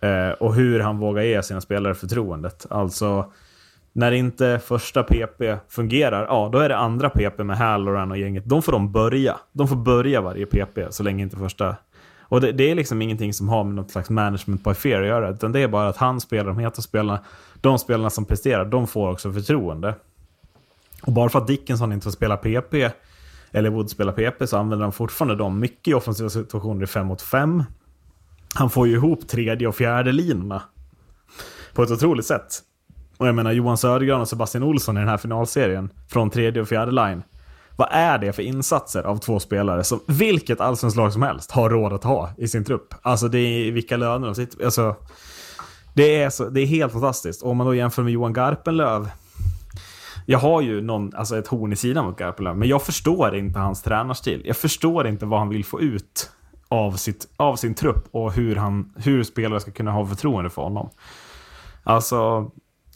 Eh, 0.00 0.30
och 0.30 0.54
hur 0.54 0.80
han 0.80 0.98
vågar 0.98 1.22
ge 1.22 1.42
sina 1.42 1.60
spelare 1.60 1.94
förtroendet. 1.94 2.66
Alltså, 2.70 3.32
när 3.92 4.12
inte 4.12 4.60
första 4.64 5.02
PP 5.02 5.42
fungerar, 5.68 6.26
ja 6.26 6.48
då 6.52 6.58
är 6.58 6.68
det 6.68 6.76
andra 6.76 7.10
PP 7.10 7.38
med 7.44 7.56
Halloran 7.56 8.10
och 8.10 8.18
gänget. 8.18 8.44
De 8.46 8.62
får 8.62 8.72
de 8.72 8.92
börja. 8.92 9.36
De 9.52 9.68
får 9.68 9.76
börja 9.76 10.20
varje 10.20 10.46
PP 10.46 10.78
så 10.90 11.02
länge 11.02 11.22
inte 11.22 11.36
första... 11.36 11.76
Och 12.20 12.40
det, 12.40 12.52
det 12.52 12.70
är 12.70 12.74
liksom 12.74 13.02
ingenting 13.02 13.32
som 13.32 13.48
har 13.48 13.64
med 13.64 13.74
något 13.74 13.90
slags 13.90 14.10
management 14.10 14.64
by 14.64 14.74
fear 14.74 15.00
att 15.00 15.06
göra. 15.08 15.30
Utan 15.30 15.52
det 15.52 15.60
är 15.60 15.68
bara 15.68 15.88
att 15.88 15.96
han 15.96 16.20
spelar 16.20 16.44
de 16.44 16.58
heta 16.58 16.82
spelarna. 16.82 17.20
De 17.60 17.78
spelarna 17.78 18.10
som 18.10 18.24
presterar, 18.24 18.64
de 18.64 18.86
får 18.86 19.10
också 19.10 19.32
förtroende. 19.32 19.94
Och 21.02 21.12
bara 21.12 21.28
för 21.28 21.38
att 21.38 21.46
Dickinson 21.46 21.92
inte 21.92 22.04
får 22.04 22.10
spela 22.10 22.36
PP, 22.36 22.90
eller 23.52 23.70
Wood 23.70 23.90
spelar 23.90 24.12
PP, 24.12 24.46
så 24.46 24.56
använder 24.56 24.84
han 24.84 24.92
fortfarande 24.92 25.36
dem 25.36 25.58
mycket 25.58 25.88
i 25.88 25.94
offensiva 25.94 26.28
situationer 26.28 26.82
i 26.82 26.86
5 26.86 27.06
mot 27.06 27.22
5. 27.22 27.64
Han 28.54 28.70
får 28.70 28.86
ju 28.86 28.92
ihop 28.92 29.28
tredje 29.28 29.68
och 29.68 29.76
fjärde 29.76 30.12
linorna 30.12 30.62
på 31.74 31.82
ett 31.82 31.90
otroligt 31.90 32.26
sätt. 32.26 32.62
Och 33.22 33.28
jag 33.28 33.34
menar 33.34 33.52
Johan 33.52 33.78
Södergran 33.78 34.20
och 34.20 34.28
Sebastian 34.28 34.64
Olsson 34.64 34.96
i 34.96 35.00
den 35.00 35.08
här 35.08 35.16
finalserien 35.16 35.90
från 36.08 36.30
tredje 36.30 36.62
och 36.62 36.68
fjärde 36.68 36.92
line. 36.92 37.22
Vad 37.76 37.88
är 37.90 38.18
det 38.18 38.32
för 38.32 38.42
insatser 38.42 39.02
av 39.02 39.16
två 39.16 39.40
spelare 39.40 39.84
som 39.84 40.00
vilket 40.06 40.60
allsvenskt 40.60 40.96
lag 40.96 41.12
som 41.12 41.22
helst 41.22 41.50
har 41.50 41.70
råd 41.70 41.92
att 41.92 42.04
ha 42.04 42.30
i 42.36 42.48
sin 42.48 42.64
trupp? 42.64 42.94
Alltså 43.02 43.28
det 43.28 43.38
är 43.38 43.72
vilka 43.72 43.96
löner 43.96 44.26
de 44.26 44.34
sitter 44.34 44.64
alltså, 44.64 44.96
det 45.94 46.22
är, 46.22 46.30
så, 46.30 46.48
det 46.48 46.60
är 46.60 46.66
helt 46.66 46.92
fantastiskt. 46.92 47.42
Och 47.42 47.50
om 47.50 47.56
man 47.56 47.66
då 47.66 47.74
jämför 47.74 48.02
med 48.02 48.12
Johan 48.12 48.32
Garpenlöv. 48.32 49.10
Jag 50.26 50.38
har 50.38 50.60
ju 50.60 50.80
någon, 50.80 51.14
alltså 51.14 51.38
ett 51.38 51.46
horn 51.46 51.72
i 51.72 51.76
sidan 51.76 52.04
mot 52.04 52.18
Garpenlöv, 52.18 52.56
men 52.56 52.68
jag 52.68 52.82
förstår 52.82 53.36
inte 53.36 53.58
hans 53.58 53.82
tränarstil. 53.82 54.42
Jag 54.44 54.56
förstår 54.56 55.06
inte 55.06 55.26
vad 55.26 55.38
han 55.38 55.48
vill 55.48 55.64
få 55.64 55.80
ut 55.80 56.30
av, 56.68 56.92
sitt, 56.92 57.28
av 57.36 57.56
sin 57.56 57.74
trupp 57.74 58.08
och 58.10 58.32
hur, 58.32 58.56
han, 58.56 58.92
hur 58.96 59.24
spelare 59.24 59.60
ska 59.60 59.70
kunna 59.70 59.90
ha 59.90 60.06
förtroende 60.06 60.50
för 60.50 60.62
honom. 60.62 60.90
Alltså, 61.84 62.50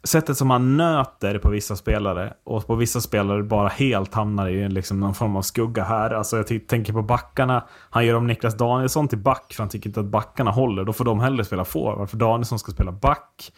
sättet 0.07 0.36
som 0.36 0.50
han 0.50 0.76
nöter 0.76 1.38
på 1.38 1.50
vissa 1.50 1.76
spelare 1.76 2.34
och 2.44 2.66
på 2.66 2.74
vissa 2.74 3.00
spelare 3.00 3.42
bara 3.42 3.68
helt 3.68 4.14
hamnar 4.14 4.48
i 4.48 4.68
liksom 4.68 5.00
någon 5.00 5.14
form 5.14 5.36
av 5.36 5.42
skugga 5.42 5.84
här. 5.84 6.11
Alltså 6.11 6.36
jag 6.36 6.68
tänker 6.68 6.92
på 6.92 7.02
backarna. 7.02 7.66
Han 7.90 8.07
gör 8.07 8.14
om 8.14 8.26
Niklas 8.26 8.57
Danielsson 8.57 9.09
till 9.09 9.18
back 9.18 9.52
för 9.54 9.62
han 9.62 9.70
tycker 9.70 9.88
inte 9.90 10.00
att 10.00 10.07
backarna 10.07 10.50
håller. 10.50 10.84
Då 10.84 10.92
får 10.92 11.04
de 11.04 11.20
hellre 11.20 11.44
spela 11.44 11.64
forward 11.64 12.11
för 12.11 12.16
Danielsson 12.16 12.59
ska 12.59 12.72
spela 12.72 12.92
back. 12.92 13.52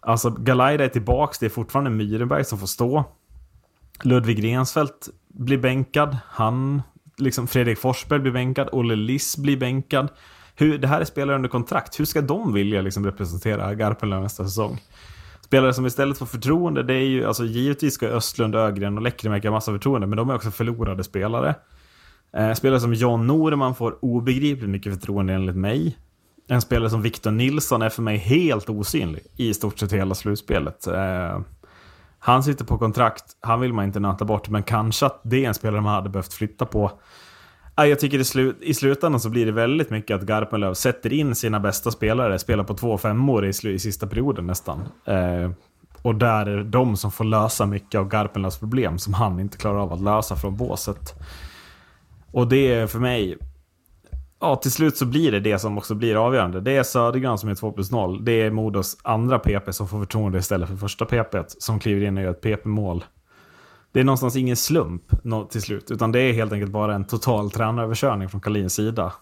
Alltså 0.00 0.30
Galaida 0.30 0.84
är 0.84 0.88
tillbaks, 0.88 1.38
det 1.38 1.46
är 1.46 1.50
fortfarande 1.50 1.90
Myrenberg 1.90 2.44
som 2.44 2.58
får 2.58 2.66
stå. 2.66 3.04
Ludvig 4.02 4.44
Rensfeldt 4.44 5.08
blir 5.28 5.58
bänkad. 5.58 6.16
Han, 6.26 6.82
liksom 7.16 7.46
Fredrik 7.46 7.78
Forsberg 7.78 8.18
blir 8.18 8.32
bänkad. 8.32 8.68
Olle 8.72 8.96
Liss 8.96 9.36
blir 9.36 9.56
bänkad. 9.56 10.08
Hur, 10.54 10.78
det 10.78 10.88
här 10.88 11.00
är 11.00 11.04
spelare 11.04 11.36
under 11.36 11.48
kontrakt. 11.48 12.00
Hur 12.00 12.04
ska 12.04 12.20
de 12.20 12.52
vilja 12.52 12.80
liksom 12.80 13.06
representera 13.06 13.74
Garpenlöv 13.74 14.22
nästa 14.22 14.44
säsong? 14.44 14.80
Spelare 15.50 15.74
som 15.74 15.86
istället 15.86 16.18
får 16.18 16.26
förtroende, 16.26 16.82
det 16.82 16.94
är 16.94 17.06
ju, 17.06 17.24
alltså 17.26 17.44
givetvis 17.44 17.94
ska 17.94 18.06
Östlund, 18.06 18.54
Ögren 18.54 18.96
och 18.96 19.02
Lekkerimäki 19.02 19.48
ha 19.48 19.52
massa 19.52 19.72
förtroende, 19.72 20.06
men 20.06 20.16
de 20.16 20.30
är 20.30 20.34
också 20.34 20.50
förlorade 20.50 21.04
spelare. 21.04 21.54
Eh, 22.36 22.52
spelare 22.52 22.80
som 22.80 22.94
John 22.94 23.26
Norman 23.26 23.74
får 23.74 24.04
obegripligt 24.04 24.70
mycket 24.70 24.94
förtroende 24.94 25.32
enligt 25.32 25.56
mig. 25.56 25.98
En 26.48 26.60
spelare 26.60 26.90
som 26.90 27.02
Victor 27.02 27.30
Nilsson 27.30 27.82
är 27.82 27.88
för 27.88 28.02
mig 28.02 28.16
helt 28.16 28.68
osynlig 28.68 29.22
i 29.36 29.54
stort 29.54 29.78
sett 29.78 29.92
hela 29.92 30.14
slutspelet. 30.14 30.86
Eh, 30.86 31.40
han 32.18 32.42
sitter 32.42 32.64
på 32.64 32.78
kontrakt, 32.78 33.24
han 33.40 33.60
vill 33.60 33.72
man 33.72 33.84
inte 33.84 34.00
nöta 34.00 34.24
bort, 34.24 34.48
men 34.48 34.62
kanske 34.62 35.06
att 35.06 35.20
det 35.22 35.44
är 35.44 35.48
en 35.48 35.54
spelare 35.54 35.80
man 35.80 35.94
hade 35.94 36.08
behövt 36.08 36.32
flytta 36.32 36.66
på. 36.66 36.90
Jag 37.86 38.00
tycker 38.00 38.18
i, 38.18 38.24
slu 38.24 38.54
i 38.60 38.74
slutändan 38.74 39.20
så 39.20 39.28
blir 39.28 39.46
det 39.46 39.52
väldigt 39.52 39.90
mycket 39.90 40.16
att 40.16 40.22
Garpenlöv 40.22 40.74
sätter 40.74 41.12
in 41.12 41.34
sina 41.34 41.60
bästa 41.60 41.90
spelare, 41.90 42.38
spelar 42.38 42.64
på 42.64 42.74
två 42.74 42.98
femmor 42.98 43.46
i, 43.46 43.48
i 43.48 43.78
sista 43.78 44.06
perioden 44.06 44.46
nästan. 44.46 44.80
Eh, 45.04 45.50
och 46.02 46.14
där 46.14 46.46
är 46.46 46.56
det 46.56 46.64
de 46.64 46.96
som 46.96 47.10
får 47.10 47.24
lösa 47.24 47.66
mycket 47.66 47.98
av 47.98 48.08
Garpenlövs 48.08 48.58
problem 48.58 48.98
som 48.98 49.14
han 49.14 49.40
inte 49.40 49.58
klarar 49.58 49.78
av 49.78 49.92
att 49.92 50.00
lösa 50.00 50.36
från 50.36 50.56
båset. 50.56 51.14
Och 52.32 52.48
det 52.48 52.74
är 52.74 52.86
för 52.86 52.98
mig, 52.98 53.38
ja 54.40 54.56
till 54.56 54.70
slut 54.70 54.96
så 54.96 55.06
blir 55.06 55.32
det 55.32 55.40
det 55.40 55.58
som 55.58 55.78
också 55.78 55.94
blir 55.94 56.26
avgörande. 56.26 56.60
Det 56.60 56.76
är 56.76 56.82
Södergran 56.82 57.38
som 57.38 57.48
är 57.48 57.54
2 57.54 57.72
plus 57.72 57.90
0. 57.90 58.24
Det 58.24 58.32
är 58.32 58.50
Modos 58.50 58.96
andra 59.02 59.38
PP 59.38 59.72
som 59.72 59.88
får 59.88 59.98
förtroende 59.98 60.38
istället 60.38 60.68
för 60.68 60.76
första 60.76 61.04
PP 61.04 61.36
som 61.46 61.78
kliver 61.78 62.06
in 62.06 62.16
och 62.16 62.22
gör 62.22 62.30
ett 62.30 62.40
PP-mål. 62.40 63.04
Det 63.92 64.00
är 64.00 64.04
någonstans 64.04 64.36
ingen 64.36 64.56
slump 64.56 65.02
till 65.50 65.62
slut, 65.62 65.90
utan 65.90 66.12
det 66.12 66.20
är 66.20 66.32
helt 66.32 66.52
enkelt 66.52 66.72
bara 66.72 66.94
en 66.94 67.04
total 67.04 67.50
tränaröverkörning 67.50 68.28
från 68.28 68.40
Kalins 68.40 68.74
sida 68.74 69.12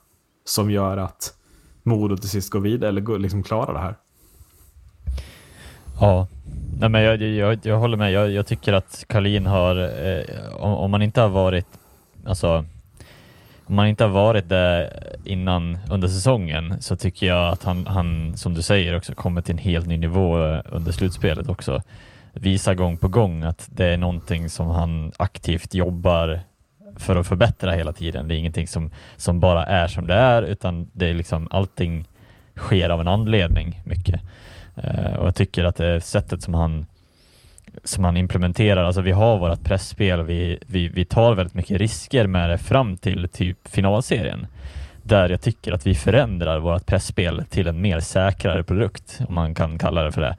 som 0.44 0.70
gör 0.70 0.96
att 0.96 1.34
Modo 1.82 2.16
till 2.16 2.28
sist 2.28 2.50
går 2.50 2.60
vidare, 2.60 2.88
eller 2.88 3.18
liksom 3.18 3.42
klarar 3.42 3.72
det 3.72 3.80
här. 3.80 3.96
Ja, 6.00 6.28
Nej, 6.80 6.88
men 6.88 7.02
jag, 7.02 7.22
jag, 7.22 7.58
jag 7.62 7.78
håller 7.78 7.96
med. 7.96 8.12
Jag, 8.12 8.30
jag 8.30 8.46
tycker 8.46 8.72
att 8.72 9.04
Kalin 9.08 9.46
har, 9.46 9.76
eh, 10.06 10.54
om, 10.56 10.72
om 10.72 10.90
man 10.90 11.02
inte 11.02 11.20
har 11.20 11.28
varit, 11.28 11.66
alltså, 12.26 12.64
om 13.64 13.74
man 13.74 13.86
inte 13.86 14.04
har 14.04 14.10
varit 14.10 14.48
det 14.48 14.92
innan 15.24 15.78
under 15.90 16.08
säsongen 16.08 16.82
så 16.82 16.96
tycker 16.96 17.26
jag 17.26 17.48
att 17.48 17.64
han, 17.64 17.86
han 17.86 18.36
som 18.36 18.54
du 18.54 18.62
säger 18.62 18.96
också, 18.96 19.14
kommit 19.14 19.44
till 19.44 19.54
en 19.54 19.58
helt 19.58 19.86
ny 19.86 19.96
nivå 19.96 20.44
eh, 20.44 20.60
under 20.64 20.92
slutspelet 20.92 21.48
också 21.48 21.82
visar 22.40 22.74
gång 22.74 22.96
på 22.96 23.08
gång 23.08 23.42
att 23.42 23.68
det 23.72 23.86
är 23.86 23.96
någonting 23.96 24.50
som 24.50 24.66
han 24.66 25.12
aktivt 25.16 25.74
jobbar 25.74 26.40
för 26.96 27.16
att 27.16 27.26
förbättra 27.26 27.72
hela 27.72 27.92
tiden. 27.92 28.28
Det 28.28 28.34
är 28.34 28.38
ingenting 28.38 28.68
som, 28.68 28.90
som 29.16 29.40
bara 29.40 29.66
är 29.66 29.86
som 29.86 30.06
det 30.06 30.14
är, 30.14 30.42
utan 30.42 30.90
det 30.92 31.06
är 31.06 31.14
liksom 31.14 31.48
allting 31.50 32.04
sker 32.56 32.90
av 32.90 33.00
en 33.00 33.08
anledning 33.08 33.82
mycket. 33.84 34.20
Uh, 34.84 35.14
och 35.16 35.26
jag 35.26 35.34
tycker 35.34 35.64
att 35.64 35.76
det 35.76 35.86
är 35.86 36.00
sättet 36.00 36.42
som 36.42 36.54
han 36.54 36.86
som 37.84 38.04
han 38.04 38.16
implementerar, 38.16 38.84
alltså 38.84 39.00
vi 39.00 39.12
har 39.12 39.38
vårt 39.38 39.64
pressspel, 39.64 40.22
vi, 40.22 40.58
vi, 40.66 40.88
vi 40.88 41.04
tar 41.04 41.34
väldigt 41.34 41.54
mycket 41.54 41.78
risker 41.78 42.26
med 42.26 42.50
det 42.50 42.58
fram 42.58 42.96
till 42.96 43.28
typ 43.28 43.68
finalserien. 43.68 44.46
Där 45.02 45.28
jag 45.28 45.40
tycker 45.40 45.72
att 45.72 45.86
vi 45.86 45.94
förändrar 45.94 46.58
vårt 46.58 46.86
pressspel 46.86 47.44
till 47.50 47.66
en 47.66 47.80
mer 47.80 48.00
säkrare 48.00 48.64
produkt, 48.64 49.20
om 49.28 49.34
man 49.34 49.54
kan 49.54 49.78
kalla 49.78 50.02
det 50.02 50.12
för 50.12 50.20
det. 50.20 50.36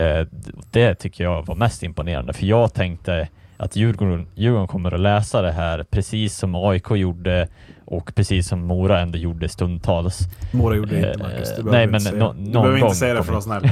Eh, 0.00 0.26
det 0.70 0.94
tycker 0.94 1.24
jag 1.24 1.46
var 1.46 1.54
mest 1.54 1.82
imponerande, 1.82 2.32
för 2.32 2.46
jag 2.46 2.74
tänkte 2.74 3.28
att 3.56 3.76
Djurgården, 3.76 4.26
Djurgården 4.34 4.66
kommer 4.66 4.94
att 4.94 5.00
läsa 5.00 5.42
det 5.42 5.52
här 5.52 5.84
precis 5.90 6.36
som 6.36 6.54
AIK 6.54 6.90
gjorde 6.90 7.48
och 7.84 8.14
precis 8.14 8.48
som 8.48 8.60
Mora 8.60 9.00
ändå 9.00 9.18
gjorde 9.18 9.48
stundtals. 9.48 10.20
Mora 10.52 10.76
gjorde 10.76 10.90
det 10.90 10.96
inte 10.96 11.10
Eh, 11.10 11.18
Marcus. 11.18 11.56
Du 11.56 11.62
nej, 11.62 11.86
behöver 11.86 11.86
men 11.86 11.94
inte 11.94 12.10
säga, 12.10 12.32
du 12.38 12.50
behöver 12.50 12.78
inte 12.78 12.94
säga 12.94 13.14
det 13.14 13.22
för 13.22 13.32
vara 13.32 13.42
snäll. 13.42 13.62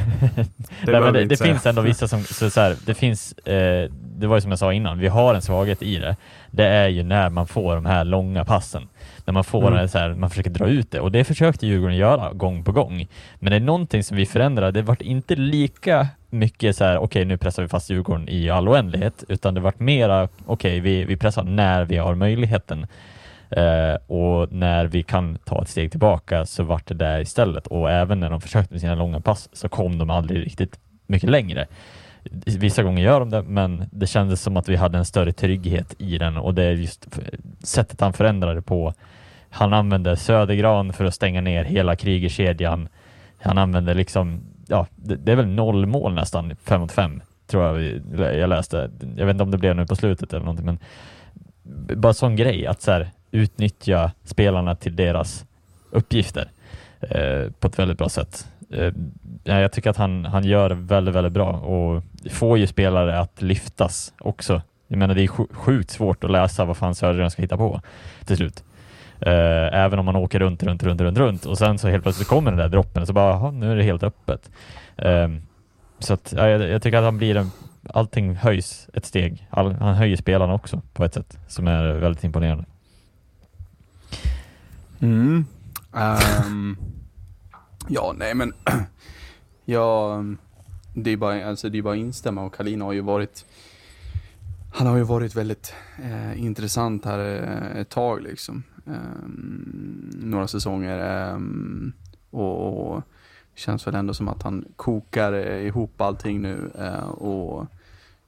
Det 0.87 1.01
Nej, 1.01 1.13
det, 1.13 1.23
inte 1.23 1.35
det 1.35 1.37
finns 1.37 1.67
ändå 1.67 1.83
vissa 1.83 2.09
som, 2.09 2.25
så, 2.25 2.51
så 2.51 2.61
här, 2.61 2.77
det 2.87 2.95
finns, 2.95 3.33
eh, 3.33 3.91
det 3.93 4.27
var 4.27 4.37
ju 4.37 4.41
som 4.41 4.51
jag 4.51 4.59
sa 4.59 4.73
innan, 4.73 4.99
vi 4.99 5.09
har 5.09 5.35
en 5.35 5.43
svaghet 5.43 5.83
i 5.83 5.97
det. 5.97 6.17
Det 6.51 6.67
är 6.67 6.89
ju 6.89 7.03
när 7.03 7.31
man 7.31 7.47
får 7.47 7.75
de 7.75 7.87
här 7.87 8.05
långa 8.05 8.45
passen. 8.45 8.89
När 9.25 9.33
man 9.33 9.45
får 9.45 9.73
Mm. 9.73 9.89
så 9.89 9.99
här, 9.99 10.15
man 10.15 10.31
försöker 10.31 10.51
dra 10.51 10.69
ut 10.69 10.91
det 10.91 11.01
och 11.01 11.13
det 11.13 11.25
försökte 11.25 11.67
Djurgården 11.67 11.97
göra 11.97 12.33
gång 12.33 12.65
på 12.65 12.73
gång. 12.73 13.07
Men 13.39 13.51
det 13.51 13.57
är 13.57 13.61
någonting 13.61 14.03
som 14.05 14.17
vi 14.17 14.27
förändrade, 14.27 14.71
det 14.71 14.83
vart 14.83 15.03
inte 15.03 15.35
lika 15.37 16.09
mycket 16.31 16.77
så 16.77 16.85
här, 16.85 16.99
okej 16.99 17.25
nu 17.25 17.37
pressar 17.37 17.63
vi 17.63 17.69
fast 17.69 17.91
Djurgården 17.91 18.29
i 18.29 18.51
all 18.51 18.69
oändlighet, 18.69 19.25
utan 19.29 19.55
det 19.55 19.61
vart 19.61 19.79
mera, 19.81 20.29
okej 20.47 20.81
vi, 20.81 21.05
vi 21.05 21.17
pressar 21.17 21.45
när 21.45 21.85
vi 21.85 21.97
har 21.97 22.15
möjligheten. 22.15 22.87
Eh, 23.51 23.95
och 24.07 24.53
när 24.53 24.85
vi 24.87 25.03
kan 25.03 25.39
ta 25.45 25.63
ett 25.63 25.69
steg 25.69 25.91
tillbaka 25.91 26.47
så 26.47 26.63
vart 26.63 26.87
det 26.87 26.95
där 26.95 27.21
istället. 27.21 27.67
Och 27.67 27.91
även 27.91 28.21
när 28.21 28.31
de 28.31 28.41
försökte 28.41 28.75
med 28.75 28.81
sina 28.81 28.95
långa 28.95 29.21
pass 29.21 29.49
så 29.53 29.69
kom 29.69 29.99
de 29.99 30.11
aldrig 30.11 30.47
riktigt 30.47 30.79
mycket 31.07 31.31
längre. 31.31 31.67
Vissa 32.47 32.83
gånger 32.83 33.03
gör 33.03 33.21
de 33.21 33.31
det, 33.31 33.43
men 33.43 33.85
det 33.93 34.07
kändes 34.07 34.43
som 34.43 34.57
att 34.57 34.69
vi 34.69 34.77
hade 34.77 34.99
en 34.99 35.05
större 35.05 35.33
trygghet 35.33 35.95
i 35.99 36.19
den 36.19 36.37
och 36.37 36.55
det 36.55 36.63
är 36.63 36.73
just 36.73 37.09
sättet 37.63 38.01
han 38.01 38.13
förändrade 38.13 38.63
på. 38.63 38.95
Han 39.55 39.73
använde 39.73 40.17
Södergran 40.17 40.93
för 40.93 41.05
att 41.05 41.15
stänga 41.15 41.41
ner 41.41 41.65
hela 41.65 41.97
krigerkedjan. 41.97 42.89
Han 43.43 43.59
använde 43.59 43.95
liksom, 43.95 44.41
ja, 44.69 44.87
det, 44.97 45.17
det 45.17 45.33
är 45.33 45.37
väl 45.37 45.47
noll 45.47 45.87
mål 45.87 46.15
nästan, 46.15 46.57
fem 46.65 46.81
mot 46.81 46.93
fem, 46.93 47.23
tror 47.47 47.65
jag 47.65 47.73
vi- 47.73 48.03
jag 48.41 48.49
läste. 48.49 48.91
Jag 49.17 49.27
vet 49.27 49.35
inte 49.35 49.43
om 49.45 49.51
det 49.51 49.59
blev 49.59 49.77
nu 49.77 49.87
på 49.87 49.97
slutet 49.97 50.33
eller 50.33 50.45
någonting, 50.45 50.67
men 50.67 50.79
bara 51.99 52.15
sån 52.15 52.37
grej 52.37 52.67
att 52.67 52.83
så 52.83 52.91
här, 52.91 53.11
utnyttja 53.31 54.11
spelarna 54.25 54.75
till 54.75 54.97
deras 54.97 55.45
uppgifter 55.91 56.49
eh, 57.01 57.51
på 57.61 57.67
ett 57.67 57.79
väldigt 57.79 57.99
bra 57.99 58.09
sätt. 58.09 58.47
Eh, 58.71 58.93
jag 59.45 59.73
tycker 59.73 59.91
att 59.91 59.97
han, 59.97 60.25
han 60.25 60.45
gör 60.45 60.69
det 60.69 60.75
väldigt, 60.75 61.15
väldigt 61.15 61.33
bra 61.33 61.51
och 61.53 62.03
får 62.31 62.59
ju 62.59 62.67
spelare 62.67 63.19
att 63.19 63.43
lyftas 63.43 64.13
också. 64.19 64.63
Jag 64.89 64.99
menar, 64.99 65.15
det 65.15 65.23
är 65.23 65.55
sjukt 65.55 65.91
svårt 65.91 66.25
att 66.25 66.31
läsa 66.31 66.65
vad 66.65 66.77
fan 66.77 66.95
Södergren 66.95 67.31
ska 67.31 67.43
hitta 67.43 67.57
på 67.57 67.81
till 68.25 68.37
slut. 68.37 68.65
Eh, 69.21 69.79
även 69.85 69.99
om 69.99 70.05
man 70.05 70.17
åker 70.17 70.41
runt, 70.41 70.63
runt, 70.63 70.83
runt, 70.83 71.01
runt, 71.01 71.19
runt 71.19 71.45
och 71.45 71.59
sen 71.59 71.79
så 71.79 71.89
helt 71.89 72.03
plötsligt 72.03 72.29
kommer 72.29 72.51
den 72.51 72.59
där 72.59 72.69
droppen 72.69 73.03
och 73.03 73.09
så 73.09 73.13
bara, 73.15 73.31
jaha, 73.31 73.51
nu 73.51 73.73
är 73.73 73.77
det 73.77 73.83
helt 73.83 74.03
öppet. 74.03 74.51
Eh, 74.97 75.29
så 75.99 76.15
att, 76.15 76.35
ja, 76.37 76.49
jag, 76.49 76.69
jag 76.69 76.83
tycker 76.83 76.99
att 76.99 77.05
han 77.05 77.19
blir 77.19 77.37
en, 77.37 77.51
allting 77.91 78.35
höjs 78.35 78.89
ett 78.93 79.07
steg. 79.07 79.49
All, 79.51 79.73
han 79.73 79.95
höjer 79.95 80.17
spelarna 80.17 80.55
också 80.55 80.83
på 80.93 81.05
ett 81.05 81.15
sätt 81.15 81.39
som 81.49 81.69
är 81.69 81.95
väldigt 81.95 82.25
imponerande. 82.25 82.65
Mm. 85.01 85.45
Um, 85.93 86.77
ja, 87.89 88.15
nej 88.17 88.35
men. 88.35 88.53
ja, 89.65 90.19
det 90.95 91.11
är 91.11 91.17
bara, 91.17 91.49
alltså, 91.49 91.69
det 91.69 91.79
är 91.79 91.83
bara 91.83 91.95
att 91.95 92.01
instämma 92.01 92.43
och 92.43 92.55
Kalin 92.55 92.81
har 92.81 92.93
ju 92.93 93.01
varit 93.01 93.45
han 94.77 94.87
har 94.87 94.97
ju 94.97 95.03
varit 95.03 95.37
väldigt 95.37 95.75
eh, 96.03 96.45
intressant 96.45 97.05
här 97.05 97.19
eh, 97.19 97.81
ett 97.81 97.89
tag 97.89 98.23
liksom 98.23 98.63
um, 98.85 100.11
några 100.15 100.49
säsonger. 100.49 101.33
Um, 101.35 101.93
och, 102.31 102.95
och 102.97 103.03
känns 103.55 103.87
väl 103.87 103.95
ändå 103.95 104.15
som 104.15 104.29
att 104.29 104.43
han 104.43 104.65
kokar 104.77 105.33
ihop 105.47 106.01
allting 106.01 106.43
nu 106.43 106.71
uh, 106.79 107.09
och 107.09 107.67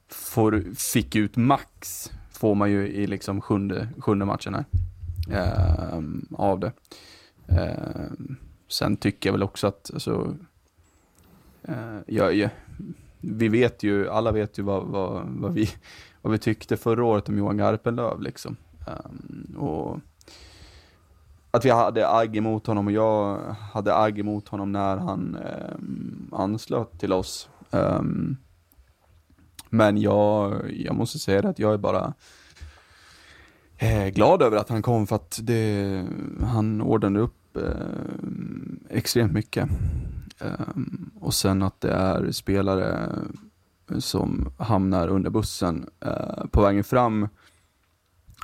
får, 0.08 0.74
fick 0.74 1.16
ut 1.16 1.36
max 1.36 2.10
får 2.36 2.54
man 2.54 2.70
ju 2.70 2.88
i 2.88 3.06
liksom 3.06 3.40
sjunde, 3.40 3.88
sjunde 3.98 4.24
matchen 4.24 4.54
här. 4.54 4.64
ehm, 5.30 6.26
av 6.32 6.60
det. 6.60 6.72
Ehm, 7.48 8.36
sen 8.68 8.96
tycker 8.96 9.28
jag 9.28 9.32
väl 9.32 9.42
också 9.42 9.66
att, 9.66 9.90
alltså, 9.94 10.36
eh, 11.62 11.98
jag, 12.06 12.34
jag, 12.34 12.50
vi 13.20 13.48
vet 13.48 13.82
ju, 13.82 14.10
alla 14.10 14.32
vet 14.32 14.58
ju 14.58 14.62
vad, 14.62 14.86
vad, 14.86 15.26
vad, 15.26 15.52
vi, 15.52 15.70
vad 16.22 16.32
vi 16.32 16.38
tyckte 16.38 16.76
förra 16.76 17.04
året 17.04 17.28
om 17.28 17.38
Johan 17.38 17.56
Garpenlöv 17.56 18.20
liksom. 18.20 18.56
Um, 18.86 19.56
och 19.56 19.98
att 21.50 21.64
vi 21.64 21.70
hade 21.70 22.08
agg 22.08 22.36
emot 22.36 22.66
honom 22.66 22.86
och 22.86 22.92
jag 22.92 23.38
hade 23.72 23.96
agg 23.96 24.18
emot 24.18 24.48
honom 24.48 24.72
när 24.72 24.96
han 24.96 25.34
eh, 25.34 26.38
anslöt 26.38 27.00
till 27.00 27.12
oss. 27.12 27.48
Um, 27.70 28.36
men 29.70 30.00
jag, 30.00 30.62
jag 30.72 30.94
måste 30.94 31.18
säga 31.18 31.42
det 31.42 31.48
att 31.48 31.58
jag 31.58 31.74
är 31.74 31.78
bara 31.78 32.14
eh, 33.78 34.06
glad 34.08 34.42
över 34.42 34.56
att 34.56 34.68
han 34.68 34.82
kom 34.82 35.06
för 35.06 35.16
att 35.16 35.38
det, 35.42 36.04
han 36.42 36.80
ordnade 36.80 37.20
upp 37.20 37.56
eh, 37.56 38.96
extremt 38.96 39.32
mycket. 39.32 39.68
Um, 40.40 41.10
och 41.20 41.34
sen 41.34 41.62
att 41.62 41.80
det 41.80 41.92
är 41.92 42.30
spelare 42.30 43.10
som 43.98 44.52
hamnar 44.58 45.08
under 45.08 45.30
bussen 45.30 45.88
eh, 46.00 46.46
på 46.50 46.62
vägen 46.62 46.84
fram. 46.84 47.28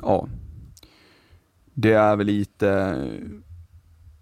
Ja, 0.02 0.28
det 1.74 1.92
är 1.92 2.16
väl 2.16 2.26
lite 2.26 2.96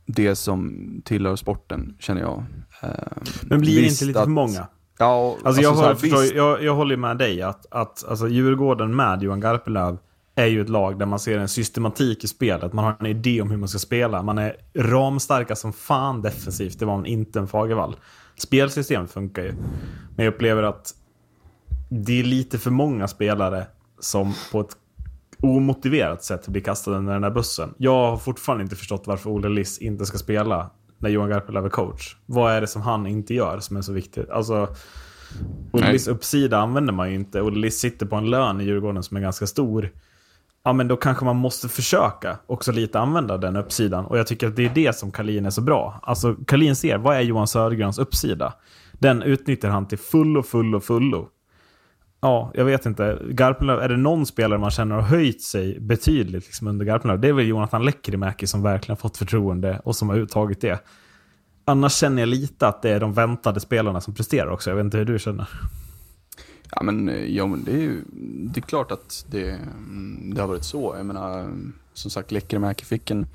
det 0.07 0.36
som 0.36 0.76
tillhör 1.05 1.36
sporten 1.36 1.96
känner 1.98 2.20
jag. 2.20 2.44
Ehm, 2.82 2.90
Men 3.42 3.61
blir 3.61 3.82
det 3.82 3.88
inte 3.88 4.05
lite 4.05 4.18
att- 4.18 4.24
för 4.24 4.30
många? 4.30 4.66
Ja, 4.98 5.36
Alltså, 5.44 5.62
jag, 5.62 5.74
så 5.76 5.80
här, 5.80 5.86
håller, 5.88 6.01
förstår, 6.01 6.24
jag, 6.36 6.62
jag 6.62 6.74
håller 6.74 6.96
med 6.96 7.18
dig 7.18 7.42
att, 7.42 7.66
att 7.70 8.05
alltså, 8.09 8.28
Djurgården 8.28 8.96
med 8.96 9.22
Johan 9.22 9.40
Garpenlöv 9.40 9.98
är 10.34 10.46
ju 10.46 10.61
ett 10.61 10.68
lag 10.68 10.98
där 10.98 11.07
man 11.07 11.18
ser 11.18 11.38
en 11.38 11.48
systematik 11.48 12.24
i 12.24 12.28
spelet. 12.28 12.72
Man 12.72 12.84
har 12.84 12.96
en 13.01 13.07
idé 13.07 13.42
om 13.42 13.51
hur 13.51 13.57
man 13.57 13.68
ska 13.68 13.78
spela. 13.78 14.22
Man 14.22 14.38
är 14.38 14.57
ramstarka 14.74 15.57
som 15.57 15.72
fan 15.72 16.22
defensivt. 16.22 16.78
Det 16.78 16.84
var 16.84 16.96
man 16.96 17.07
inte 17.07 17.38
en 17.38 17.48
Fagervall. 17.48 17.96
Spelsystemet 18.36 19.11
funkar 19.11 19.42
ju. 19.42 19.53
Men 20.16 20.24
jag 20.24 20.34
upplever 20.34 20.62
att 20.62 20.94
det 21.88 22.20
är 22.20 22.24
lite 22.24 22.59
för 22.59 22.70
många 22.70 23.09
spelare 23.09 23.66
som 24.01 24.34
på 24.53 24.61
ett 24.61 24.76
omotiverat 25.43 26.24
sätt 26.24 26.49
blir 26.49 26.62
kastade 26.62 26.97
under 26.97 27.12
den 27.12 27.24
här 27.24 27.30
bussen. 27.30 27.74
Jag 27.78 28.11
har 28.11 28.16
fortfarande 28.16 28.62
inte 28.62 28.76
förstått 28.76 29.03
varför 29.07 29.30
Olle 29.30 29.49
Liss 29.49 29.78
inte 29.78 30.07
ska 30.07 30.18
spela 30.18 30.70
när 30.99 31.11
Johan 31.11 31.28
Garpenlöv 31.28 31.64
är 31.64 31.70
coach. 31.70 32.16
Vad 32.26 32.53
är 32.53 32.61
det 32.61 32.66
som 32.66 32.82
han 32.82 33.07
inte 33.07 33.34
gör 33.34 33.59
som 33.59 33.76
är 33.76 33.82
så 33.82 33.93
viktigt? 33.93 34.30
Alltså. 34.30 34.68
Liss 35.72 36.09
uppsida 36.09 36.59
använder 36.59 36.93
man 36.93 37.09
ju 37.09 37.14
inte. 37.14 37.41
Olle 37.41 37.59
Liss 37.59 37.78
sitter 37.78 38.07
på 38.07 38.16
en 38.16 38.30
lön 38.30 38.61
i 38.61 38.64
Djurgården 38.64 39.03
som 39.03 39.16
är 39.16 39.20
ganska 39.20 39.47
stor. 39.47 39.91
Ja, 40.62 40.72
men 40.72 40.88
då 40.88 40.97
kanske 40.97 41.24
man 41.24 41.36
måste 41.36 41.68
försöka 41.68 42.38
också 42.47 42.72
lite 42.72 42.99
använda 42.99 43.38
den 43.38 43.57
uppsidan. 43.57 44.05
Och 44.07 44.18
jag 44.18 44.26
tycker 44.26 44.47
att 44.47 44.57
det 44.57 44.64
är 44.64 44.74
det 44.74 44.97
som 44.97 45.11
Kalin 45.11 45.47
är 45.47 45.51
så 45.51 45.61
bra. 45.61 46.01
Alltså, 46.03 46.34
Kalin 46.47 46.76
ser, 46.76 46.99
vad 46.99 47.16
är 47.16 47.20
Johan 47.20 47.47
Södergrens 47.47 47.99
uppsida? 47.99 48.53
Den 48.93 49.22
utnyttjar 49.22 49.68
han 49.68 49.88
till 49.88 49.99
fullo, 49.99 50.43
fullo, 50.43 50.80
fullo. 50.80 51.28
Ja, 52.22 52.50
jag 52.54 52.64
vet 52.64 52.86
inte. 52.86 53.18
Garpenlöv, 53.30 53.78
är 53.78 53.88
det 53.88 53.96
någon 53.96 54.26
spelare 54.26 54.58
man 54.58 54.70
känner 54.70 54.94
har 54.94 55.02
höjt 55.02 55.42
sig 55.42 55.80
betydligt 55.80 56.46
liksom 56.46 56.66
under 56.66 56.86
Garpenlöv? 56.86 57.20
Det 57.20 57.28
är 57.28 57.32
väl 57.32 57.46
Jonathan 57.46 57.84
Lekkerimäki 57.84 58.46
som 58.46 58.62
verkligen 58.62 58.96
fått 58.96 59.16
förtroende 59.16 59.80
och 59.84 59.96
som 59.96 60.08
har 60.08 60.16
uttagit 60.16 60.60
det. 60.60 60.80
Annars 61.64 61.92
känner 61.92 62.22
jag 62.22 62.28
lite 62.28 62.68
att 62.68 62.82
det 62.82 62.90
är 62.90 63.00
de 63.00 63.12
väntade 63.12 63.60
spelarna 63.60 64.00
som 64.00 64.14
presterar 64.14 64.50
också. 64.50 64.70
Jag 64.70 64.76
vet 64.76 64.84
inte 64.84 64.98
hur 64.98 65.04
du 65.04 65.18
känner. 65.18 65.48
Ja 66.70 66.82
men, 66.82 67.24
ja, 67.34 67.46
men 67.46 67.64
det 67.64 67.72
är 67.72 67.80
ju 67.80 68.04
det 68.52 68.60
är 68.60 68.62
klart 68.62 68.92
att 68.92 69.26
det, 69.30 69.50
mm, 69.50 70.34
det 70.34 70.40
har 70.40 70.48
varit 70.48 70.64
så. 70.64 70.94
Jag 70.96 71.06
menar, 71.06 71.52
som 71.92 72.10
sagt, 72.10 72.32
Lekkerimäki 72.32 72.84
fick 72.84 73.10
en 73.10 73.26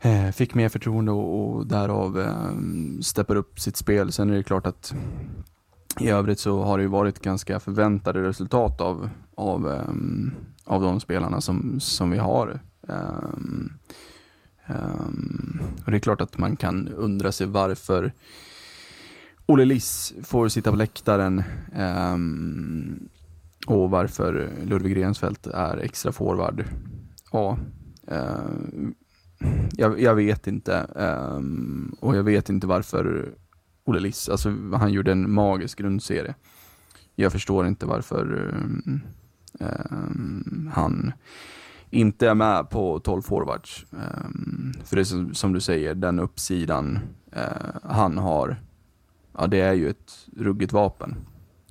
eh, 0.00 0.30
fick 0.30 0.54
mer 0.54 0.68
förtroende 0.68 1.12
och, 1.12 1.56
och 1.56 1.66
därav 1.66 2.20
eh, 2.20 3.00
steppar 3.00 3.36
upp 3.36 3.60
sitt 3.60 3.76
spel. 3.76 4.12
Sen 4.12 4.30
är 4.30 4.36
det 4.36 4.42
klart 4.42 4.66
att 4.66 4.94
i 6.00 6.08
övrigt 6.08 6.38
så 6.38 6.62
har 6.62 6.78
det 6.78 6.82
ju 6.82 6.88
varit 6.88 7.22
ganska 7.22 7.60
förväntade 7.60 8.22
resultat 8.22 8.80
av, 8.80 9.10
av, 9.34 9.66
um, 9.66 10.30
av 10.64 10.82
de 10.82 11.00
spelarna 11.00 11.40
som, 11.40 11.80
som 11.80 12.10
vi 12.10 12.18
har. 12.18 12.60
Um, 12.80 13.72
um, 14.66 15.62
och 15.84 15.90
det 15.90 15.96
är 15.96 16.00
klart 16.00 16.20
att 16.20 16.38
man 16.38 16.56
kan 16.56 16.88
undra 16.88 17.32
sig 17.32 17.46
varför 17.46 18.12
Olle 19.46 19.64
Liss 19.64 20.14
får 20.22 20.48
sitta 20.48 20.70
på 20.70 20.76
läktaren 20.76 21.42
och 23.66 23.90
varför 23.90 24.50
Ludvig 24.64 24.96
Rensfeldt 24.96 25.46
är 25.46 25.76
extra 25.76 26.12
forward. 26.12 26.64
Ja, 27.32 27.58
jag, 29.72 30.00
jag 30.00 30.14
vet 30.14 30.46
inte. 30.46 30.86
Um, 30.94 31.96
och 32.00 32.16
jag 32.16 32.22
vet 32.22 32.48
inte 32.48 32.66
varför 32.66 33.34
Olle 33.84 34.00
Liss, 34.00 34.28
alltså 34.28 34.50
han 34.72 34.92
gjorde 34.92 35.12
en 35.12 35.32
magisk 35.32 35.78
grundserie. 35.78 36.34
Jag 37.14 37.32
förstår 37.32 37.66
inte 37.66 37.86
varför 37.86 38.32
um, 38.54 39.02
um, 39.60 40.70
han 40.74 41.12
inte 41.90 42.28
är 42.28 42.34
med 42.34 42.70
på 42.70 42.98
12 42.98 43.22
forwards. 43.22 43.86
Um, 43.90 44.72
för 44.84 44.96
det 44.96 45.02
är 45.02 45.04
som, 45.04 45.34
som 45.34 45.52
du 45.52 45.60
säger, 45.60 45.94
den 45.94 46.18
uppsidan 46.18 46.98
uh, 47.36 47.76
han 47.82 48.18
har, 48.18 48.56
ja 49.38 49.46
det 49.46 49.60
är 49.60 49.72
ju 49.72 49.90
ett 49.90 50.28
ruggigt 50.36 50.72
vapen 50.72 51.16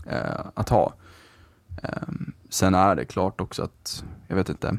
uh, 0.07 0.45
att 0.53 0.69
ha. 0.69 0.93
Sen 2.49 2.75
är 2.75 2.95
det 2.95 3.05
klart 3.05 3.41
också 3.41 3.63
att, 3.63 4.03
jag 4.27 4.35
vet 4.35 4.49
inte, 4.49 4.77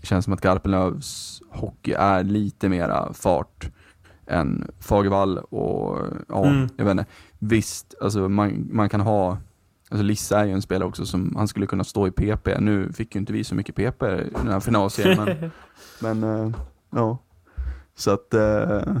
det 0.00 0.06
känns 0.06 0.24
som 0.24 0.34
att 0.34 0.40
Garpenlövs 0.40 1.42
hockey 1.50 1.92
är 1.92 2.24
lite 2.24 2.68
mera 2.68 3.12
fart 3.12 3.70
än 4.26 4.70
Fagervall 4.80 5.38
och 5.38 5.98
ja, 6.28 6.44
Mm. 6.46 6.68
jag 6.76 6.84
vet 6.84 6.92
inte. 6.92 7.06
Visst, 7.38 7.94
alltså 8.00 8.28
man, 8.28 8.68
man 8.72 8.88
kan 8.88 9.00
ha 9.00 9.38
Alltså 9.90 10.02
Lissa 10.02 10.40
är 10.40 10.44
ju 10.44 10.52
en 10.52 10.62
spelare 10.62 10.88
också 10.88 11.06
som 11.06 11.36
han 11.36 11.48
skulle 11.48 11.66
kunna 11.66 11.84
stå 11.84 12.06
i 12.06 12.10
PP. 12.10 12.58
Nu 12.60 12.92
fick 12.92 13.14
ju 13.14 13.18
inte 13.18 13.32
vi 13.32 13.44
så 13.44 13.54
mycket 13.54 13.74
PP 13.74 14.02
i 14.02 14.30
den 14.34 14.48
här 14.48 14.60
finalserien, 14.60 15.24
men, 15.24 15.50
men 16.20 16.46
eh, 16.46 16.50
ja. 16.90 17.18
Så 17.94 18.10
att, 18.10 18.34
eh, 18.34 18.96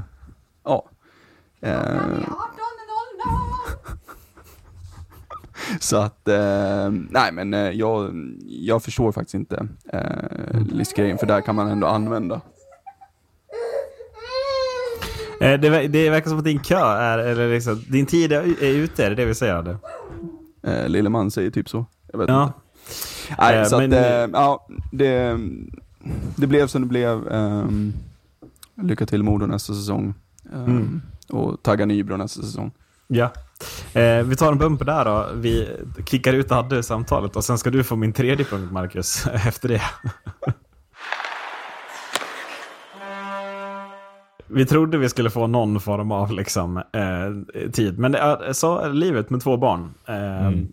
ja. 0.64 0.84
Eh, 1.60 2.00
så 5.80 5.96
att, 5.96 6.28
eh, 6.28 6.90
nej 7.10 7.32
men 7.32 7.52
jag, 7.78 8.10
jag 8.46 8.82
förstår 8.82 9.12
faktiskt 9.12 9.34
inte 9.34 9.68
eh, 9.92 10.60
listgrejen, 10.72 11.18
för 11.18 11.26
där 11.26 11.40
kan 11.40 11.54
man 11.54 11.68
ändå 11.68 11.86
använda. 11.86 12.40
Eh, 15.40 15.60
det, 15.60 15.88
det 15.88 16.10
verkar 16.10 16.28
som 16.30 16.38
att 16.38 16.44
din 16.44 16.58
kö 16.58 16.78
är, 16.84 17.18
eller 17.18 17.48
liksom, 17.54 17.82
din 17.88 18.06
tid 18.06 18.32
är, 18.32 18.62
är 18.64 18.74
ute, 18.74 19.04
är 19.06 19.10
det 19.10 19.16
det 19.16 19.24
vi 19.24 19.34
säger? 19.34 19.54
Adde? 19.54 19.76
Eh, 20.62 20.88
Lilleman 20.88 21.30
säger 21.30 21.50
typ 21.50 21.68
så. 21.68 21.86
Jag 22.12 22.18
vet 22.18 22.28
Ja. 22.28 22.42
inte. 22.44 22.54
Nej, 23.38 23.56
Eh, 23.58 23.64
så 23.64 23.78
men- 23.78 23.92
att, 23.92 23.98
eh, 23.98 24.28
ja, 24.40 24.66
det, 24.92 25.38
det 26.36 26.46
blev 26.46 26.66
som 26.66 26.82
det 26.82 26.88
blev. 26.88 27.28
ehm, 27.32 27.92
lycka 28.82 29.06
till 29.06 29.22
Modo 29.22 29.46
nästa 29.46 29.72
säsong. 29.74 30.14
Ehm, 30.54 30.64
Mm. 30.66 31.02
Och 31.28 31.62
tagga 31.62 31.86
Nybro 31.86 32.16
nästa 32.16 32.42
säsong. 32.42 32.70
Ja. 33.08 33.30
Eh, 33.92 34.22
vi 34.24 34.36
tar 34.36 34.52
en 34.52 34.58
bumper 34.58 34.84
där 34.84 35.04
då. 35.04 35.26
Vi 35.34 35.68
kickar 36.06 36.32
ut 36.32 36.52
Adde 36.52 36.82
samtalet 36.82 37.36
och 37.36 37.44
sen 37.44 37.58
ska 37.58 37.70
du 37.70 37.84
få 37.84 37.96
min 37.96 38.12
tredje 38.12 38.44
punkt, 38.44 38.72
Marcus, 38.72 39.26
efter 39.46 39.68
det. 39.68 39.82
Vi 44.48 44.66
trodde 44.66 44.98
vi 44.98 45.08
skulle 45.08 45.30
få 45.30 45.46
någon 45.46 45.80
form 45.80 46.12
av 46.12 46.32
liksom, 46.32 46.76
eh, 46.76 47.70
tid, 47.72 47.98
men 47.98 48.12
det 48.12 48.18
är 48.18 48.52
så 48.52 48.78
är 48.78 48.92
livet 48.92 49.30
med 49.30 49.40
två 49.42 49.56
barn. 49.56 49.94
Eh, 50.06 50.46
Mm. 50.46 50.72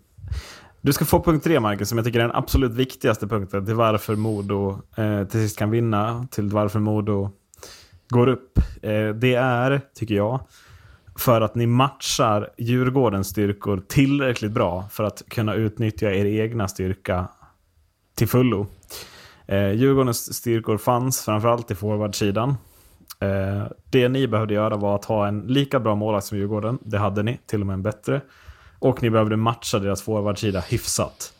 Du 0.80 0.92
ska 0.92 1.04
få 1.04 1.22
punkt 1.22 1.44
tre, 1.44 1.60
Marcus, 1.60 1.88
som 1.88 1.98
jag 1.98 2.04
tycker 2.04 2.18
är 2.18 2.22
den 2.26 2.36
absolut 2.36 2.72
viktigaste 2.72 3.26
punkten 3.26 3.66
till 3.66 3.74
varför 3.74 4.16
Modo 4.16 4.78
eh, 4.96 5.24
till 5.24 5.40
sist 5.40 5.58
kan 5.58 5.70
vinna, 5.70 6.26
till 6.30 6.48
varför 6.48 6.80
Modo 6.80 7.30
går 8.08 8.26
upp. 8.26 8.58
Eh, 8.82 9.08
det 9.08 9.34
är, 9.34 9.80
tycker 9.94 10.14
jag, 10.14 10.40
för 11.18 11.40
att 11.40 11.54
ni 11.54 11.66
matchar 11.66 12.50
Djurgårdens 12.58 13.28
styrkor 13.28 13.82
tillräckligt 13.88 14.52
bra 14.52 14.84
för 14.90 15.04
att 15.04 15.22
kunna 15.28 15.54
utnyttja 15.54 16.12
er 16.12 16.24
egna 16.24 16.68
styrka 16.68 17.28
till 18.14 18.28
fullo. 18.28 18.66
Eh, 19.46 19.72
Djurgårdens 19.72 20.34
styrkor 20.34 20.78
fanns 20.78 21.24
framförallt 21.24 21.70
i 21.70 21.74
forwardsidan. 21.74 22.54
Eh, 23.20 23.64
det 23.90 24.08
ni 24.08 24.28
behövde 24.28 24.54
göra 24.54 24.76
var 24.76 24.94
att 24.94 25.04
ha 25.04 25.28
en 25.28 25.40
lika 25.40 25.80
bra 25.80 25.94
målvakt 25.94 26.26
som 26.26 26.38
Djurgården. 26.38 26.78
Det 26.82 26.98
hade 26.98 27.22
ni, 27.22 27.40
till 27.46 27.60
och 27.60 27.66
med 27.66 27.74
en 27.74 27.82
bättre. 27.82 28.20
Och 28.78 29.02
ni 29.02 29.10
behövde 29.10 29.36
matcha 29.36 29.78
deras 29.78 30.02
forwardsida 30.02 30.60
hyfsat. 30.60 31.32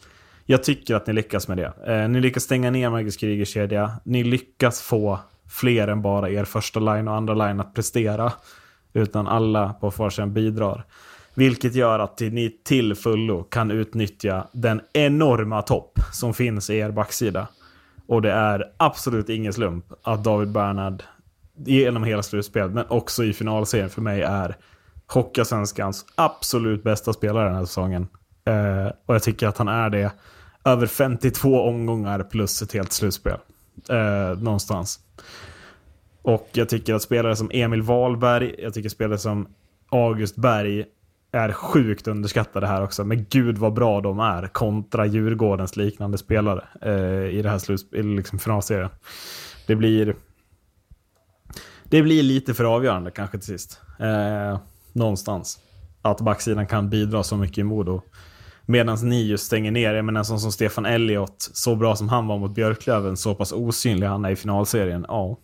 Jag 0.47 0.65
tycker 0.65 0.95
att 0.95 1.07
ni 1.07 1.13
lyckas 1.13 1.49
med 1.49 1.57
det. 1.57 1.73
Eh, 1.87 2.09
ni 2.09 2.21
lyckas 2.21 2.43
stänga 2.43 2.71
ner 2.71 2.91
Marcus 2.91 3.17
Krigers 3.17 3.49
kedja. 3.49 3.93
Ni 4.05 4.25
lyckas 4.25 4.81
få 4.83 5.19
fler 5.51 5.89
än 5.89 6.03
bara 6.03 6.31
er 6.31 6.45
första 6.45 6.81
line 6.81 7.09
och 7.09 7.15
andra 7.15 7.35
line 7.35 7.61
att 7.61 7.75
prestera. 7.75 8.33
Utan 8.93 9.27
alla 9.27 9.73
på 9.73 9.91
varsin 9.91 10.33
bidrar. 10.33 10.85
Vilket 11.35 11.75
gör 11.75 11.99
att 11.99 12.21
ni 12.21 12.61
till 12.65 12.95
fullo 12.95 13.43
kan 13.43 13.71
utnyttja 13.71 14.47
den 14.53 14.81
enorma 14.93 15.63
topp 15.63 15.99
som 16.13 16.35
finns 16.35 16.71
i 16.71 16.77
er 16.77 16.91
backsida. 16.91 17.49
Och 18.07 18.23
det 18.23 18.33
är 18.33 18.65
absolut 18.77 19.29
ingen 19.29 19.53
slump 19.53 19.85
att 20.03 20.25
David 20.25 20.53
Bernhard 20.53 21.03
genom 21.57 22.05
hela 22.05 22.23
slutspelet, 22.23 22.73
men 22.73 22.85
också 22.89 23.25
i 23.25 23.33
finalserien 23.33 23.91
för 23.91 24.03
mig 24.03 24.23
är 24.23 24.57
Hockeyallsvenskans 25.07 26.07
absolut 26.15 26.83
bästa 26.83 27.13
spelare 27.13 27.49
den 27.49 27.57
här 27.57 27.65
säsongen. 27.65 28.09
Eh, 28.45 28.93
och 29.07 29.15
jag 29.15 29.23
tycker 29.23 29.47
att 29.47 29.59
han 29.59 29.69
är 29.69 29.91
det 29.91 30.13
över 30.65 30.87
52 30.87 31.61
omgångar 31.61 32.23
plus 32.23 32.63
ett 32.63 32.73
helt 32.73 32.93
slutspel. 32.93 33.39
Eh, 33.89 34.39
någonstans. 34.39 35.01
Och 36.23 36.49
jag 36.53 36.69
tycker 36.69 36.95
att 36.95 37.03
spelare 37.03 37.37
som 37.37 37.51
Emil 37.53 37.83
Wahlberg, 37.83 38.55
jag 38.59 38.75
tycker 38.75 38.89
spelare 38.89 39.19
som 39.19 39.49
August 39.91 40.37
Berg 40.37 40.85
är 41.33 41.53
sjukt 41.53 42.09
underskattade 42.09 42.67
här 42.67 42.83
också. 42.83 43.05
Men 43.05 43.27
gud 43.31 43.59
vad 43.59 43.73
bra 43.73 44.01
de 44.01 44.19
är 44.19 44.47
kontra 44.47 45.07
Djurgårdens 45.07 45.77
liknande 45.77 46.19
spelare 46.19 46.65
eh, 46.83 47.37
i 47.39 47.43
det 47.43 47.49
här 47.49 47.59
slutspelet, 47.59 48.17
liksom 48.17 48.39
finalserien. 48.39 48.91
Det 49.67 49.77
blir... 49.77 50.17
Det 51.89 52.03
blir 52.03 52.23
lite 52.23 52.55
för 52.55 52.65
avgörande 52.65 53.11
kanske 53.11 53.39
till 53.39 53.47
sist. 53.47 53.81
Eh, 53.99 54.59
någonstans. 54.93 55.59
Att 56.03 56.21
backsidan 56.21 56.67
kan 56.67 56.91
bidra 56.91 57.23
så 57.23 57.37
mycket 57.37 57.59
i 57.59 57.63
Modo. 57.63 58.03
Medan 58.67 58.99
ni 59.03 59.23
just 59.23 59.47
stänger 59.47 59.71
ner, 59.71 59.95
jag 59.95 60.05
menar 60.05 60.21
en 60.21 60.25
sån 60.25 60.41
som 60.41 60.53
Stefan 60.53 60.87
Elliot, 60.87 61.35
så 61.39 61.77
bra 61.77 61.97
som 61.97 62.09
han 62.09 62.27
var 62.27 62.39
mot 62.39 62.55
Björklöven, 62.55 63.17
så 63.17 63.35
pass 63.35 63.53
osynlig 63.53 64.07
han 64.07 64.25
är 64.25 64.31
i 64.31 64.37
finalserien. 64.37 65.05
Ja. 65.09 65.39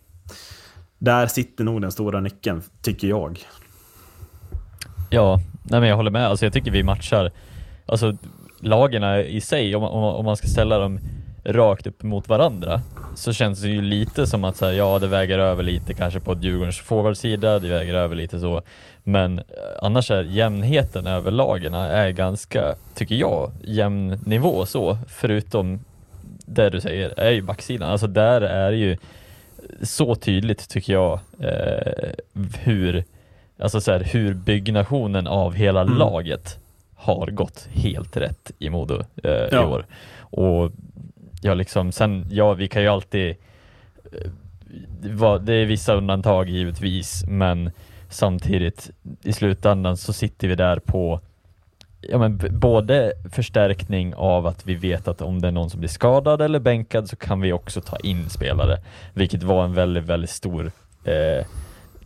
Där 0.97 1.27
sitter 1.27 1.63
nog 1.63 1.81
den 1.81 1.91
stora 1.91 2.19
nyckeln, 2.19 2.61
tycker 2.81 3.07
jag. 3.07 3.39
Ja, 5.09 5.39
nej 5.63 5.79
men 5.79 5.89
jag 5.89 5.95
håller 5.95 6.11
med. 6.11 6.27
Alltså 6.27 6.45
jag 6.45 6.53
tycker 6.53 6.71
vi 6.71 6.83
matchar, 6.83 7.31
alltså 7.85 8.17
lagen 8.59 9.03
i 9.19 9.41
sig, 9.41 9.75
om, 9.75 9.83
om, 9.83 10.03
om 10.03 10.25
man 10.25 10.37
ska 10.37 10.47
ställa 10.47 10.77
dem 10.77 10.99
rakt 11.43 11.87
upp 11.87 12.03
mot 12.03 12.29
varandra, 12.29 12.81
så 13.15 13.33
känns 13.33 13.61
det 13.61 13.67
ju 13.67 13.81
lite 13.81 14.27
som 14.27 14.43
att 14.43 14.57
så 14.57 14.65
här, 14.65 14.71
ja, 14.73 14.99
det 14.99 15.07
väger 15.07 15.39
över 15.39 15.63
lite 15.63 15.93
kanske 15.93 16.19
på 16.19 16.33
Djurgårdens 16.41 16.79
forwardsida, 16.79 17.59
det 17.59 17.67
väger 17.69 17.93
över 17.93 18.15
lite 18.15 18.39
så. 18.39 18.61
Men 19.03 19.39
eh, 19.39 19.43
annars 19.81 20.11
är 20.11 20.23
jämnheten 20.23 21.07
över 21.07 21.31
lagen 21.31 21.73
är 21.73 22.09
ganska, 22.09 22.75
tycker 22.95 23.15
jag, 23.15 23.51
jämn 23.63 24.19
nivå 24.25 24.65
så, 24.65 24.97
förutom 25.07 25.79
det 26.45 26.69
du 26.69 26.81
säger, 26.81 27.19
är 27.19 27.31
ju 27.31 27.41
backsidan. 27.41 27.91
Alltså 27.91 28.07
där 28.07 28.41
är 28.41 28.71
ju 28.71 28.97
så 29.81 30.15
tydligt 30.15 30.69
tycker 30.69 30.93
jag 30.93 31.19
eh, 31.39 32.11
hur 32.59 33.03
Alltså 33.59 33.81
så 33.81 33.91
här, 33.91 33.99
hur 33.99 34.33
byggnationen 34.33 35.27
av 35.27 35.53
hela 35.53 35.81
Mm. 35.81 35.97
laget 35.97 36.57
har 36.95 37.27
gått 37.27 37.67
helt 37.71 38.17
rätt 38.17 38.51
i 38.59 38.69
Modo 38.69 39.03
eh, 39.23 39.31
i 39.31 39.47
Ja. 39.51 39.65
år. 39.67 39.85
Och 40.19 40.71
ja, 41.41 41.53
liksom, 41.53 41.91
sen, 41.91 42.25
ja, 42.29 42.53
vi 42.53 42.67
kan 42.67 42.81
ju 42.81 42.87
alltid 42.87 43.35
eh, 44.11 44.31
det 45.41 45.53
är 45.53 45.65
vissa 45.65 45.93
undantag 45.93 46.49
givetvis, 46.49 47.23
men 47.27 47.71
samtidigt 48.09 48.91
i 49.23 49.33
slutändan 49.33 49.97
så 49.97 50.13
sitter 50.13 50.47
vi 50.47 50.55
där 50.55 50.79
på 50.79 51.21
ja, 52.01 52.17
men 52.17 52.39
både 52.51 53.13
förstärkning 53.31 54.15
av 54.15 54.47
att 54.47 54.65
vi 54.65 54.75
vet 54.75 55.07
att 55.07 55.21
om 55.21 55.41
det 55.41 55.47
är 55.47 55.51
någon 55.51 55.69
som 55.69 55.79
blir 55.79 55.89
skadad 55.89 56.41
eller 56.41 56.59
bänkad 56.59 57.09
så 57.09 57.15
kan 57.15 57.41
vi 57.41 57.53
också 57.53 57.81
ta 57.81 57.97
in 57.97 58.29
spelare, 58.29 58.77
vilket 59.13 59.43
var 59.43 59.63
en 59.63 59.73
väldigt, 59.73 60.03
väldigt 60.03 60.29
stor 60.29 60.71
eh, 61.03 61.45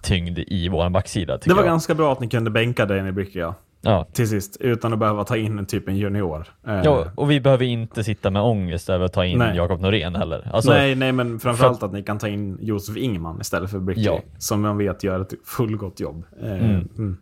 tyngd 0.01 0.39
i 0.39 0.69
våran 0.69 0.93
backsida. 0.93 1.37
Det 1.37 1.53
var 1.53 1.57
jag. 1.57 1.65
ganska 1.65 1.95
bra 1.95 2.11
att 2.11 2.19
ni 2.19 2.27
kunde 2.27 2.51
bänka 2.51 2.85
Danny 2.85 3.11
Bricker, 3.11 3.39
ja. 3.39 3.55
Ja. 3.85 4.05
Till 4.13 4.27
sist, 4.29 4.57
utan 4.59 4.93
att 4.93 4.99
behöva 4.99 5.23
ta 5.23 5.37
in 5.37 5.59
en 5.59 5.65
typ 5.65 5.87
en 5.87 5.97
junior. 5.97 6.47
Eh, 6.67 6.81
ja, 6.83 7.05
och 7.15 7.31
vi 7.31 7.39
behöver 7.41 7.65
inte 7.65 8.03
sitta 8.03 8.29
med 8.29 8.41
ångest 8.41 8.89
över 8.89 9.05
att 9.05 9.13
ta 9.13 9.25
in. 9.25 9.43
Jakob 9.55 9.81
Norén 9.81 10.15
heller. 10.15 10.49
Alltså, 10.53 10.71
nej, 10.71 10.95
nej, 10.95 11.11
men 11.11 11.39
framförallt 11.39 11.83
att 11.83 11.93
ni 11.93 12.03
kan 12.03 12.19
ta 12.19 12.27
in 12.27 12.57
Josef 12.61 12.97
Ingman 12.97 13.41
istället 13.41 13.71
för 13.71 13.79
Bricker. 13.79 14.01
Ja. 14.01 14.19
Som 14.37 14.61
man 14.61 14.77
vet 14.77 15.03
gör 15.03 15.19
ett 15.19 15.33
fullgott 15.45 15.99
jobb. 15.99 16.23
Eh, 16.43 16.51
Mm. 16.51 16.89
mm. 16.97 17.17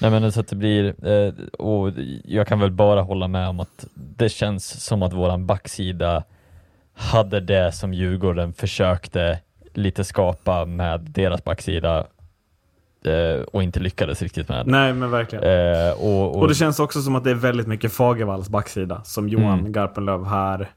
Nej 0.00 0.10
men 0.10 0.32
så 0.32 0.40
att 0.40 0.48
det 0.48 0.56
blir, 0.56 1.06
eh, 1.08 1.32
och 1.58 1.92
jag 2.24 2.46
kan 2.46 2.60
väl 2.60 2.70
bara 2.70 3.02
hålla 3.02 3.28
med 3.28 3.48
om 3.48 3.60
att 3.60 3.86
det 3.94 4.28
känns 4.28 4.84
som 4.84 5.02
att 5.02 5.12
våran 5.12 5.46
backsida 5.46 6.24
hade 6.94 7.40
det 7.40 7.72
som 7.72 7.94
Djurgården 7.94 8.52
försökte 8.52 9.38
lite 9.74 10.04
skapa 10.04 10.64
med 10.64 11.00
deras 11.00 11.44
backsida 11.44 11.98
eh, 11.98 12.04
och 13.52 13.62
inte 13.62 13.80
lyckades 13.80 14.22
riktigt 14.22 14.48
med. 14.48 14.66
Nej, 14.66 14.92
men 14.92 15.10
verkligen. 15.10 15.44
Eh, 15.44 15.92
och, 15.92 16.26
och, 16.26 16.36
Och 16.36 16.48
det 16.48 16.54
känns 16.54 16.80
också 16.80 17.02
som 17.02 17.16
att 17.16 17.24
det 17.24 17.30
är 17.30 17.34
väldigt 17.34 17.66
mycket 17.66 17.92
Fagervalls 17.92 18.48
backsida 18.48 19.04
som 19.04 19.28
Johan 19.28 19.58
Mm. 19.58 19.72
Garpenlöv 19.72 20.24
här 20.24 20.70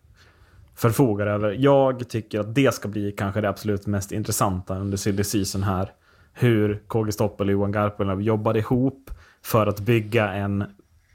förfogar 0.75 1.27
över. 1.27 1.55
Jag 1.59 2.09
tycker 2.09 2.39
att 2.39 2.55
det 2.55 2.73
ska 2.73 2.87
bli 2.87 3.11
kanske 3.11 3.41
det 3.41 3.49
absolut 3.49 3.87
mest 3.87 4.11
intressanta 4.11 4.77
under 4.77 4.97
silly 4.97 5.23
season 5.23 5.63
här. 5.63 5.91
Hur 6.33 6.83
KG 6.87 7.11
Stoppel 7.11 7.47
och 7.47 7.53
Johan 7.53 7.71
Garpenlöv 7.71 8.21
jobbade 8.21 8.59
ihop 8.59 9.11
för 9.43 9.67
att 9.67 9.79
bygga 9.79 10.33
en 10.33 10.63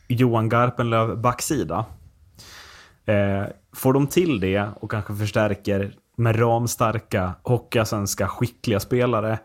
Johan 0.09 0.49
Garpenlöv 0.49 1.21
backsida. 1.21 1.85
Eh, 3.07 3.45
får 3.77 3.93
de 3.93 4.07
till 4.07 4.41
det 4.41 4.69
och 4.81 4.91
kanske 4.91 5.15
förstärker 5.15 5.93
med 6.17 6.41
ramstarka, 6.41 7.33
hockeyallsvenska, 7.43 8.29
skickliga 8.29 8.81
spelare 8.81 9.39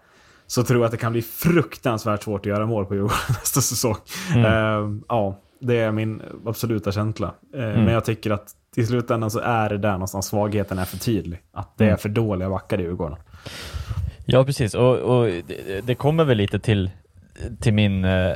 så 0.47 0.63
tror 0.63 0.79
jag 0.79 0.85
att 0.85 0.91
det 0.91 0.97
kan 0.97 1.11
bli 1.11 1.21
fruktansvärt 1.21 2.23
svårt 2.23 2.39
att 2.41 2.45
göra 2.45 2.65
mål 2.65 2.85
på 2.85 2.93
Djurgården 2.95 3.17
nästa 3.29 3.61
säsong. 3.61 3.95
Eh, 4.35 4.89
ja, 5.07 5.39
det 5.59 5.79
är 5.79 5.91
min 5.91 6.21
absoluta 6.45 6.91
känsla. 6.91 7.33
Eh, 7.53 7.59
Men 7.59 7.87
jag 7.87 8.05
tycker 8.05 8.31
att 8.31 8.47
i 8.75 8.85
slutändan 8.85 9.31
så 9.31 9.39
är 9.39 9.69
det 9.69 9.77
där 9.77 9.91
någonstans 9.91 10.27
svagheten 10.27 10.79
är 10.79 10.85
för 10.85 10.97
tydlig. 10.97 11.39
Att 11.53 11.77
det 11.77 11.89
är 11.89 11.95
för 11.95 12.09
dåliga 12.09 12.49
backar 12.49 12.79
i 12.79 12.81
Djurgården. 12.83 13.17
Ja, 14.25 14.43
precis. 14.45 14.73
Och, 14.75 14.95
och 14.97 15.25
det, 15.25 15.81
det 15.87 15.95
kommer 15.95 16.23
väl 16.23 16.37
lite 16.37 16.59
till, 16.59 16.91
till 17.59 17.73
min 17.73 18.05
eh, 18.05 18.33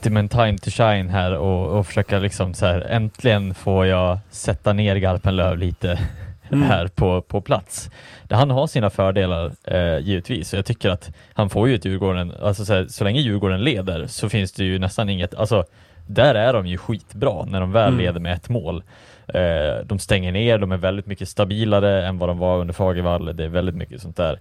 till 0.00 0.12
min 0.12 0.28
time 0.28 0.58
to 0.58 0.70
shine 0.70 1.08
här 1.08 1.36
och, 1.36 1.78
och 1.78 1.86
försöka 1.86 2.18
liksom 2.18 2.54
så 2.54 2.66
här, 2.66 2.80
äntligen 2.80 3.54
får 3.54 3.86
jag 3.86 4.18
sätta 4.30 4.72
ner 4.72 4.96
Garpenlöv 4.96 5.58
lite 5.58 5.98
här 6.58 6.88
på, 6.88 7.22
på 7.22 7.40
plats. 7.40 7.90
Han 8.30 8.50
har 8.50 8.66
sina 8.66 8.90
fördelar 8.90 9.52
eh, 9.64 9.98
givetvis, 9.98 10.54
jag 10.54 10.66
tycker 10.66 10.90
att 10.90 11.12
han 11.34 11.50
får 11.50 11.68
ju 11.68 11.74
ett 11.74 11.84
Djurgården, 11.84 12.32
alltså 12.42 12.64
så, 12.64 12.74
här, 12.74 12.86
så 12.88 13.04
länge 13.04 13.20
Djurgården 13.20 13.64
leder 13.64 14.06
så 14.06 14.28
finns 14.28 14.52
det 14.52 14.64
ju 14.64 14.78
nästan 14.78 15.08
inget, 15.08 15.34
alltså 15.34 15.64
där 16.06 16.34
är 16.34 16.52
de 16.52 16.66
ju 16.66 16.78
skitbra 16.78 17.44
när 17.44 17.60
de 17.60 17.72
väl 17.72 17.96
leder 17.96 18.20
med 18.20 18.32
ett 18.32 18.48
mål. 18.48 18.82
Eh, 19.28 19.84
de 19.84 19.98
stänger 19.98 20.32
ner, 20.32 20.58
de 20.58 20.72
är 20.72 20.76
väldigt 20.76 21.06
mycket 21.06 21.28
stabilare 21.28 22.06
än 22.06 22.18
vad 22.18 22.28
de 22.28 22.38
var 22.38 22.58
under 22.58 22.74
Fagervall. 22.74 23.36
Det 23.36 23.44
är 23.44 23.48
väldigt 23.48 23.74
mycket 23.74 24.02
sånt 24.02 24.16
där. 24.16 24.40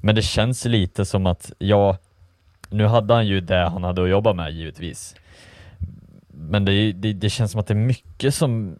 Men 0.00 0.14
det 0.14 0.22
känns 0.22 0.64
lite 0.64 1.04
som 1.04 1.26
att, 1.26 1.52
ja, 1.58 1.96
nu 2.70 2.86
hade 2.86 3.14
han 3.14 3.26
ju 3.26 3.40
det 3.40 3.68
han 3.68 3.84
hade 3.84 4.02
att 4.02 4.08
jobba 4.08 4.32
med 4.32 4.52
givetvis. 4.52 5.16
Men 6.28 6.64
det, 6.64 6.92
det, 6.92 7.12
det 7.12 7.30
känns 7.30 7.50
som 7.50 7.60
att 7.60 7.66
det 7.66 7.74
är 7.74 7.76
mycket 7.76 8.34
som 8.34 8.78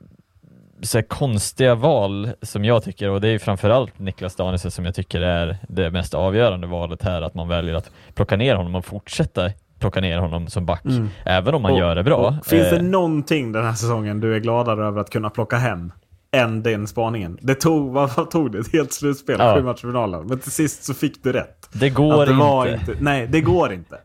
så 0.83 1.03
konstiga 1.03 1.75
val 1.75 2.31
som 2.43 2.65
jag 2.65 2.83
tycker 2.83 3.11
och 3.11 3.21
det 3.21 3.29
är 3.29 3.39
framförallt 3.39 3.99
Niklas 3.99 4.37
Danielsson 4.37 4.71
som 4.71 4.85
jag 4.85 4.95
tycker 4.95 5.21
är 5.21 5.59
det 5.69 5.91
mest 5.91 6.15
avgörande 6.15 6.67
valet 6.67 7.03
här 7.03 7.23
att 7.23 7.35
man 7.35 7.49
väljer 7.49 7.75
att 7.75 7.91
plocka 8.15 8.37
ner 8.37 8.55
honom 8.55 8.75
och 8.75 8.85
fortsätta 8.85 9.51
plocka 9.79 10.01
ner 10.01 10.19
honom 10.19 10.47
som 10.47 10.67
back. 10.67 10.83
Även 11.25 11.55
om 11.55 11.63
man 11.63 11.73
Och- 11.73 11.79
gör 11.79 11.95
det 11.95 12.03
bra. 12.05 12.17
och 12.41 12.47
Finns 12.47 12.71
det 12.71 12.77
Eh, 12.77 12.83
någonting 12.83 13.53
den 13.53 13.65
här 13.65 13.73
säsongen 13.73 14.21
du 14.21 14.35
är 14.35 14.39
gladare 14.39 14.87
över 14.87 15.01
att 15.01 15.11
kunna 15.11 15.31
plocka 15.31 15.57
hem? 15.57 15.93
Än 16.33 16.63
den 16.63 16.87
spaningen. 16.87 17.39
Det 17.43 17.55
tog, 17.55 17.93
vad, 17.93 18.31
tog 18.31 18.53
det? 18.53 18.59
Ett 18.59 18.73
helt 18.73 18.93
slutspel, 18.93 19.37
Ja. 19.39 19.55
sju 19.57 19.63
matchfinalen. 19.63 20.27
Men 20.27 20.39
till 20.39 20.51
sist 20.53 20.85
så 20.85 20.95
fick 20.95 21.23
du 21.25 21.33
rätt. 21.33 21.69
det 21.73 21.91
går 21.91 22.27
det 22.27 22.33
var 22.33 22.67
inte. 22.67 22.95
Nej, 23.01 23.27
det 23.27 23.41
går 23.41 23.73
inte. 23.73 23.99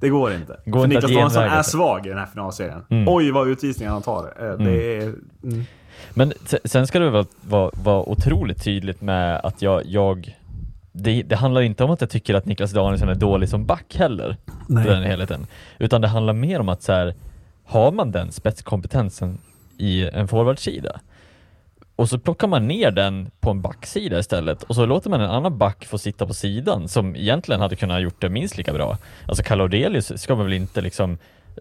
Det 0.00 0.08
går 0.08 0.32
inte. 0.32 0.56
Går 0.66 0.80
För 0.80 0.84
inte 0.84 0.94
Niklas 1.06 1.12
Danielsson 1.12 1.42
är 1.42 1.62
svag 1.62 2.06
i 2.06 2.08
den 2.08 2.18
här 2.18 2.26
finalserien. 2.26 2.84
Mm. 2.90 3.04
Oj, 3.08 3.30
vad 3.30 3.48
utvisningar 3.48 3.92
han 3.92 4.02
tar. 4.02 4.24
Eh, 4.40 4.58
Det 4.58 4.96
är... 4.96 5.02
Mm. 5.02 5.64
Men 6.10 6.32
se- 6.46 6.58
sen 6.64 6.86
ska 6.86 6.98
det 6.98 7.10
väl 7.10 7.24
vara, 7.40 7.70
vara 7.74 8.08
otroligt 8.08 8.64
tydligt 8.64 9.00
med 9.00 9.40
att 9.44 9.62
jag, 9.62 9.82
jag 9.86 10.36
det, 10.92 11.22
det 11.22 11.36
handlar 11.36 11.60
inte 11.60 11.84
om 11.84 11.90
att 11.90 12.00
jag 12.00 12.10
tycker 12.10 12.34
att 12.34 12.44
Niklas 12.46 12.72
Danielsson 12.72 13.08
är 13.08 13.14
dålig 13.14 13.48
som 13.48 13.66
back 13.66 13.96
heller, 13.96 14.36
Nej. 14.68 14.84
den 14.84 15.02
helheten. 15.02 15.46
Utan 15.78 16.00
det 16.00 16.08
handlar 16.08 16.32
mer 16.32 16.60
om 16.60 16.68
att 16.68 16.82
så 16.82 16.92
här, 16.92 17.14
har 17.64 17.92
man 17.92 18.10
den 18.12 18.32
spetskompetensen 18.32 19.38
i 19.78 20.08
en 20.08 20.28
forwardsida 20.28 21.00
och 21.96 22.08
så 22.08 22.18
plockar 22.18 22.48
man 22.48 22.68
ner 22.68 22.90
den 22.90 23.30
på 23.40 23.50
en 23.50 23.62
backsida 23.62 24.18
istället 24.18 24.62
och 24.62 24.74
så 24.74 24.86
låter 24.86 25.10
man 25.10 25.20
en 25.20 25.30
annan 25.30 25.58
back 25.58 25.84
få 25.84 25.98
sitta 25.98 26.26
på 26.26 26.34
sidan 26.34 26.88
som 26.88 27.16
egentligen 27.16 27.60
hade 27.60 27.76
kunnat 27.76 28.02
gjort 28.02 28.20
det 28.20 28.28
minst 28.28 28.56
lika 28.58 28.72
bra. 28.72 28.98
Alltså 29.28 29.42
Kalodelius 29.42 30.22
ska 30.22 30.34
man 30.34 30.44
väl 30.44 30.52
inte 30.52 30.80
liksom 30.80 31.18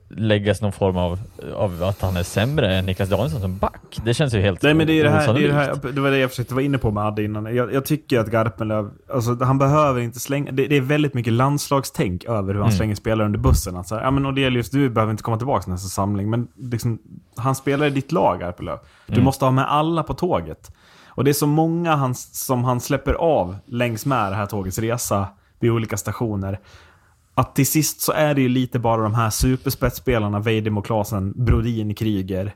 läggas 0.10 0.62
någon 0.62 0.72
form 0.72 0.98
av, 0.98 1.20
av 1.56 1.84
att 1.84 2.02
han 2.02 2.18
är 2.18 2.24
sämre 2.24 2.76
än 2.76 2.86
Niklas 2.86 3.10
Danielsson 3.10 3.42
som 3.42 3.58
back. 3.58 4.00
Det 4.06 4.14
känns 4.14 4.34
ju 4.34 4.40
helt 4.42 4.62
Nej 4.62 4.74
men 4.74 4.88
det 4.88 4.94
är 5.00 5.04
det 5.04 5.10
här, 5.10 5.34
det, 5.34 5.44
är 5.44 5.48
det, 5.48 5.54
här, 5.54 5.92
det 5.92 6.02
var 6.02 6.12
det 6.12 6.18
jag 6.18 6.30
försökte 6.30 6.54
vara 6.54 6.64
inne 6.66 6.78
på 6.78 6.92
med 6.92 7.04
Adde 7.04 7.24
innan. 7.24 7.56
Jag, 7.56 7.74
jag 7.74 7.86
tycker 7.86 8.20
att 8.20 8.28
Garpenlöv, 8.28 8.92
alltså 9.14 9.44
han 9.44 9.58
behöver 9.58 10.02
inte 10.02 10.20
slänga, 10.20 10.52
det, 10.52 10.68
det 10.68 10.78
är 10.78 10.82
väldigt 10.82 11.14
mycket 11.14 11.34
landslagstänk 11.34 12.24
över 12.26 12.54
hur 12.54 12.62
han 12.62 12.70
Mm. 12.70 12.78
slänger 12.78 12.96
spelare 12.96 13.26
under 13.26 13.40
bussen. 13.40 13.76
Alltså, 13.78 13.96
ja 13.96 14.12
men 14.12 14.26
Odelius, 14.26 14.70
du 14.70 14.90
behöver 14.90 15.12
inte 15.12 15.24
komma 15.24 15.38
tillbaka 15.38 15.72
nästa 15.72 15.88
samling, 15.90 16.30
men 16.30 16.48
liksom, 16.56 17.00
han 17.38 17.56
spelar 17.56 17.86
i 17.86 17.90
ditt 17.90 18.12
lag 18.12 18.40
Garpenlöv. 18.40 18.78
Du 19.08 19.14
Mm. 19.14 19.24
måste 19.26 19.46
ha 19.46 19.52
med 19.52 19.72
alla 19.72 20.04
på 20.04 20.14
tåget. 20.14 20.72
Och 21.08 21.24
det 21.24 21.32
är 21.32 21.34
så 21.34 21.48
många 21.48 21.96
han, 21.96 22.16
som 22.16 22.64
han 22.64 22.80
släpper 22.82 23.14
av 23.14 23.56
längs 23.66 24.06
med 24.06 24.32
det 24.32 24.36
här 24.36 24.46
tågets 24.46 24.80
resa 24.80 25.28
vid 25.60 25.72
olika 25.72 25.98
stationer. 25.98 26.60
Att 27.36 27.56
till 27.56 27.68
sist 27.68 28.02
så 28.02 28.12
är 28.12 28.36
det 28.36 28.42
ju 28.42 28.50
lite 28.50 28.80
bara 28.80 29.02
de 29.02 29.14
här 29.14 29.30
superspetsspelarna, 29.30 30.40
Weidem 30.40 30.78
och 30.78 30.86
Klasen, 30.86 31.34
Brodin, 31.36 31.96
Kryger, 31.96 32.56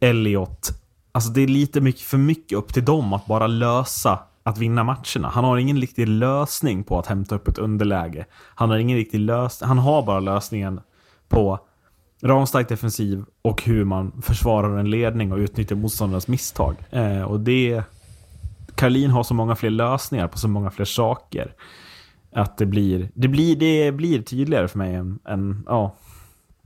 Elliot. 0.00 0.70
Alltså 1.12 1.30
det 1.30 1.40
är 1.40 1.46
lite 1.46 1.80
mycket 1.80 2.02
för 2.02 2.18
mycket 2.18 2.58
upp 2.58 2.74
till 2.74 2.84
dem 2.84 3.12
att 3.12 3.26
bara 3.26 3.46
lösa 3.46 4.18
att 4.42 4.58
vinna 4.58 4.84
matcherna. 4.84 5.28
Han 5.28 5.44
har 5.44 5.56
ingen 5.56 5.80
riktig 5.80 6.08
lösning 6.08 6.84
på 6.84 6.98
att 6.98 7.06
hämta 7.06 7.34
upp 7.34 7.48
ett 7.48 7.58
underläge. 7.58 8.26
Han 8.32 8.70
har 8.70 8.78
ingen 8.78 8.96
riktig 8.96 9.18
lösning. 9.18 9.68
Han 9.68 9.78
har 9.78 10.02
bara 10.02 10.20
lösningen 10.20 10.80
på 11.28 11.58
ramstark 12.22 12.68
defensiv 12.68 13.24
och 13.42 13.62
hur 13.62 13.84
man 13.84 14.22
försvarar 14.22 14.78
en 14.78 14.90
ledning 14.90 15.32
och 15.32 15.38
utnyttjar 15.38 15.76
motståndarens 15.76 16.28
misstag. 16.28 16.76
Eh, 16.90 17.22
och 17.22 17.40
det... 17.40 17.82
Karlin 18.74 19.10
har 19.10 19.22
så 19.22 19.34
många 19.34 19.56
fler 19.56 19.70
lösningar 19.70 20.28
på 20.28 20.38
så 20.38 20.48
många 20.48 20.70
fler 20.70 20.84
saker. 20.84 21.54
Att 22.34 22.58
det 22.58 22.66
blir, 22.66 23.08
det 23.14 23.28
blir, 23.28 23.56
det 23.56 23.92
blir 23.92 24.22
tydligare 24.22 24.68
för 24.68 24.78
mig 24.78 24.94
än, 24.94 25.18
än 25.28 25.64
ja, 25.68 25.92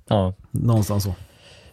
Ja. 0.09 0.35
någonstans 0.51 1.05
så. 1.05 1.15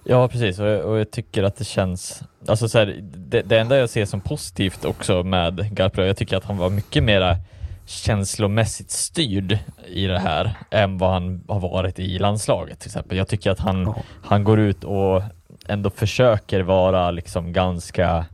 Ja, 0.03 0.27
precis. 0.27 0.59
Och 0.59 0.67
jag, 0.67 0.85
och 0.85 0.97
jag 0.99 1.11
tycker 1.11 1.43
att 1.43 1.55
det 1.55 1.63
känns... 1.63 2.23
Alltså 2.47 2.69
så 2.69 2.77
här, 2.79 2.99
det, 3.15 3.41
det 3.41 3.59
enda 3.59 3.77
jag 3.77 3.89
ser 3.89 4.05
som 4.05 4.21
positivt 4.21 4.85
också 4.85 5.23
med 5.23 5.75
Garpenlöv, 5.75 6.07
jag 6.07 6.17
tycker 6.17 6.37
att 6.37 6.45
han 6.45 6.57
var 6.57 6.69
mycket 6.69 7.03
mera 7.03 7.37
känslomässigt 7.85 8.91
styrd 8.91 9.57
i 9.87 10.05
det 10.05 10.19
här 10.19 10.53
än 10.71 10.97
vad 10.97 11.11
han 11.11 11.43
har 11.47 11.59
varit 11.59 11.99
i 11.99 12.19
landslaget 12.19 12.79
till 12.79 12.87
exempel. 12.89 13.17
Jag 13.17 13.27
tycker 13.27 13.51
att 13.51 13.59
han, 13.59 13.81
Ja. 13.81 13.95
han 14.23 14.43
går 14.43 14.59
ut 14.59 14.83
och 14.83 15.21
ändå 15.67 15.89
försöker 15.89 16.61
vara 16.61 17.11
liksom 17.11 17.53
ganska 17.53 18.25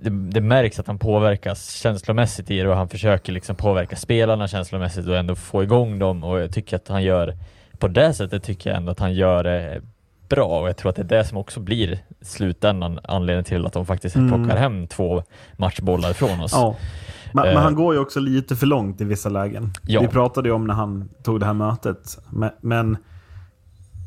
det, 0.00 0.10
det 0.10 0.40
märks 0.40 0.78
att 0.80 0.86
han 0.86 0.98
påverkas 0.98 1.70
känslomässigt 1.70 2.50
i 2.50 2.58
det 2.60 2.68
och 2.68 2.76
han 2.76 2.88
försöker 2.88 3.32
liksom 3.32 3.56
påverka 3.56 3.96
spelarna 3.96 4.48
känslomässigt 4.48 5.06
och 5.06 5.16
ändå 5.16 5.34
få 5.34 5.62
igång 5.62 5.98
dem 5.98 6.24
och 6.24 6.40
jag 6.40 6.52
tycker 6.52 6.76
att 6.76 6.88
han 6.88 7.02
gör 7.02 7.36
på 7.78 7.88
det 7.88 8.14
sättet 8.14 8.42
tycker 8.44 8.70
jag 8.70 8.76
ändå 8.76 8.92
att 8.92 8.98
han 9.00 9.14
gör 9.14 9.44
det 9.44 9.82
bra 10.28 10.60
och 10.60 10.68
jag 10.68 10.76
tror 10.76 10.90
att 10.90 10.96
det 10.96 11.02
är 11.02 11.18
det 11.18 11.24
som 11.24 11.38
också 11.38 11.60
blir 11.60 11.98
slutändan 12.22 13.00
anledningen 13.04 13.44
till 13.44 13.66
att 13.66 13.72
de 13.72 13.86
faktiskt 13.86 14.16
Mm. 14.16 14.28
plockar 14.28 14.60
hem 14.60 14.86
två 14.86 15.22
matchbollar 15.56 16.12
från 16.12 16.40
oss. 16.40 16.52
Ja. 16.52 16.76
Men, 17.32 17.44
Eh. 17.44 17.54
men 17.54 17.62
han 17.62 17.74
går 17.74 17.94
ju 17.94 18.00
också 18.00 18.20
lite 18.20 18.56
för 18.56 18.66
långt 18.66 19.00
i 19.00 19.04
vissa 19.04 19.28
lägen. 19.28 19.72
Ja. 19.86 20.00
Vi 20.00 20.08
pratade 20.08 20.48
ju 20.48 20.54
om 20.54 20.66
när 20.66 20.74
han 20.74 21.08
tog 21.22 21.40
det 21.40 21.46
här 21.46 21.52
mötet. 21.54 22.18
Men, 22.30 22.50
men 22.60 22.96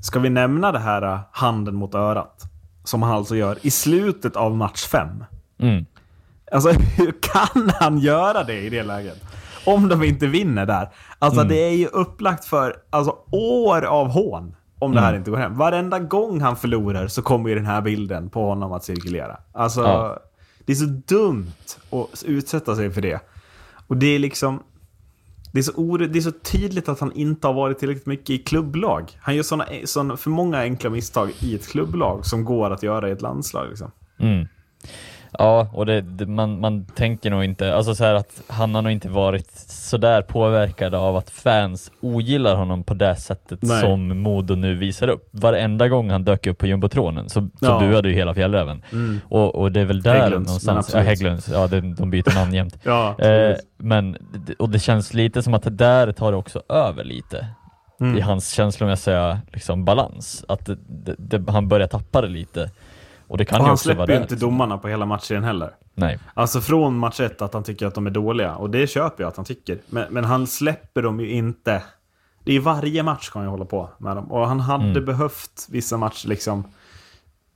ska 0.03 0.19
vi 0.19 0.29
nämna 0.29 0.71
det 0.71 0.79
här 0.79 1.03
uh, 1.13 1.19
handen 1.31 1.75
mot 1.75 1.95
örat? 1.95 2.41
Som 2.83 3.01
han 3.01 3.15
alltså 3.15 3.35
gör 3.35 3.57
i 3.61 3.71
slutet 3.71 4.35
av 4.35 4.55
match 4.57 4.85
fem. 4.87 5.23
Mm. 5.63 5.85
Alltså 6.51 6.69
hur 6.97 7.11
kan 7.21 7.69
han 7.79 7.97
göra 7.97 8.43
det 8.43 8.59
i 8.61 8.69
det 8.69 8.83
läget? 8.83 9.23
Om 9.65 9.89
de 9.89 10.03
inte 10.03 10.27
vinner 10.27 10.65
där. 10.65 10.89
Alltså 11.19 11.39
Mm. 11.41 11.49
det 11.53 11.59
är 11.63 11.75
ju 11.75 11.87
upplagt 11.87 12.45
för 12.45 12.75
alltså, 12.89 13.15
år 13.31 13.81
av 13.85 14.07
hån. 14.07 14.55
Om 14.79 14.91
det 14.91 14.99
här 15.01 15.09
Mm. 15.09 15.19
inte 15.19 15.31
går 15.31 15.37
hem. 15.37 15.57
Varenda 15.57 15.99
gång 15.99 16.41
han 16.41 16.55
förlorar 16.55 17.07
så 17.07 17.21
kommer 17.21 17.49
ju 17.49 17.55
den 17.55 17.65
här 17.65 17.81
bilden 17.81 18.29
på 18.29 18.45
honom 18.49 18.71
att 18.73 18.83
cirkulera. 18.83 19.37
Alltså, 19.53 19.81
Ja. 19.81 20.19
det 20.65 20.71
är 20.71 20.75
så 20.75 20.85
dumt 21.07 21.51
att 21.91 22.23
utsätta 22.23 22.75
sig 22.75 22.91
för 22.91 23.01
det. 23.01 23.19
Och 23.87 23.97
det 23.97 24.07
är 24.07 24.19
liksom... 24.19 24.63
Det 25.53 25.59
är, 25.59 25.63
så 25.63 25.71
ore, 25.75 26.07
det 26.07 26.19
är 26.19 26.21
så 26.21 26.31
tydligt 26.31 26.89
att 26.89 26.99
han 26.99 27.11
inte 27.11 27.47
har 27.47 27.53
varit 27.53 27.79
tillräckligt 27.79 28.05
mycket 28.05 28.29
i 28.29 28.37
klubblag. 28.37 29.11
Han 29.21 29.35
gör 29.35 29.43
såna, 29.43 29.65
såna 29.85 30.17
för 30.17 30.29
många 30.29 30.57
enkla 30.61 30.89
misstag 30.89 31.31
i 31.39 31.55
ett 31.55 31.67
klubblag 31.67 32.25
som 32.25 32.45
går 32.45 32.71
att 32.71 32.83
göra 32.83 33.09
i 33.09 33.11
ett 33.11 33.21
landslag. 33.21 33.67
Liksom. 33.69 33.91
Mm. 34.19 34.47
Ja, 35.39 35.67
och 35.73 35.85
det, 35.85 36.01
det, 36.01 36.25
man, 36.25 36.59
man 36.59 36.85
tänker 36.85 37.31
nog 37.31 37.43
inte, 37.43 37.75
alltså 37.75 37.95
så 37.95 38.03
här 38.03 38.13
att 38.13 38.41
han 38.47 38.75
har 38.75 38.81
nog 38.81 38.91
inte 38.91 39.09
varit 39.09 39.51
sådär 39.67 40.21
påverkad 40.21 40.95
av 40.95 41.15
att 41.17 41.29
fans 41.29 41.91
ogillar 42.01 42.55
honom 42.55 42.83
på 42.83 42.93
det 42.93 43.15
sättet 43.15 43.59
Nej. 43.61 43.81
som 43.81 44.19
Modo 44.19 44.55
nu 44.55 44.75
visar 44.75 45.07
upp. 45.07 45.27
Varenda 45.31 45.87
gång 45.87 46.09
han 46.09 46.23
dök 46.23 46.47
upp 46.47 46.57
på 46.57 46.67
jumbotronen 46.67 47.29
så, 47.29 47.41
så 47.41 47.49
Ja. 47.65 47.79
buade 47.79 48.09
ju 48.09 48.15
hela 48.15 48.33
fjällräven. 48.33 48.83
Mm. 48.91 49.19
Och, 49.29 49.55
och 49.55 49.71
det 49.71 49.81
är 49.81 49.85
väl 49.85 50.01
där 50.01 50.13
Hägglunds, 50.21 50.47
någonstans, 50.47 50.91
ja. 50.93 50.99
Hägglunds, 50.99 51.49
ja 51.49 51.67
det, 51.67 51.81
de 51.81 52.09
byter 52.09 52.35
namn 52.35 52.53
jämt. 52.53 52.77
Ja, 52.83 53.15
Eh, 53.19 53.55
men, 53.77 54.17
och 54.59 54.69
det 54.69 54.79
känns 54.79 55.13
lite 55.13 55.43
som 55.43 55.53
att 55.53 55.63
det 55.63 55.69
där 55.69 56.11
tar 56.11 56.31
det 56.31 56.37
också 56.37 56.61
över 56.69 57.03
lite 57.03 57.47
Mm. 57.99 58.17
i 58.17 58.21
hans 58.21 58.53
känslomässiga 58.53 59.39
liksom, 59.53 59.85
balans. 59.85 60.45
Att 60.47 60.69
det, 61.17 61.51
han 61.51 61.67
börjar 61.67 61.87
tappa 61.87 62.21
det 62.21 62.27
lite. 62.27 62.69
Och 63.27 63.37
det 63.37 63.45
kan 63.45 63.55
och 63.55 63.61
ju 63.61 63.65
han 63.65 63.73
också 63.73 63.83
släpper 63.83 64.07
ju 64.07 64.15
inte 64.17 64.33
liksom. 64.33 64.49
domarna 64.49 64.77
på 64.77 64.87
hela 64.87 65.05
matchen 65.05 65.43
heller. 65.43 65.71
Nej. 65.95 66.19
Alltså 66.33 66.61
från 66.61 66.97
match 66.97 67.19
ett 67.19 67.41
att 67.41 67.53
han 67.53 67.63
tycker 67.63 67.85
att 67.87 67.95
de 67.95 68.07
är 68.07 68.11
dåliga. 68.11 68.55
Och 68.55 68.69
det 68.69 68.87
köper 68.87 69.23
jag 69.23 69.27
att 69.27 69.35
han 69.37 69.45
tycker. 69.45 69.77
Men, 69.89 70.13
men 70.13 70.23
han 70.25 70.47
släpper 70.47 71.01
dem 71.01 71.19
ju 71.19 71.29
inte. 71.31 71.83
Det 72.43 72.53
är 72.55 72.59
varje 72.59 73.03
match 73.03 73.29
kan 73.29 73.43
jag 73.43 73.49
hålla 73.51 73.65
på 73.65 73.89
med 73.97 74.15
dem. 74.15 74.31
Och 74.31 74.47
han 74.47 74.59
hade 74.59 74.83
Mm. 74.89 75.05
behövt 75.05 75.67
vissa 75.69 75.97
matcher 75.97 76.27
liksom 76.27 76.63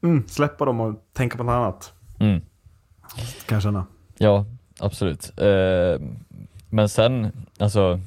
mm, 0.04 0.24
släppa 0.28 0.66
dem 0.66 0.80
och 0.80 0.96
tänka 1.14 1.38
på 1.38 1.44
något 1.44 1.54
annat. 1.54 1.94
Mm. 2.20 2.42
Kan 3.46 3.56
jag 3.56 3.64
känna. 3.64 3.86
Ja, 4.18 4.46
absolut. 4.80 5.40
Eh, 5.40 6.02
men 6.70 6.90
sen, 6.90 7.32
alltså, 7.60 8.00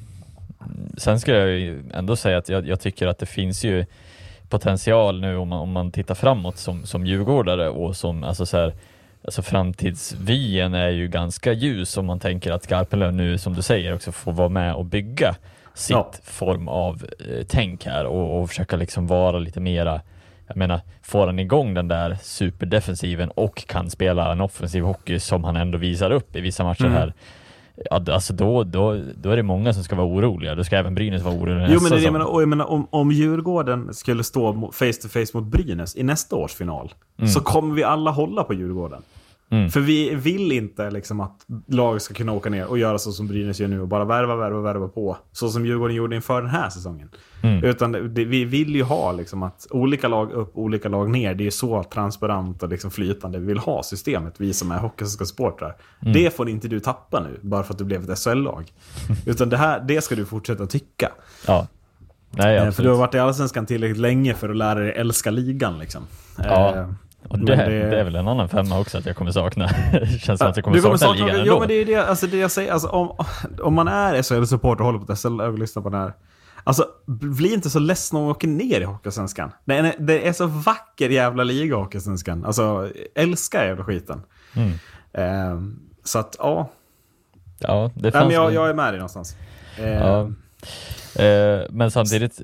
sen 0.97 1.19
ska 1.19 1.31
jag 1.35 1.49
ju 1.49 1.83
ändå 1.93 2.15
säga 2.15 2.37
att 2.37 2.49
jag, 2.49 2.67
jag 2.67 2.79
tycker 2.79 3.07
att 3.07 3.19
det 3.19 3.25
finns 3.25 3.63
ju 3.63 3.85
potential 4.51 5.21
nu 5.21 5.37
om 5.37 5.47
man, 5.49 5.59
om 5.59 5.71
man 5.71 5.91
tittar 5.91 6.15
framåt 6.15 6.57
som, 6.57 6.85
som 6.85 7.05
djurgårdare 7.05 7.69
och 7.69 7.95
som, 7.95 8.23
alltså 8.23 8.45
så 8.45 8.57
här, 8.57 8.73
alltså 9.25 9.41
framtidsvyen 9.41 10.73
är 10.73 10.89
ju 10.89 11.07
ganska 11.07 11.53
ljus 11.53 11.97
om 11.97 12.05
man 12.05 12.19
tänker 12.19 12.51
att 12.51 12.67
Garpenlöv 12.67 13.13
nu, 13.13 13.37
som 13.37 13.53
du 13.53 13.61
säger, 13.61 13.93
också 13.95 14.11
får 14.11 14.31
vara 14.33 14.49
med 14.49 14.73
och 14.75 14.85
bygga 14.85 15.35
sitt 15.73 15.91
Ja. 15.95 16.11
form 16.23 16.67
av 16.67 17.05
eh, 17.29 17.45
tänk 17.49 17.85
här 17.85 18.05
och, 18.05 18.41
och 18.41 18.49
försöka 18.49 18.75
liksom 18.75 19.07
vara 19.07 19.39
lite 19.39 19.59
mera 19.59 20.01
jag 20.47 20.57
menar, 20.57 20.81
får 21.01 21.25
han 21.27 21.39
igång 21.39 21.73
den 21.73 21.87
där 21.87 22.17
superdefensiven 22.21 23.31
och 23.31 23.67
kan 23.67 23.89
spela 23.89 24.31
en 24.31 24.41
offensiv 24.41 24.83
hockey 24.83 25.19
som 25.19 25.43
han 25.43 25.55
ändå 25.55 25.77
visar 25.77 26.11
upp 26.11 26.35
i 26.35 26.41
vissa 26.41 26.63
matcher 26.63 26.81
Mm. 26.85 26.93
här, 26.97 27.13
ja, 27.89 28.03
alltså 28.13 28.33
då, 28.33 28.63
då, 28.63 29.01
då 29.15 29.29
är 29.29 29.35
det 29.35 29.43
många 29.43 29.73
som 29.73 29.83
ska 29.83 29.95
vara 29.95 30.07
oroliga. 30.07 30.55
Då 30.55 30.63
ska 30.63 30.77
även 30.77 30.95
Brynäs 30.95 31.21
vara 31.21 31.35
oroliga 31.35 31.67
Jo 31.69 31.79
men 31.81 31.91
det, 31.91 31.99
jag 31.99 32.13
menar, 32.13 32.25
och 32.25 32.41
jag 32.41 32.49
menar 32.49 32.65
om, 32.65 32.87
om 32.89 33.11
Djurgården 33.11 33.93
skulle 33.93 34.23
stå 34.23 34.71
face 34.71 34.93
to 35.01 35.07
face 35.07 35.25
mot 35.33 35.43
Brynäs 35.43 35.95
i 35.95 36.03
nästa 36.03 36.35
års 36.35 36.53
final. 36.53 36.93
Så 37.33 37.39
kommer 37.39 37.75
vi 37.75 37.83
alla 37.83 38.11
hålla 38.11 38.43
på 38.43 38.53
Djurgården. 38.53 39.01
Mm. 39.51 39.69
För 39.69 39.79
vi 39.79 40.15
vill 40.15 40.51
inte 40.51 40.91
liksom 40.91 41.19
att 41.19 41.45
lag 41.67 42.01
ska 42.01 42.13
kunna 42.13 42.31
åka 42.33 42.49
ner 42.49 42.65
och 42.65 42.77
göra 42.77 42.97
så 42.99 43.11
som 43.11 43.27
Brynäs 43.27 43.59
gör 43.59 43.67
nu 43.67 43.81
och 43.81 43.87
bara 43.87 44.05
värva, 44.05 44.35
värva, 44.35 44.61
värva 44.61 44.87
på. 44.87 45.17
Så 45.31 45.49
som 45.49 45.65
Djurgården 45.65 45.95
gjorde 45.95 46.15
inför 46.15 46.41
den 46.41 46.49
här 46.49 46.69
säsongen. 46.69 47.09
Mm. 47.43 47.63
Utan 47.63 47.91
det, 47.91 48.25
vi 48.25 48.45
vill 48.45 48.75
ju 48.75 48.83
ha 48.83 49.11
liksom 49.11 49.43
att 49.43 49.67
olika 49.69 50.07
lag 50.07 50.31
upp, 50.31 50.51
olika 50.57 50.89
lag 50.89 51.09
ner. 51.09 51.33
Det 51.35 51.47
är 51.47 51.51
så 51.51 51.83
transparent 51.83 52.63
och 52.63 52.69
liksom 52.69 52.91
flytande 52.91 53.39
vi 53.39 53.45
vill 53.45 53.57
ha 53.57 53.83
systemet, 53.83 54.33
vi 54.37 54.53
som 54.53 54.71
är 54.71 54.79
Hockeyallsvenskan-supportrar. 54.79 55.73
Mm. 56.01 56.13
Det 56.13 56.35
får 56.35 56.49
inte 56.49 56.67
du 56.67 56.79
tappa 56.79 57.19
nu, 57.19 57.39
bara 57.41 57.63
för 57.63 57.73
att 57.73 57.77
du 57.77 57.85
blev 57.85 58.11
ett 58.11 58.19
SHL-lag. 58.19 58.71
Utan 59.25 59.49
det 59.49 59.57
här, 59.57 59.79
det 59.87 60.01
ska 60.01 60.15
du 60.15 60.25
fortsätta 60.25 60.67
tycka. 60.67 61.11
Ja. 61.47 61.67
Nej, 62.31 62.57
Eh, 62.57 62.71
För 62.71 62.83
du 62.83 62.89
har 62.89 62.97
varit 62.97 63.15
i 63.15 63.19
Allsvenskan 63.19 63.65
tillräckligt 63.65 63.97
länge 63.97 64.33
för 64.33 64.49
att 64.49 64.57
lära 64.57 64.79
dig 64.79 64.91
älska 64.91 65.31
ligan 65.31 65.79
liksom. 65.79 66.03
Ja. 66.37 66.87
Och 67.23 67.37
men 67.37 67.45
det, 67.45 67.55
det... 67.55 67.99
är 67.99 68.03
väl 68.03 68.15
en 68.15 68.27
annan 68.27 68.49
femma 68.49 68.79
också 68.79 68.97
att 68.97 69.05
jag 69.05 69.15
kommer 69.15 69.31
sakna. 69.31 69.67
Känns 70.19 70.39
som 70.39 70.47
att 70.49 70.55
jag 70.57 70.63
kommer 70.63 70.77
du 70.77 70.83
kommer 70.83 70.97
sakna 70.97 71.17
sakna 71.17 71.25
ligan 71.25 71.27
det. 71.27 71.41
ändå. 71.41 71.53
Jo, 71.53 71.59
men 71.59 71.67
det 71.67 71.73
är 71.73 71.85
det, 71.85 71.95
alltså 71.95 72.27
det 72.27 72.37
jag 72.37 72.51
säger. 72.51 72.71
Alltså, 72.71 72.87
om, 72.87 73.25
om 73.61 73.73
man 73.73 73.87
är 73.87 74.21
SHL-support 74.21 74.79
och 74.79 74.85
håller 74.85 74.99
på 74.99 75.15
SHL 75.15 75.41
och 75.41 75.59
lyssnar 75.59 75.83
på 75.83 75.89
den 75.89 76.01
här. 76.01 76.13
Alltså, 76.63 76.85
bli 77.05 77.53
inte 77.53 77.69
så 77.69 77.79
ledsen 77.79 78.17
om 78.17 78.23
man 78.23 78.31
åker 78.31 78.47
ner 78.47 78.81
i 78.81 78.83
Hockeysvenskan. 78.83 79.51
Det 79.65 79.95
det 79.99 80.27
är 80.27 80.33
så 80.33 80.45
vacker 80.45 81.09
jävla 81.09 81.43
liga, 81.43 81.75
Hockeysvenskan. 81.75 82.45
Alltså, 82.45 82.89
älskar 83.15 83.65
jävla 83.65 83.83
skiten. 83.83 84.21
Mm. 84.55 84.71
Eh, 85.13 85.61
så 86.03 86.19
att, 86.19 86.35
ja. 86.39 86.69
Ja, 87.59 87.91
det 87.95 88.01
Nej, 88.01 88.11
fanns 88.11 88.25
men 88.25 88.35
jag, 88.35 88.53
jag 88.53 88.69
är 88.69 88.73
med 88.73 88.93
dig 88.93 88.99
någonstans. 88.99 89.35
Eh, 89.77 89.89
Ja. 89.89 90.29
Eh, 91.19 91.61
men 91.69 91.91
samtidigt, 91.91 92.41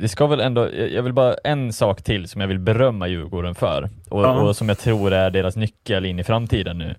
det 0.00 0.08
ska 0.08 0.26
väl 0.26 0.40
ändå, 0.40 0.68
jag 0.74 1.02
vill 1.02 1.12
bara 1.12 1.34
en 1.44 1.72
sak 1.72 2.02
till 2.02 2.28
som 2.28 2.40
jag 2.40 2.48
vill 2.48 2.58
berömma 2.58 3.08
Djurgården 3.08 3.54
för 3.54 3.88
och, 4.08 4.22
Ja. 4.24 4.40
och 4.40 4.56
som 4.56 4.68
jag 4.68 4.78
tror 4.78 5.12
är 5.12 5.30
deras 5.30 5.56
nyckel 5.56 6.04
in 6.04 6.18
i 6.18 6.24
framtiden 6.24 6.78
nu. 6.78 6.94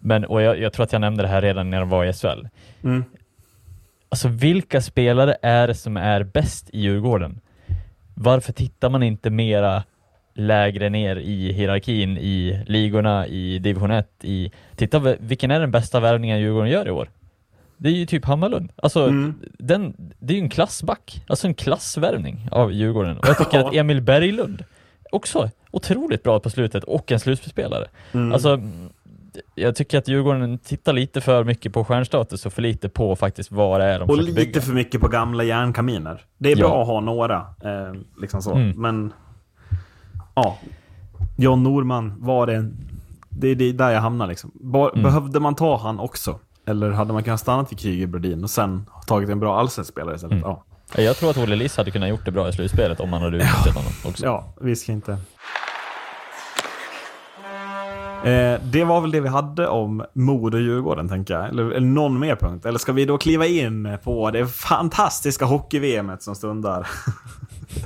Men, 0.00 0.24
och 0.24 0.42
jag, 0.42 0.58
jag 0.60 0.72
tror 0.72 0.84
att 0.84 0.92
jag 0.92 1.00
nämnde 1.00 1.22
det 1.22 1.28
här 1.28 1.42
redan 1.42 1.70
när 1.70 1.80
de 1.80 1.88
var 1.88 2.04
i 2.04 2.12
SHL. 2.12 2.46
Mm. 2.84 3.04
Alltså 4.08 4.28
vilka 4.28 4.80
spelare 4.80 5.36
är 5.42 5.66
det 5.66 5.74
som 5.74 5.96
är 5.96 6.22
bäst 6.22 6.70
i 6.72 6.80
Djurgården? 6.80 7.40
Varför 8.14 8.52
tittar 8.52 8.90
man 8.90 9.02
inte 9.02 9.30
mera 9.30 9.82
lägre 10.34 10.88
ner 10.88 11.16
i 11.16 11.52
hierarkin, 11.52 12.18
i 12.18 12.64
ligorna, 12.66 13.26
i 13.26 13.58
division 13.58 13.90
1, 13.90 14.08
i... 14.22 14.52
Titta, 14.76 14.98
vilken 15.20 15.50
är 15.50 15.60
den 15.60 15.70
bästa 15.70 16.00
värvningen 16.00 16.40
Djurgården 16.40 16.70
gör 16.70 16.88
i 16.88 16.90
år? 16.90 17.08
Det 17.82 17.88
är 17.88 17.92
ju 17.92 18.06
typ 18.06 18.24
Hammarlund. 18.24 18.72
Alltså, 18.76 19.06
Mm. 19.08 19.34
den, 19.58 19.94
det 20.18 20.32
är 20.34 20.36
ju 20.36 20.42
en 20.42 20.50
klassback. 20.50 21.24
Alltså 21.28 21.46
en 21.46 21.54
klassvärvning 21.54 22.48
av 22.52 22.72
Djurgården. 22.72 23.18
Och 23.18 23.26
jag 23.28 23.38
tycker 23.38 23.58
att 23.58 23.74
Emil 23.74 24.00
Berglund 24.02 24.64
också 25.12 25.50
otroligt 25.70 26.22
bra 26.22 26.40
på 26.40 26.50
slutet 26.50 26.84
och 26.84 27.12
en 27.12 27.20
slutspelare. 27.20 27.86
Mm. 28.12 28.32
Alltså, 28.32 28.48
mm, 28.54 28.88
jag 29.54 29.76
tycker 29.76 29.98
att 29.98 30.08
Djurgården 30.08 30.58
tittar 30.58 30.92
lite 30.92 31.20
för 31.20 31.44
mycket 31.44 31.72
på 31.72 31.84
stjärnstatus 31.84 32.46
och 32.46 32.52
för 32.52 32.62
lite 32.62 32.88
på 32.88 33.16
faktiskt 33.16 33.52
vad 33.52 33.80
det 33.80 33.84
är 33.86 33.98
de 33.98 34.08
Och 34.10 34.16
lite 34.18 34.32
bygga. 34.32 34.60
för 34.60 34.72
mycket 34.72 35.00
på 35.00 35.08
gamla 35.08 35.44
järnkaminer. 35.44 36.20
Det 36.38 36.52
är 36.52 36.56
Ja. 36.56 36.68
bra 36.68 36.80
att 36.82 36.86
ha 36.86 37.00
några, 37.00 37.36
eh, 37.36 37.94
liksom 38.20 38.42
så. 38.42 38.54
Mm. 38.54 38.80
Men, 38.80 39.12
ja. 40.34 40.58
John 41.36 41.62
Norman 41.62 42.14
var 42.18 42.46
det, 42.46 42.70
det 43.30 43.48
är 43.48 43.72
där 43.72 43.90
jag 43.90 44.00
hamnar 44.00 44.26
liksom. 44.26 44.50
Mm. 44.94 45.02
Behövde 45.02 45.40
man 45.40 45.54
ta 45.54 45.76
han 45.78 45.98
också? 45.98 46.38
Eller 46.70 46.90
hade 46.90 47.12
man 47.12 47.22
kunnat 47.22 47.40
stanna 47.40 47.64
till 47.64 47.76
Kryger 47.76 48.06
Brodin 48.06 48.44
och 48.44 48.50
sen 48.50 48.86
tagit 49.06 49.28
en 49.28 49.40
bra 49.40 49.58
allsvensk 49.58 49.90
spelare 49.90 50.14
istället? 50.14 50.32
Mm. 50.32 50.44
Ja. 50.44 50.64
Jag 51.02 51.16
tror 51.16 51.30
att 51.30 51.36
Olle 51.36 51.56
Liss 51.56 51.76
hade 51.76 51.90
kunnat 51.90 52.08
gjort 52.08 52.24
det 52.24 52.30
bra 52.30 52.48
i 52.48 52.52
slutspelet 52.52 53.00
om 53.00 53.12
han 53.12 53.22
hade 53.22 53.36
utnyttjat 53.36 53.74
honom 53.74 53.92
också. 54.04 54.24
ja, 54.24 54.54
vi 54.60 54.76
ska 54.76 54.92
inte... 54.92 55.12
Eh, 58.24 58.60
det 58.62 58.84
var 58.84 59.00
väl 59.00 59.10
det 59.10 59.20
vi 59.20 59.28
hade 59.28 59.68
om 59.68 60.04
Modo 60.12 60.56
och 60.56 60.62
Djurgården, 60.62 61.08
tänker 61.08 61.34
jag. 61.34 61.48
Eller, 61.48 61.70
eller 61.70 61.86
någon 61.86 62.18
mer 62.18 62.36
punkt. 62.36 62.66
Eller 62.66 62.78
ska 62.78 62.92
vi 62.92 63.04
då 63.04 63.18
kliva 63.18 63.46
in 63.46 63.98
på 64.04 64.30
det 64.30 64.46
fantastiska 64.46 65.44
hockey-VMet 65.44 66.22
som 66.22 66.34
stundar? 66.34 66.88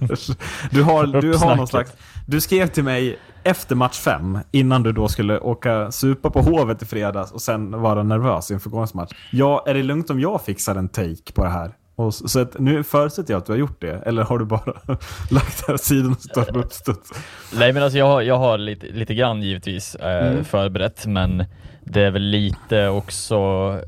du 0.70 0.82
har, 0.82 1.20
du 1.20 1.36
har 1.36 1.56
någon 1.56 1.68
slags... 1.68 1.92
Du 2.26 2.40
skrev 2.40 2.66
till 2.66 2.84
mig 2.84 3.18
efter 3.42 3.76
match 3.76 3.98
fem, 3.98 4.38
innan 4.50 4.82
du 4.82 4.92
då 4.92 5.08
skulle 5.08 5.38
åka 5.38 5.90
supa 5.90 6.30
på 6.30 6.40
Hovet 6.40 6.82
i 6.82 6.86
fredags 6.86 7.32
och 7.32 7.42
sen 7.42 7.80
vara 7.80 8.02
nervös 8.02 8.50
inför 8.50 8.70
gårdagens 8.70 8.94
match. 8.94 9.12
Ja, 9.32 9.64
är 9.66 9.74
det 9.74 9.82
lugnt 9.82 10.10
om 10.10 10.20
jag 10.20 10.42
fixar 10.42 10.76
en 10.76 10.88
take 10.88 11.32
på 11.34 11.44
det 11.44 11.50
här? 11.50 11.72
Och 11.96 12.14
så, 12.14 12.28
så 12.28 12.40
att, 12.40 12.58
nu 12.58 12.82
förutsätter 12.84 13.34
jag 13.34 13.38
att 13.38 13.46
du 13.46 13.52
har 13.52 13.58
gjort 13.58 13.80
det, 13.80 14.02
eller 14.06 14.22
har 14.22 14.38
du 14.38 14.44
bara 14.44 14.60
lagt 15.30 15.66
det 15.66 15.72
här 15.72 15.76
sidan 15.76 16.12
och 16.12 16.20
står 16.22 16.42
på 16.44 16.58
uppstuds? 16.58 17.10
Nej 17.58 17.72
men 17.72 17.82
alltså 17.82 17.98
jag 17.98 18.06
har, 18.06 18.22
jag 18.22 18.38
har 18.38 18.58
lite, 18.58 18.86
lite 18.86 19.14
grann 19.14 19.42
givetvis 19.42 19.94
eh, 19.94 20.26
Mm. 20.28 20.44
förberett 20.44 21.06
men 21.06 21.44
det 21.86 22.02
är 22.02 22.10
väl 22.10 22.22
lite 22.22 22.88
också 22.88 23.36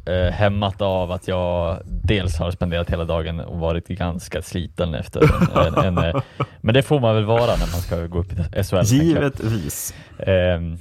eh, 0.06 0.32
hämmat 0.32 0.82
av 0.82 1.12
att 1.12 1.28
jag 1.28 1.78
dels 1.86 2.38
har 2.38 2.50
spenderat 2.50 2.90
hela 2.90 3.04
dagen 3.04 3.40
och 3.40 3.58
varit 3.58 3.88
ganska 3.88 4.42
sliten 4.42 4.94
efter 4.94 5.20
en, 5.66 5.74
en, 5.84 5.96
en 5.98 6.04
eh, 6.16 6.22
Men 6.60 6.74
det 6.74 6.82
får 6.82 7.00
man 7.00 7.14
väl 7.14 7.24
vara 7.24 7.40
när 7.46 7.58
man 7.58 7.66
ska 7.80 8.06
gå 8.06 8.18
upp 8.18 8.32
i 8.32 8.62
SHL. 8.64 8.76
jag. 8.76 8.84
Givetvis. 8.84 9.94
Eh, 10.18 10.26
nej, 10.26 10.76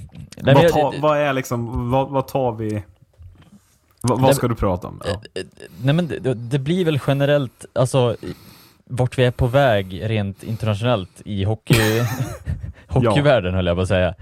vad, 0.54 0.64
jag- 0.64 0.72
ta, 0.72 0.92
vad 1.00 1.18
är 1.18 1.32
liksom, 1.32 1.90
vad, 1.90 2.08
vad 2.10 2.28
tar 2.28 2.52
vi... 2.52 2.82
Vad, 4.06 4.18
Nej, 4.18 4.26
vad 4.26 4.36
ska 4.36 4.48
du 4.48 4.54
prata 4.54 4.88
om? 4.88 5.00
Ja. 5.04 5.20
Nej 5.82 5.94
men 5.94 6.08
det, 6.08 6.34
det 6.34 6.58
blir 6.58 6.84
väl 6.84 7.00
generellt, 7.06 7.66
alltså 7.72 8.16
vart 8.84 9.18
vi 9.18 9.24
är 9.24 9.30
på 9.30 9.46
väg 9.46 10.00
rent 10.04 10.42
internationellt 10.42 11.22
i 11.24 11.44
hockey, 11.44 11.74
hockeyvärlden 12.86 13.54
höll 13.54 13.66
jag 13.66 13.76
på 13.76 13.82
att 13.82 13.88
säga. 13.88 14.14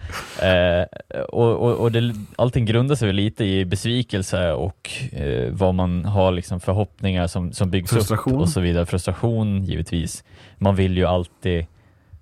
Eh, 0.43 0.87
och 1.29 1.53
och, 1.53 1.75
och 1.75 1.93
det, 1.93 2.15
allting 2.37 2.65
grundar 2.65 2.95
sig 2.95 3.07
väl 3.07 3.17
lite 3.17 3.45
i 3.45 3.65
besvikelse 3.65 4.53
och 4.53 4.91
eh, 5.13 5.51
vad 5.51 5.75
man 5.75 6.05
har 6.05 6.33
liksom 6.33 6.61
förhoppningar 6.61 7.27
som, 7.27 7.53
som 7.53 7.71
byggs 7.71 7.91
Frustration. 7.91 8.35
upp 8.35 8.41
och 8.41 8.49
så 8.49 8.61
vidare. 8.61 8.87
Frustration 8.87 9.65
givetvis. 9.65 10.25
Man 10.59 10.77
vill 10.77 10.97
ju 10.97 11.05
alltid 11.05 11.67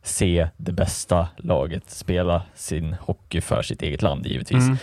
se 0.03 0.49
det 0.57 0.73
bästa 0.73 1.29
laget 1.37 1.91
spela 1.91 2.43
sin 2.55 2.97
hockey 3.01 3.41
för 3.41 3.63
sitt 3.63 3.83
eget 3.83 4.03
land 4.03 4.27
givetvis. 4.27 4.65
Mm. 4.65 4.77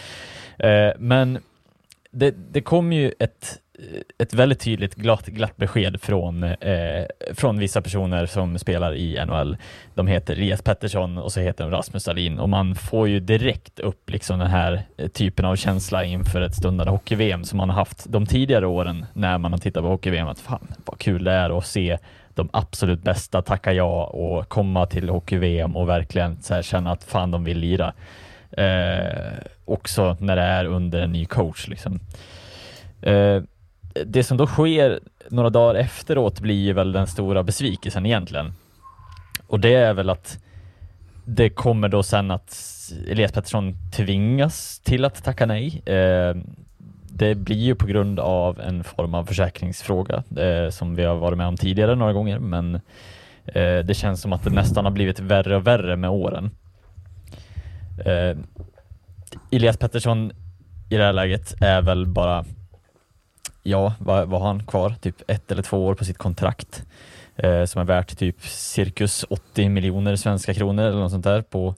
Eh, 0.58 0.94
men 1.00 1.40
det, 2.12 2.32
det 2.32 2.62
kom 2.62 2.94
ju 2.94 3.14
ett 3.20 3.60
ett 4.18 4.34
väldigt 4.34 4.60
tydligt 4.60 4.96
glatt, 4.96 5.26
glatt 5.26 5.58
besked 5.58 6.02
från, 6.02 6.44
eh, 6.44 7.06
från 7.34 7.60
vissa 7.60 7.82
personer 7.82 8.26
som 8.26 8.60
spelar 8.60 8.96
i 8.96 9.26
NHL. 9.26 9.58
De 9.96 10.08
heter 10.08 10.34
Elias 10.34 10.62
Pettersson 10.62 11.18
och 11.18 11.32
så 11.32 11.40
heter 11.40 11.64
de 11.64 11.72
Rasmus 11.72 12.06
Dahlin 12.06 12.40
och 12.40 12.50
man 12.50 12.76
får 12.76 13.08
ju 13.08 13.20
direkt 13.20 13.80
upp 13.80 14.10
liksom 14.10 14.40
den 14.40 14.48
här 14.48 14.82
eh, 14.98 15.08
typen 15.08 15.46
av 15.46 15.56
känsla 15.56 16.04
inför 16.04 16.42
ett 16.42 16.56
stundande 16.56 16.92
hockey-VM 16.92 17.44
som 17.44 17.58
man 17.58 17.70
har 17.70 17.76
haft 17.76 18.06
de 18.12 18.26
tidigare 18.26 18.68
åren 18.68 19.06
när 19.14 19.38
man 19.38 19.52
har 19.52 19.60
tittat 19.60 19.84
på 19.84 19.90
hockey-VM. 19.90 20.28
Att 20.28 20.40
fan 20.40 20.68
vad 20.86 21.00
kul 21.00 21.24
det 21.24 21.32
är 21.32 21.58
att 21.58 21.66
se 21.66 21.98
de 22.30 22.50
absolut 22.54 23.04
bästa 23.04 23.42
tacka 23.42 23.74
ja 23.74 24.06
och 24.06 24.50
komma 24.50 24.86
till 24.86 25.10
hockey-VM 25.10 25.76
och 25.76 25.90
verkligen 25.90 26.42
så 26.42 26.54
här 26.54 26.62
känna 26.62 26.92
att 26.92 27.04
fan 27.04 27.32
de 27.32 27.44
vill 27.44 27.58
lira. 27.60 27.94
Eh, 28.52 29.34
också 29.66 30.18
när 30.20 30.36
det 30.36 30.42
är 30.42 30.66
under 30.66 31.02
en 31.02 31.12
ny 31.12 31.26
coach 31.26 31.68
liksom. 31.68 32.00
Eh, 33.02 33.42
det 34.06 34.24
som 34.24 34.38
då 34.38 34.48
sker 34.48 35.00
några 35.30 35.50
dagar 35.50 35.76
efteråt 35.76 36.40
blir 36.40 36.66
ju 36.66 36.74
väl 36.74 36.92
den 36.92 37.08
stora 37.08 37.44
besvikelsen 37.44 38.06
egentligen. 38.06 38.54
Och 39.48 39.60
det 39.60 39.74
är 39.74 39.94
väl 39.94 40.10
att 40.10 40.40
det 41.26 41.50
kommer 41.50 41.90
då 41.90 42.04
sen 42.04 42.32
att 42.32 42.56
Elias 43.10 43.32
Pettersson 43.32 43.76
tvingas 43.92 44.80
till 44.80 45.06
att 45.06 45.24
tacka 45.24 45.46
nej. 45.46 45.82
Eh, 45.86 46.36
det 47.12 47.36
blir 47.36 47.58
ju 47.58 47.76
på 47.76 47.88
grund 47.88 48.20
av 48.20 48.60
en 48.60 48.84
form 48.84 49.14
av 49.14 49.26
försäkringsfråga 49.26 50.24
eh, 50.38 50.70
som 50.70 50.96
vi 50.96 51.04
har 51.04 51.16
varit 51.16 51.38
med 51.38 51.48
om 51.48 51.58
tidigare 51.58 51.96
några 51.96 52.14
gånger, 52.14 52.40
men 52.40 52.76
eh, 53.46 53.80
det 53.86 53.98
känns 53.98 54.22
som 54.22 54.34
att 54.34 54.44
det 54.44 54.50
nästan 54.50 54.86
har 54.86 54.92
blivit 54.92 55.20
värre 55.20 55.56
och 55.56 55.68
värre 55.68 55.96
med 55.96 56.10
åren. 56.10 56.52
Eh, 58.06 58.38
Elias 59.52 59.78
Pettersson 59.78 60.32
i 60.90 60.98
det 60.98 61.04
här 61.04 61.14
läget 61.14 61.62
är 61.62 61.82
väl 61.82 62.06
bara, 62.08 62.46
ja, 63.64 63.94
vad, 64.00 64.28
vad 64.28 64.42
har 64.42 64.48
han 64.48 64.66
kvar? 64.66 64.96
Typ 65.02 65.16
ett 65.28 65.52
eller 65.52 65.64
två 65.64 65.86
år 65.86 65.96
på 65.96 66.06
sitt 66.06 66.18
kontrakt 66.18 66.84
eh, 67.36 67.66
som 67.66 67.82
är 67.82 67.86
värt 67.86 68.18
typ 68.18 68.42
cirkus 68.42 69.26
80 69.30 69.70
miljoner 69.70 70.16
svenska 70.16 70.54
kronor 70.54 70.84
eller 70.84 71.00
något 71.00 71.12
sånt 71.12 71.24
där 71.24 71.42
på 71.42 71.76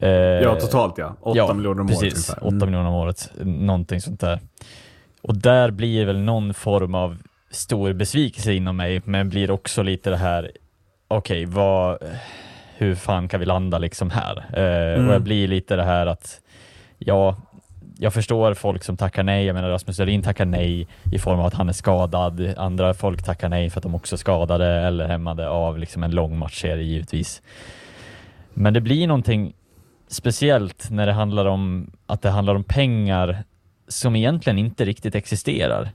eh, 0.00 0.08
Ja, 0.10 0.54
totalt 0.60 0.98
ja. 0.98 1.16
8 1.20 1.38
ja, 1.38 1.54
miljoner 1.54 1.80
om 1.80 1.86
året 1.86 2.00
precis, 2.00 2.28
ungefär. 2.28 2.46
8 2.46 2.54
Mm. 2.56 2.66
miljoner 2.68 2.88
om 2.88 2.94
året, 2.94 3.30
någonting 3.44 4.00
sånt 4.00 4.20
där. 4.20 4.40
Och 5.22 5.36
där 5.36 5.70
blir 5.70 6.04
väl 6.06 6.20
någon 6.20 6.54
form 6.54 6.94
av 6.94 7.18
stor 7.50 7.92
besvikelse 7.92 8.52
inom 8.52 8.76
mig, 8.76 9.02
men 9.04 9.28
blir 9.28 9.50
också 9.50 9.82
lite 9.82 10.10
det 10.10 10.16
här, 10.16 10.50
okej, 11.08 11.44
vad, 11.44 11.98
hur 12.80 12.94
fan 12.94 13.28
kan 13.28 13.40
vi 13.40 13.46
landa 13.46 13.78
liksom 13.78 14.10
här? 14.10 14.44
Eh, 14.52 14.94
Mm. 14.94 15.08
Och 15.08 15.14
jag 15.14 15.22
blir 15.22 15.48
lite 15.48 15.76
det 15.76 15.84
här 15.84 16.06
att, 16.06 16.40
ja, 16.98 17.36
jag 17.98 18.14
förstår 18.14 18.54
folk 18.54 18.84
som 18.84 18.96
tackar 18.96 19.22
nej. 19.22 19.46
Jag 19.46 19.54
menar 19.54 19.68
Rasmus 19.68 19.96
Dahlin 19.96 20.22
tackar 20.22 20.44
nej 20.44 20.86
i 21.12 21.18
form 21.18 21.40
av 21.40 21.46
att 21.46 21.54
han 21.54 21.68
är 21.68 21.72
skadad. 21.72 22.54
Andra 22.56 22.94
folk 22.94 23.22
tackar 23.22 23.48
nej 23.48 23.70
för 23.70 23.78
att 23.78 23.82
de 23.82 23.94
också 23.94 24.16
är 24.16 24.18
skadade 24.18 24.66
eller 24.66 25.08
hämmade 25.08 25.48
av 25.48 25.78
liksom 25.78 26.02
en 26.02 26.10
lång 26.10 26.38
matchserie 26.38 26.82
givetvis. 26.84 27.42
Men 28.54 28.74
det 28.74 28.80
blir 28.80 29.06
någonting 29.06 29.52
speciellt 30.08 30.90
när 30.90 31.06
det 31.06 31.12
handlar 31.12 31.46
om 31.46 31.90
att 32.06 32.22
det 32.22 32.30
handlar 32.30 32.54
om 32.54 32.64
pengar 32.64 33.44
som 33.88 34.16
egentligen 34.16 34.58
inte 34.58 34.84
riktigt 34.84 35.14
existerar. 35.14 35.90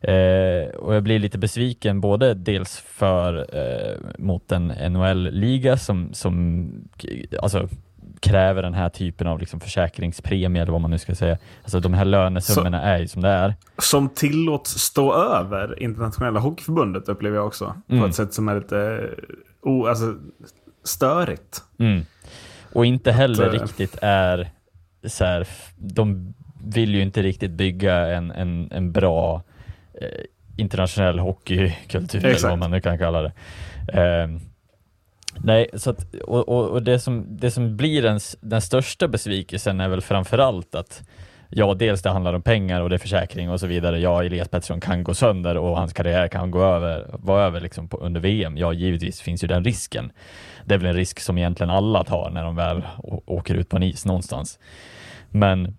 Eh, 0.00 0.68
och 0.68 0.94
jag 0.94 1.02
blir 1.02 1.18
lite 1.18 1.38
besviken 1.38 2.00
både 2.00 2.34
dels 2.34 2.78
för 2.78 3.46
eh, 3.56 3.96
mot 4.18 4.52
en 4.52 4.66
NHL-liga 4.66 5.76
som, 5.76 6.14
som 6.14 6.70
alltså, 7.42 7.68
kräver 8.20 8.62
den 8.62 8.74
här 8.74 8.88
typen 8.88 9.26
av 9.26 9.40
liksom 9.40 9.60
försäkringspremie 9.60 10.62
eller 10.62 10.72
vad 10.72 10.80
man 10.80 10.90
nu 10.90 10.98
ska 10.98 11.14
säga. 11.14 11.38
Alltså 11.62 11.80
de 11.80 11.94
här 11.94 12.04
lönesummorna 12.04 12.82
är 12.82 12.98
ju 12.98 13.08
som 13.08 13.22
det 13.22 13.28
är. 13.28 13.54
Som 13.78 14.08
tillåts 14.08 14.78
stå 14.78 15.14
över 15.14 15.82
internationella 15.82 16.40
hockeyförbundet 16.40 17.08
upplever 17.08 17.36
jag 17.36 17.46
också. 17.46 17.74
Mm. 17.88 18.02
På 18.02 18.08
ett 18.08 18.14
sätt 18.14 18.34
som 18.34 18.48
är 18.48 18.54
lite 18.54 19.10
o, 19.62 19.86
alltså, 19.86 20.14
störigt. 20.84 21.62
Mm. 21.78 22.04
Och 22.72 22.86
inte 22.86 23.12
heller 23.12 23.46
Att, 23.46 23.54
eh, 23.54 23.60
riktigt 23.60 23.98
är 24.02 24.50
så 25.04 25.24
här, 25.24 25.48
de 25.76 26.34
vill 26.64 26.94
ju 26.94 27.02
inte 27.02 27.22
riktigt 27.22 27.50
bygga 27.50 27.96
en, 27.96 28.30
en, 28.30 28.68
en 28.72 28.92
bra 28.92 29.42
internationell 30.56 31.18
hockeykultur 31.18 32.24
eller 32.24 32.48
vad 32.48 32.58
man 32.58 32.70
nu 32.70 32.80
kan 32.80 32.98
kalla 32.98 33.22
det. 33.22 33.32
Ehm, 33.92 34.40
nej, 35.38 35.70
så 35.74 35.90
att, 35.90 36.14
och, 36.14 36.48
och, 36.48 36.82
det 36.82 36.98
som, 36.98 37.26
det 37.28 37.50
som 37.50 37.76
blir 37.76 38.02
den, 38.02 38.20
den 38.40 38.60
största 38.60 39.08
besvikelsen 39.08 39.80
är 39.80 39.88
väl 39.88 40.00
framförallt 40.00 40.74
att 40.74 41.02
Ja, 41.52 41.74
dels 41.74 42.02
det 42.02 42.10
handlar 42.10 42.34
om 42.34 42.42
pengar 42.42 42.80
och 42.80 42.90
det 42.90 42.96
är 42.96 42.98
försäkring 42.98 43.50
och 43.50 43.60
så 43.60 43.66
vidare. 43.66 44.00
Ja, 44.00 44.24
Elias 44.24 44.48
Pettersson 44.48 44.80
kan 44.80 45.04
gå 45.04 45.14
sönder 45.14 45.56
och 45.56 45.76
hans 45.76 45.92
karriär 45.92 46.28
kan 46.28 46.50
gå 46.50 46.62
över, 46.62 47.06
vara 47.12 47.44
över 47.44 47.60
liksom 47.60 47.88
på, 47.88 47.96
under 47.96 48.20
VM. 48.20 48.56
Ja, 48.56 48.72
givetvis 48.72 49.20
finns 49.20 49.44
ju 49.44 49.48
den 49.48 49.64
risken. 49.64 50.12
Det 50.64 50.74
är 50.74 50.78
väl 50.78 50.88
en 50.88 50.96
risk 50.96 51.20
som 51.20 51.38
egentligen 51.38 51.70
alla 51.70 52.04
tar 52.04 52.30
när 52.30 52.44
de 52.44 52.56
väl 52.56 52.82
åker 53.26 53.54
ut 53.54 53.68
på 53.68 53.76
en 53.76 53.82
is 53.82 54.06
någonstans. 54.06 54.58
Men 55.30 55.76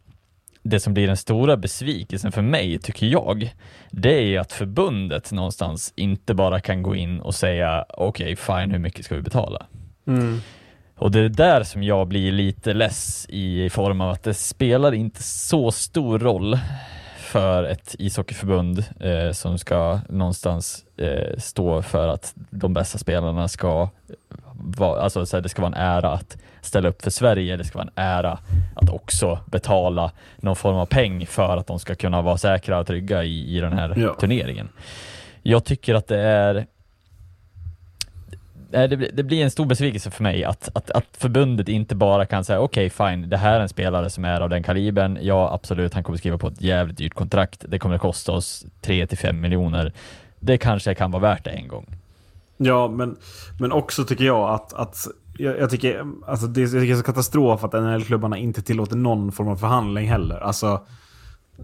det 0.64 0.80
som 0.80 0.94
blir 0.94 1.08
den 1.08 1.18
stora 1.18 1.58
besvikelsen 1.58 2.32
för 2.32 2.42
mig, 2.42 2.80
tycker 2.80 3.08
jag, 3.08 3.54
det 3.92 4.36
är 4.36 4.40
att 4.40 4.52
förbundet 4.52 5.32
någonstans 5.32 5.94
inte 5.96 6.34
bara 6.34 6.60
kan 6.60 6.84
gå 6.84 6.96
in 6.96 7.20
och 7.20 7.36
säga 7.36 7.86
okej, 7.90 8.36
fine, 8.36 8.72
hur 8.72 8.80
mycket 8.80 9.06
ska 9.06 9.16
vi 9.16 9.22
betala? 9.22 9.66
Och 10.96 11.12
det 11.12 11.20
är 11.20 11.30
där 11.30 11.64
som 11.64 11.84
jag 11.84 12.08
blir 12.08 12.32
lite 12.32 12.74
less 12.74 13.26
i 13.30 13.70
form 13.70 14.02
av 14.02 14.10
att 14.10 14.24
det 14.24 14.34
spelar 14.34 14.92
inte 14.94 15.24
så 15.24 15.72
stor 15.72 16.20
roll 16.20 16.60
för 17.18 17.64
ett 17.64 17.96
ishockeyförbund 18.00 18.86
eh, 19.00 19.32
som 19.32 19.58
ska 19.58 20.00
någonstans 20.10 20.86
eh, 20.98 21.38
stå 21.38 21.82
för 21.82 22.08
att 22.08 22.34
de 22.50 22.74
bästa 22.74 22.98
spelarna 22.98 23.48
ska 23.48 23.90
vara, 24.64 25.02
alltså 25.02 25.26
så 25.26 25.38
här, 25.38 25.42
det 25.42 25.50
ska 25.50 25.62
vara 25.62 25.72
en 25.76 25.82
ära 25.82 26.12
att 26.14 26.38
ställa 26.62 26.90
upp 26.90 27.02
för 27.02 27.10
Sverige, 27.12 27.58
det 27.58 27.64
ska 27.64 27.78
vara 27.78 27.88
en 27.96 28.04
ära 28.04 28.40
att 28.76 28.90
också 28.90 29.40
betala 29.46 30.12
någon 30.38 30.56
form 30.56 30.76
av 30.76 30.86
peng 30.86 31.26
för 31.26 31.58
att 31.58 31.68
de 31.68 31.80
ska 31.80 31.96
kunna 31.96 32.22
vara 32.22 32.38
säkra 32.38 32.80
och 32.80 32.88
trygga 32.88 33.24
i, 33.24 33.58
i 33.58 33.60
den 33.60 33.74
här 33.74 33.94
Ja. 33.98 34.14
turneringen. 34.20 34.70
Jag 35.44 35.64
tycker 35.66 35.96
att 35.96 36.08
det 36.08 36.20
är 36.20 36.66
Nej, 38.74 38.88
det, 38.88 39.24
blir- 39.24 39.44
en 39.44 39.52
stor 39.52 39.66
besvikelse 39.66 40.12
för 40.12 40.24
mig 40.24 40.44
att, 40.44 40.70
att, 40.74 40.92
att 40.92 41.06
förbundet 41.18 41.70
inte 41.70 41.96
bara 41.96 42.26
kan 42.26 42.44
säga 42.44 42.60
okej 42.60 42.90
fine, 42.90 43.30
det 43.30 43.38
här 43.38 43.56
är 43.56 43.60
en 43.60 43.70
spelare 43.70 44.10
som 44.10 44.26
är 44.26 44.42
av 44.42 44.50
den 44.50 44.64
kalibern. 44.64 45.18
Ja 45.22 45.54
absolut, 45.54 45.94
han 45.94 46.04
kommer 46.04 46.18
skriva 46.18 46.38
på 46.38 46.48
ett 46.48 46.62
jävligt 46.62 46.98
dyrt 46.98 47.14
kontrakt. 47.14 47.66
Det 47.68 47.80
kommer 47.80 47.96
att 47.96 48.02
kosta 48.02 48.32
oss 48.32 48.66
3 48.82 49.08
till 49.08 49.18
5 49.18 49.42
miljoner. 49.42 49.92
Det 50.40 50.58
kanske 50.58 50.96
kan 50.96 51.12
vara 51.12 51.22
värt 51.22 51.44
det 51.44 51.50
en 51.52 51.68
gång. 51.68 51.86
Ja, 52.64 52.88
men, 52.88 53.16
men 53.60 53.72
också 53.72 54.04
tycker 54.06 54.24
jag 54.26 54.50
att, 54.50 54.74
att 54.74 55.08
jag, 55.38 55.60
jag 55.60 55.70
tycker 55.70 56.06
alltså 56.28 56.48
det 56.48 56.62
jag 56.62 56.70
tycker 56.72 56.86
det 56.86 56.92
är 56.92 56.96
så 56.96 57.04
katastrof 57.04 57.64
att 57.64 57.74
NHL-klubbarna 57.74 58.38
inte 58.38 58.62
tillåter 58.62 58.96
någon 58.96 59.32
form 59.32 59.48
av 59.48 59.56
förhandling 59.56 60.08
heller. 60.10 60.38
Alltså, 60.38 60.82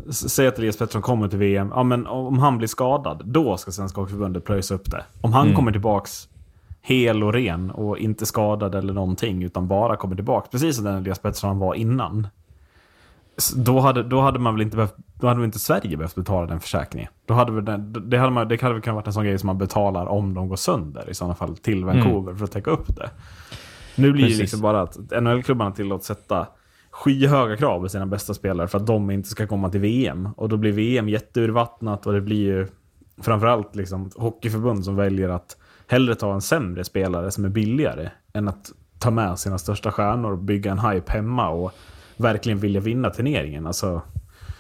säg 0.10 0.48
att 0.48 0.58
Elias 0.58 0.78
Pettersson 0.78 1.02
kommer 1.02 1.28
till 1.28 1.40
VM. 1.40 1.72
Ja, 1.76 1.84
men 1.84 2.08
om 2.08 2.40
han 2.40 2.58
blir 2.58 2.68
skadad, 2.68 3.22
då 3.26 3.58
ska 3.58 3.72
Svenska 3.72 4.02
Hockeyförbundet 4.02 4.46
pröjsa 4.46 4.74
upp 4.76 4.92
det. 4.92 5.06
Om 5.22 5.34
han 5.34 5.46
Mm. 5.46 5.56
kommer 5.56 5.72
tillbaks 5.72 6.30
hel 6.82 7.24
och 7.24 7.34
ren 7.34 7.72
och 7.72 7.98
inte 7.98 8.26
skadad 8.26 8.76
eller 8.76 8.94
någonting, 8.94 9.44
utan 9.44 9.68
bara 9.68 9.96
kommer 9.96 10.16
tillbaks, 10.16 10.50
precis 10.50 10.76
som 10.76 10.86
den 10.86 10.96
Elias 10.96 11.20
Pettersson 11.20 11.60
var 11.60 11.74
innan. 11.76 12.28
Då 13.56 13.80
hade, 13.80 14.04
då 14.04 14.22
hade 14.22 14.40
man 14.40 14.54
väl 14.56 14.62
inte 14.62 14.76
behövt, 14.76 14.96
då 15.20 15.28
hade 15.28 15.40
väl 15.40 15.46
inte 15.46 15.60
Sverige 15.60 15.98
behövt 15.98 16.16
betala 16.16 16.48
den 16.48 16.60
försäkringen. 16.60 17.10
Då 17.26 17.34
hade 17.34 17.52
väl 17.52 17.66
den, 17.66 18.10
det, 18.10 18.18
hade 18.18 18.32
man, 18.32 18.48
det 18.48 18.62
hade 18.62 18.74
väl 18.74 18.84
kunnat 18.84 18.96
vara 18.96 19.06
en 19.06 19.14
sån 19.14 19.26
grej 19.26 19.40
som 19.40 19.48
man 19.48 19.58
betalar 19.58 20.06
om 20.06 20.34
de 20.34 20.48
går 20.48 20.56
sönder 20.56 21.10
i 21.10 21.14
sådana 21.14 21.36
fall 21.36 21.58
till 21.58 21.86
Vancouver 21.86 22.36
för 22.36 22.46
att 22.46 22.52
täcka 22.52 22.72
upp 22.72 22.96
det. 22.96 23.10
Nu 23.96 24.12
blir 24.12 24.24
det 24.24 24.28
Precis. 24.28 24.42
liksom 24.42 24.62
bara 24.62 24.82
att 24.82 24.98
NHL-klubbarna 25.22 25.72
tillåts 25.72 26.08
sätta 26.08 26.48
skyhöga 26.92 27.58
krav 27.58 27.82
på 27.82 27.90
sina 27.90 28.06
bästa 28.06 28.34
spelare 28.34 28.68
för 28.68 28.78
att 28.78 28.88
de 28.88 29.12
inte 29.12 29.30
ska 29.30 29.48
komma 29.48 29.70
till 29.70 29.80
VM. 29.80 30.30
Och 30.38 30.50
då 30.50 30.58
blir 30.58 30.72
VM 30.72 31.10
jätteurvattnat 31.10 32.08
och 32.08 32.14
det 32.14 32.22
blir 32.22 32.42
ju 32.42 32.68
framförallt 33.22 33.76
liksom 33.76 34.12
hockeyförbund 34.16 34.86
som 34.86 34.96
väljer 34.96 35.30
att 35.30 35.58
hellre 35.88 36.16
ta 36.16 36.34
en 36.34 36.42
sämre 36.42 36.84
spelare 36.84 37.32
som 37.32 37.46
är 37.46 37.50
billigare 37.50 38.10
än 38.34 38.48
att 38.48 38.72
ta 39.00 39.12
med 39.12 39.40
sina 39.40 39.58
största 39.58 39.92
stjärnor 39.92 40.32
och 40.32 40.38
bygga 40.38 40.72
en 40.72 40.80
hype 40.80 41.12
hemma 41.12 41.50
och 41.50 41.72
verkligen 42.18 42.60
vilja 42.60 42.82
vinna 42.82 43.10
turneringen. 43.10 43.68
Alltså, 43.68 44.02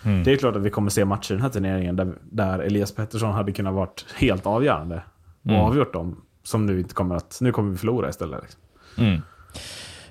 Mm. 0.08 0.24
Det 0.24 0.32
är 0.34 0.38
klart 0.38 0.55
att 0.55 0.62
vi 0.62 0.70
kommer 0.70 0.89
se 0.89 1.05
matcher 1.05 1.32
i 1.32 1.36
den 1.36 1.41
här 1.41 1.49
turneringen 1.49 1.95
där, 1.95 2.14
där 2.22 2.60
Elias 2.60 2.91
Pettersson 2.95 3.32
hade 3.34 3.51
kunnat 3.51 3.74
varit 3.74 4.05
helt 4.16 4.45
avgörande 4.45 5.01
och 5.43 5.49
Mm. 5.49 5.62
avgjort 5.62 5.93
dem. 5.93 6.22
Som 6.43 6.66
nu 6.66 6.80
inte 6.80 6.93
kommer 6.93 7.16
att... 7.16 7.38
Nu 7.41 7.51
kommer 7.51 7.72
vi 7.72 7.78
förlora 7.78 8.10
istället. 8.10 8.41
Liksom. 8.41 8.62
Mm. 8.97 9.22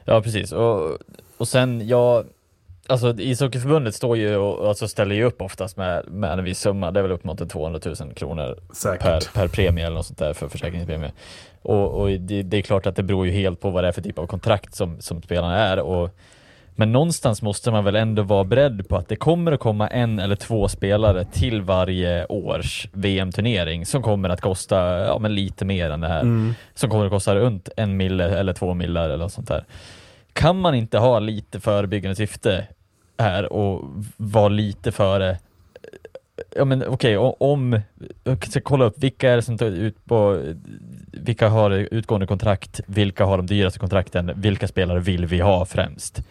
Ja, 0.05 0.21
precis. 0.23 0.53
Och, 0.53 0.99
och 1.37 1.49
sen, 1.49 1.89
ja, 1.89 2.25
alltså 2.87 3.15
ishockeyförbundet 3.19 3.95
står 3.95 4.17
ju 4.17 4.37
och 4.37 4.69
alltså 4.69 4.89
ställer 4.89 5.15
ju 5.15 5.25
upp 5.25 5.43
oftast 5.43 5.77
med, 5.77 6.05
med 6.09 6.39
en 6.39 6.45
viss 6.45 6.61
summa. 6.61 6.91
Det 6.91 7.01
är 7.01 7.03
väl 7.03 7.13
upp 7.13 7.25
mot 7.25 7.41
en 7.41 7.49
200 7.49 7.81
000 8.01 8.15
kronor 8.15 8.57
Säkert. 8.73 9.03
per, 9.03 9.21
per 9.41 9.49
premie 9.49 9.87
eller 9.87 9.97
något 9.97 10.07
sånt 10.07 10.19
där 10.19 10.33
för 10.33 10.49
försäkringspremie. 10.49 11.13
Och, 11.63 12.01
och 12.01 12.09
det, 12.11 12.43
det 12.43 12.57
är 12.57 12.63
klart 12.63 12.87
att 12.87 12.97
det 12.97 13.03
beror 13.03 13.27
ju 13.27 13.33
helt 13.33 13.61
på 13.61 13.71
vad 13.71 13.85
det 13.85 13.89
är 13.89 13.93
för 13.93 14.03
typ 14.03 14.19
av 14.19 14.27
kontrakt 14.27 14.75
som, 14.75 15.01
som 15.01 15.23
spelarna 15.23 15.57
är. 15.59 15.79
Och 15.81 16.11
Men 16.79 16.93
någonstans 16.93 17.43
måste 17.43 17.71
man 17.71 17.85
väl 17.85 17.97
ändå 17.97 18.23
vara 18.23 18.45
beredd 18.45 18.89
på 18.89 18.97
att 18.97 19.09
det 19.09 19.17
kommer 19.17 19.53
att 19.53 19.61
komma 19.61 19.89
en 19.89 20.19
eller 20.19 20.37
två 20.37 20.69
spelare 20.69 21.25
till 21.25 21.63
varje 21.63 22.27
års 22.27 22.89
VM-turnering 22.93 23.87
som 23.87 24.03
kommer 24.03 24.29
att 24.29 24.41
kosta 24.41 24.99
ja, 24.99 25.19
men 25.19 25.35
lite 25.35 25.65
mer 25.65 25.91
än 25.91 26.01
det 26.01 26.09
här. 26.09 26.23
Som 26.75 26.91
kommer 26.91 27.05
att 27.05 27.11
kosta 27.13 27.35
runt 27.35 27.69
en 27.77 27.97
mille 27.97 28.39
eller 28.39 28.53
två 28.53 28.75
millar 28.75 29.05
eller 29.05 29.17
något 29.25 29.33
sånt 29.33 29.49
där. 29.49 29.65
Kan 30.33 30.61
man 30.61 30.75
inte 30.75 30.99
ha 30.99 31.19
lite 31.19 31.61
förebyggande 31.61 32.17
syfte 32.17 32.67
här 33.19 33.53
och 33.53 33.85
vara 34.17 34.49
lite 34.49 34.93
före 34.93 35.39
Ja 36.57 36.65
men 36.65 36.85
okej, 36.87 37.19
o- 37.19 37.37
om, 37.41 37.81
jag 38.25 38.47
ska 38.47 38.61
kolla 38.61 38.85
upp 38.85 38.95
vilka 38.99 39.31
är 39.33 39.37
det 39.37 39.43
som 39.43 39.59
tar 39.59 39.67
ut 39.67 40.05
på, 40.05 40.43
vilka 41.13 41.49
har 41.49 41.71
utgående 41.71 42.27
kontrakt, 42.27 42.81
vilka 42.87 43.25
har 43.25 43.37
de 43.37 43.47
dyraste 43.47 43.79
kontrakten, 43.79 44.33
vilka 44.37 44.69
spelare 44.69 45.01
vill 45.01 45.27
vi 45.27 45.41
ha 45.41 45.65
främst? 45.65 46.23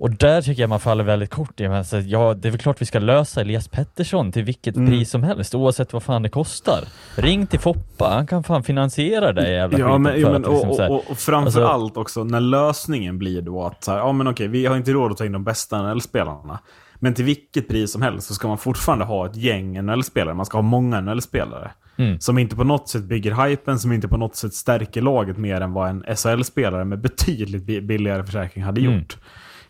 Och 0.00 0.10
där 0.10 0.42
tycker 0.42 0.62
jag 0.62 0.68
man 0.70 0.80
faller 0.80 1.04
väldigt 1.04 1.30
kort 1.30 1.60
i, 1.60 1.68
men 1.68 1.84
så, 1.84 1.98
ja 1.98 2.34
det 2.34 2.48
är 2.48 2.50
väl 2.50 2.60
klart 2.60 2.80
vi 2.82 2.86
ska 2.86 2.98
lösa 2.98 3.40
Elias 3.40 3.68
Pettersson 3.68 4.32
till 4.32 4.44
vilket 4.44 4.76
Mm. 4.76 4.88
pris 4.90 5.10
som 5.10 5.22
helst, 5.22 5.54
oavsett 5.54 5.92
vad 5.92 6.02
fan 6.02 6.22
det 6.22 6.28
kostar. 6.28 6.84
Ring 7.16 7.46
till 7.46 7.60
Foppa, 7.60 8.08
han 8.08 8.26
kan 8.26 8.42
fan 8.44 8.62
finansiera 8.62 9.32
det 9.32 9.50
jävla 9.52 9.78
Ja, 9.78 9.98
men, 9.98 10.20
ja, 10.20 10.32
men, 10.32 10.44
att 10.44 10.50
liksom 10.52 10.70
och, 10.70 10.80
och, 10.80 10.90
och, 10.90 11.10
och 11.10 11.18
framför 11.18 11.46
alltså- 11.46 11.64
allt 11.64 11.96
också 11.96 12.24
när 12.24 12.40
lösningen 12.40 13.18
blir 13.18 13.42
då 13.42 13.62
att 13.66 13.84
så 13.84 13.90
här, 13.90 13.98
ja 13.98 14.12
men 14.12 14.28
okej, 14.28 14.48
vi 14.48 14.66
har 14.66 14.76
inte 14.76 14.92
råd 14.92 15.10
att 15.12 15.18
ta 15.18 15.24
in 15.24 15.32
de 15.32 15.44
bästa 15.44 15.82
NHL-spelarna. 15.82 16.58
Men 17.02 17.14
till 17.14 17.24
vilket 17.24 17.68
pris 17.68 17.92
som 17.92 18.02
helst 18.02 18.26
så 18.28 18.34
ska 18.34 18.48
man 18.48 18.58
fortfarande 18.58 19.04
ha 19.04 19.26
ett 19.26 19.36
gäng 19.36 19.82
NHL-spelare. 19.84 20.34
Man 20.34 20.46
ska 20.46 20.58
ha 20.58 20.62
många 20.62 21.00
NHL-spelare. 21.00 21.70
Mm. 21.96 22.20
Som 22.20 22.38
inte 22.38 22.56
på 22.56 22.64
något 22.64 22.88
sätt 22.88 23.02
bygger 23.04 23.46
hypen, 23.48 23.78
som 23.78 23.92
inte 23.92 24.08
på 24.08 24.16
något 24.16 24.36
sätt 24.36 24.54
stärker 24.54 25.02
laget 25.02 25.36
mer 25.38 25.60
än 25.60 25.72
vad 25.72 25.88
en 25.90 26.04
SHL-spelare 26.16 26.84
med 26.84 27.00
betydligt 27.00 27.62
bi- 27.62 27.80
billigare 27.80 28.24
försäkring 28.24 28.64
hade 28.64 28.80
Mm. 28.80 28.92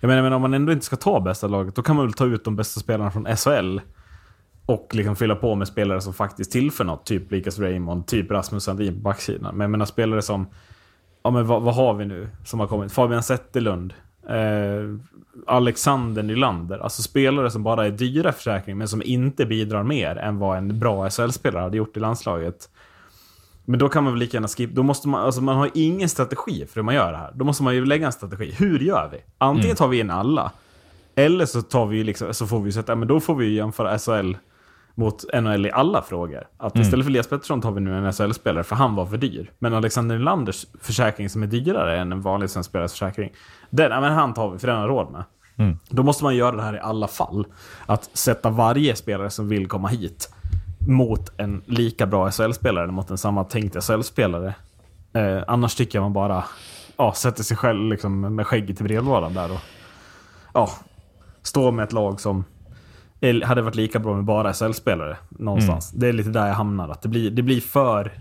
Jag 0.01 0.09
menar, 0.09 0.22
men 0.22 0.32
om 0.32 0.42
man 0.42 0.55
ändå 0.55 0.72
inte 0.72 0.84
ska 0.84 0.96
ta 0.96 1.20
bästa 1.20 1.46
laget, 1.46 1.74
då 1.74 1.82
kan 1.82 1.96
man 1.96 2.07
väl 2.07 2.12
ta 2.12 2.26
ut 2.26 2.44
de 2.44 2.57
bästa 2.57 2.80
spelarna 2.80 3.11
från 3.11 3.36
SHL. 3.36 3.78
Och 4.66 4.88
liksom 4.92 5.16
fylla 5.16 5.36
på 5.36 5.55
med 5.55 5.68
spelare 5.68 6.01
som 6.01 6.14
faktiskt 6.14 6.53
tillför 6.53 6.84
något. 6.84 7.07
Typ 7.07 7.30
Lucas 7.30 7.59
Raymond, 7.59 8.07
typ 8.07 8.30
Rasmus 8.30 8.64
Sandin 8.64 8.94
på 8.94 9.01
backsidan. 9.01 9.55
Men 9.55 9.61
jag 9.61 9.70
menar 9.70 9.84
spelare 9.84 10.22
som... 10.22 10.46
Ja 11.22 11.30
men 11.30 11.46
vad, 11.46 11.62
vad 11.62 11.74
har 11.74 11.94
vi 11.94 12.05
nu 12.05 12.28
som 12.44 12.61
har 12.61 12.66
kommit? 12.66 12.92
Fabian 12.92 13.22
Zetterlund. 13.22 13.94
Eh, 14.28 14.96
Alexander 15.46 16.22
Nylander. 16.22 16.78
Alltså 16.78 17.03
spelare 17.03 17.51
som 17.51 17.62
bara 17.62 17.86
är 17.86 17.90
dyra 17.90 18.32
försäkring 18.32 18.78
men 18.78 18.88
som 18.88 19.03
inte 19.03 19.46
bidrar 19.46 19.82
mer 19.82 20.16
än 20.16 20.38
vad 20.38 20.59
en 20.59 20.78
bra 20.78 21.11
SHL-spelare 21.11 21.62
hade 21.62 21.76
gjort 21.76 21.96
i 21.96 22.01
landslaget. 22.01 22.68
Men 23.71 23.79
då 23.79 23.89
kan 23.89 24.05
man 24.05 24.12
väl 24.12 24.21
lika 24.21 24.37
gärna 24.37 24.49
skippa. 24.49 24.75
Då 24.75 24.83
måste 24.83 25.09
man, 25.09 25.21
alltså 25.21 25.41
man 25.41 25.57
har 25.57 25.71
ingen 25.75 26.09
strategi 26.09 26.66
för 26.66 26.75
hur 26.75 26.83
man 26.83 26.95
gör 26.95 27.12
det 27.12 27.18
här. 27.18 27.33
Då 27.35 27.45
måste 27.45 27.62
man 27.62 27.75
ju 27.75 27.87
lägga 27.87 28.07
en 28.07 28.12
strategi. 28.12 28.55
Hur 28.59 28.79
gör 28.79 29.09
vi? 29.12 29.18
Antingen 29.39 29.77
tar 29.77 29.89
vi 29.89 30.01
in 30.01 30.11
alla. 30.11 30.53
Eller 31.14 31.47
så 31.47 31.62
tar 31.62 31.87
vi 31.87 32.05
liksom, 32.05 32.35
så 32.35 32.47
får 32.47 32.61
vi 32.61 32.73
sätta, 32.73 32.95
men 32.97 33.09
då 33.09 33.21
får 33.21 33.35
vi 33.35 33.55
jämföra 33.55 33.99
SHL 33.99 34.35
mot 34.95 35.25
NHL 35.43 35.66
i 35.66 35.71
alla 35.71 36.03
frågor. 36.03 36.47
Att 36.57 36.77
istället 36.77 37.05
för 37.05 37.11
Elias 37.11 37.29
Pettersson 37.29 37.61
tar 37.61 37.71
vi 37.71 37.81
nu 37.81 37.99
en 37.99 38.12
SHL-spelare 38.12 38.64
för 38.64 38.77
han 38.77 38.95
var 38.95 39.07
för 39.07 39.16
dyr. 39.16 39.51
Men 39.59 39.75
Alexander 39.75 40.18
Nylanders 40.18 40.66
försäkring 40.81 41.31
som 41.31 41.43
är 41.43 41.47
dyrare 41.47 41.99
än 41.99 42.12
en 42.12 42.21
vanlig 42.21 42.51
svensk 42.51 42.71
spelares 42.71 42.93
försäkring. 42.93 43.33
Den, 43.71 44.01
men 44.01 44.12
han 44.12 44.35
tar 44.35 44.51
vi 44.51 44.59
för 44.59 44.66
den 44.66 44.77
har 44.77 44.89
råd 44.89 45.12
med. 45.12 45.25
Då 45.89 46.03
måste 46.03 46.25
man 46.25 46.37
göra 46.37 46.57
det 46.57 46.62
här 46.62 46.77
i 46.77 46.81
alla 46.81 47.09
fall. 47.09 47.47
Att 47.87 48.11
sätta 48.12 48.51
varje 48.51 48.97
spelare 48.97 49.31
som 49.31 49.49
vill 49.49 49.68
komma 49.68 49.89
hit 49.89 50.35
mot 50.87 51.33
en 51.37 51.62
lika 51.66 52.07
bra 52.07 52.31
SHL-spelare 52.31 52.85
eller 52.85 52.93
mot 52.93 53.11
en 53.11 53.18
samma 53.18 53.45
tänkt 53.45 53.85
SHL-spelare. 53.85 54.55
Eh, 55.12 55.43
annars 55.47 55.74
tycker 55.74 55.99
jag 55.99 56.03
man 56.03 56.12
bara 56.12 56.45
ja, 56.97 57.12
sätter 57.12 57.43
sig 57.43 57.57
själv 57.57 57.91
liksom, 57.91 58.20
med 58.20 58.47
skägget 58.47 58.81
i 58.81 58.85
brevlådan 58.85 59.35
där 59.35 59.53
och 59.53 59.61
ja, 60.55 60.70
står 61.43 61.72
med 61.72 61.83
ett 61.83 61.93
lag 61.93 62.20
som 62.20 62.45
hade 63.45 63.62
varit 63.62 63.74
lika 63.74 63.99
bra 63.99 64.14
med 64.14 64.24
bara 64.24 64.53
SHL-spelare 64.53 65.16
någonstans. 65.31 65.91
Det 65.91 66.09
är 66.09 66.12
lite 66.12 66.31
där 66.31 66.47
jag 66.47 66.55
hamnar. 66.55 66.89
Att 66.89 67.03
det 67.03 67.09
blir, 67.09 67.31
det 67.31 67.43
blir 67.43 67.61
för 67.61 68.12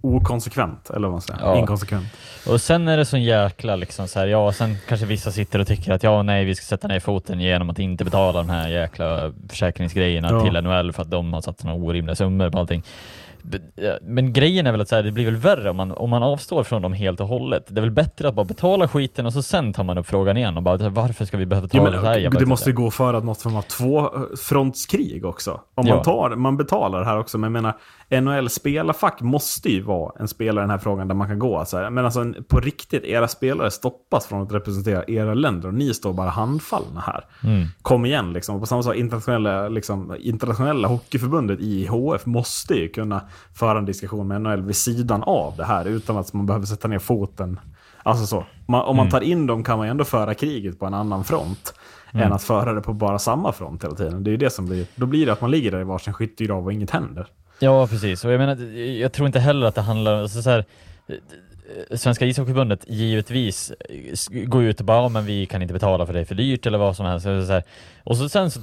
okonsekvent, 0.00 0.90
eller 0.90 1.00
vad 1.08 1.12
man 1.12 1.20
säger. 1.20 1.40
Ja. 1.40 1.56
Inkonsekvent. 1.58 2.06
Och 2.48 2.60
sen 2.60 2.88
är 2.88 2.96
det 2.96 3.04
sån 3.04 3.22
jäkla 3.22 3.76
liksom 3.76 4.08
så 4.08 4.18
här, 4.18 4.26
ja, 4.26 4.52
sen 4.52 4.76
kanske 4.88 5.06
vissa 5.06 5.30
sitter 5.30 5.58
och 5.58 5.66
tycker 5.66 5.92
att 5.92 6.02
ja, 6.02 6.22
nej, 6.22 6.44
vi 6.44 6.54
ska 6.54 6.64
sätta 6.64 6.88
ner 6.88 7.00
foten 7.00 7.40
genom 7.40 7.70
att 7.70 7.78
inte 7.78 8.04
betala 8.04 8.38
de 8.38 8.50
här 8.50 8.68
jäkla 8.68 9.32
försäkringsgrejerna 9.48 10.28
Ja. 10.30 10.40
till 10.44 10.62
NHL 10.62 10.92
för 10.92 11.02
att 11.02 11.10
de 11.10 11.32
har 11.32 11.40
satt 11.40 11.60
såna 11.60 11.74
orimliga 11.74 12.16
summor 12.16 12.50
på 12.50 12.58
allting. 12.58 12.82
Ja, 13.74 13.92
Men 14.02 14.32
grejen 14.32 14.66
är 14.66 14.72
väl 14.72 14.80
att 14.80 14.88
så 14.88 14.96
här, 14.96 15.02
det 15.02 15.12
blir 15.12 15.24
väl 15.24 15.36
värre 15.36 15.70
om 15.70 15.76
man, 15.76 15.92
om 15.92 16.10
man 16.10 16.22
avstår 16.22 16.64
från 16.64 16.82
dem 16.82 16.92
helt 16.92 17.20
och 17.20 17.28
hållet. 17.28 17.64
Det 17.68 17.80
är 17.80 17.82
väl 17.82 17.90
bättre 17.90 18.28
att 18.28 18.34
bara 18.34 18.44
betala 18.44 18.88
skiten 18.88 19.26
och 19.26 19.32
så 19.32 19.42
sen 19.42 19.72
tar 19.72 19.84
man 19.84 19.98
upp 19.98 20.06
frågan 20.06 20.36
igen 20.36 20.56
och 20.56 20.62
bara 20.62 20.88
varför 20.88 21.24
ska 21.24 21.36
vi 21.36 21.46
behöva 21.46 21.68
Ja, 21.72 21.80
betala 21.80 21.90
men, 21.90 22.00
så 22.00 22.06
här? 22.06 22.18
Jag 22.18 22.32
det 22.38 22.46
måste 22.46 22.70
ju 22.70 22.76
gå 22.76 22.90
för 22.90 23.14
att 23.14 23.24
något 23.24 23.42
form 23.42 23.56
av 23.56 23.62
tvåfrontskrig 23.62 25.24
också. 25.24 25.60
Om 25.74 25.86
Ja. 25.86 25.94
man, 25.94 26.04
tar, 26.04 26.30
man 26.36 26.56
betalar 26.56 26.98
det 27.00 27.06
här 27.06 27.18
också, 27.18 27.38
men 27.38 27.54
jag 27.54 27.62
menar, 27.62 27.76
NHL 28.10 28.50
spelarfack 28.50 29.20
måste 29.20 29.70
ju 29.70 29.82
vara 29.82 30.12
en 30.20 30.28
spelare 30.28 30.62
i 30.62 30.64
den 30.64 30.70
här 30.70 30.78
frågan 30.78 31.08
där 31.08 31.14
man 31.14 31.28
kan 31.28 31.38
gå. 31.38 31.64
Så 31.64 31.76
här, 31.76 31.90
men 31.90 32.04
alltså 32.04 32.34
på 32.48 32.60
riktigt, 32.60 33.04
era 33.04 33.28
spelare 33.28 33.70
stoppas 33.70 34.26
från 34.26 34.42
att 34.42 34.52
representera 34.52 35.04
era 35.08 35.34
länder 35.34 35.68
och 35.68 35.74
ni 35.74 35.94
står 35.94 36.12
bara 36.12 36.30
handfallna 36.30 37.00
här. 37.00 37.24
Mm. 37.44 37.66
Kom 37.82 38.04
igen 38.06 38.32
liksom. 38.32 38.54
Och 38.54 38.60
på 38.60 38.66
samma 38.66 38.82
sak, 38.82 38.96
internationella, 38.96 39.68
liksom, 39.68 40.16
internationella 40.18 40.88
hockeyförbundet 40.88 41.60
IHF 41.60 42.26
måste 42.26 42.74
ju 42.74 42.88
kunna 42.88 43.20
föra 43.54 43.78
en 43.78 43.84
diskussion 43.84 44.28
med 44.28 44.40
NHL 44.40 44.62
vid 44.62 44.76
sidan 44.76 45.22
av 45.22 45.54
det 45.56 45.64
här 45.64 45.84
utan 45.84 46.16
att 46.16 46.32
man 46.32 46.46
behöver 46.46 46.66
sätta 46.66 46.88
ner 46.88 46.98
foten. 46.98 47.60
Alltså 48.02 48.26
så. 48.26 48.44
Man, 48.66 48.82
om 48.82 48.96
man 48.96 49.10
tar 49.10 49.20
in 49.20 49.46
dem 49.46 49.64
kan 49.64 49.78
man 49.78 49.86
ju 49.86 49.90
ändå 49.90 50.04
föra 50.04 50.34
kriget 50.34 50.78
på 50.78 50.86
en 50.86 50.94
annan 50.94 51.24
front. 51.24 51.74
Än 52.12 52.32
att 52.32 52.42
föra 52.42 52.72
det 52.72 52.80
på 52.80 52.92
bara 52.92 53.18
samma 53.18 53.52
front 53.52 53.84
hela 53.84 53.94
tiden. 53.94 54.24
Det 54.24 54.30
är 54.30 54.36
det 54.36 54.50
som 54.50 54.66
blir, 54.66 54.86
då 54.94 55.06
blir 55.06 55.26
det 55.26 55.32
att 55.32 55.40
man 55.40 55.50
ligger 55.50 55.70
där 55.70 55.80
i 55.80 55.84
varsin 55.84 56.14
skyttegrav 56.14 56.64
och 56.64 56.72
inget 56.72 56.90
händer. 56.90 57.26
Ja, 57.60 57.86
precis. 57.86 58.24
Och 58.24 58.32
jag 58.32 58.38
menar, 58.38 58.76
jag 58.76 59.12
tror 59.12 59.26
inte 59.26 59.40
heller 59.40 59.66
att 59.66 59.74
det 59.74 59.80
handlar 59.80 60.14
om, 60.14 60.20
alltså 60.20 60.42
så 60.42 60.50
här, 60.50 60.64
Svenska 61.90 62.26
ishockeyförbundet 62.26 62.84
givetvis 62.86 63.72
går 64.30 64.62
ut 64.64 64.80
och 64.80 64.86
bara, 64.86 65.02
ja, 65.02 65.08
men 65.08 65.26
vi 65.26 65.46
kan 65.46 65.62
inte 65.62 65.74
betala 65.74 66.06
för 66.06 66.12
det 66.12 66.20
är 66.20 66.24
för 66.24 66.34
dyrt 66.34 66.66
eller 66.66 66.78
vad 66.78 66.96
som 66.96 67.06
helst. 67.06 67.24
Så 67.24 67.46
så 67.46 67.52
här. 67.52 67.62
Och 68.04 68.16
så 68.16 68.28
sen 68.28 68.50
så, 68.50 68.60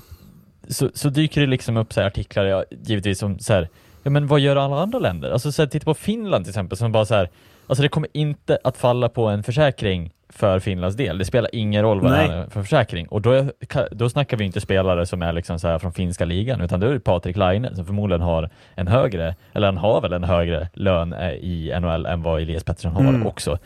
så, 0.68 0.90
så 0.94 1.10
dyker 1.10 1.42
det 1.42 1.48
liksom 1.48 1.78
upp 1.78 1.94
så 1.94 2.02
här 2.02 2.08
artiklar, 2.08 2.46
ja, 2.46 2.66
givetvis 2.70 3.20
som 3.20 3.40
så 3.40 3.54
här, 3.54 3.70
ja 4.04 4.10
men 4.10 4.28
vad 4.28 4.40
gör 4.40 4.56
alla 4.56 4.82
andra 4.82 5.00
länder? 5.00 5.32
Alltså 5.32 5.52
så 5.52 5.62
här, 5.62 5.70
titta 5.70 5.86
på 5.86 5.94
Finland 5.94 6.46
till 6.46 6.52
exempel, 6.52 6.78
som 6.78 6.92
bara 6.92 7.06
så 7.06 7.16
här, 7.16 7.30
alltså 7.68 7.82
det 7.82 7.90
kommer 7.90 8.10
inte 8.14 8.58
att 8.64 8.78
falla 8.78 9.10
på 9.10 9.26
en 9.28 9.44
försäkring 9.44 10.14
för 10.36 10.60
Finlands 10.60 10.96
del. 10.98 11.18
Det 11.18 11.26
spelar 11.26 11.50
ingen 11.54 11.82
roll 11.84 12.02
vad 12.02 12.12
Nej. 12.12 12.28
det 12.28 12.34
är 12.34 12.48
för 12.50 12.62
försäkring. 12.62 13.08
Och 13.08 13.22
då, 13.22 13.46
då 13.92 14.10
snackar 14.10 14.38
vi 14.38 14.46
inte 14.46 14.62
spelare 14.62 15.06
som 15.06 15.22
är 15.22 15.34
liksom 15.34 15.60
så 15.60 15.68
här 15.68 15.80
från 15.80 15.94
finska 15.94 16.26
ligan, 16.26 16.62
utan 16.62 16.80
då 16.80 16.88
är 16.88 16.94
det 16.94 17.00
Patrik 17.00 17.38
Laine 17.38 17.76
som 17.76 17.86
förmodligen 17.86 18.22
har 18.22 18.50
en 18.76 18.88
högre, 18.88 19.36
eller 19.54 19.68
han 19.68 19.78
har 19.78 20.02
väl 20.02 20.14
en 20.14 20.24
högre 20.24 20.70
lön 20.74 21.14
eh, 21.14 21.30
i 21.32 21.74
NHL 21.80 22.06
än 22.06 22.22
vad 22.22 22.42
Elias 22.42 22.64
Pettersson 22.64 22.92
har 22.92 23.02
Mm. 23.02 23.28
också, 23.28 23.58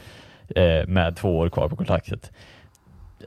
eh, 0.56 0.88
med 0.88 1.16
två 1.16 1.38
år 1.38 1.50
kvar 1.50 1.70
på 1.70 1.76
kontraktet. 1.76 2.32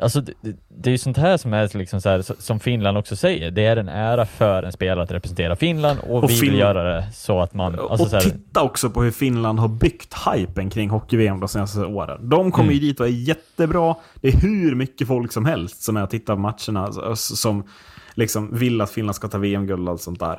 Alltså 0.00 0.20
det, 0.20 0.32
det- 0.68 0.90
är 0.90 0.92
ju 0.92 0.98
sånt 0.98 1.16
här 1.16 1.36
som 1.36 1.52
är 1.54 1.78
liksom 1.78 2.00
så 2.00 2.08
här, 2.08 2.22
som 2.42 2.60
Finland 2.60 2.98
också 2.98 3.16
säger, 3.16 3.50
det 3.50 3.64
är 3.64 3.76
en 3.76 3.88
ära 3.88 4.26
för 4.26 4.62
en 4.62 4.72
spelare 4.72 5.02
att 5.02 5.10
representera 5.10 5.56
Finland 5.56 5.98
och, 6.00 6.24
Och 6.24 6.30
vi 6.30 6.40
vill 6.40 6.54
göra 6.58 6.82
det 6.96 7.06
så 7.12 7.40
att 7.40 7.54
man... 7.54 7.78
Alltså 7.78 8.06
och 8.06 8.12
här, 8.12 8.20
titta 8.20 8.62
också 8.62 8.90
på 8.90 9.02
hur 9.02 9.10
Finland 9.10 9.58
har 9.58 9.68
byggt 9.68 10.14
hypen 10.34 10.70
kring 10.70 10.90
hockey-VM 10.90 11.40
de 11.40 11.48
senaste 11.48 11.80
åren. 11.84 12.28
De 12.28 12.52
kommer 12.52 12.72
ju 12.72 12.78
Mm. 12.78 12.88
dit 12.88 13.00
och 13.00 13.06
är 13.06 13.10
jättebra. 13.10 13.94
Det 14.14 14.28
är 14.28 14.32
hur 14.40 14.74
mycket 14.74 15.08
folk 15.08 15.32
som 15.32 15.44
helst 15.46 15.82
som 15.82 15.96
är 15.96 16.02
och 16.02 16.10
tittar 16.10 16.34
på 16.34 16.40
matcherna 16.40 16.84
alltså, 16.86 17.36
som 17.36 17.64
liksom 18.14 18.56
vill 18.58 18.80
att 18.80 18.90
Finland 18.90 19.16
ska 19.16 19.28
ta 19.28 19.38
VM-guld 19.38 19.88
och 19.88 19.92
allt 19.92 20.02
sånt 20.02 20.20
där. 20.20 20.38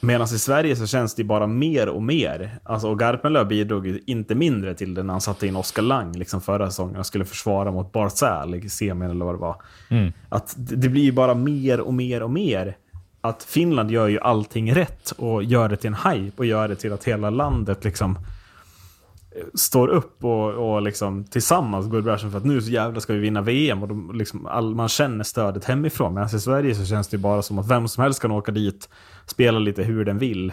Medan 0.00 0.26
i 0.26 0.38
Sverige 0.38 0.76
så 0.76 0.86
känns 0.86 1.14
det 1.14 1.24
bara 1.24 1.46
mer 1.46 1.88
och 1.88 2.02
mer. 2.02 2.58
Alltså, 2.62 2.88
och 2.88 2.98
Garpenlöv 2.98 3.48
bidrog 3.48 3.98
inte 4.06 4.34
mindre 4.34 4.74
till 4.74 4.94
det 4.94 5.02
när 5.02 5.14
han 5.14 5.20
satte 5.20 5.46
in 5.46 5.56
Oskar 5.56 5.82
Lang 5.82 6.12
liksom 6.12 6.40
förra 6.40 6.70
säsongen 6.70 6.96
och 6.96 7.06
skulle 7.06 7.24
försvara 7.24 7.70
mot 7.70 7.92
Barzal 7.92 8.54
i 8.54 8.68
semin 8.68 9.10
eller 9.10 9.24
vad 9.24 9.34
det 9.34 9.38
var. 9.38 9.62
Mm. 9.88 10.12
Att 10.28 10.54
det 10.56 10.88
blir 10.88 11.02
ju 11.02 11.12
bara 11.12 11.34
mer 11.34 11.80
och 11.80 11.94
mer 11.94 12.22
och 12.22 12.30
mer. 12.30 12.76
Att 13.20 13.42
Finland 13.42 13.90
gör 13.90 14.08
ju 14.08 14.20
allting 14.20 14.74
rätt 14.74 15.10
och 15.10 15.44
gör 15.44 15.68
det 15.68 15.76
till 15.76 15.94
en 15.94 16.12
hype 16.12 16.36
och 16.36 16.46
gör 16.46 16.68
det 16.68 16.76
till 16.76 16.92
att 16.92 17.04
hela 17.04 17.30
landet 17.30 17.84
liksom 17.84 18.18
står 19.54 19.88
upp 19.88 20.24
och, 20.24 20.50
och 20.50 20.82
liksom 20.82 21.24
tillsammans 21.24 21.86
går 21.86 21.98
i 21.98 22.02
bräschen 22.02 22.30
för 22.30 22.38
att 22.38 22.44
nu 22.44 22.60
så 22.60 22.70
jävla 22.70 23.00
ska 23.00 23.12
vi 23.12 23.18
vinna 23.18 23.40
VM 23.40 23.82
och 23.82 23.88
de, 23.88 24.10
liksom 24.14 24.46
all, 24.46 24.74
man 24.74 24.88
känner 24.88 25.24
stödet 25.24 25.64
hemifrån. 25.64 26.14
Medan 26.14 26.36
i 26.36 26.40
Sverige 26.40 26.74
så 26.74 26.84
känns 26.84 27.08
det 27.08 27.16
ju 27.16 27.22
bara 27.22 27.42
som 27.42 27.58
att 27.58 27.70
vem 27.70 27.88
som 27.88 28.02
helst 28.02 28.22
kan 28.22 28.30
åka 28.30 28.52
dit, 28.52 28.88
spela 29.26 29.58
lite 29.58 29.82
hur 29.82 30.04
den 30.04 30.18
vill. 30.18 30.52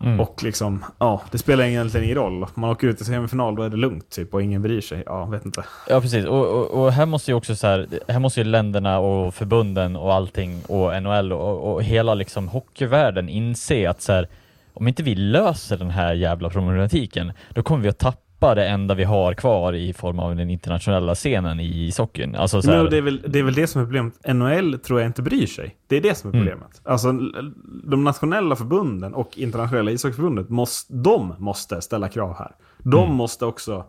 Mm. 0.00 0.20
Och 0.20 0.42
liksom, 0.42 0.84
ja, 0.98 1.22
det 1.30 1.38
spelar 1.38 1.64
egentligen 1.64 2.04
ingen 2.04 2.16
roll. 2.16 2.46
Man 2.54 2.70
åker 2.70 2.86
ut 2.86 3.00
i 3.00 3.04
semifinal, 3.04 3.56
då 3.56 3.62
är 3.62 3.70
det 3.70 3.76
lugnt 3.76 4.10
typ 4.10 4.34
och 4.34 4.42
ingen 4.42 4.62
bryr 4.62 4.80
sig. 4.80 5.02
Ja, 5.06 5.24
vet 5.24 5.46
inte. 5.46 5.64
Ja 5.88 6.00
precis, 6.00 6.24
och, 6.24 6.46
och, 6.46 6.82
och 6.82 6.92
här 6.92 7.06
måste 7.06 7.30
ju 7.30 7.34
också 7.34 7.56
så 7.56 7.66
här, 7.66 7.88
här 8.08 8.18
måste 8.18 8.40
ju 8.40 8.44
länderna 8.44 8.98
och 8.98 9.34
förbunden 9.34 9.96
och 9.96 10.14
allting 10.14 10.62
och 10.68 11.02
NHL 11.02 11.32
och, 11.32 11.72
och 11.72 11.82
hela 11.82 12.14
liksom 12.14 12.48
hockeyvärlden 12.48 13.28
inse 13.28 13.90
att 13.90 14.02
så 14.02 14.12
här, 14.12 14.28
om 14.78 14.88
inte 14.88 15.02
vi 15.02 15.14
löser 15.14 15.76
den 15.78 15.90
här 15.90 16.14
jävla 16.14 16.50
problematiken, 16.50 17.32
då 17.54 17.62
kommer 17.62 17.82
vi 17.82 17.88
att 17.88 17.98
tappa 17.98 18.22
tappa 18.40 18.54
det 18.54 18.68
enda 18.68 18.94
vi 18.94 19.04
har 19.04 19.34
kvar 19.34 19.72
i 19.72 19.92
form 19.92 20.18
av 20.18 20.36
den 20.36 20.50
internationella 20.50 21.14
scenen 21.14 21.60
i 21.60 21.86
ishockeyn. 21.86 22.34
Alltså 22.34 22.62
så 22.62 22.70
här, 22.70 22.82
Men 22.82 22.90
det, 22.90 22.96
är 22.96 23.02
väl, 23.02 23.22
det 23.28 23.38
är 23.38 23.42
väl 23.42 23.54
det 23.54 23.66
som 23.66 23.80
är 23.80 23.84
problemet. 23.84 24.14
NHL 24.34 24.78
tror 24.78 25.00
jag 25.00 25.08
inte 25.08 25.22
bryr 25.22 25.46
sig. 25.46 25.76
Det 25.86 25.96
är 25.96 26.00
det 26.00 26.14
som 26.18 26.30
är 26.30 26.34
Mm. 26.34 26.46
problemet. 26.46 26.80
Alltså 26.84 27.08
l- 27.08 27.52
de 27.84 28.04
nationella 28.04 28.56
förbunden 28.56 29.14
och 29.14 29.38
internationella 29.38 29.90
ishockeyförbundet, 29.90 30.48
måste, 30.48 30.92
de 30.94 31.34
måste 31.38 31.80
ställa 31.80 32.08
krav 32.08 32.36
här. 32.38 32.50
De 32.78 33.04
Mm. 33.04 33.16
måste 33.16 33.46
också 33.46 33.84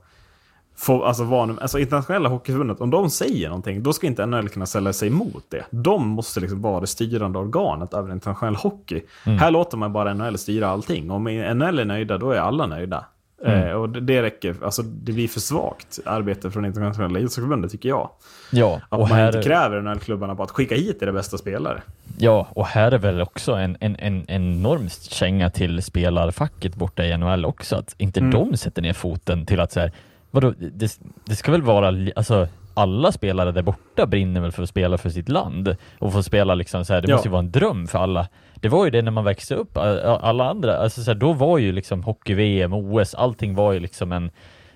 få, 0.79 1.03
alltså, 1.03 1.23
vara, 1.23 1.55
alltså 1.61 1.79
internationella 1.79 2.29
hockeyförbundet, 2.29 2.81
om 2.81 2.89
de 2.89 3.09
säger 3.09 3.47
någonting, 3.47 3.83
då 3.83 3.93
ska 3.93 4.07
inte 4.07 4.25
NHL 4.25 4.49
kunna 4.49 4.65
ställa 4.65 4.93
sig 4.93 5.07
emot 5.07 5.43
det. 5.49 5.65
De 5.71 6.07
måste 6.07 6.39
liksom 6.39 6.61
vara 6.61 6.79
det 6.81 6.87
styrande 6.87 7.39
organet 7.39 7.93
över 7.93 8.11
internationell 8.13 8.55
hockey. 8.55 9.01
Mm. 9.25 9.39
Här 9.39 9.51
låter 9.51 9.77
man 9.77 9.93
bara 9.93 10.13
NHL 10.13 10.37
styra 10.37 10.67
allting. 10.67 11.11
Om 11.11 11.23
NHL 11.23 11.79
är 11.79 11.85
nöjda, 11.85 12.17
då 12.17 12.31
är 12.31 12.39
alla 12.39 12.65
nöjda. 12.65 13.05
Mm. 13.45 13.67
Eh, 13.67 13.73
och 13.73 13.89
det, 13.89 13.99
det 13.99 14.21
räcker, 14.21 14.55
alltså 14.63 14.81
det 14.81 15.11
blir 15.11 15.27
för 15.27 15.39
svagt 15.39 15.99
arbete 16.05 16.51
från 16.51 16.65
internationella 16.65 17.19
ishockeyförbundet 17.19 17.71
tycker 17.71 17.89
jag. 17.89 18.09
ja, 18.51 18.81
Att 18.89 18.99
och 18.99 19.09
man 19.09 19.17
här, 19.17 19.27
inte 19.27 19.41
kräver 19.49 19.81
NHL-klubbarna 19.81 20.35
på 20.35 20.43
att 20.43 20.51
skicka 20.51 20.75
hit 20.75 21.01
era 21.03 21.11
bästa 21.11 21.37
spelare. 21.37 21.81
ja, 22.17 22.47
och 22.53 22.65
här 22.65 22.91
är 22.91 22.97
väl 22.97 23.21
också 23.21 23.53
en, 23.53 23.77
en, 23.79 23.95
en 23.99 24.25
enorm 24.27 24.89
känga 24.89 25.49
till 25.49 25.83
spelarfacket 25.83 26.75
borta 26.75 27.05
i 27.05 27.17
NHL 27.17 27.45
också, 27.45 27.75
att 27.75 27.95
inte 27.97 28.19
Mm. 28.19 28.31
de 28.31 28.57
sätter 28.57 28.81
ner 28.81 28.93
foten 28.93 29.45
till 29.45 29.59
att 29.59 29.71
så 29.71 29.79
här, 29.79 29.91
vadå, 30.31 30.53
det, 30.57 30.99
det 31.25 31.35
ska 31.35 31.51
väl 31.51 31.61
vara, 31.61 31.87
alltså 32.15 32.47
alla 32.73 33.11
spelare 33.11 33.51
där 33.51 33.61
borta 33.61 34.05
brinner 34.05 34.41
väl 34.41 34.51
för 34.51 34.63
att 34.63 34.69
spela 34.69 34.97
för 34.97 35.09
sitt 35.09 35.29
land 35.29 35.75
och 35.99 36.13
få 36.13 36.23
spela 36.23 36.55
liksom 36.55 36.85
så 36.85 36.93
här, 36.93 37.01
det 37.01 37.09
Ja. 37.09 37.15
måste 37.15 37.27
ju 37.27 37.31
vara 37.31 37.39
en 37.43 37.51
dröm 37.51 37.87
för 37.87 37.99
alla. 37.99 38.27
Det 38.55 38.69
var 38.69 38.85
ju 38.85 38.91
det 38.91 39.01
när 39.01 39.11
man 39.11 39.23
växte 39.23 39.55
upp, 39.55 39.77
alla 39.77 40.49
andra, 40.49 40.77
alltså 40.77 41.03
så 41.03 41.11
här, 41.11 41.15
då 41.15 41.33
var 41.33 41.57
ju 41.57 41.71
liksom 41.71 42.03
hockey-VM, 42.03 42.73
OS, 42.73 43.15
allting 43.15 43.55
var 43.55 43.71
ju 43.73 43.79
liksom 43.79 44.11
en 44.11 44.31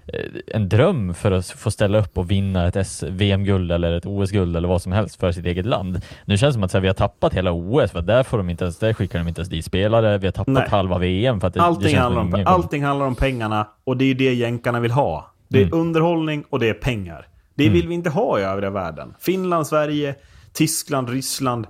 eh, 0.08 0.20
en 0.48 0.70
dröm 0.70 1.14
för 1.14 1.32
att 1.32 1.48
få 1.48 1.72
ställa 1.72 1.98
upp 2.00 2.18
och 2.18 2.32
vinna 2.32 2.68
ett 2.68 3.04
VM-guld 3.04 3.72
eller 3.72 3.92
ett 3.94 4.06
OS-guld 4.06 4.58
eller 4.58 4.68
vad 4.68 4.82
som 4.82 4.92
helst 4.92 5.20
för 5.20 5.32
sitt 5.32 5.46
eget 5.46 5.66
land. 5.66 6.02
Nu 6.26 6.38
känns 6.38 6.54
det 6.56 6.58
som 6.58 6.64
att 6.64 6.74
här, 6.74 6.80
vi 6.80 6.88
har 6.88 6.96
tappat 6.96 7.34
hela 7.34 7.52
OS, 7.52 7.92
för 7.92 8.02
där 8.02 8.24
får 8.24 8.38
de 8.38 8.50
inte 8.50 8.64
ens, 8.64 8.80
där 8.80 8.94
skickar 8.94 9.20
de 9.20 9.28
inte 9.28 9.42
ens 9.42 9.50
dit 9.50 9.66
spelare. 9.66 10.18
Vi 10.18 10.28
har 10.28 10.32
tappat 10.32 10.54
Nej. 10.54 10.68
halva 10.70 10.98
VM 10.98 11.40
för 11.40 11.48
att 11.48 11.54
det, 11.54 11.60
det 11.60 11.64
Allting, 11.64 11.90
känns 11.92 12.04
handlar 12.04 12.22
om, 12.22 12.44
allting 12.46 12.84
handlar 12.84 13.06
om 13.06 13.16
pengarna 13.16 13.68
och 13.84 13.98
det 13.98 14.06
är 14.06 14.16
det 14.16 14.34
jänkarna 14.34 14.80
vill 14.80 14.92
ha. 14.92 15.33
Det 15.54 15.60
är 15.62 15.66
Mm. 15.66 15.80
underhållning 15.80 16.44
och 16.50 16.60
det 16.60 16.70
är 16.70 16.74
pengar. 16.74 17.28
Det 17.56 17.70
vill 17.70 17.88
vi 17.88 17.94
inte 17.94 18.10
ha 18.10 18.40
i 18.40 18.44
övriga 18.44 18.70
världen. 18.70 19.14
Finland, 19.20 19.68
Sverige, 19.68 20.16
Tyskland, 20.54 21.10
Ryssland, 21.10 21.68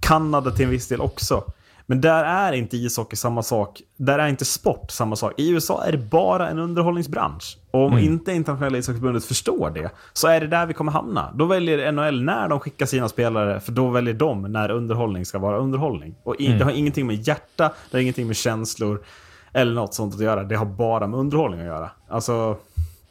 Kanada 0.00 0.50
till 0.50 0.64
en 0.64 0.70
viss 0.70 0.88
del 0.88 1.00
också. 1.00 1.44
Men 1.86 2.00
där 2.00 2.24
är 2.24 2.52
inte 2.52 2.76
ishockey 2.76 3.16
samma 3.16 3.42
sak. 3.42 3.80
Där 3.96 4.18
är 4.18 4.28
inte 4.28 4.44
sport 4.44 4.90
samma 4.90 5.16
sak. 5.16 5.32
I 5.36 5.50
USA 5.50 5.84
är 5.84 5.92
det 5.92 5.98
bara 5.98 6.48
en 6.48 6.58
underhållningsbransch. 6.58 7.58
Och 7.70 7.80
om 7.86 7.92
Mm. 7.92 8.04
inte 8.04 8.32
internationella 8.32 8.78
ishockeyförbundet 8.78 9.24
förstår 9.24 9.70
det, 9.70 9.90
så 10.12 10.28
är 10.28 10.40
det 10.40 10.46
där 10.46 10.66
vi 10.66 10.74
kommer 10.74 10.92
hamna. 10.92 11.32
Då 11.34 11.44
väljer 11.44 11.92
NHL 11.92 12.22
när 12.24 12.48
de 12.48 12.60
skickar 12.60 12.86
sina 12.86 13.08
spelare, 13.08 13.60
för 13.60 13.72
då 13.72 13.88
väljer 13.90 14.14
de 14.14 14.42
när 14.42 14.70
underhållning 14.70 15.24
ska 15.26 15.38
vara 15.38 15.58
underhållning. 15.58 16.14
Och 16.22 16.36
i, 16.40 16.46
det 16.48 16.64
har 16.64 16.70
ingenting 16.72 17.06
med 17.06 17.16
hjärta, 17.28 17.72
det 17.90 17.96
har 17.96 18.00
ingenting 18.02 18.26
med 18.26 18.36
känslor 18.36 19.04
eller 19.52 19.72
något 19.74 19.94
sånt 19.94 20.14
att 20.14 20.20
göra. 20.20 20.44
Det 20.44 20.54
har 20.56 20.66
bara 20.66 21.06
med 21.06 21.18
underhållning 21.20 21.60
att 21.60 21.66
göra. 21.66 21.90
Alltså, 22.08 22.56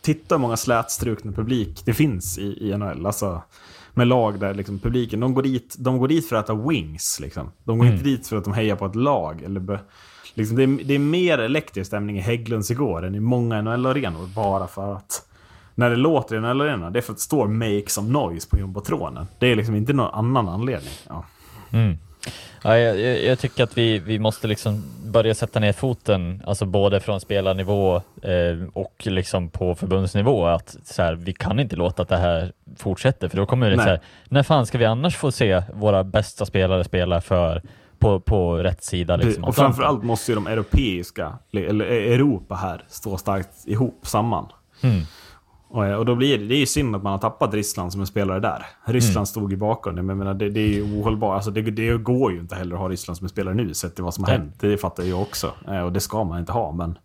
titta 0.04 0.36
hur 0.36 0.40
många 0.40 0.58
slätstrukna 0.58 1.32
publik 1.32 1.82
det 1.86 1.94
finns 1.94 2.38
i, 2.38 2.70
i 2.70 2.78
NHL. 2.78 3.06
Alltså, 3.06 3.42
med 3.94 4.08
lag 4.08 4.40
där 4.40 4.54
liksom 4.54 4.80
publiken, 4.80 5.20
de 5.20 5.34
går, 5.34 5.42
dit, 5.44 5.76
de 5.80 5.98
går 5.98 6.08
dit 6.08 6.30
för 6.30 6.36
att 6.36 6.46
äta 6.46 6.56
wings. 6.56 7.20
Liksom. 7.20 7.52
De 7.64 7.78
går 7.78 7.88
inte 7.88 8.04
dit 8.04 8.28
för 8.28 8.38
att 8.38 8.44
de 8.44 8.54
hejar 8.54 8.76
på 8.76 8.86
ett 8.86 8.96
lag. 8.96 9.44
Eller 9.44 9.60
be, 9.60 9.80
liksom, 10.34 10.58
det, 10.58 10.64
är, 10.64 10.84
det 10.84 10.94
är 10.94 11.00
mer 11.00 11.38
elektrisk 11.38 11.88
stämning 11.88 12.18
i 12.18 12.22
Hägglunds 12.22 12.72
igår 12.72 13.06
än 13.06 13.16
i 13.16 13.20
många 13.20 13.62
NHL-arenor. 13.62 14.36
Bara 14.36 14.68
för 14.68 14.94
att 14.94 15.28
när 15.76 15.90
det 15.90 15.96
låter 15.96 16.36
i 16.36 16.40
NHL-arenorna, 16.40 16.90
det 16.90 17.00
är 17.00 17.02
för 17.02 17.12
att 17.12 17.18
det 17.18 17.24
står 17.24 17.48
“Make 17.48 17.90
some 17.90 18.10
noise” 18.10 18.50
på 18.50 18.58
jumbotronen. 18.58 19.28
Det 19.40 19.52
är 19.52 19.56
liksom 19.56 19.76
inte 19.76 19.94
någon 19.94 20.14
annan 20.14 20.50
anledning. 20.50 20.94
Ja. 21.08 21.26
Mm. 21.72 21.98
Ja, 22.64 22.78
jag, 22.78 23.24
jag, 23.24 23.40
tycker 23.40 23.64
att 23.64 23.78
vi, 23.78 24.00
vi 24.00 24.20
måste 24.20 24.48
liksom 24.48 24.84
börja 25.04 25.36
sätta 25.36 25.60
ner 25.60 25.74
foten, 25.74 26.44
alltså 26.46 26.66
både 26.66 27.00
från 27.00 27.20
spelarnivå 27.20 27.96
eh, 28.22 28.68
och 28.74 29.04
liksom 29.06 29.50
på 29.50 29.76
förbundsnivå, 29.76 30.46
att 30.46 30.76
så 30.84 31.02
här, 31.02 31.14
vi 31.14 31.34
kan 31.34 31.60
inte 31.60 31.76
låta 31.76 32.02
att 32.02 32.10
det 32.10 32.18
här 32.18 32.52
fortsätter, 32.78 33.30
för 33.30 33.38
då 33.38 33.46
kommer 33.46 33.70
det 33.70 33.76
Nej. 33.76 33.86
så 33.86 33.90
här, 33.90 34.00
när 34.30 34.44
fan 34.44 34.66
ska 34.66 34.78
vi 34.78 34.86
annars 34.86 35.18
få 35.18 35.32
se 35.32 35.64
våra 35.74 36.04
bästa 36.04 36.46
spelare 36.46 36.84
spela 36.84 37.22
för 37.22 37.62
på, 38.00 38.20
på 38.20 38.58
rätt 38.58 38.84
sida 38.84 39.16
liksom, 39.16 39.44
och 39.44 39.56
framförallt 39.56 40.04
måste 40.04 40.32
ju 40.32 40.36
de 40.36 40.48
europeiska, 40.48 41.34
eller 41.52 41.86
Europa 41.86 42.56
här, 42.56 42.84
stå 42.88 43.18
starkt 43.18 43.68
ihop 43.68 44.00
samman. 44.04 44.48
Mm. 44.82 45.02
Och, 45.74 46.06
då 46.06 46.16
blir 46.16 46.38
det, 46.38 46.46
det 46.46 46.56
är 46.56 46.60
ju 46.60 46.66
synd 46.66 46.96
att 46.96 47.04
man 47.04 47.12
har 47.12 47.20
tappat 47.20 47.54
Ryssland 47.54 47.92
som 47.92 48.02
en 48.02 48.08
spelare 48.08 48.40
där. 48.40 48.66
Ryssland 48.86 49.16
Mm. 49.18 49.26
stod 49.26 49.52
ju 49.52 49.58
bakom 49.58 49.96
det, 49.96 50.02
men 50.02 50.18
menar, 50.18 50.34
det, 50.34 50.50
det 50.50 50.60
är 50.60 50.68
ju 50.68 51.00
ohållbart. 51.00 51.36
Alltså 51.36 51.52
det, 51.52 51.62
det 51.62 51.98
går 51.98 52.32
ju 52.32 52.40
inte 52.40 52.56
heller 52.56 52.76
att 52.76 52.82
ha 52.82 52.90
Ryssland 52.90 53.18
som 53.18 53.26
en 53.26 53.30
spelare 53.30 53.54
nu, 53.56 53.74
sett 53.74 53.96
till 53.96 54.04
vad 54.04 54.14
som 54.14 54.24
har 54.24 54.32
hänt. 54.32 54.56
Det 54.60 54.78
fattar 54.78 55.04
jag 55.04 55.22
också. 55.22 55.52
Eh, 55.68 55.80
Och 55.82 55.92
det 55.92 56.00
ska 56.00 56.24
man 56.24 56.40
inte 56.40 56.52
ha, 56.52 56.72
men 56.72 56.98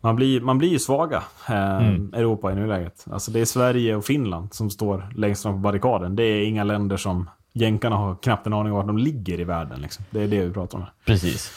man 0.00 0.16
blir, 0.16 0.40
man 0.40 0.58
blir 0.58 0.68
ju 0.68 0.78
svaga, 0.78 1.22
eh, 1.48 1.76
Mm. 1.86 2.14
Europa 2.14 2.52
i 2.52 2.54
nuläget. 2.54 3.04
Alltså 3.10 3.30
det 3.30 3.40
är 3.40 3.44
Sverige 3.44 3.96
och 3.96 4.04
Finland 4.04 4.54
som 4.54 4.70
står 4.70 5.08
längst 5.16 5.42
fram 5.42 5.52
på 5.52 5.58
barrikaden. 5.58 6.16
Det 6.16 6.22
är 6.24 6.42
inga 6.44 6.64
länder 6.64 6.96
som 6.96 7.30
jänkarna 7.52 7.96
har 7.96 8.14
knappt 8.14 8.46
en 8.46 8.52
aning 8.52 8.72
om 8.72 8.78
var 8.78 8.84
de 8.86 8.98
ligger 8.98 9.40
i 9.40 9.44
världen. 9.44 9.80
Liksom. 9.80 10.04
Det 10.10 10.20
är 10.22 10.28
det 10.28 10.44
vi 10.46 10.52
pratar 10.52 10.78
om. 10.78 10.84
här. 10.84 10.92
Precis. 11.06 11.52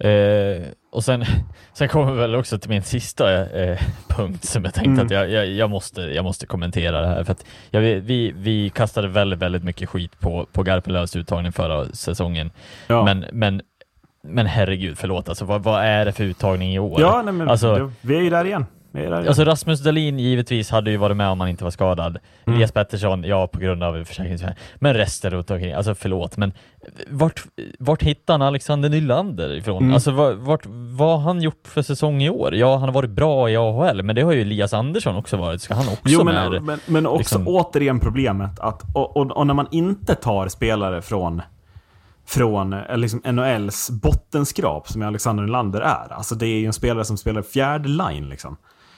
Eh, 0.00 0.66
och 0.96 1.04
sen, 1.04 1.24
sen 1.72 1.88
kommer 1.88 2.12
vi 2.12 2.18
väl 2.18 2.34
också 2.34 2.58
till 2.58 2.70
min 2.70 2.82
sista 2.82 3.46
eh, 3.62 3.78
punkt 4.08 4.44
som 4.44 4.64
jag 4.64 4.74
tänkte 4.74 4.90
Mm. 4.90 5.04
att 5.06 5.10
jag, 5.10 5.30
jag, 5.30 5.46
jag, 5.46 5.70
måste, 5.70 6.00
jag 6.00 6.24
måste 6.24 6.46
kommentera 6.46 7.00
det 7.00 7.06
här. 7.06 7.24
För 7.24 7.36
jag, 7.70 7.80
vi, 7.80 8.32
vi 8.36 8.70
kastade 8.70 9.08
väldigt, 9.08 9.38
väldigt 9.38 9.64
mycket 9.64 9.88
skit 9.88 10.20
på, 10.20 10.46
på 10.52 10.62
Garpenlövs 10.62 11.16
uttagning 11.16 11.52
förra 11.52 11.84
säsongen. 11.84 12.50
Ja. 12.86 13.04
Men, 13.04 13.24
men, 13.32 13.62
men 14.22 14.46
herregud, 14.46 14.98
förlåt, 14.98 15.28
alltså, 15.28 15.44
vad, 15.44 15.62
vad 15.62 15.84
är 15.84 16.04
det 16.04 16.12
för 16.12 16.24
uttagning 16.24 16.74
i 16.74 16.78
år? 16.78 17.00
Ja, 17.00 17.22
nej, 17.24 17.34
men 17.34 17.48
Alltså- 17.48 17.92
vi 18.00 18.16
är 18.16 18.20
ju 18.22 18.30
där 18.30 18.44
igen. 18.44 18.66
Alltså 19.28 19.44
Rasmus 19.44 19.80
Dahlin 19.80 20.18
givetvis 20.18 20.70
hade 20.70 20.90
ju 20.90 20.96
varit 20.96 21.16
med 21.16 21.28
om 21.28 21.40
han 21.40 21.48
inte 21.48 21.64
var 21.64 21.70
skadad. 21.70 22.18
Mm. 22.44 22.56
Elias 22.56 22.72
Pettersson, 22.72 23.24
ja 23.24 23.46
på 23.46 23.58
grund 23.58 23.82
av 23.82 24.04
försäkringsfall. 24.04 24.52
Men 24.76 24.94
resten 24.94 25.30
runt 25.30 25.50
omkring, 25.50 25.72
alltså 25.72 25.94
förlåt, 25.94 26.36
men 26.36 26.52
vart, 27.08 27.44
vart 27.78 28.02
hittar 28.02 28.34
han 28.34 28.42
Alexander 28.42 28.88
Nylander 28.88 29.54
ifrån? 29.54 29.82
Mm. 29.82 29.94
Alltså 29.94 30.10
vart, 30.34 30.66
vad 30.66 31.08
har 31.08 31.18
han 31.18 31.42
gjort 31.42 31.68
för 31.68 31.82
säsong 31.82 32.22
i 32.22 32.30
år? 32.30 32.54
Ja, 32.54 32.72
han 32.76 32.88
har 32.88 32.92
varit 32.92 33.10
bra 33.10 33.50
i 33.50 33.56
AHL, 33.56 34.02
men 34.02 34.16
det 34.16 34.22
har 34.22 34.32
ju 34.32 34.40
Elias 34.40 34.72
Andersson 34.72 35.16
också 35.16 35.36
varit. 35.36 35.62
Ska 35.62 35.74
han 35.74 35.88
också 35.88 36.00
Jo, 36.04 36.24
med? 36.24 36.50
men, 36.50 36.64
men, 36.64 36.80
men 36.86 37.06
också 37.06 37.18
liksom- 37.18 37.48
återigen 37.48 38.00
problemet 38.00 38.58
att, 38.60 38.82
och, 38.94 39.16
och, 39.16 39.30
och 39.36 39.46
när 39.46 39.54
man 39.54 39.68
inte 39.70 40.14
tar 40.14 40.48
spelare 40.48 41.02
från 41.02 41.42
från 42.26 42.72
eh, 42.72 42.96
liksom 42.96 43.20
NHLs 43.24 43.90
bottenskrap 43.90 44.88
som 44.88 45.02
Alexander 45.02 45.42
Nylander 45.42 45.80
är. 45.80 46.12
Alltså 46.12 46.34
det 46.34 46.46
är 46.46 46.58
ju 46.58 46.66
en 46.66 46.72
spelare 46.72 47.04
som 47.04 47.16
spelar 47.16 47.42
fjärde 47.42 47.88
line 47.88 48.28
liksom. 48.28 48.56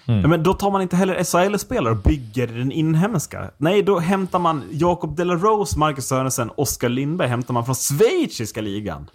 Mm. 0.09 0.20
Ja, 0.20 0.28
men 0.28 0.43
då 0.43 0.55
tar 0.55 0.70
man 0.70 0.82
inte 0.82 0.97
heller 0.97 1.24
SHL-spelare 1.24 1.93
och 1.93 1.98
bygger 1.98 2.47
den 2.47 2.72
inhemska. 2.72 3.51
Nej, 3.56 3.82
då 3.82 3.98
hämtar 3.98 4.39
man 4.39 4.62
Jakob 4.70 5.16
Delarose, 5.16 5.78
Marcus 5.78 6.06
Sörensen, 6.06 6.51
Oskar 6.56 6.89
Lindberg 6.89 7.28
hämtar 7.28 7.55
man 7.55 7.64
från 7.64 7.74
schweiziska 7.74 8.60
ligan. 8.60 9.10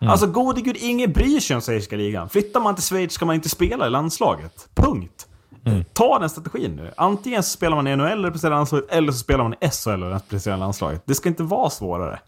Mm. 0.00 0.10
Alltså 0.10 0.26
gode 0.26 0.60
gud, 0.60 0.76
ingen 0.80 1.12
bryr 1.12 1.40
sig 1.40 1.56
om 1.56 1.62
schweiziska 1.62 1.96
ligan. 1.96 2.28
Flyttar 2.28 2.60
man 2.60 2.74
till 2.74 2.84
Schweiz 2.84 3.12
ska 3.12 3.26
man 3.26 3.34
inte 3.34 3.48
spela 3.48 3.86
i 3.86 3.90
landslaget. 3.90 4.68
Punkt. 4.74 5.26
Mm. 5.64 5.84
Ta 5.92 6.18
den 6.18 6.30
strategin 6.30 6.76
nu. 6.76 6.90
Antingen 6.96 7.42
så 7.42 7.50
spelar 7.50 7.76
man 7.76 7.86
i 7.86 7.96
NHL 7.96 8.18
och 8.18 8.24
representerar 8.24 8.56
landslaget, 8.56 8.90
eller 8.90 9.12
så 9.12 9.18
spelar 9.18 9.44
man 9.44 9.54
i 9.60 9.70
SHL 9.70 10.02
och 10.02 10.10
representerar 10.10 10.56
landslaget. 10.56 11.02
Det 11.04 11.14
ska 11.14 11.28
inte 11.28 11.42
vara 11.42 11.70
svårare. 11.70 12.18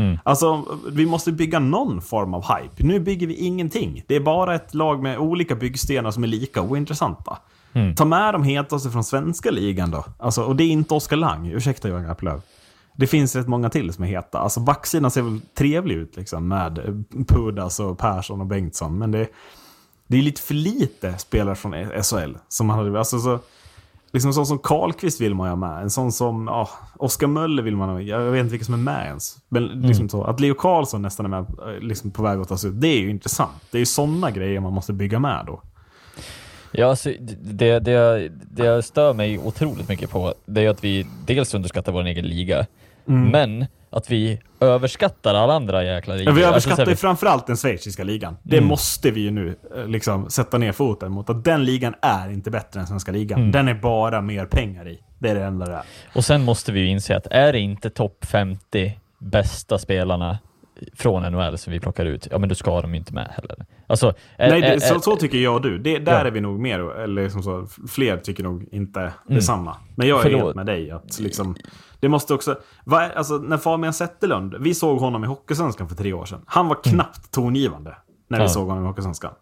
Mm. 0.00 0.18
Alltså, 0.22 0.78
vi 0.92 1.06
måste 1.06 1.32
bygga 1.32 1.58
någon 1.58 2.02
form 2.02 2.34
av 2.34 2.42
hype. 2.42 2.82
Nu 2.84 3.00
bygger 3.00 3.26
vi 3.26 3.34
ingenting. 3.34 4.04
Det 4.06 4.16
är 4.16 4.20
bara 4.20 4.54
ett 4.54 4.74
lag 4.74 5.02
med 5.02 5.18
olika 5.18 5.54
byggstenar 5.54 6.10
som 6.10 6.24
är 6.24 6.28
lika 6.28 6.62
ointressanta. 6.62 7.38
Mm. 7.72 7.94
Ta 7.94 8.04
med 8.04 8.34
de 8.34 8.42
hetaste 8.42 8.90
från 8.90 9.04
svenska 9.04 9.50
ligan 9.50 9.90
då. 9.90 10.04
Alltså, 10.18 10.42
och 10.42 10.56
det 10.56 10.64
är 10.64 10.68
inte 10.68 10.94
Oskar 10.94 11.16
Lang. 11.16 11.46
Ursäkta 11.46 11.88
Johan 11.88 12.04
Garpenlöv. 12.04 12.40
Det 12.96 13.06
finns 13.06 13.36
rätt 13.36 13.48
många 13.48 13.70
till 13.70 13.92
som 13.92 14.04
är 14.04 14.08
heta. 14.08 14.38
Alltså 14.38 14.60
backsidan 14.60 15.10
ser 15.10 15.22
väl 15.22 15.40
trevlig 15.54 15.94
ut 15.94 16.16
liksom 16.16 16.48
med 16.48 16.78
eh, 16.78 17.24
Pudas 17.28 17.80
och 17.80 17.98
Persson 17.98 18.40
och 18.40 18.46
Bengtsson. 18.46 18.98
Men 18.98 19.10
det, 19.10 19.28
det 20.06 20.18
är 20.18 20.22
lite 20.22 20.42
för 20.42 20.54
lite 20.54 21.18
spelare 21.18 21.54
från 21.54 21.72
SHL. 22.02 22.36
Som 22.48 22.70
hade, 22.70 22.98
alltså 22.98 23.18
så, 23.18 23.38
liksom 24.12 24.32
sån 24.32 24.46
som 24.46 24.58
Karlqvist 24.58 25.20
vill 25.20 25.34
man 25.34 25.48
ha 25.48 25.56
med. 25.56 25.82
En 25.82 25.90
sån 25.90 26.12
som 26.12 26.46
ja, 26.46 26.68
Oskar 26.96 27.26
Möller 27.26 27.62
vill 27.62 27.76
man 27.76 27.88
ha 27.88 27.96
med. 27.96 28.04
Jag 28.06 28.20
vet 28.20 28.40
inte 28.40 28.50
vilka 28.50 28.64
som 28.64 28.74
är 28.74 28.78
med 28.78 29.06
ens. 29.06 29.36
Men 29.48 29.64
liksom 29.66 30.08
så, 30.08 30.24
att 30.24 30.40
Leo 30.40 30.54
Karlsson 30.54 31.02
nästan 31.02 31.26
är 31.26 31.30
med 31.30 31.40
eh, 31.40 31.80
liksom 31.80 32.10
på 32.10 32.22
väg 32.22 32.38
att 32.40 32.48
tas 32.48 32.64
ut. 32.64 32.80
Det 32.80 32.88
är 32.88 33.00
ju 33.00 33.10
intressant. 33.10 33.52
Det 33.70 33.78
är 33.78 33.80
ju 33.80 33.86
sådana 33.86 34.30
grejer 34.30 34.60
man 34.60 34.72
måste 34.72 34.92
bygga 34.92 35.18
med 35.18 35.44
då. 35.46 35.62
Ja, 36.72 36.86
alltså, 36.86 37.12
det, 37.40 37.78
det, 37.80 38.28
det 38.50 38.64
jag 38.64 38.84
stör 38.84 39.14
mig 39.14 39.38
otroligt 39.38 39.88
mycket 39.88 40.10
på, 40.10 40.34
det 40.46 40.64
är 40.64 40.68
att 40.70 40.84
vi 40.84 41.06
dels 41.26 41.54
underskattar 41.54 41.92
vår 41.92 42.04
egen 42.04 42.24
liga, 42.26 42.66
Mm. 43.06 43.28
men 43.30 43.66
att 43.90 44.10
vi 44.10 44.40
överskattar 44.60 45.34
alla 45.34 45.52
andra 45.54 45.84
jäkla 45.84 46.14
ligor. 46.14 46.32
Vi 46.32 46.44
Alltså, 46.44 46.50
överskattar 46.50 46.76
så 46.76 46.82
här, 46.82 46.86
ju 46.86 46.92
vi- 46.94 46.96
framförallt 46.96 47.46
den 47.46 47.56
schweiziska 47.56 48.04
ligan. 48.04 48.36
Det 48.42 48.56
Mm. 48.56 48.68
måste 48.68 49.10
vi 49.10 49.20
ju 49.20 49.30
nu 49.30 49.56
eh, 49.76 49.86
liksom 49.86 50.30
sätta 50.30 50.58
ner 50.58 50.72
foten 50.72 51.12
mot. 51.12 51.30
Att 51.30 51.44
den 51.44 51.64
ligan 51.64 51.94
är 52.02 52.30
inte 52.30 52.50
bättre 52.50 52.80
än 52.80 52.86
svenska 52.86 53.12
ligan. 53.12 53.38
Mm. 53.40 53.52
Den 53.52 53.68
är 53.68 53.74
bara 53.74 54.20
mer 54.20 54.46
pengar 54.46 54.88
i. 54.88 55.00
Det 55.18 55.28
är 55.30 55.34
det 55.34 55.44
enda 55.44 55.66
det 55.66 55.72
är. 55.74 55.82
Och 56.14 56.24
sen 56.24 56.44
måste 56.44 56.72
vi 56.72 56.80
ju 56.80 56.86
inse 56.86 57.16
att 57.16 57.26
är 57.26 57.52
det 57.52 57.58
inte 57.58 57.90
topp 57.90 58.24
50 58.24 58.98
bästa 59.18 59.78
spelarna 59.78 60.38
från 60.94 61.22
NHL 61.32 61.58
som 61.58 61.72
vi 61.72 61.80
plockar 61.80 62.04
ut, 62.06 62.28
ja 62.30 62.38
men 62.38 62.48
då 62.48 62.54
ska 62.54 62.80
de 62.80 62.90
ju 62.94 62.96
inte 62.98 63.14
med 63.14 63.28
heller. 63.30 63.66
Alltså, 63.86 64.14
är, 64.36 64.50
Nej, 64.50 64.62
är, 64.62 64.74
det, 64.74 64.80
så, 64.80 64.94
är- 64.94 64.98
så 64.98 65.16
tycker 65.16 65.38
jag 65.38 65.54
och 65.54 65.62
du. 65.62 65.78
Det, 65.78 65.98
där 65.98 66.12
Ja. 66.12 66.18
är 66.26 66.30
vi 66.30 66.40
nog 66.40 66.60
mer, 66.60 66.98
eller 67.00 67.22
liksom 67.22 67.42
så, 67.42 67.66
fler 67.88 68.16
tycker 68.16 68.42
nog 68.42 68.66
inte 68.72 69.12
detsamma. 69.28 69.76
Men 69.94 70.08
jag 70.08 70.18
är 70.18 70.22
Förlåt. 70.22 70.42
helt 70.42 70.56
med 70.56 70.66
dig. 70.66 70.90
Att 70.90 71.20
liksom, 71.20 71.56
det 72.00 72.08
måste 72.08 72.34
också... 72.34 72.56
Är, 72.90 73.16
alltså, 73.18 73.34
när 73.38 73.56
Fabian 73.58 73.92
Zetterlund, 73.92 74.54
vi 74.60 74.74
såg 74.74 74.98
honom 74.98 75.24
i 75.24 75.26
Hockeysvenskan 75.26 75.88
för 75.88 75.96
tre 75.96 76.12
år 76.12 76.24
sedan. 76.24 76.42
Han 76.46 76.68
var 76.68 76.76
knappt 76.82 77.30
tongivande 77.30 77.96
när 78.28 78.38
vi 78.38 78.44
Ja. 78.44 78.48
såg 78.48 78.68
honom 78.68 78.84
i 78.84 78.86
Hockeysvenskan. 78.86 79.32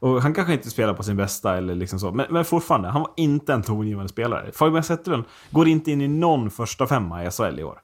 Och 0.00 0.22
han 0.22 0.34
kanske 0.34 0.52
inte 0.52 0.70
spelar 0.70 0.94
på 0.94 1.02
sin 1.02 1.16
bästa 1.16 1.56
eller 1.56 1.74
liksom 1.74 2.00
så. 2.00 2.10
Men, 2.12 2.26
men 2.30 2.44
fortfarande, 2.44 2.88
han 2.88 3.00
var 3.00 3.10
inte 3.16 3.52
en 3.52 3.62
tongivande 3.62 4.08
spelare. 4.08 4.52
Fabian 4.52 4.82
Zetterlund 4.82 5.24
går 5.50 5.68
inte 5.68 5.90
in 5.90 6.00
i 6.00 6.08
någon 6.08 6.50
första 6.50 6.86
femma 6.86 7.24
i 7.24 7.30
SHL 7.30 7.58
i 7.58 7.64
år. 7.64 7.80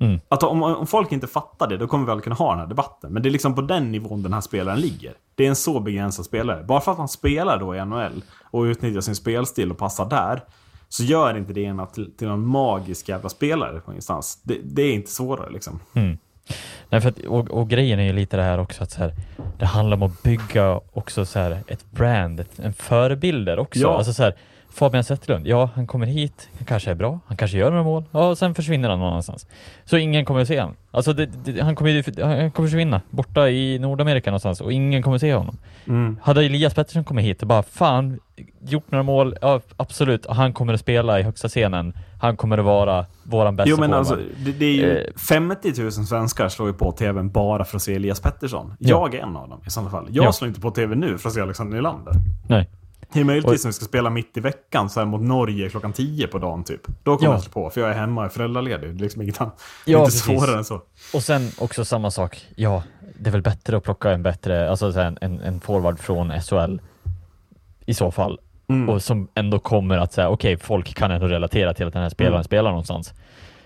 Mm. 0.00 0.20
Att 0.28 0.42
om, 0.42 0.62
om 0.62 0.86
folk 0.86 1.12
inte 1.12 1.26
fattar 1.26 1.68
det, 1.68 1.76
då 1.76 1.86
kommer 1.86 2.04
vi 2.04 2.10
aldrig 2.10 2.24
kunna 2.24 2.36
ha 2.36 2.50
den 2.50 2.58
här 2.60 2.66
debatten. 2.66 3.12
Men 3.12 3.22
det 3.22 3.28
är 3.28 3.30
liksom 3.30 3.54
på 3.54 3.62
den 3.62 3.92
nivån 3.92 4.22
den 4.22 4.32
här 4.32 4.40
spelaren 4.40 4.80
ligger. 4.80 5.14
Det 5.34 5.44
är 5.44 5.48
en 5.48 5.56
så 5.56 5.80
begränsad 5.80 6.24
spelare. 6.24 6.64
Bara 6.64 6.80
för 6.80 6.92
att 6.92 6.98
han 6.98 7.08
spelar 7.08 7.58
då 7.58 7.76
i 7.76 7.84
NHL 7.84 8.22
och 8.50 8.62
utnyttjar 8.62 9.00
sin 9.00 9.14
spelstil 9.16 9.70
och 9.70 9.78
passar 9.78 10.04
där, 10.08 10.42
så 10.92 11.04
gör 11.04 11.36
inte 11.36 11.52
det 11.52 11.60
ena 11.60 11.86
till, 11.86 12.12
till 12.16 12.28
någon 12.28 12.46
magisk 12.46 13.08
jävla 13.08 13.28
spelare 13.28 13.80
på 13.80 13.94
instans. 13.94 14.40
Det, 14.42 14.58
det 14.62 14.82
är 14.82 14.92
inte 14.92 15.10
svårare 15.10 15.50
liksom. 15.50 15.80
Nej, 16.88 17.00
för 17.00 17.08
att, 17.08 17.18
och, 17.18 17.50
och 17.50 17.68
grejen 17.68 17.98
är 17.98 18.04
ju 18.04 18.12
lite 18.12 18.36
det 18.36 18.42
här 18.42 18.58
också 18.58 18.82
att 18.82 18.90
så 18.90 18.98
här, 18.98 19.14
det 19.58 19.66
handlar 19.66 19.96
om 19.96 20.02
att 20.02 20.22
bygga 20.22 20.80
också 20.92 21.24
så 21.24 21.38
här, 21.38 21.58
ett 21.66 21.90
brand, 21.90 22.40
ett, 22.40 22.58
en 22.58 22.72
förebilder 22.72 23.58
också. 23.58 23.80
Ja. 23.80 23.96
Alltså 23.96 24.12
så 24.12 24.22
här, 24.22 24.34
Fabian 24.72 25.04
Zetterlund, 25.04 25.46
ja 25.46 25.70
han 25.74 25.86
kommer 25.86 26.06
hit, 26.06 26.48
han 26.58 26.66
kanske 26.66 26.90
är 26.90 26.94
bra, 26.94 27.20
han 27.26 27.36
kanske 27.36 27.58
gör 27.58 27.70
några 27.70 27.82
mål, 27.84 28.04
ja 28.10 28.28
och 28.28 28.38
sen 28.38 28.54
försvinner 28.54 28.88
han 28.88 28.98
någon 28.98 29.08
annanstans. 29.08 29.46
Så 29.84 29.96
ingen 29.96 30.24
kommer 30.24 30.40
att 30.40 30.48
se 30.48 30.60
honom. 30.60 30.76
Alltså 30.90 31.12
det, 31.12 31.26
det, 31.26 31.60
han, 31.62 31.76
kommer, 31.76 32.24
han 32.24 32.50
kommer 32.50 32.68
försvinna 32.68 33.00
borta 33.10 33.48
i 33.48 33.78
Nordamerika 33.78 34.30
någonstans 34.30 34.60
och 34.60 34.72
ingen 34.72 35.02
kommer 35.02 35.18
se 35.18 35.34
honom. 35.34 35.56
Mm. 35.86 36.18
Hade 36.22 36.44
Elias 36.44 36.74
Pettersson 36.74 37.04
kommit 37.04 37.24
hit 37.24 37.42
och 37.42 37.48
bara 37.48 37.62
fan, 37.62 38.18
gjort 38.60 38.90
några 38.90 39.02
mål, 39.02 39.36
ja 39.40 39.60
absolut, 39.76 40.26
han 40.28 40.52
kommer 40.52 40.74
att 40.74 40.80
spela 40.80 41.20
i 41.20 41.22
högsta 41.22 41.48
scenen, 41.48 41.94
han 42.20 42.36
kommer 42.36 42.58
att 42.58 42.64
vara 42.64 43.06
våran 43.22 43.56
bästa 43.56 43.70
Jo 43.70 43.76
men 43.80 43.92
alltså, 43.94 44.18
det, 44.44 44.52
det 44.52 44.64
är 44.66 44.72
ju 44.74 44.98
Eh. 44.98 45.14
50 45.28 45.82
000 45.82 45.92
svenskar 45.92 46.48
slår 46.48 46.68
ju 46.68 46.74
på 46.74 46.92
tvn 46.92 47.30
bara 47.30 47.64
för 47.64 47.76
att 47.76 47.82
se 47.82 47.94
Elias 47.94 48.20
Pettersson. 48.20 48.74
Ja. 48.78 48.88
Jag 48.88 49.14
är 49.14 49.22
en 49.22 49.36
av 49.36 49.48
dem 49.48 49.60
i 49.66 49.70
sådana 49.70 49.90
fall. 49.90 50.06
Jag 50.10 50.24
Ja. 50.24 50.32
slår 50.32 50.48
inte 50.48 50.60
på 50.60 50.70
tv 50.70 50.94
nu 50.94 51.18
för 51.18 51.28
att 51.28 51.34
se 51.34 51.40
Alexander 51.40 51.76
Nylander. 51.76 52.12
Nej. 52.48 52.68
Det 53.12 53.20
är 53.20 53.24
möjligtvis 53.24 53.60
Och- 53.60 53.66
om 53.66 53.68
vi 53.68 53.72
ska 53.72 53.84
spela 53.84 54.10
mitt 54.10 54.36
i 54.36 54.40
veckan, 54.40 54.90
så 54.90 55.00
här 55.00 55.06
mot 55.06 55.20
Norge 55.20 55.68
klockan 55.68 55.92
10 55.92 56.26
på 56.26 56.38
dagen 56.38 56.64
typ. 56.64 56.80
Då 57.02 57.16
kommer 57.16 57.30
Ja. 57.30 57.34
jag 57.34 57.42
slå 57.42 57.52
på, 57.52 57.70
för 57.70 57.80
jag 57.80 57.90
är 57.90 57.94
hemma 57.94 58.20
och 58.20 58.24
är 58.24 58.28
föräldraledig. 58.30 58.90
Det 58.90 59.00
är 59.00 59.02
liksom 59.02 59.22
inget 59.22 59.40
annat. 59.40 59.60
Det 59.84 59.90
är 59.90 59.92
Ja, 59.92 59.98
inte 59.98 60.06
precis. 60.06 60.22
svårare 60.24 60.58
än 60.58 60.64
så. 60.64 60.82
Och 61.14 61.22
sen 61.22 61.50
också 61.58 61.84
samma 61.84 62.10
sak, 62.10 62.46
ja, 62.56 62.82
det 63.18 63.30
är 63.30 63.32
väl 63.32 63.42
bättre 63.42 63.76
att 63.76 63.82
plocka 63.84 64.10
en 64.10 64.22
bättre, 64.22 64.70
alltså 64.70 64.92
så 64.92 65.00
här, 65.00 65.18
en, 65.20 65.40
en 65.40 65.60
forward 65.60 65.98
från 65.98 66.30
SHL 66.40 66.80
i 67.86 67.94
så 67.94 68.10
fall. 68.10 68.38
Mm. 68.68 68.88
Och 68.88 69.02
som 69.02 69.28
ändå 69.34 69.58
kommer 69.58 69.98
att 69.98 70.12
säga, 70.12 70.28
okej, 70.28 70.56
folk 70.56 70.94
kan 70.94 71.10
ändå 71.10 71.26
relatera 71.26 71.74
till 71.74 71.86
att 71.86 71.92
den 71.92 72.02
här 72.02 72.08
spelaren 72.10 72.34
Mm. 72.34 72.44
spelar 72.44 72.70
någonstans. 72.70 73.14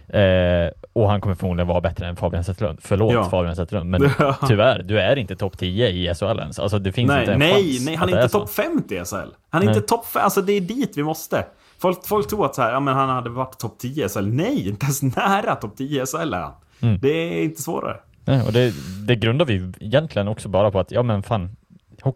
Eh, 0.09 0.71
och 0.93 1.11
han 1.11 1.21
kommer 1.21 1.35
förmodligen 1.35 1.69
vara 1.69 1.81
bättre 1.81 2.07
än 2.07 2.17
Fabian 2.17 2.45
Zetterlund. 2.45 2.79
Förlåt 2.83 3.13
Ja. 3.13 3.25
Fabian 3.31 3.57
Zetterlund, 3.57 3.91
men 3.91 4.11
tyvärr, 4.49 4.83
du 4.83 5.01
är 5.01 5.17
inte 5.17 5.37
topp 5.37 5.59
10 5.59 5.89
i 5.89 6.15
SHL 6.15 6.39
ens. 6.39 6.59
Alltså 6.59 6.79
det 6.79 6.93
finns 6.93 7.11
inte 7.11 7.15
Nej, 7.15 7.33
en 7.33 7.39
nej, 7.39 7.79
nej, 7.81 7.95
han 7.95 8.09
är 8.09 8.23
inte 8.23 8.29
topp 8.33 8.51
50 8.51 8.95
i 8.95 9.05
SHL. 9.05 9.17
Han 9.51 9.63
är 9.63 9.67
Nej. 9.67 9.77
inte 9.77 9.89
topp 9.89 10.07
5, 10.07 10.23
alltså 10.25 10.43
det 10.43 10.53
är 10.53 10.61
dit 10.61 10.93
vi 10.97 11.03
måste. 11.03 11.45
Folk, 11.79 12.07
folk 12.07 12.29
tror 12.29 12.47
att 12.47 12.55
så 12.55 12.63
här, 12.63 12.73
ja, 12.73 12.81
men 12.81 12.95
han 12.95 13.09
hade 13.09 13.31
varit 13.31 13.59
topp 13.59 13.79
10 13.79 14.07
i 14.07 14.09
SHL. 14.09 14.27
Nej, 14.27 14.69
inte 14.69 14.85
ens 14.85 15.03
nära 15.03 15.55
topp 15.55 15.77
10 15.77 16.03
i 16.03 16.07
SHL 16.07 16.35
är 16.35 16.41
han. 16.41 16.53
Mm. 16.81 16.99
Det 17.01 17.09
är 17.09 17.43
inte 17.45 17.63
svårare. 17.63 17.97
Nej, 18.25 18.43
och 18.47 18.53
det, 18.53 18.73
det 19.07 19.17
grundar 19.17 19.45
vi 19.45 19.73
egentligen 19.81 20.29
också 20.29 20.49
bara 20.49 20.71
på 20.71 20.81
att, 20.81 20.91
ja 20.91 21.03
men 21.03 21.23
fan, 21.23 21.57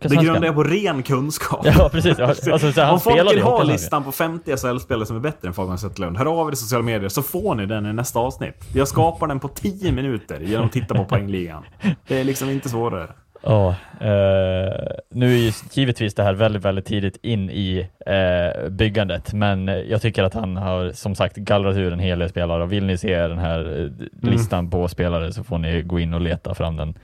Det 0.01 0.17
grundar 0.17 0.45
jag 0.45 0.55
på 0.55 0.63
ren 0.63 1.03
kunskap. 1.03 1.67
Ja, 1.67 1.89
precis. 1.93 2.19
Alltså, 2.19 2.73
så 2.73 2.85
Om 2.91 3.01
folk 3.01 3.33
vill 3.33 3.43
ha 3.43 3.63
listan 3.63 4.05
på 4.05 4.13
50 4.13 4.57
SHL-spelare 4.57 5.07
som 5.07 5.17
är 5.17 5.21
bättre 5.21 5.49
än 5.49 5.55
Fabian 5.55 5.79
Zetterlund, 5.79 6.17
hör 6.17 6.27
av 6.27 6.49
er 6.49 6.53
i 6.53 6.57
sociala 6.57 6.85
medier 6.85 7.09
så 7.09 7.23
får 7.23 7.55
ni 7.55 7.67
den 7.67 7.87
i 7.87 7.93
nästa 7.93 8.19
avsnitt. 8.19 8.55
Jag 8.75 8.89
skapar 8.89 9.27
den 9.27 9.41
på 9.41 9.49
10 9.49 9.93
minuter 9.93 10.41
genom 10.41 10.67
att 10.67 10.73
titta 10.73 10.95
på 10.95 11.05
poängligan. 11.09 11.65
Det 12.09 12.21
är 12.21 12.25
liksom 12.25 12.51
inte 12.51 12.69
svårare. 12.69 13.09
Ja, 13.43 13.69
eh, 14.01 14.73
nu 15.11 15.27
är 15.35 15.39
ju 15.39 15.53
givetvis 15.73 16.15
det 16.15 16.23
här 16.23 16.33
väldigt, 16.35 16.65
väldigt 16.65 16.87
tidigt 16.87 17.17
in 17.23 17.51
i 17.51 17.89
eh, 18.07 18.69
byggandet, 18.71 19.33
men 19.33 19.67
jag 19.69 20.03
tycker 20.03 20.23
att 20.23 20.35
han 20.35 20.57
har 20.57 20.93
som 20.93 21.15
sagt 21.15 21.37
gallrat 21.37 21.77
ur 21.77 21.93
en 21.93 21.99
hel 21.99 22.19
del 22.19 22.29
spelare 22.29 22.63
och 22.63 22.73
vill 22.73 22.85
ni 22.87 22.97
se 22.99 23.27
den 23.29 23.39
här 23.39 23.61
Mm. 23.61 23.99
eh, 24.23 24.31
listan 24.31 24.71
på 24.71 24.89
spelare 24.89 25.33
så 25.33 25.45
får 25.45 25.59
ni 25.59 25.83
gå 25.83 25.99
in 26.01 26.15
och 26.15 26.21
leta 26.21 26.55
fram 26.55 26.77
den. 26.77 26.95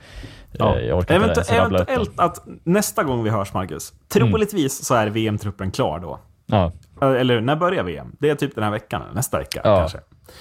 Ja. 0.53 0.77
Eh, 0.77 0.87
jag 0.87 0.99
orkar 0.99 1.15
inte 1.17 1.41
Eventu- 1.41 1.55
eventuellt 1.67 2.21
att 2.21 2.43
nästa 2.65 3.03
gång 3.05 3.25
vi 3.25 3.31
hörs, 3.31 3.55
Marcus, 3.55 3.93
troligtvis 4.09 4.85
så 4.85 4.95
är 4.95 5.07
VM-truppen 5.07 5.71
klar 5.71 5.99
då. 5.99 6.19
Ja, 6.47 6.73
Eller 7.01 7.41
när 7.41 7.57
börjar 7.57 7.83
VM? 7.85 8.17
Det 8.21 8.31
är 8.31 8.35
typ 8.35 8.55
den 8.55 8.65
här 8.65 8.71
veckan, 8.71 9.03
nästa 9.15 9.39
vecka 9.39 9.61
Ja. 9.65 9.77
kanske. 9.79 9.99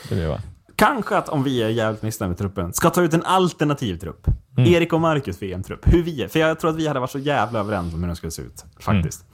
det 0.09 0.15
blir. 0.15 0.37
Kanske 0.75 1.17
att 1.17 1.29
om 1.29 1.43
vi 1.43 1.63
är 1.63 1.69
jävligt 1.69 2.01
missnöjda 2.01 2.29
med 2.29 2.37
truppen, 2.37 2.73
ska 2.73 2.89
ta 2.89 3.01
ut 3.01 3.13
en 3.13 3.23
alternativ 3.23 3.97
trupp. 3.97 4.27
Mm. 4.57 4.73
Erik 4.73 4.93
och 4.93 5.01
Marcus 5.01 5.41
VM-trupp. 5.41 5.79
Hur 5.83 6.03
vi 6.03 6.23
är. 6.23 6.27
För 6.27 6.39
jag 6.39 6.59
tror 6.59 6.69
att 6.71 6.77
vi 6.77 6.87
hade 6.87 6.99
varit 6.99 7.11
så 7.11 7.19
jävla 7.19 7.59
överens 7.59 7.93
om 7.93 7.99
hur 7.99 8.07
den 8.07 8.15
skulle 8.15 8.31
se 8.31 8.41
ut. 8.41 8.65
Faktiskt. 8.79 9.25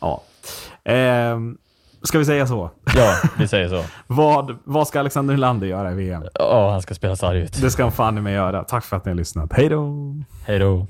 Ja. 0.00 0.22
Ehm, 0.84 1.56
ska 2.02 2.18
vi 2.18 2.24
säga 2.24 2.46
så? 2.46 2.70
Ja, 2.96 3.14
vi 3.38 3.48
säger 3.48 3.68
så. 3.68 3.84
Vad, 4.06 4.58
vad 4.64 4.88
ska 4.88 5.00
Alexander 5.00 5.34
Nylander 5.34 5.66
göra 5.66 5.92
i 5.92 5.94
VM? 5.94 6.22
Ja, 6.34 6.70
han 6.70 6.82
ska 6.82 6.94
spela 6.94 7.16
sarg 7.16 7.40
ut. 7.40 7.60
Det 7.60 7.70
ska 7.70 7.82
han 7.82 7.92
fan 7.92 8.18
i 8.18 8.20
mig 8.20 8.34
göra. 8.34 8.64
Tack 8.64 8.84
för 8.84 8.96
att 8.96 9.04
ni 9.04 9.10
har 9.10 9.16
lyssnat. 9.16 9.52
Hej 9.52 9.68
då! 9.68 10.14
Hej 10.46 10.58
då. 10.58 10.86